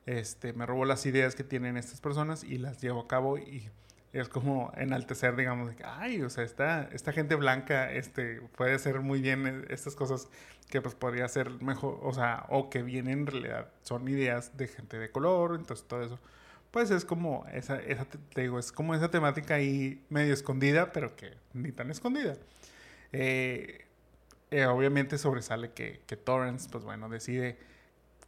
este, 0.07 0.53
me 0.53 0.67
robo 0.67 0.85
las 0.85 1.05
ideas 1.07 1.35
que 1.35 1.45
tienen 1.45 1.77
estas 1.77 2.01
personas 2.01 2.45
y 2.45 2.59
las 2.59 2.81
llevo 2.81 3.01
a 3.01 3.09
cabo 3.09 3.39
y 3.39 3.71
es 4.13 4.29
como 4.29 4.73
enaltecer, 4.77 5.37
digamos, 5.37 5.69
de 5.69 5.77
que, 5.77 5.85
ay, 5.85 6.23
o 6.23 6.31
sea, 6.31 6.45
esta, 6.45 6.89
esta 6.93 7.13
gente 7.13 7.35
blanca 7.35 7.93
este, 7.93 8.41
puede 8.57 8.75
hacer 8.75 9.01
muy 9.01 9.21
bien 9.21 9.67
estas 9.69 9.95
cosas 9.95 10.29
que 10.69 10.81
pues 10.83 10.95
podría 10.95 11.29
ser 11.29 11.51
mejor, 11.63 11.99
o 12.03 12.13
sea, 12.13 12.47
o 12.49 12.71
que 12.71 12.83
vienen 12.83 13.21
en 13.21 13.27
realidad 13.27 13.69
son 13.83 14.07
ideas 14.09 14.57
de 14.57 14.69
gente 14.69 14.99
de 14.99 15.11
color, 15.11 15.55
entonces 15.55 15.87
todo 15.87 16.03
eso. 16.03 16.19
Pues 16.71 16.91
es 16.91 17.05
como 17.05 17.47
esa, 17.53 17.81
esa 17.81 18.05
te 18.05 18.43
digo, 18.43 18.59
es 18.59 18.73
como 18.73 18.95
esa 18.95 19.11
temática 19.11 19.55
ahí 19.55 20.05
medio 20.11 20.35
escondida, 20.35 20.93
pero 20.93 21.17
que 21.17 21.33
ni 21.55 21.73
tan 21.73 21.91
escondida. 21.91 22.37
Eh, 23.13 23.87
eh, 24.51 24.67
obviamente 24.67 25.19
sobresale 25.19 25.73
que, 25.73 26.03
que 26.07 26.17
Torrance, 26.17 26.69
pues 26.71 26.85
bueno, 26.85 27.09
decide 27.09 27.59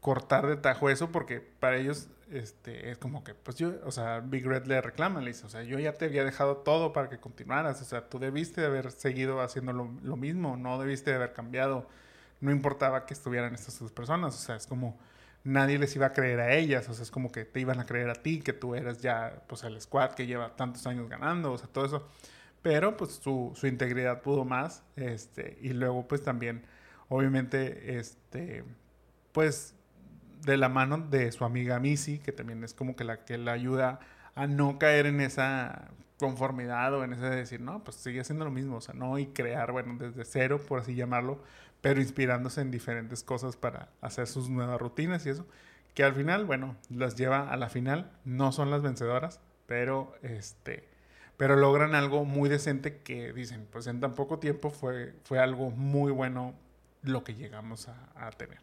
cortar 0.00 0.46
de 0.46 0.56
tajo 0.56 0.90
eso 0.90 1.12
porque 1.12 1.40
para 1.40 1.76
ellos 1.76 2.08
este, 2.30 2.90
es 2.90 2.98
como 2.98 3.24
que, 3.24 3.34
pues 3.34 3.56
yo, 3.56 3.74
o 3.84 3.90
sea, 3.90 4.20
Big 4.20 4.46
Red 4.46 4.66
le 4.66 4.80
reclama, 4.80 5.20
le 5.20 5.28
dice, 5.28 5.46
o 5.46 5.48
sea, 5.48 5.62
yo 5.62 5.78
ya 5.78 5.94
te 5.94 6.06
había 6.06 6.24
dejado 6.24 6.58
todo 6.58 6.92
para 6.92 7.08
que 7.08 7.18
continuaras, 7.18 7.82
o 7.82 7.84
sea, 7.84 8.08
tú 8.08 8.18
debiste 8.18 8.60
de 8.60 8.68
haber 8.68 8.92
seguido 8.92 9.40
haciendo 9.40 9.72
lo, 9.72 9.90
lo 10.02 10.16
mismo, 10.16 10.56
no 10.56 10.78
debiste 10.78 11.10
de 11.10 11.16
haber 11.16 11.32
cambiado, 11.32 11.88
no 12.40 12.50
importaba 12.50 13.06
que 13.06 13.14
estuvieran 13.14 13.54
estas 13.54 13.78
dos 13.78 13.92
personas, 13.92 14.34
o 14.34 14.38
sea, 14.38 14.56
es 14.56 14.66
como 14.66 14.98
nadie 15.44 15.78
les 15.78 15.94
iba 15.96 16.06
a 16.06 16.12
creer 16.12 16.40
a 16.40 16.54
ellas, 16.54 16.88
o 16.88 16.94
sea, 16.94 17.02
es 17.02 17.10
como 17.10 17.32
que 17.32 17.44
te 17.44 17.60
iban 17.60 17.80
a 17.80 17.86
creer 17.86 18.10
a 18.10 18.14
ti, 18.14 18.40
que 18.40 18.52
tú 18.52 18.74
eras 18.74 19.00
ya, 19.00 19.42
pues, 19.46 19.64
el 19.64 19.80
squad 19.80 20.12
que 20.12 20.26
lleva 20.26 20.56
tantos 20.56 20.86
años 20.86 21.08
ganando, 21.08 21.52
o 21.52 21.58
sea, 21.58 21.68
todo 21.68 21.86
eso, 21.86 22.08
pero 22.62 22.96
pues 22.96 23.12
su, 23.12 23.52
su 23.54 23.66
integridad 23.66 24.22
pudo 24.22 24.44
más, 24.44 24.82
este, 24.96 25.58
y 25.62 25.70
luego 25.70 26.06
pues 26.06 26.22
también, 26.22 26.64
obviamente, 27.08 27.98
este, 27.98 28.64
pues 29.32 29.74
de 30.44 30.56
la 30.56 30.68
mano 30.68 30.98
de 30.98 31.32
su 31.32 31.44
amiga 31.44 31.78
Missy, 31.78 32.18
que 32.18 32.32
también 32.32 32.64
es 32.64 32.74
como 32.74 32.96
que 32.96 33.04
la 33.04 33.24
que 33.24 33.38
la 33.38 33.52
ayuda 33.52 34.00
a 34.34 34.46
no 34.46 34.78
caer 34.78 35.06
en 35.06 35.20
esa 35.20 35.90
conformidad 36.18 36.94
o 36.94 37.04
en 37.04 37.14
ese 37.14 37.24
de 37.24 37.36
decir, 37.36 37.60
no, 37.60 37.82
pues 37.82 37.96
sigue 37.96 38.20
haciendo 38.20 38.44
lo 38.44 38.50
mismo, 38.50 38.76
o 38.76 38.80
sea, 38.80 38.94
no 38.94 39.18
y 39.18 39.26
crear, 39.26 39.72
bueno, 39.72 39.96
desde 39.98 40.24
cero, 40.24 40.60
por 40.66 40.80
así 40.80 40.94
llamarlo, 40.94 41.42
pero 41.80 42.00
inspirándose 42.00 42.60
en 42.60 42.70
diferentes 42.70 43.22
cosas 43.22 43.56
para 43.56 43.88
hacer 44.00 44.26
sus 44.26 44.48
nuevas 44.48 44.80
rutinas 44.80 45.24
y 45.26 45.30
eso, 45.30 45.46
que 45.94 46.04
al 46.04 46.14
final, 46.14 46.44
bueno, 46.44 46.76
las 46.88 47.16
lleva 47.16 47.50
a 47.50 47.56
la 47.56 47.68
final, 47.68 48.10
no 48.24 48.52
son 48.52 48.70
las 48.70 48.82
vencedoras, 48.82 49.40
pero 49.66 50.14
este, 50.22 50.88
pero 51.36 51.56
logran 51.56 51.94
algo 51.94 52.24
muy 52.24 52.48
decente 52.48 52.98
que 52.98 53.32
dicen, 53.32 53.66
pues 53.70 53.86
en 53.86 54.00
tan 54.00 54.14
poco 54.14 54.38
tiempo 54.38 54.70
fue, 54.70 55.14
fue 55.24 55.38
algo 55.38 55.70
muy 55.70 56.12
bueno 56.12 56.54
lo 57.02 57.24
que 57.24 57.34
llegamos 57.34 57.88
a 57.88 58.30
tener. 58.32 58.58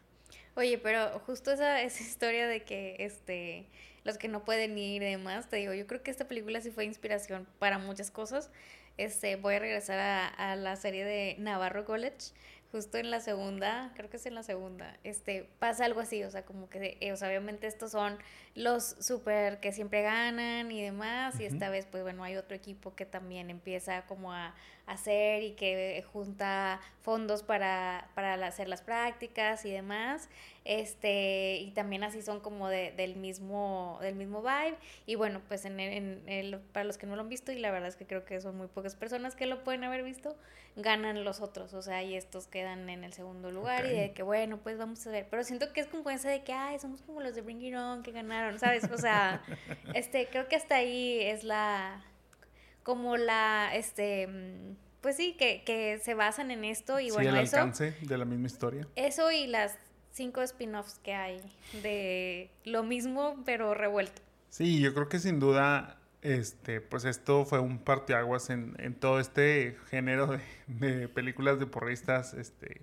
Oye, 0.58 0.76
pero 0.76 1.20
justo 1.20 1.52
esa, 1.52 1.82
esa 1.82 2.02
historia 2.02 2.48
de 2.48 2.64
que 2.64 2.96
este 2.98 3.68
los 4.02 4.18
que 4.18 4.26
no 4.26 4.44
pueden 4.44 4.76
ir 4.76 5.02
y 5.02 5.10
demás, 5.10 5.48
te 5.48 5.56
digo, 5.56 5.72
yo 5.72 5.86
creo 5.86 6.02
que 6.02 6.10
esta 6.10 6.26
película 6.26 6.60
sí 6.60 6.72
fue 6.72 6.84
inspiración 6.84 7.46
para 7.60 7.78
muchas 7.78 8.10
cosas. 8.10 8.50
Este, 8.96 9.36
voy 9.36 9.54
a 9.54 9.58
regresar 9.60 10.00
a, 10.00 10.26
a 10.26 10.56
la 10.56 10.74
serie 10.74 11.04
de 11.04 11.36
Navarro 11.38 11.84
College 11.84 12.32
justo 12.70 12.98
en 12.98 13.10
la 13.10 13.20
segunda, 13.20 13.92
creo 13.96 14.10
que 14.10 14.18
es 14.18 14.26
en 14.26 14.34
la 14.34 14.42
segunda, 14.42 14.96
este, 15.04 15.48
pasa 15.58 15.84
algo 15.84 16.00
así, 16.00 16.22
o 16.24 16.30
sea, 16.30 16.44
como 16.44 16.68
que, 16.68 16.98
eh, 17.00 17.12
o 17.12 17.16
sea, 17.16 17.28
obviamente 17.28 17.66
estos 17.66 17.92
son 17.92 18.18
los 18.58 18.96
super 18.98 19.60
que 19.60 19.70
siempre 19.72 20.02
ganan 20.02 20.72
y 20.72 20.82
demás, 20.82 21.38
y 21.38 21.44
esta 21.44 21.70
vez, 21.70 21.86
pues 21.86 22.02
bueno, 22.02 22.24
hay 22.24 22.36
otro 22.36 22.56
equipo 22.56 22.94
que 22.94 23.06
también 23.06 23.50
empieza 23.50 24.04
como 24.06 24.32
a, 24.32 24.54
hacer 24.88 25.42
y 25.42 25.52
que 25.52 26.02
junta 26.12 26.80
fondos 27.02 27.42
para, 27.42 28.08
para 28.14 28.34
hacer 28.46 28.68
las 28.68 28.80
prácticas 28.80 29.66
y 29.66 29.70
demás, 29.70 30.30
este, 30.64 31.58
y 31.58 31.70
también 31.72 32.04
así 32.04 32.22
son 32.22 32.40
como 32.40 32.68
de, 32.68 32.92
del 32.92 33.16
mismo, 33.16 33.98
del 34.00 34.14
mismo 34.14 34.40
vibe, 34.40 34.76
y 35.04 35.14
bueno, 35.14 35.42
pues 35.46 35.66
en, 35.66 35.78
en, 35.78 36.22
en, 36.26 36.60
para 36.72 36.84
los 36.84 36.96
que 36.96 37.06
no 37.06 37.16
lo 37.16 37.22
han 37.22 37.28
visto, 37.28 37.52
y 37.52 37.58
la 37.58 37.70
verdad 37.70 37.88
es 37.88 37.96
que 37.96 38.06
creo 38.06 38.24
que 38.24 38.40
son 38.40 38.56
muy 38.56 38.66
pocas 38.66 38.96
personas 38.96 39.36
que 39.36 39.44
lo 39.44 39.62
pueden 39.62 39.84
haber 39.84 40.02
visto, 40.02 40.36
ganan 40.76 41.24
los 41.24 41.40
otros, 41.40 41.74
o 41.74 41.82
sea, 41.82 42.02
y 42.02 42.14
estos 42.14 42.46
quedan 42.46 42.88
en 42.88 43.04
el 43.04 43.12
segundo 43.12 43.50
lugar 43.50 43.84
y 43.84 43.90
de 43.90 44.12
que, 44.12 44.22
bueno, 44.22 44.58
pues 44.58 44.78
vamos 44.78 45.06
a 45.06 45.10
ver, 45.10 45.26
pero 45.28 45.42
siento 45.44 45.72
que 45.72 45.80
es 45.80 45.86
como 45.88 46.08
esa 46.08 46.30
de 46.30 46.44
que, 46.44 46.52
ay, 46.52 46.78
somos 46.78 47.02
como 47.02 47.20
los 47.20 47.34
de 47.34 47.42
Bring 47.42 47.60
It 47.62 47.74
On 47.74 48.02
que 48.02 48.12
ganaron, 48.12 48.47
¿sabes? 48.58 48.84
O 48.90 48.98
sea, 48.98 49.42
este, 49.94 50.28
creo 50.30 50.48
que 50.48 50.56
hasta 50.56 50.76
ahí 50.76 51.20
es 51.20 51.44
la, 51.44 52.04
como 52.82 53.16
la, 53.16 53.70
este, 53.74 54.28
pues 55.00 55.16
sí, 55.16 55.36
que, 55.38 55.62
que 55.64 55.98
se 56.02 56.14
basan 56.14 56.50
en 56.50 56.64
esto 56.64 57.00
y 57.00 57.10
bueno, 57.10 57.30
el 57.30 57.36
alcance 57.36 57.94
de 58.00 58.18
la 58.18 58.24
misma 58.24 58.46
historia. 58.46 58.86
Eso 58.96 59.30
y 59.30 59.46
las 59.46 59.76
cinco 60.12 60.42
spin-offs 60.42 60.98
que 61.00 61.14
hay 61.14 61.40
de 61.82 62.50
lo 62.64 62.82
mismo 62.82 63.42
pero 63.44 63.74
revuelto. 63.74 64.22
Sí, 64.50 64.80
yo 64.80 64.94
creo 64.94 65.08
que 65.08 65.18
sin 65.18 65.38
duda 65.38 65.98
este, 66.22 66.80
pues 66.80 67.04
esto 67.04 67.44
fue 67.44 67.60
un 67.60 67.78
parteaguas 67.78 68.50
en, 68.50 68.74
en 68.78 68.94
todo 68.94 69.20
este 69.20 69.76
género 69.88 70.38
de, 70.66 71.08
películas 71.08 71.58
de 71.58 71.66
porristas, 71.66 72.34
este, 72.34 72.82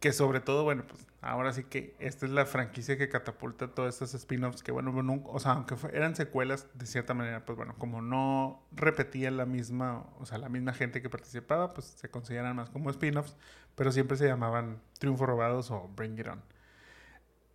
que 0.00 0.12
sobre 0.12 0.40
todo, 0.40 0.64
bueno, 0.64 0.84
pues 0.88 1.04
ahora 1.26 1.52
sí 1.52 1.64
que 1.64 1.94
esta 1.98 2.26
es 2.26 2.32
la 2.32 2.46
franquicia 2.46 2.96
que 2.96 3.08
catapulta 3.08 3.68
todos 3.74 3.94
estos 3.94 4.14
spin-offs 4.14 4.62
que, 4.62 4.72
bueno, 4.72 4.92
o 5.26 5.40
sea, 5.40 5.52
aunque 5.52 5.76
eran 5.92 6.16
secuelas, 6.16 6.66
de 6.74 6.86
cierta 6.86 7.14
manera, 7.14 7.44
pues 7.44 7.56
bueno, 7.56 7.74
como 7.78 8.02
no 8.02 8.66
repetían 8.72 9.36
la 9.36 9.46
misma, 9.46 10.06
o 10.18 10.26
sea, 10.26 10.38
la 10.38 10.48
misma 10.48 10.72
gente 10.72 11.02
que 11.02 11.10
participaba, 11.10 11.74
pues 11.74 11.86
se 11.86 12.08
consideran 12.10 12.56
más 12.56 12.70
como 12.70 12.90
spin-offs, 12.90 13.36
pero 13.74 13.92
siempre 13.92 14.16
se 14.16 14.26
llamaban 14.26 14.80
Triunfo 14.98 15.26
Robados 15.26 15.70
o 15.70 15.88
Bring 15.94 16.18
It 16.18 16.28
On. 16.28 16.42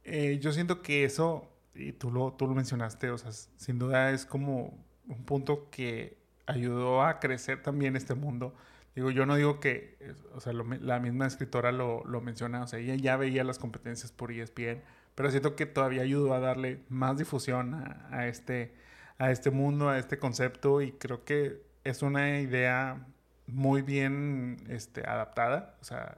Eh, 0.03 0.39
yo 0.41 0.51
siento 0.51 0.81
que 0.81 1.03
eso 1.03 1.47
y 1.73 1.93
tú 1.93 2.11
lo, 2.11 2.33
tú 2.33 2.47
lo 2.47 2.53
mencionaste, 2.53 3.11
o 3.11 3.17
sea, 3.17 3.31
sin 3.31 3.79
duda 3.79 4.11
es 4.11 4.25
como 4.25 4.77
un 5.07 5.25
punto 5.25 5.69
que 5.69 6.17
ayudó 6.45 7.03
a 7.03 7.19
crecer 7.19 7.61
también 7.61 7.95
este 7.95 8.15
mundo. 8.15 8.55
Digo, 8.95 9.09
yo 9.11 9.25
no 9.25 9.35
digo 9.35 9.59
que, 9.59 9.97
o 10.33 10.41
sea, 10.41 10.53
la 10.53 10.99
misma 10.99 11.25
escritora 11.25 11.71
lo, 11.71 12.03
lo, 12.05 12.19
menciona, 12.19 12.63
o 12.63 12.67
sea, 12.67 12.79
ella 12.79 12.95
ya 12.95 13.15
veía 13.15 13.43
las 13.43 13.57
competencias 13.57 14.11
por 14.11 14.31
ESPN, 14.31 14.81
pero 15.15 15.31
siento 15.31 15.55
que 15.55 15.65
todavía 15.65 16.01
ayudó 16.01 16.33
a 16.33 16.39
darle 16.39 16.81
más 16.89 17.17
difusión 17.17 17.73
a, 18.11 18.27
este, 18.27 18.73
a 19.17 19.31
este 19.31 19.49
mundo, 19.49 19.89
a 19.89 19.97
este 19.97 20.19
concepto, 20.19 20.81
y 20.81 20.91
creo 20.91 21.23
que 21.23 21.61
es 21.83 22.01
una 22.01 22.39
idea 22.41 23.05
muy 23.47 23.81
bien 23.81 24.57
este, 24.69 25.07
adaptada, 25.07 25.77
o 25.81 25.85
sea, 25.85 26.17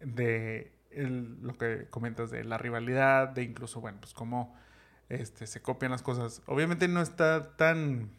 de 0.00 0.72
lo 0.90 1.56
que 1.56 1.86
comentas 1.90 2.30
de 2.30 2.44
la 2.44 2.58
rivalidad, 2.58 3.28
de 3.28 3.42
incluso, 3.42 3.80
bueno, 3.80 3.98
pues 4.00 4.12
cómo 4.14 4.54
este, 5.08 5.46
se 5.46 5.60
copian 5.60 5.90
las 5.90 6.02
cosas. 6.02 6.42
Obviamente 6.46 6.88
no 6.88 7.00
está 7.02 7.56
tan 7.56 8.10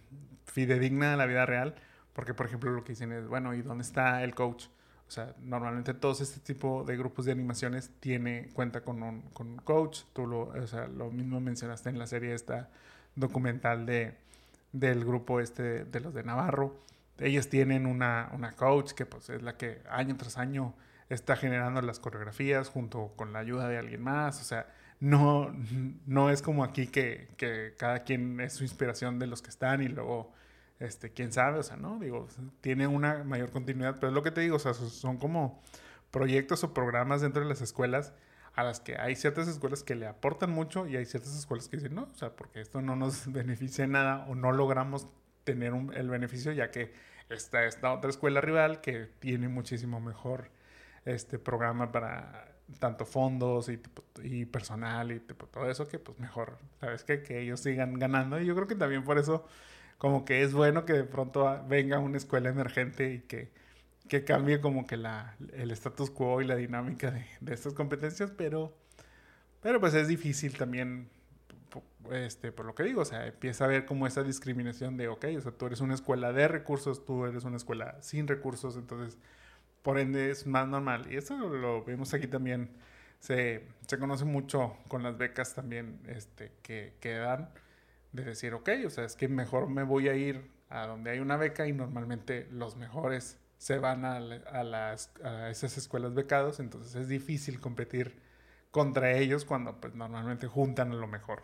fidedigna 0.45 1.13
a 1.13 1.17
la 1.17 1.25
vida 1.25 1.45
real, 1.45 1.75
porque 2.13 2.33
por 2.33 2.45
ejemplo 2.45 2.71
lo 2.71 2.83
que 2.83 2.93
dicen 2.93 3.11
es, 3.11 3.27
bueno, 3.27 3.53
¿y 3.53 3.61
dónde 3.61 3.83
está 3.83 4.23
el 4.23 4.35
coach? 4.35 4.65
O 5.07 5.11
sea, 5.11 5.35
normalmente 5.41 5.93
todos 5.93 6.21
este 6.21 6.39
tipo 6.39 6.83
de 6.83 6.97
grupos 6.97 7.25
de 7.25 7.31
animaciones 7.31 7.91
tiene 7.99 8.49
cuenta 8.53 8.81
con 8.81 9.03
un, 9.03 9.21
con 9.33 9.47
un 9.47 9.57
coach. 9.57 10.01
Tú 10.13 10.25
lo, 10.25 10.41
o 10.43 10.67
sea, 10.67 10.87
lo 10.87 11.11
mismo 11.11 11.39
mencionaste 11.39 11.89
en 11.89 11.99
la 11.99 12.07
serie 12.07 12.33
esta 12.33 12.69
documental 13.15 13.85
de, 13.85 14.15
del 14.71 15.05
grupo 15.05 15.39
este 15.39 15.85
de 15.85 15.99
los 15.99 16.13
de 16.13 16.23
Navarro. 16.23 16.75
Ellos 17.19 17.49
tienen 17.49 17.85
una, 17.85 18.29
una 18.33 18.53
coach 18.53 18.93
que 18.93 19.05
pues 19.05 19.29
es 19.29 19.41
la 19.43 19.55
que 19.55 19.81
año 19.89 20.17
tras 20.17 20.37
año 20.37 20.73
está 21.09 21.35
generando 21.35 21.81
las 21.81 21.99
coreografías 21.99 22.69
junto 22.69 23.13
con 23.15 23.33
la 23.33 23.39
ayuda 23.39 23.67
de 23.67 23.77
alguien 23.77 24.01
más, 24.01 24.41
o 24.41 24.43
sea, 24.43 24.67
no, 24.99 25.53
no 26.05 26.29
es 26.29 26.41
como 26.41 26.63
aquí 26.63 26.87
que, 26.87 27.27
que, 27.37 27.75
cada 27.77 28.03
quien 28.03 28.39
es 28.39 28.53
su 28.53 28.63
inspiración 28.63 29.19
de 29.19 29.27
los 29.27 29.41
que 29.41 29.49
están 29.49 29.81
y 29.81 29.87
luego, 29.87 30.33
este, 30.83 31.11
quién 31.11 31.31
sabe, 31.31 31.59
o 31.59 31.63
sea, 31.63 31.77
no, 31.77 31.97
digo, 31.99 32.27
tiene 32.61 32.87
una 32.87 33.23
mayor 33.23 33.51
continuidad, 33.51 33.95
pero 33.95 34.09
es 34.09 34.13
lo 34.13 34.21
que 34.21 34.31
te 34.31 34.41
digo, 34.41 34.57
o 34.57 34.59
sea, 34.59 34.73
son 34.73 35.17
como 35.17 35.61
proyectos 36.11 36.63
o 36.63 36.73
programas 36.73 37.21
dentro 37.21 37.41
de 37.41 37.47
las 37.47 37.61
escuelas, 37.61 38.13
a 38.53 38.63
las 38.63 38.81
que 38.81 38.97
hay 38.97 39.15
ciertas 39.15 39.47
escuelas 39.47 39.81
que 39.81 39.95
le 39.95 40.07
aportan 40.07 40.51
mucho 40.51 40.85
y 40.85 40.97
hay 40.97 41.05
ciertas 41.05 41.35
escuelas 41.37 41.69
que 41.69 41.77
dicen 41.77 41.95
no, 41.95 42.03
o 42.03 42.15
sea, 42.15 42.35
porque 42.35 42.59
esto 42.61 42.81
no 42.81 42.95
nos 42.95 43.31
beneficia 43.31 43.85
en 43.85 43.93
nada 43.93 44.25
o 44.27 44.35
no 44.35 44.51
logramos 44.51 45.07
tener 45.43 45.73
el 45.95 46.09
beneficio 46.09 46.51
ya 46.51 46.69
que 46.69 46.93
está 47.29 47.65
esta 47.65 47.91
otra 47.91 48.09
escuela 48.09 48.41
rival 48.41 48.79
que 48.79 49.09
tiene 49.19 49.47
muchísimo 49.47 49.99
mejor 49.99 50.51
este 51.05 51.39
programa 51.39 51.91
para 51.91 52.53
tanto 52.79 53.05
fondos 53.05 53.69
y, 53.69 53.81
y 54.21 54.45
personal 54.45 55.11
y 55.11 55.19
todo 55.19 55.69
eso 55.69 55.87
que 55.87 55.97
pues 55.97 56.19
mejor, 56.19 56.57
¿sabes 56.79 57.03
qué? 57.03 57.23
Que 57.23 57.39
ellos 57.41 57.59
sigan 57.59 57.95
ganando 57.95 58.39
y 58.39 58.45
yo 58.45 58.53
creo 58.55 58.67
que 58.67 58.75
también 58.75 59.03
por 59.03 59.17
eso 59.17 59.47
como 59.97 60.25
que 60.25 60.43
es 60.43 60.53
bueno 60.53 60.85
que 60.85 60.93
de 60.93 61.03
pronto 61.03 61.63
venga 61.67 61.99
una 61.99 62.17
escuela 62.17 62.49
emergente 62.49 63.13
y 63.13 63.19
que, 63.21 63.51
que 64.07 64.23
cambie 64.23 64.61
como 64.61 64.85
que 64.85 64.97
la, 64.97 65.35
el 65.53 65.71
status 65.71 66.09
quo 66.11 66.41
y 66.41 66.45
la 66.45 66.55
dinámica 66.55 67.11
de, 67.11 67.25
de 67.41 67.53
estas 67.53 67.73
competencias, 67.73 68.31
pero, 68.31 68.75
pero 69.61 69.79
pues 69.79 69.93
es 69.93 70.07
difícil 70.07 70.57
también 70.57 71.09
este, 72.11 72.51
por 72.51 72.65
lo 72.65 72.75
que 72.75 72.83
digo, 72.83 73.01
o 73.01 73.05
sea, 73.05 73.27
empieza 73.27 73.65
a 73.65 73.67
ver 73.67 73.85
como 73.85 74.07
esa 74.07 74.23
discriminación 74.23 74.97
de, 74.97 75.07
ok, 75.07 75.25
o 75.37 75.41
sea, 75.41 75.51
tú 75.51 75.65
eres 75.67 75.81
una 75.81 75.93
escuela 75.93 76.33
de 76.33 76.47
recursos, 76.47 77.05
tú 77.05 77.25
eres 77.25 77.43
una 77.43 77.57
escuela 77.57 77.97
sin 78.01 78.27
recursos, 78.27 78.75
entonces, 78.75 79.17
por 79.81 79.99
ende, 79.99 80.31
es 80.31 80.45
más 80.47 80.67
normal. 80.67 81.11
Y 81.11 81.17
eso 81.17 81.37
lo 81.37 81.83
vemos 81.83 82.13
aquí 82.13 82.27
también, 82.27 82.71
se, 83.19 83.67
se 83.87 83.97
conoce 83.97 84.25
mucho 84.25 84.75
con 84.87 85.03
las 85.03 85.17
becas 85.17 85.53
también 85.55 85.99
este, 86.07 86.51
que, 86.61 86.95
que 86.99 87.15
dan, 87.15 87.49
de 88.13 88.23
decir, 88.23 88.53
ok, 88.53 88.69
o 88.85 88.89
sea, 88.89 89.03
es 89.03 89.15
que 89.15 89.27
mejor 89.27 89.67
me 89.67 89.83
voy 89.83 90.07
a 90.07 90.15
ir 90.15 90.49
a 90.69 90.87
donde 90.87 91.11
hay 91.11 91.19
una 91.19 91.37
beca 91.37 91.67
y 91.67 91.73
normalmente 91.73 92.47
los 92.51 92.77
mejores 92.77 93.37
se 93.57 93.77
van 93.79 94.05
a, 94.05 94.17
a, 94.17 94.63
las, 94.63 95.11
a 95.23 95.49
esas 95.49 95.77
escuelas 95.77 96.13
becados, 96.13 96.59
entonces 96.59 96.95
es 96.95 97.07
difícil 97.07 97.59
competir 97.59 98.21
contra 98.71 99.11
ellos 99.11 99.45
cuando 99.45 99.79
pues 99.79 99.93
normalmente 99.93 100.47
juntan 100.47 100.91
a 100.91 100.95
lo 100.95 101.07
mejor. 101.07 101.43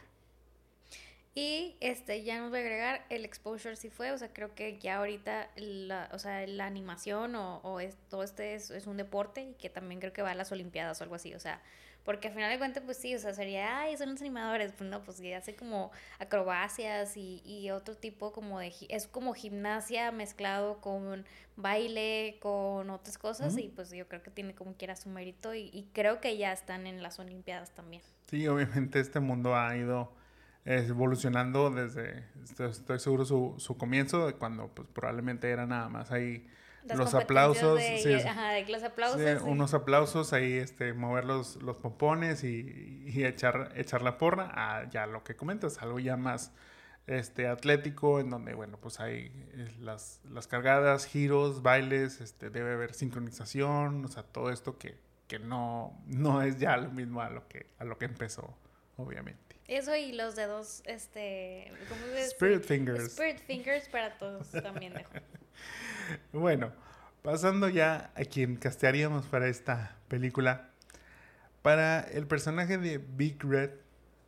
Y 1.35 1.77
este, 1.79 2.23
ya 2.23 2.39
nos 2.39 2.49
voy 2.49 2.59
a 2.59 2.63
agregar, 2.63 3.05
el 3.09 3.23
exposure 3.23 3.75
sí 3.75 3.89
fue, 3.89 4.11
o 4.11 4.17
sea, 4.17 4.33
creo 4.33 4.55
que 4.55 4.77
ya 4.79 4.97
ahorita 4.97 5.49
la, 5.55 6.09
o 6.11 6.19
sea, 6.19 6.45
la 6.47 6.65
animación 6.65 7.35
o, 7.35 7.61
o 7.63 7.79
todo 8.09 8.23
este 8.23 8.55
es, 8.55 8.71
es, 8.71 8.87
un 8.87 8.97
deporte 8.97 9.41
y 9.43 9.53
que 9.53 9.69
también 9.69 10.01
creo 10.01 10.11
que 10.11 10.21
va 10.21 10.31
a 10.31 10.35
las 10.35 10.51
Olimpiadas 10.51 10.99
o 10.99 11.03
algo 11.03 11.15
así, 11.15 11.33
o 11.35 11.39
sea, 11.39 11.61
porque 12.03 12.30
al 12.30 12.34
final 12.34 12.51
de 12.51 12.57
cuentas, 12.57 12.84
pues 12.85 12.97
sí, 12.97 13.13
o 13.15 13.19
sea, 13.19 13.34
sería, 13.34 13.80
ay, 13.80 13.97
son 13.97 14.11
los 14.11 14.21
animadores, 14.21 14.73
pues 14.73 14.89
no, 14.89 15.01
pues 15.03 15.19
que 15.21 15.35
hace 15.35 15.55
como 15.55 15.91
acrobacias 16.19 17.17
y, 17.17 17.41
y 17.45 17.71
otro 17.71 17.95
tipo 17.95 18.31
como 18.31 18.59
de, 18.59 18.73
es 18.89 19.07
como 19.07 19.34
gimnasia 19.34 20.11
mezclado 20.11 20.81
con 20.81 21.26
baile, 21.55 22.38
con 22.41 22.89
otras 22.89 23.17
cosas 23.17 23.57
y 23.57 23.67
pues 23.67 23.91
yo 23.91 24.07
creo 24.07 24.23
que 24.23 24.31
tiene 24.31 24.55
como 24.55 24.73
quiera 24.76 24.95
su 24.95 25.09
mérito 25.09 25.53
y, 25.53 25.69
y 25.73 25.89
creo 25.93 26.21
que 26.21 26.38
ya 26.38 26.53
están 26.53 26.88
en 26.88 27.03
las 27.03 27.19
Olimpiadas 27.19 27.71
también. 27.71 28.01
Sí, 28.27 28.47
obviamente 28.47 28.99
este 28.99 29.19
mundo 29.19 29.55
ha 29.55 29.76
ido 29.76 30.13
evolucionando 30.65 31.71
desde, 31.71 32.26
estoy, 32.43 32.99
seguro, 32.99 33.26
su, 33.26 33.55
su 33.57 33.77
comienzo, 33.77 34.27
de 34.27 34.34
cuando 34.34 34.67
pues 34.67 34.88
probablemente 34.93 35.49
era 35.49 35.65
nada 35.65 35.89
más 35.89 36.11
ahí 36.11 36.47
los 36.84 37.14
aplausos, 37.14 37.80
los 38.68 38.84
aplausos 38.84 39.41
unos 39.43 39.73
aplausos 39.73 40.34
ahí, 40.34 40.53
este, 40.53 40.93
mover 40.93 41.26
los, 41.26 41.57
los 41.57 41.77
pompones 41.77 42.43
y, 42.43 43.03
y, 43.06 43.26
echar, 43.26 43.72
echar 43.76 44.01
la 44.01 44.18
porra 44.18 44.51
a 44.53 44.89
ya 44.89 45.06
lo 45.06 45.23
que 45.23 45.35
comentas, 45.35 45.81
algo 45.81 45.99
ya 45.99 46.18
más 46.18 46.51
este, 47.07 47.47
atlético, 47.47 48.19
en 48.19 48.30
donde, 48.30 48.53
bueno, 48.53 48.77
pues 48.80 48.99
hay 48.99 49.31
eh, 49.53 49.72
las, 49.80 50.22
las 50.30 50.47
cargadas, 50.47 51.06
giros, 51.06 51.61
bailes, 51.61 52.22
este, 52.22 52.49
debe 52.49 52.73
haber 52.73 52.93
sincronización, 52.93 54.06
o 54.06 54.07
sea, 54.07 54.23
todo 54.23 54.51
esto 54.51 54.77
que, 54.77 54.97
que 55.27 55.39
no, 55.39 55.99
no 56.06 56.41
es 56.41 56.60
ya 56.60 56.77
lo 56.77 56.91
mismo 56.91 57.22
a 57.22 57.30
lo 57.30 57.47
que, 57.47 57.68
a 57.80 57.84
lo 57.84 57.97
que 57.97 58.06
empezó, 58.06 58.56
obviamente. 58.97 59.49
Eso 59.68 59.95
y 59.95 60.14
los 60.14 60.35
dedos, 60.35 60.81
este. 60.85 61.72
Spirit 62.18 62.64
fingers. 62.64 63.03
Spirit 63.03 63.38
fingers 63.38 63.88
para 63.88 64.18
todos 64.18 64.49
también 64.51 64.93
dejo. 64.93 65.11
bueno, 66.34 66.72
pasando 67.22 67.69
ya 67.69 68.11
a 68.15 68.26
quien 68.26 68.56
castearíamos 68.56 69.26
para 69.26 69.48
esta 69.48 69.95
película. 70.07 70.69
Para 71.61 71.99
el 72.02 72.26
personaje 72.26 72.77
de 72.77 72.98
Big 72.98 73.44
Red, 73.44 73.72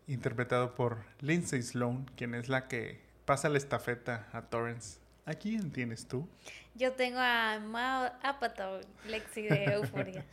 interpretado 0.07 0.75
por 0.75 0.97
Lindsay 1.19 1.61
Sloan, 1.61 2.05
quien 2.15 2.35
es 2.35 2.49
la 2.49 2.67
que 2.67 3.01
pasa 3.25 3.49
la 3.49 3.57
estafeta 3.57 4.27
a 4.33 4.41
Torrance. 4.41 4.99
¿A 5.25 5.33
quién 5.33 5.71
tienes 5.71 6.07
tú? 6.07 6.27
Yo 6.75 6.93
tengo 6.93 7.19
a 7.19 7.59
Mao 7.59 8.11
Apatow, 8.23 8.81
Lexi 9.07 9.43
de 9.43 9.65
Euphoria. 9.65 10.25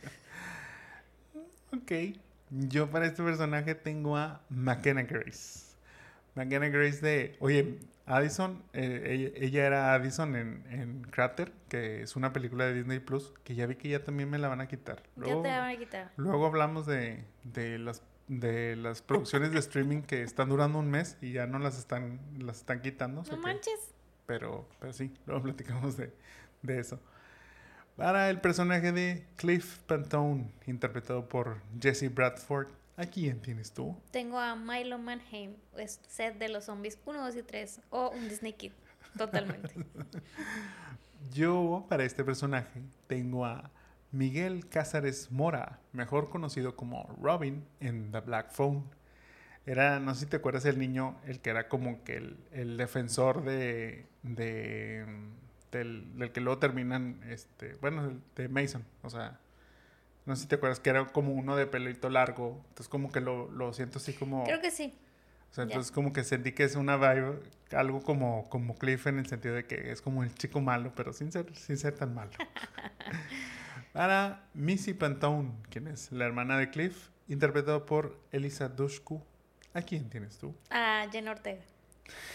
ok. 1.73 2.17
Yo 2.49 2.89
para 2.89 3.05
este 3.05 3.21
personaje 3.21 3.75
tengo 3.75 4.17
a 4.17 4.41
McKenna 4.49 5.03
Grace. 5.03 5.68
McKenna 6.39 6.69
Grace 6.69 7.01
de, 7.01 7.35
oye, 7.39 7.79
Addison, 8.05 8.63
eh, 8.71 9.33
ella, 9.35 9.65
era 9.65 9.93
Addison 9.93 10.37
en, 10.37 10.63
en, 10.69 11.01
Crater, 11.03 11.51
que 11.67 12.01
es 12.01 12.15
una 12.15 12.31
película 12.31 12.65
de 12.65 12.75
Disney 12.75 12.99
Plus, 12.99 13.33
que 13.43 13.55
ya 13.55 13.65
vi 13.65 13.75
que 13.75 13.89
ya 13.89 14.05
también 14.05 14.29
me 14.29 14.37
la 14.37 14.47
van 14.47 14.61
a 14.61 14.67
quitar. 14.69 15.03
Luego, 15.17 15.43
ya 15.43 15.43
te 15.43 15.49
la 15.49 15.59
van 15.59 15.75
a 15.75 15.77
quitar. 15.77 16.11
Luego 16.15 16.45
hablamos 16.45 16.85
de, 16.85 17.25
de 17.43 17.77
las 17.77 18.03
de 18.29 18.75
las 18.75 19.01
producciones 19.01 19.51
de 19.51 19.59
streaming 19.59 20.03
que 20.03 20.21
están 20.21 20.49
durando 20.49 20.77
un 20.77 20.89
mes 20.89 21.17
y 21.19 21.31
ya 21.31 21.47
no 21.47 21.57
las 21.57 21.77
están 21.77 22.19
las 22.37 22.57
están 22.57 22.81
quitando. 22.81 23.23
No 23.29 23.37
manches. 23.37 23.93
pero, 24.25 24.69
pero 24.79 24.93
sí, 24.93 25.11
luego 25.25 25.43
platicamos 25.43 25.97
de, 25.97 26.13
de 26.61 26.79
eso. 26.79 27.01
Para 27.97 28.29
el 28.29 28.39
personaje 28.39 28.93
de 28.93 29.25
Cliff 29.35 29.79
Pantone, 29.79 30.53
interpretado 30.67 31.27
por 31.27 31.57
Jesse 31.81 32.13
Bradford, 32.13 32.69
¿a 32.99 33.05
quién 33.05 33.41
tienes 33.41 33.71
tú? 33.71 33.95
Tengo 34.11 34.37
a 34.37 34.55
Milo 34.55 34.99
Manheim, 34.99 35.55
es 35.77 35.99
set 36.07 36.37
de 36.37 36.49
los 36.49 36.65
zombies 36.65 36.99
1, 37.05 37.25
2 37.25 37.35
y 37.35 37.43
3, 37.43 37.81
o 37.89 38.09
un 38.09 38.27
Disney 38.27 38.53
Kid, 38.53 38.73
totalmente. 39.17 39.73
Yo, 41.33 41.85
para 41.89 42.03
este 42.03 42.23
personaje, 42.23 42.81
tengo 43.07 43.45
a 43.45 43.71
Miguel 44.11 44.67
Cázares 44.67 45.31
Mora, 45.31 45.79
mejor 45.93 46.29
conocido 46.29 46.75
como 46.75 47.03
Robin 47.21 47.63
en 47.79 48.11
The 48.11 48.21
Black 48.21 48.51
Phone. 48.51 48.83
Era, 49.65 49.99
no 49.99 50.13
sé 50.13 50.21
si 50.21 50.25
te 50.25 50.37
acuerdas, 50.37 50.65
el 50.65 50.79
niño, 50.79 51.19
el 51.25 51.39
que 51.39 51.51
era 51.51 51.67
como 51.67 52.03
que 52.03 52.17
el, 52.17 52.37
el 52.51 52.77
defensor 52.77 53.43
de, 53.43 54.07
de 54.23 55.05
del, 55.71 56.31
que 56.33 56.41
luego 56.41 56.59
terminan, 56.59 57.21
este, 57.27 57.75
bueno, 57.75 58.19
de 58.35 58.49
Mason, 58.49 58.83
o 59.03 59.09
sea, 59.09 59.39
no 60.25 60.35
sé 60.35 60.43
si 60.43 60.47
te 60.47 60.55
acuerdas 60.55 60.79
que 60.79 60.89
era 60.89 61.05
como 61.07 61.33
uno 61.33 61.55
de 61.55 61.65
pelito 61.65 62.09
largo, 62.09 62.61
entonces 62.69 62.87
como 62.87 63.11
que 63.11 63.21
lo, 63.21 63.49
lo 63.51 63.73
siento 63.73 63.97
así 63.99 64.13
como... 64.13 64.43
Creo 64.43 64.61
que 64.61 64.71
sí. 64.71 64.93
O 65.49 65.53
sea, 65.53 65.63
entonces 65.63 65.91
como 65.91 66.13
que 66.13 66.23
sentí 66.23 66.51
que 66.51 66.63
es 66.63 66.75
una 66.75 66.97
vibe, 66.97 67.39
algo 67.71 68.01
como, 68.01 68.47
como 68.49 68.75
Cliff 68.75 69.07
en 69.07 69.17
el 69.17 69.25
sentido 69.25 69.55
de 69.55 69.65
que 69.65 69.91
es 69.91 70.01
como 70.01 70.23
el 70.23 70.33
chico 70.35 70.61
malo, 70.61 70.93
pero 70.95 71.11
sin 71.11 71.31
ser, 71.31 71.55
sin 71.55 71.77
ser 71.77 71.95
tan 71.95 72.13
malo. 72.13 72.31
Para 73.93 74.47
Missy 74.53 74.93
Pantone, 74.93 75.51
quien 75.71 75.87
es 75.87 76.11
la 76.11 76.25
hermana 76.25 76.57
de 76.57 76.69
Cliff, 76.69 77.09
interpretado 77.27 77.85
por 77.85 78.19
Elisa 78.31 78.69
Dushku. 78.69 79.23
¿A 79.73 79.81
quién 79.81 80.09
tienes 80.09 80.37
tú? 80.37 80.55
A 80.69 81.07
Jen 81.11 81.27
Ortega. 81.27 81.61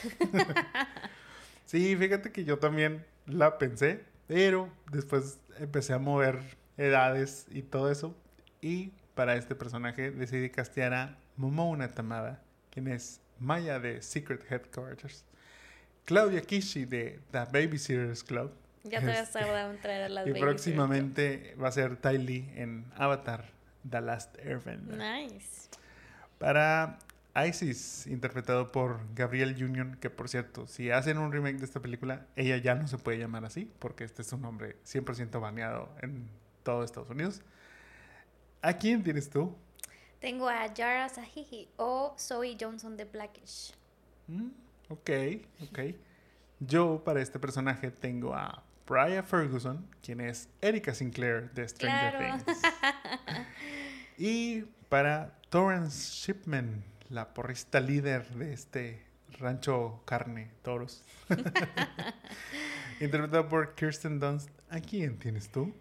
sí, 1.67 1.95
fíjate 1.97 2.33
que 2.33 2.45
yo 2.45 2.59
también 2.59 3.05
la 3.27 3.59
pensé, 3.59 4.05
pero 4.27 4.69
después 4.91 5.39
empecé 5.59 5.93
a 5.93 5.99
mover 5.99 6.41
edades 6.77 7.47
y 7.51 7.63
todo 7.63 7.91
eso. 7.91 8.17
Y 8.61 8.93
para 9.15 9.37
este 9.37 9.55
personaje 9.55 10.11
decidí 10.11 10.51
castear 10.51 10.95
a 10.95 11.19
Momona 11.37 11.89
Tamada, 11.89 12.41
quien 12.71 12.89
es 12.89 13.21
Maya 13.39 13.79
de 13.79 14.03
Secret 14.03 14.45
Headquarters, 14.51 15.25
Claudia 16.05 16.41
Kishi 16.41 16.85
de 16.85 17.21
The 17.31 17.45
Babysitters 17.53 18.23
Club. 18.23 18.53
Ya 18.85 19.01
te 19.01 19.07
vas 19.07 19.35
a 19.35 19.71
este, 19.71 19.79
traer 19.83 20.05
a 20.05 20.09
las 20.11 20.27
Y 20.27 20.33
próximamente 20.35 21.57
va 21.61 21.69
a 21.69 21.73
ser 21.73 21.97
Ty 21.97 22.19
Lee 22.19 22.53
en 22.55 22.85
Avatar, 22.97 23.47
The 23.89 24.01
Last 24.01 24.37
Airbender. 24.39 24.99
Nice. 24.99 25.71
Para 26.39 26.99
Isis, 27.47 28.07
interpretado 28.07 28.71
por 28.71 29.01
Gabriel 29.15 29.53
Union, 29.63 29.97
que 30.01 30.11
por 30.11 30.29
cierto, 30.29 30.67
si 30.67 30.91
hacen 30.91 31.19
un 31.19 31.33
remake 31.33 31.57
de 31.57 31.65
esta 31.65 31.81
película, 31.81 32.27
ella 32.37 32.59
ya 32.59 32.75
no 32.75 32.87
se 32.87 32.99
puede 32.99 33.19
llamar 33.19 33.45
así, 33.45 33.71
porque 33.79 34.05
este 34.05 34.23
es 34.23 34.33
un 34.33 34.43
nombre 34.43 34.77
100% 34.85 35.41
baneado 35.41 35.89
en 36.03 36.29
todo 36.65 36.83
Estados 36.83 37.11
Unidos. 37.11 37.43
¿A 38.63 38.73
quién 38.73 39.05
tienes 39.05 39.31
tú? 39.31 39.55
Tengo 40.19 40.49
a 40.49 40.73
Yara 40.73 41.09
Sahihi 41.09 41.69
o 41.77 42.17
Zoe 42.19 42.57
Johnson 42.59 42.97
de 42.97 43.05
Blackish. 43.05 43.75
Mm, 44.27 44.49
ok, 44.89 45.11
ok. 45.69 45.79
Yo 46.61 47.03
para 47.05 47.21
este 47.21 47.39
personaje 47.39 47.91
tengo 47.91 48.35
a 48.35 48.65
Brian 48.87 49.25
Ferguson, 49.25 49.87
quien 50.03 50.21
es 50.23 50.49
Erika 50.63 50.95
Sinclair 50.95 51.53
de 51.53 51.69
Stranger 51.69 52.45
Things. 52.45 52.63
y 54.19 54.63
para 54.89 55.39
Torrance 55.51 56.11
Shipman, 56.13 56.83
la 57.11 57.35
porrista 57.35 57.81
líder 57.81 58.27
de 58.31 58.55
este 58.55 59.05
rancho 59.39 60.03
carne, 60.07 60.51
toros. 60.63 61.05
Interpretado 63.01 63.49
por 63.49 63.75
Kirsten 63.75 64.19
Dunst. 64.19 64.49
¿A 64.71 64.81
quién 64.81 65.19
tienes 65.19 65.51
tú? 65.51 65.75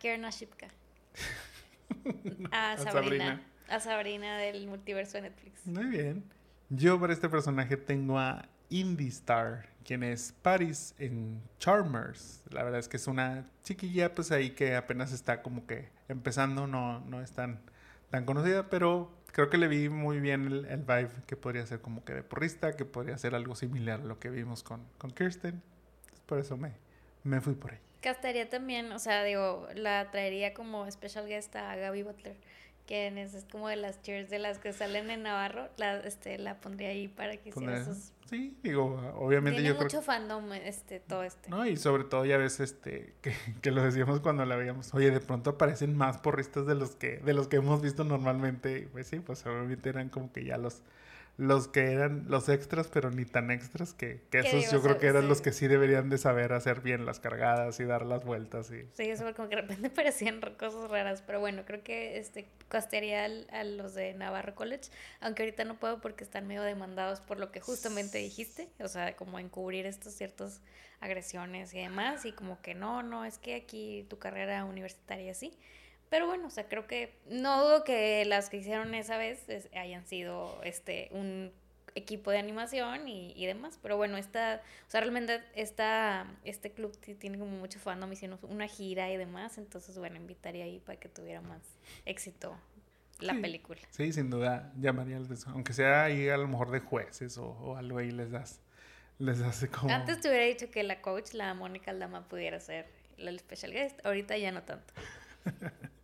Kierna 0.00 0.30
Shipka. 0.30 0.68
A 2.50 2.76
Sabrina. 2.78 3.42
A 3.68 3.78
Sabrina 3.78 4.38
del 4.38 4.66
multiverso 4.66 5.18
de 5.18 5.22
Netflix. 5.22 5.66
Muy 5.66 5.84
bien. 5.84 6.24
Yo 6.70 6.98
para 6.98 7.12
este 7.12 7.28
personaje 7.28 7.76
tengo 7.76 8.18
a 8.18 8.48
Indie 8.70 9.08
Star, 9.08 9.68
quien 9.84 10.02
es 10.02 10.32
Paris 10.42 10.94
en 10.98 11.42
Charmers. 11.58 12.42
La 12.50 12.62
verdad 12.62 12.80
es 12.80 12.88
que 12.88 12.96
es 12.96 13.06
una 13.06 13.46
chiquilla 13.62 14.14
pues 14.14 14.32
ahí 14.32 14.50
que 14.50 14.74
apenas 14.74 15.12
está 15.12 15.42
como 15.42 15.66
que 15.66 15.88
empezando, 16.08 16.66
no, 16.66 17.00
no 17.00 17.20
es 17.20 17.32
tan, 17.32 17.60
tan 18.10 18.24
conocida, 18.24 18.70
pero 18.70 19.12
creo 19.32 19.50
que 19.50 19.58
le 19.58 19.68
vi 19.68 19.88
muy 19.88 20.18
bien 20.20 20.46
el, 20.46 20.64
el, 20.64 20.80
vibe 20.80 21.10
que 21.26 21.36
podría 21.36 21.66
ser 21.66 21.80
como 21.80 22.04
que 22.04 22.14
de 22.14 22.22
porrista, 22.22 22.76
que 22.76 22.84
podría 22.84 23.18
ser 23.18 23.34
algo 23.34 23.54
similar 23.54 24.00
a 24.00 24.04
lo 24.04 24.18
que 24.18 24.30
vimos 24.30 24.62
con, 24.62 24.80
con 24.96 25.10
Kirsten. 25.10 25.60
Por 26.26 26.38
eso 26.38 26.56
me, 26.56 26.72
me 27.24 27.40
fui 27.40 27.54
por 27.54 27.72
ahí. 27.72 27.89
Castaría 28.00 28.48
también, 28.48 28.92
o 28.92 28.98
sea, 28.98 29.24
digo, 29.24 29.68
la 29.74 30.10
traería 30.10 30.54
como 30.54 30.90
special 30.90 31.26
guest 31.26 31.54
a 31.56 31.76
Gaby 31.76 32.02
Butler, 32.02 32.36
que 32.86 33.08
es, 33.08 33.46
como 33.52 33.68
de 33.68 33.76
las 33.76 34.00
cheers 34.02 34.30
de 34.30 34.38
las 34.38 34.58
que 34.58 34.72
salen 34.72 35.10
en 35.10 35.22
Navarro, 35.22 35.68
la, 35.76 35.98
este, 35.98 36.38
la 36.38 36.60
pondría 36.60 36.88
ahí 36.88 37.08
para 37.08 37.36
que 37.36 37.50
hiciera 37.50 37.84
sus... 37.84 38.12
Sí, 38.30 38.56
digo, 38.62 38.84
obviamente 39.16 39.60
Tiene 39.60 39.76
yo 39.76 39.82
mucho 39.82 40.02
fandom 40.02 40.52
este, 40.52 41.00
todo 41.00 41.24
este. 41.24 41.50
No, 41.50 41.66
y 41.66 41.76
sobre 41.76 42.04
todo 42.04 42.24
ya 42.24 42.36
ves 42.36 42.60
este, 42.60 43.14
que, 43.22 43.34
que, 43.60 43.70
lo 43.70 43.82
decíamos 43.82 44.20
cuando 44.20 44.44
la 44.44 44.56
veíamos, 44.56 44.94
oye, 44.94 45.10
de 45.10 45.20
pronto 45.20 45.50
aparecen 45.50 45.96
más 45.96 46.18
porristas 46.18 46.64
de 46.66 46.76
los 46.76 46.94
que, 46.94 47.18
de 47.18 47.34
los 47.34 47.48
que 47.48 47.56
hemos 47.56 47.82
visto 47.82 48.04
normalmente, 48.04 48.88
pues 48.92 49.08
sí, 49.08 49.18
pues 49.18 49.44
obviamente 49.46 49.88
eran 49.88 50.08
como 50.08 50.32
que 50.32 50.44
ya 50.44 50.58
los 50.58 50.82
los 51.40 51.68
que 51.68 51.92
eran 51.92 52.26
los 52.28 52.50
extras, 52.50 52.88
pero 52.88 53.10
ni 53.10 53.24
tan 53.24 53.50
extras, 53.50 53.94
que, 53.94 54.20
que 54.30 54.40
esos 54.40 54.70
yo 54.70 54.82
creo 54.82 54.98
que 54.98 55.06
eran 55.06 55.22
sí. 55.22 55.28
los 55.28 55.40
que 55.40 55.52
sí 55.52 55.68
deberían 55.68 56.10
de 56.10 56.18
saber 56.18 56.52
hacer 56.52 56.82
bien 56.82 57.06
las 57.06 57.18
cargadas 57.18 57.80
y 57.80 57.84
dar 57.84 58.04
las 58.04 58.26
vueltas. 58.26 58.70
Y... 58.70 58.86
Sí, 58.92 59.08
eso 59.08 59.24
como 59.34 59.48
que 59.48 59.56
de 59.56 59.62
repente 59.62 59.88
parecían 59.90 60.40
cosas 60.58 60.90
raras, 60.90 61.22
pero 61.26 61.40
bueno, 61.40 61.64
creo 61.64 61.82
que 61.82 62.18
este 62.18 62.46
costearía 62.68 63.24
a 63.24 63.64
los 63.64 63.94
de 63.94 64.12
Navarro 64.12 64.54
College, 64.54 64.90
aunque 65.20 65.44
ahorita 65.44 65.64
no 65.64 65.80
puedo 65.80 66.02
porque 66.02 66.24
están 66.24 66.46
medio 66.46 66.62
demandados 66.62 67.22
por 67.22 67.40
lo 67.40 67.50
que 67.50 67.60
justamente 67.60 68.18
dijiste, 68.18 68.68
o 68.78 68.88
sea, 68.88 69.16
como 69.16 69.38
encubrir 69.38 69.86
estos 69.86 70.12
ciertos 70.12 70.60
agresiones 71.00 71.72
y 71.72 71.78
demás, 71.78 72.26
y 72.26 72.32
como 72.32 72.60
que 72.60 72.74
no, 72.74 73.02
no, 73.02 73.24
es 73.24 73.38
que 73.38 73.54
aquí 73.54 74.04
tu 74.10 74.18
carrera 74.18 74.66
universitaria 74.66 75.32
sí. 75.32 75.56
Pero 76.10 76.26
bueno, 76.26 76.48
o 76.48 76.50
sea, 76.50 76.68
creo 76.68 76.86
que 76.86 77.16
no 77.28 77.62
dudo 77.62 77.84
que 77.84 78.24
las 78.24 78.50
que 78.50 78.58
hicieron 78.58 78.94
esa 78.94 79.16
vez 79.16 79.48
es, 79.48 79.68
hayan 79.74 80.04
sido 80.06 80.60
este 80.64 81.08
un 81.12 81.52
equipo 81.94 82.30
de 82.30 82.38
animación 82.38 83.08
y, 83.08 83.32
y, 83.36 83.46
demás. 83.46 83.78
Pero 83.80 83.96
bueno, 83.96 84.16
esta, 84.16 84.60
o 84.86 84.90
sea, 84.90 85.00
realmente 85.00 85.42
esta, 85.54 86.26
este 86.44 86.72
club 86.72 86.96
tiene 86.98 87.38
como 87.38 87.52
mucho 87.52 87.78
fandom, 87.78 88.12
hicieron 88.12 88.38
una 88.42 88.66
gira 88.66 89.10
y 89.10 89.16
demás. 89.16 89.56
Entonces, 89.58 89.96
bueno, 89.98 90.16
invitaría 90.16 90.64
ahí 90.64 90.80
para 90.80 90.98
que 90.98 91.08
tuviera 91.08 91.40
más 91.40 91.62
éxito 92.04 92.56
la 93.20 93.34
sí, 93.34 93.40
película. 93.40 93.80
Sí, 93.90 94.12
sin 94.12 94.30
duda 94.30 94.72
llamaría 94.78 95.16
al 95.16 95.28
aunque 95.46 95.72
sea 95.72 96.04
ahí 96.04 96.28
a 96.28 96.36
lo 96.36 96.48
mejor 96.48 96.70
de 96.70 96.80
jueces 96.80 97.38
o, 97.38 97.46
o 97.46 97.76
algo 97.76 97.98
ahí 97.98 98.10
les 98.10 98.30
das, 98.30 98.60
les 99.18 99.40
hace 99.42 99.68
como... 99.68 99.92
Antes 99.92 100.20
te 100.20 100.28
hubiera 100.28 100.44
dicho 100.44 100.70
que 100.70 100.82
la 100.82 101.00
coach, 101.02 101.34
la 101.34 101.54
Mónica 101.54 101.90
Aldama, 101.90 102.26
pudiera 102.28 102.58
ser 102.60 102.86
el 103.18 103.38
special 103.38 103.72
guest. 103.72 104.04
Ahorita 104.04 104.36
ya 104.38 104.50
no 104.52 104.62
tanto. 104.62 104.92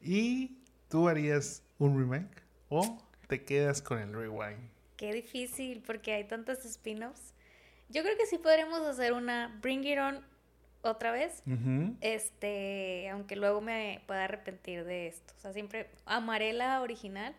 ¿Y 0.00 0.58
tú 0.88 1.08
harías 1.08 1.62
un 1.78 1.98
remake 1.98 2.42
o 2.68 2.98
te 3.28 3.44
quedas 3.44 3.82
con 3.82 3.98
el 3.98 4.12
rewind? 4.12 4.70
Qué 4.96 5.12
difícil 5.12 5.82
porque 5.86 6.12
hay 6.12 6.24
tantos 6.24 6.64
spin-offs. 6.64 7.34
Yo 7.88 8.02
creo 8.02 8.16
que 8.16 8.26
sí 8.26 8.38
podremos 8.38 8.80
hacer 8.80 9.12
una 9.12 9.58
Bring 9.60 9.84
It 9.84 9.98
On 9.98 10.24
otra 10.82 11.10
vez. 11.10 11.42
Uh 11.46 11.50
-huh. 11.50 11.96
Este, 12.00 13.08
aunque 13.10 13.36
luego 13.36 13.60
me 13.60 14.02
pueda 14.06 14.24
arrepentir 14.24 14.84
de 14.84 15.08
esto. 15.08 15.34
O 15.36 15.40
sea, 15.40 15.52
siempre 15.52 15.90
amaré 16.04 16.52
la 16.52 16.80
original, 16.80 17.34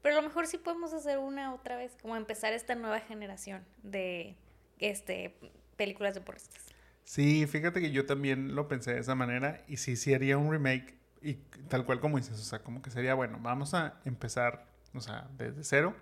pero 0.00 0.16
a 0.16 0.22
lo 0.22 0.28
mejor 0.28 0.46
sí 0.46 0.58
podemos 0.58 0.92
hacer 0.92 1.18
una 1.18 1.54
otra 1.54 1.76
vez, 1.76 1.96
como 2.00 2.16
empezar 2.16 2.52
esta 2.52 2.74
nueva 2.74 3.00
generación 3.00 3.64
de 3.82 4.36
este 4.78 5.34
películas 5.76 6.14
de 6.14 6.20
porristas. 6.20 6.66
Sí, 7.04 7.46
fíjate 7.46 7.80
que 7.80 7.90
yo 7.90 8.06
también 8.06 8.54
lo 8.54 8.68
pensé 8.68 8.94
de 8.94 9.00
esa 9.00 9.14
manera 9.14 9.62
y 9.66 9.76
sí, 9.78 9.96
sí 9.96 10.14
haría 10.14 10.38
un 10.38 10.50
remake 10.50 10.94
y 11.22 11.34
tal 11.68 11.84
cual 11.84 12.00
como 12.00 12.18
dices, 12.18 12.38
o 12.38 12.42
sea, 12.42 12.60
como 12.60 12.82
que 12.82 12.90
sería, 12.90 13.14
bueno, 13.14 13.38
vamos 13.40 13.74
a 13.74 14.00
empezar, 14.04 14.66
o 14.94 15.00
sea, 15.00 15.28
desde 15.38 15.64
cero. 15.64 15.94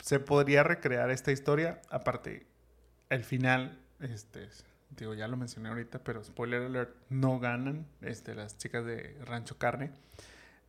Se 0.00 0.20
podría 0.20 0.62
recrear 0.62 1.10
esta 1.10 1.32
historia, 1.32 1.80
aparte, 1.90 2.46
el 3.10 3.24
final, 3.24 3.78
este, 4.00 4.48
digo, 4.96 5.14
ya 5.14 5.26
lo 5.28 5.36
mencioné 5.36 5.68
ahorita, 5.68 6.00
pero 6.04 6.22
spoiler 6.22 6.62
alert, 6.62 6.94
no 7.08 7.40
ganan 7.40 7.86
este, 8.00 8.34
las 8.34 8.56
chicas 8.58 8.84
de 8.84 9.16
Rancho 9.24 9.58
Carne. 9.58 9.90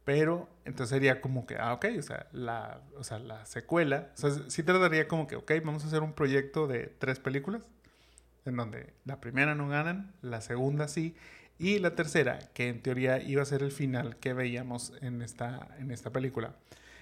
Pero 0.05 0.49
entonces 0.65 0.89
sería 0.89 1.21
como 1.21 1.45
que, 1.45 1.57
ah, 1.57 1.73
ok, 1.73 1.85
o 1.99 2.01
sea, 2.01 2.27
la, 2.31 2.81
o 2.97 3.03
sea, 3.03 3.19
la 3.19 3.45
secuela, 3.45 4.09
o 4.15 4.17
sea, 4.17 4.31
sí 4.47 4.63
trataría 4.63 5.07
como 5.07 5.27
que, 5.27 5.35
ok, 5.35 5.51
vamos 5.63 5.83
a 5.83 5.87
hacer 5.87 6.01
un 6.01 6.13
proyecto 6.13 6.67
de 6.67 6.87
tres 6.97 7.19
películas, 7.19 7.67
en 8.45 8.55
donde 8.55 8.93
la 9.05 9.21
primera 9.21 9.53
no 9.53 9.67
ganan, 9.67 10.13
la 10.21 10.41
segunda 10.41 10.87
sí, 10.87 11.15
y 11.59 11.77
la 11.79 11.93
tercera, 11.93 12.39
que 12.53 12.69
en 12.69 12.81
teoría 12.81 13.21
iba 13.21 13.41
a 13.41 13.45
ser 13.45 13.61
el 13.61 13.71
final 13.71 14.15
que 14.15 14.33
veíamos 14.33 14.93
en 15.01 15.21
esta, 15.21 15.67
en 15.77 15.91
esta 15.91 16.09
película, 16.09 16.55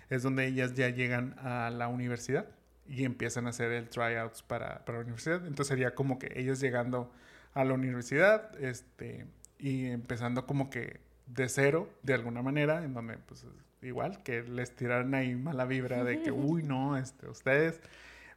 es 0.10 0.24
donde 0.24 0.48
ellas 0.48 0.74
ya 0.74 0.90
llegan 0.90 1.36
a 1.40 1.70
la 1.70 1.88
universidad 1.88 2.48
y 2.88 3.06
empiezan 3.06 3.46
a 3.46 3.52
hacer 3.52 3.72
el 3.72 3.88
tryouts 3.88 4.42
para, 4.42 4.84
para 4.84 4.98
la 4.98 5.04
universidad. 5.04 5.46
Entonces 5.46 5.68
sería 5.68 5.94
como 5.94 6.18
que 6.18 6.34
ellos 6.36 6.60
llegando 6.60 7.12
a 7.54 7.64
la 7.64 7.74
universidad 7.74 8.60
este, 8.60 9.28
y 9.60 9.86
empezando 9.86 10.48
como 10.48 10.72
que 10.72 11.02
de 11.28 11.50
cero, 11.50 11.90
de 12.02 12.16
alguna 12.16 12.42
manera, 12.42 12.84
en 12.84 12.94
donde 12.94 13.18
pues 13.18 13.46
igual 13.84 14.24
que 14.24 14.42
les 14.42 14.76
tiraran 14.76 15.14
ahí 15.14 15.36
mala 15.36 15.66
vibra 15.66 16.04
de 16.04 16.22
que, 16.22 16.32
uy, 16.32 16.64
no, 16.64 16.98
este, 16.98 17.28
ustedes, 17.28 17.80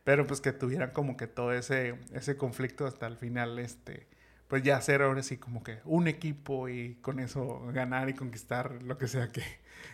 pero 0.05 0.27
pues 0.27 0.43
que 0.43 0.53
tuvieran 0.53 0.91
como 0.91 1.17
que 1.17 1.27
todo 1.27 1.53
ese, 1.53 1.95
ese 2.13 2.37
conflicto 2.37 2.87
hasta 2.87 3.07
el 3.07 3.17
final, 3.17 3.59
este, 3.59 4.07
pues 4.51 4.65
ya 4.65 4.77
hacer 4.77 5.01
ahora 5.01 5.23
sí 5.23 5.37
como 5.39 5.63
que 5.63 5.79
un 5.85 6.09
equipo 6.09 6.69
y 6.69 6.97
con 6.97 7.21
eso 7.21 7.63
ganar 7.73 8.11
y 8.11 8.15
conquistar 8.15 8.83
lo 8.83 8.99
que 8.99 9.07
sea 9.07 9.29
que, 9.31 9.43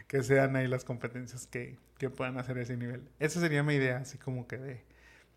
que 0.09 0.23
sean 0.23 0.57
ahí 0.57 0.67
las 0.67 0.83
competencias 0.83 1.47
que, 1.47 1.79
que 1.99 2.09
puedan 2.09 2.39
hacer 2.39 2.57
a 2.57 2.63
ese 2.63 2.77
nivel. 2.79 3.03
Esa 3.21 3.39
sería 3.39 3.63
mi 3.63 3.75
idea, 3.75 3.99
así 3.99 4.17
como 4.17 4.49
que 4.49 4.57
de, 4.57 4.83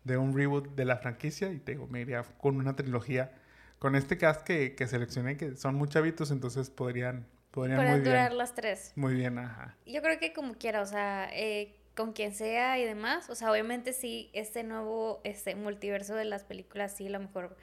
de 0.04 0.16
un 0.16 0.34
reboot 0.34 0.74
de 0.74 0.86
la 0.86 0.96
franquicia 0.96 1.52
y 1.52 1.58
te 1.58 1.72
digo, 1.72 1.86
me 1.86 2.00
iría 2.00 2.22
con 2.38 2.56
una 2.56 2.74
trilogía, 2.76 3.30
con 3.78 3.94
este 3.94 4.16
cast 4.16 4.42
que, 4.42 4.74
que 4.74 4.86
seleccioné, 4.86 5.36
que 5.36 5.54
son 5.56 5.74
muy 5.74 5.88
chavitos, 5.88 6.30
entonces 6.30 6.70
podrían, 6.70 7.26
podrían 7.50 7.84
muy 7.84 8.00
durar 8.00 8.30
bien. 8.30 8.38
las 8.38 8.54
tres. 8.54 8.96
Muy 8.96 9.14
bien, 9.14 9.38
ajá. 9.38 9.76
Yo 9.84 10.00
creo 10.00 10.18
que 10.18 10.32
como 10.32 10.54
quiera, 10.54 10.80
o 10.80 10.86
sea, 10.86 11.28
eh, 11.34 11.76
con 11.94 12.14
quien 12.14 12.32
sea 12.34 12.78
y 12.78 12.84
demás, 12.86 13.28
o 13.28 13.34
sea, 13.34 13.50
obviamente 13.52 13.92
sí, 13.92 14.30
este 14.32 14.64
nuevo 14.64 15.20
este 15.24 15.54
multiverso 15.56 16.14
de 16.14 16.24
las 16.24 16.44
películas 16.44 16.96
sí, 16.96 17.06
a 17.08 17.10
lo 17.10 17.20
mejor 17.20 17.56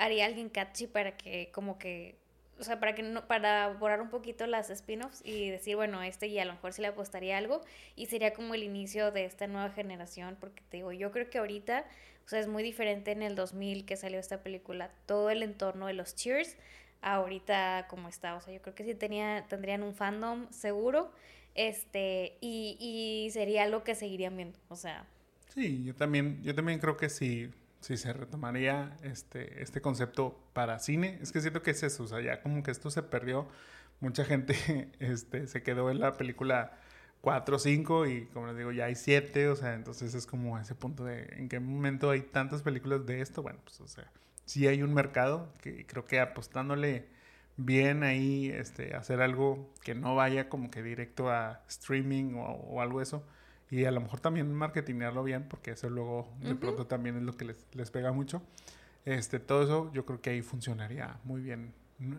haría 0.00 0.24
alguien 0.24 0.48
catchy 0.48 0.86
para 0.86 1.16
que 1.16 1.50
como 1.52 1.78
que 1.78 2.16
o 2.58 2.62
sea, 2.62 2.78
para 2.78 2.94
que 2.94 3.02
no, 3.02 3.26
para 3.26 3.68
borrar 3.68 4.02
un 4.02 4.10
poquito 4.10 4.46
las 4.46 4.68
spin-offs 4.68 5.22
y 5.24 5.48
decir, 5.48 5.76
bueno, 5.76 6.02
este 6.02 6.26
y 6.26 6.38
a 6.38 6.44
lo 6.44 6.52
mejor 6.52 6.74
sí 6.74 6.82
le 6.82 6.88
apostaría 6.88 7.38
algo. 7.38 7.62
Y 7.96 8.06
sería 8.06 8.34
como 8.34 8.54
el 8.54 8.62
inicio 8.62 9.10
de 9.10 9.24
esta 9.24 9.46
nueva 9.46 9.70
generación, 9.70 10.36
porque 10.38 10.62
te 10.68 10.76
digo, 10.76 10.92
yo 10.92 11.10
creo 11.10 11.30
que 11.30 11.38
ahorita, 11.38 11.86
o 12.26 12.28
sea, 12.28 12.38
es 12.38 12.48
muy 12.48 12.62
diferente 12.62 13.12
en 13.12 13.22
el 13.22 13.34
2000 13.34 13.86
que 13.86 13.96
salió 13.96 14.20
esta 14.20 14.42
película, 14.42 14.90
todo 15.06 15.30
el 15.30 15.42
entorno 15.42 15.86
de 15.86 15.94
los 15.94 16.14
Cheers, 16.14 16.56
ahorita 17.00 17.86
como 17.88 18.08
está, 18.08 18.34
o 18.34 18.42
sea, 18.42 18.52
yo 18.52 18.60
creo 18.60 18.74
que 18.74 18.84
sí 18.84 18.94
tenía, 18.94 19.46
tendrían 19.48 19.82
un 19.82 19.94
fandom 19.94 20.46
seguro, 20.50 21.12
este, 21.54 22.36
y, 22.42 22.76
y 22.78 23.30
sería 23.30 23.62
algo 23.62 23.84
que 23.84 23.94
seguirían 23.94 24.36
viendo, 24.36 24.58
o 24.68 24.76
sea. 24.76 25.06
Sí, 25.54 25.82
yo 25.82 25.94
también, 25.94 26.42
yo 26.42 26.54
también 26.54 26.78
creo 26.78 26.98
que 26.98 27.08
sí, 27.08 27.50
si 27.80 27.96
se 27.96 28.12
retomaría 28.12 28.96
este, 29.02 29.62
este 29.62 29.80
concepto 29.80 30.38
para 30.52 30.78
cine. 30.78 31.18
Es 31.22 31.32
que 31.32 31.40
siento 31.40 31.62
que 31.62 31.72
es 31.72 31.82
eso, 31.82 32.04
o 32.04 32.06
sea, 32.06 32.20
ya 32.20 32.42
como 32.42 32.62
que 32.62 32.70
esto 32.70 32.90
se 32.90 33.02
perdió. 33.02 33.48
Mucha 34.00 34.24
gente 34.24 34.90
este, 34.98 35.46
se 35.46 35.62
quedó 35.62 35.90
en 35.90 36.00
la 36.00 36.16
película 36.16 36.78
4 37.22 37.56
o 37.56 37.58
5 37.58 38.06
y 38.06 38.26
como 38.26 38.46
les 38.46 38.56
digo, 38.56 38.72
ya 38.72 38.86
hay 38.86 38.94
7, 38.94 39.48
o 39.48 39.56
sea, 39.56 39.74
entonces 39.74 40.14
es 40.14 40.26
como 40.26 40.58
ese 40.58 40.74
punto 40.74 41.04
de 41.04 41.24
en 41.36 41.48
qué 41.48 41.60
momento 41.60 42.10
hay 42.10 42.22
tantas 42.22 42.62
películas 42.62 43.06
de 43.06 43.20
esto. 43.20 43.42
Bueno, 43.42 43.58
pues 43.64 43.80
o 43.80 43.88
sea, 43.88 44.10
sí 44.44 44.66
hay 44.66 44.82
un 44.82 44.94
mercado 44.94 45.52
que 45.62 45.86
creo 45.86 46.06
que 46.06 46.20
apostándole 46.20 47.08
bien 47.56 48.04
ahí, 48.04 48.50
este, 48.50 48.94
hacer 48.94 49.20
algo 49.20 49.70
que 49.82 49.94
no 49.94 50.14
vaya 50.14 50.48
como 50.48 50.70
que 50.70 50.82
directo 50.82 51.30
a 51.30 51.62
streaming 51.68 52.34
o, 52.34 52.44
o 52.52 52.80
algo 52.80 53.02
eso 53.02 53.24
y 53.70 53.84
a 53.84 53.90
lo 53.90 54.00
mejor 54.00 54.20
también 54.20 54.52
marketingarlo 54.52 55.22
bien, 55.22 55.46
porque 55.48 55.72
eso 55.72 55.88
luego 55.88 56.28
de 56.40 56.52
uh 56.52 56.54
-huh. 56.54 56.58
pronto 56.58 56.86
también 56.86 57.16
es 57.16 57.22
lo 57.22 57.36
que 57.36 57.44
les, 57.44 57.66
les, 57.72 57.90
pega 57.90 58.12
mucho. 58.12 58.42
Este, 59.04 59.38
todo 59.38 59.62
eso 59.62 59.92
yo 59.92 60.04
creo 60.04 60.20
que 60.20 60.30
ahí 60.30 60.42
funcionaría 60.42 61.18
muy 61.24 61.40
bien 61.40 61.72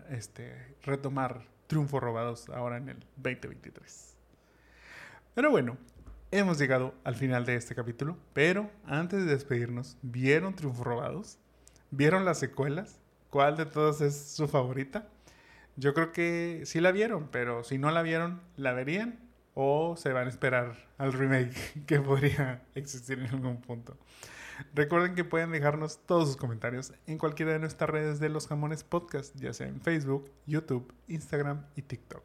este, 0.09 0.75
retomar 0.83 1.45
triunfos 1.67 2.01
robados 2.01 2.49
ahora 2.49 2.77
en 2.77 2.89
el 2.89 3.05
2023. 3.17 4.15
Pero 5.33 5.51
bueno, 5.51 5.77
hemos 6.31 6.57
llegado 6.57 6.93
al 7.03 7.15
final 7.15 7.45
de 7.45 7.55
este 7.55 7.75
capítulo, 7.75 8.17
pero 8.33 8.69
antes 8.85 9.25
de 9.25 9.31
despedirnos, 9.31 9.97
¿vieron 10.01 10.55
triunfos 10.55 10.85
robados? 10.85 11.37
¿Vieron 11.91 12.25
las 12.25 12.39
secuelas? 12.39 12.99
¿Cuál 13.29 13.57
de 13.57 13.65
todas 13.65 14.01
es 14.01 14.33
su 14.33 14.47
favorita? 14.47 15.07
Yo 15.77 15.93
creo 15.93 16.11
que 16.11 16.63
sí 16.65 16.81
la 16.81 16.91
vieron, 16.91 17.29
pero 17.31 17.63
si 17.63 17.77
no 17.77 17.91
la 17.91 18.01
vieron, 18.01 18.41
¿la 18.57 18.73
verían? 18.73 19.19
¿O 19.53 19.95
se 19.97 20.13
van 20.13 20.27
a 20.27 20.29
esperar 20.29 20.75
al 20.97 21.13
remake 21.13 21.83
que 21.85 21.99
podría 21.99 22.63
existir 22.75 23.19
en 23.19 23.27
algún 23.27 23.61
punto? 23.61 23.97
Recuerden 24.73 25.15
que 25.15 25.23
pueden 25.23 25.51
dejarnos 25.51 25.99
todos 26.05 26.27
sus 26.27 26.37
comentarios 26.37 26.93
en 27.07 27.17
cualquiera 27.17 27.53
de 27.53 27.59
nuestras 27.59 27.89
redes 27.89 28.19
de 28.19 28.29
Los 28.29 28.47
Jamones 28.47 28.83
Podcast, 28.83 29.35
ya 29.35 29.53
sea 29.53 29.67
en 29.67 29.81
Facebook, 29.81 30.31
YouTube, 30.45 30.93
Instagram 31.07 31.65
y 31.75 31.81
TikTok. 31.81 32.23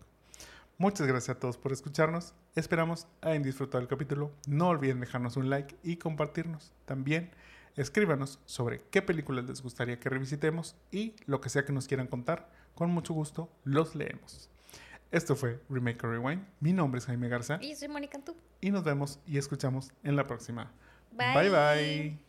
Muchas 0.78 1.06
gracias 1.06 1.36
a 1.36 1.40
todos 1.40 1.56
por 1.56 1.72
escucharnos. 1.72 2.34
Esperamos 2.54 3.06
hayan 3.22 3.42
disfrutado 3.42 3.80
el 3.80 3.88
capítulo. 3.88 4.30
No 4.46 4.68
olviden 4.68 5.00
dejarnos 5.00 5.36
un 5.36 5.48
like 5.48 5.74
y 5.82 5.96
compartirnos. 5.96 6.74
También 6.84 7.30
escríbanos 7.76 8.40
sobre 8.44 8.82
qué 8.90 9.00
películas 9.00 9.46
les 9.46 9.62
gustaría 9.62 9.98
que 9.98 10.10
revisitemos 10.10 10.76
y 10.90 11.14
lo 11.24 11.40
que 11.40 11.48
sea 11.48 11.64
que 11.64 11.72
nos 11.72 11.88
quieran 11.88 12.08
contar. 12.08 12.50
Con 12.74 12.90
mucho 12.90 13.14
gusto 13.14 13.50
los 13.64 13.94
leemos. 13.94 14.50
Esto 15.16 15.34
fue 15.34 15.58
Remake 15.70 16.04
or 16.04 16.10
Rewind. 16.10 16.44
Mi 16.60 16.74
nombre 16.74 16.98
es 16.98 17.06
Jaime 17.06 17.30
Garza. 17.30 17.58
Y 17.62 17.70
yo 17.70 17.76
soy 17.76 17.88
Mónica 17.88 18.18
Antú. 18.18 18.36
Y 18.60 18.70
nos 18.70 18.84
vemos 18.84 19.18
y 19.26 19.38
escuchamos 19.38 19.90
en 20.02 20.14
la 20.14 20.24
próxima. 20.24 20.70
Bye. 21.10 21.48
bye. 21.48 21.50
bye. 21.50 22.25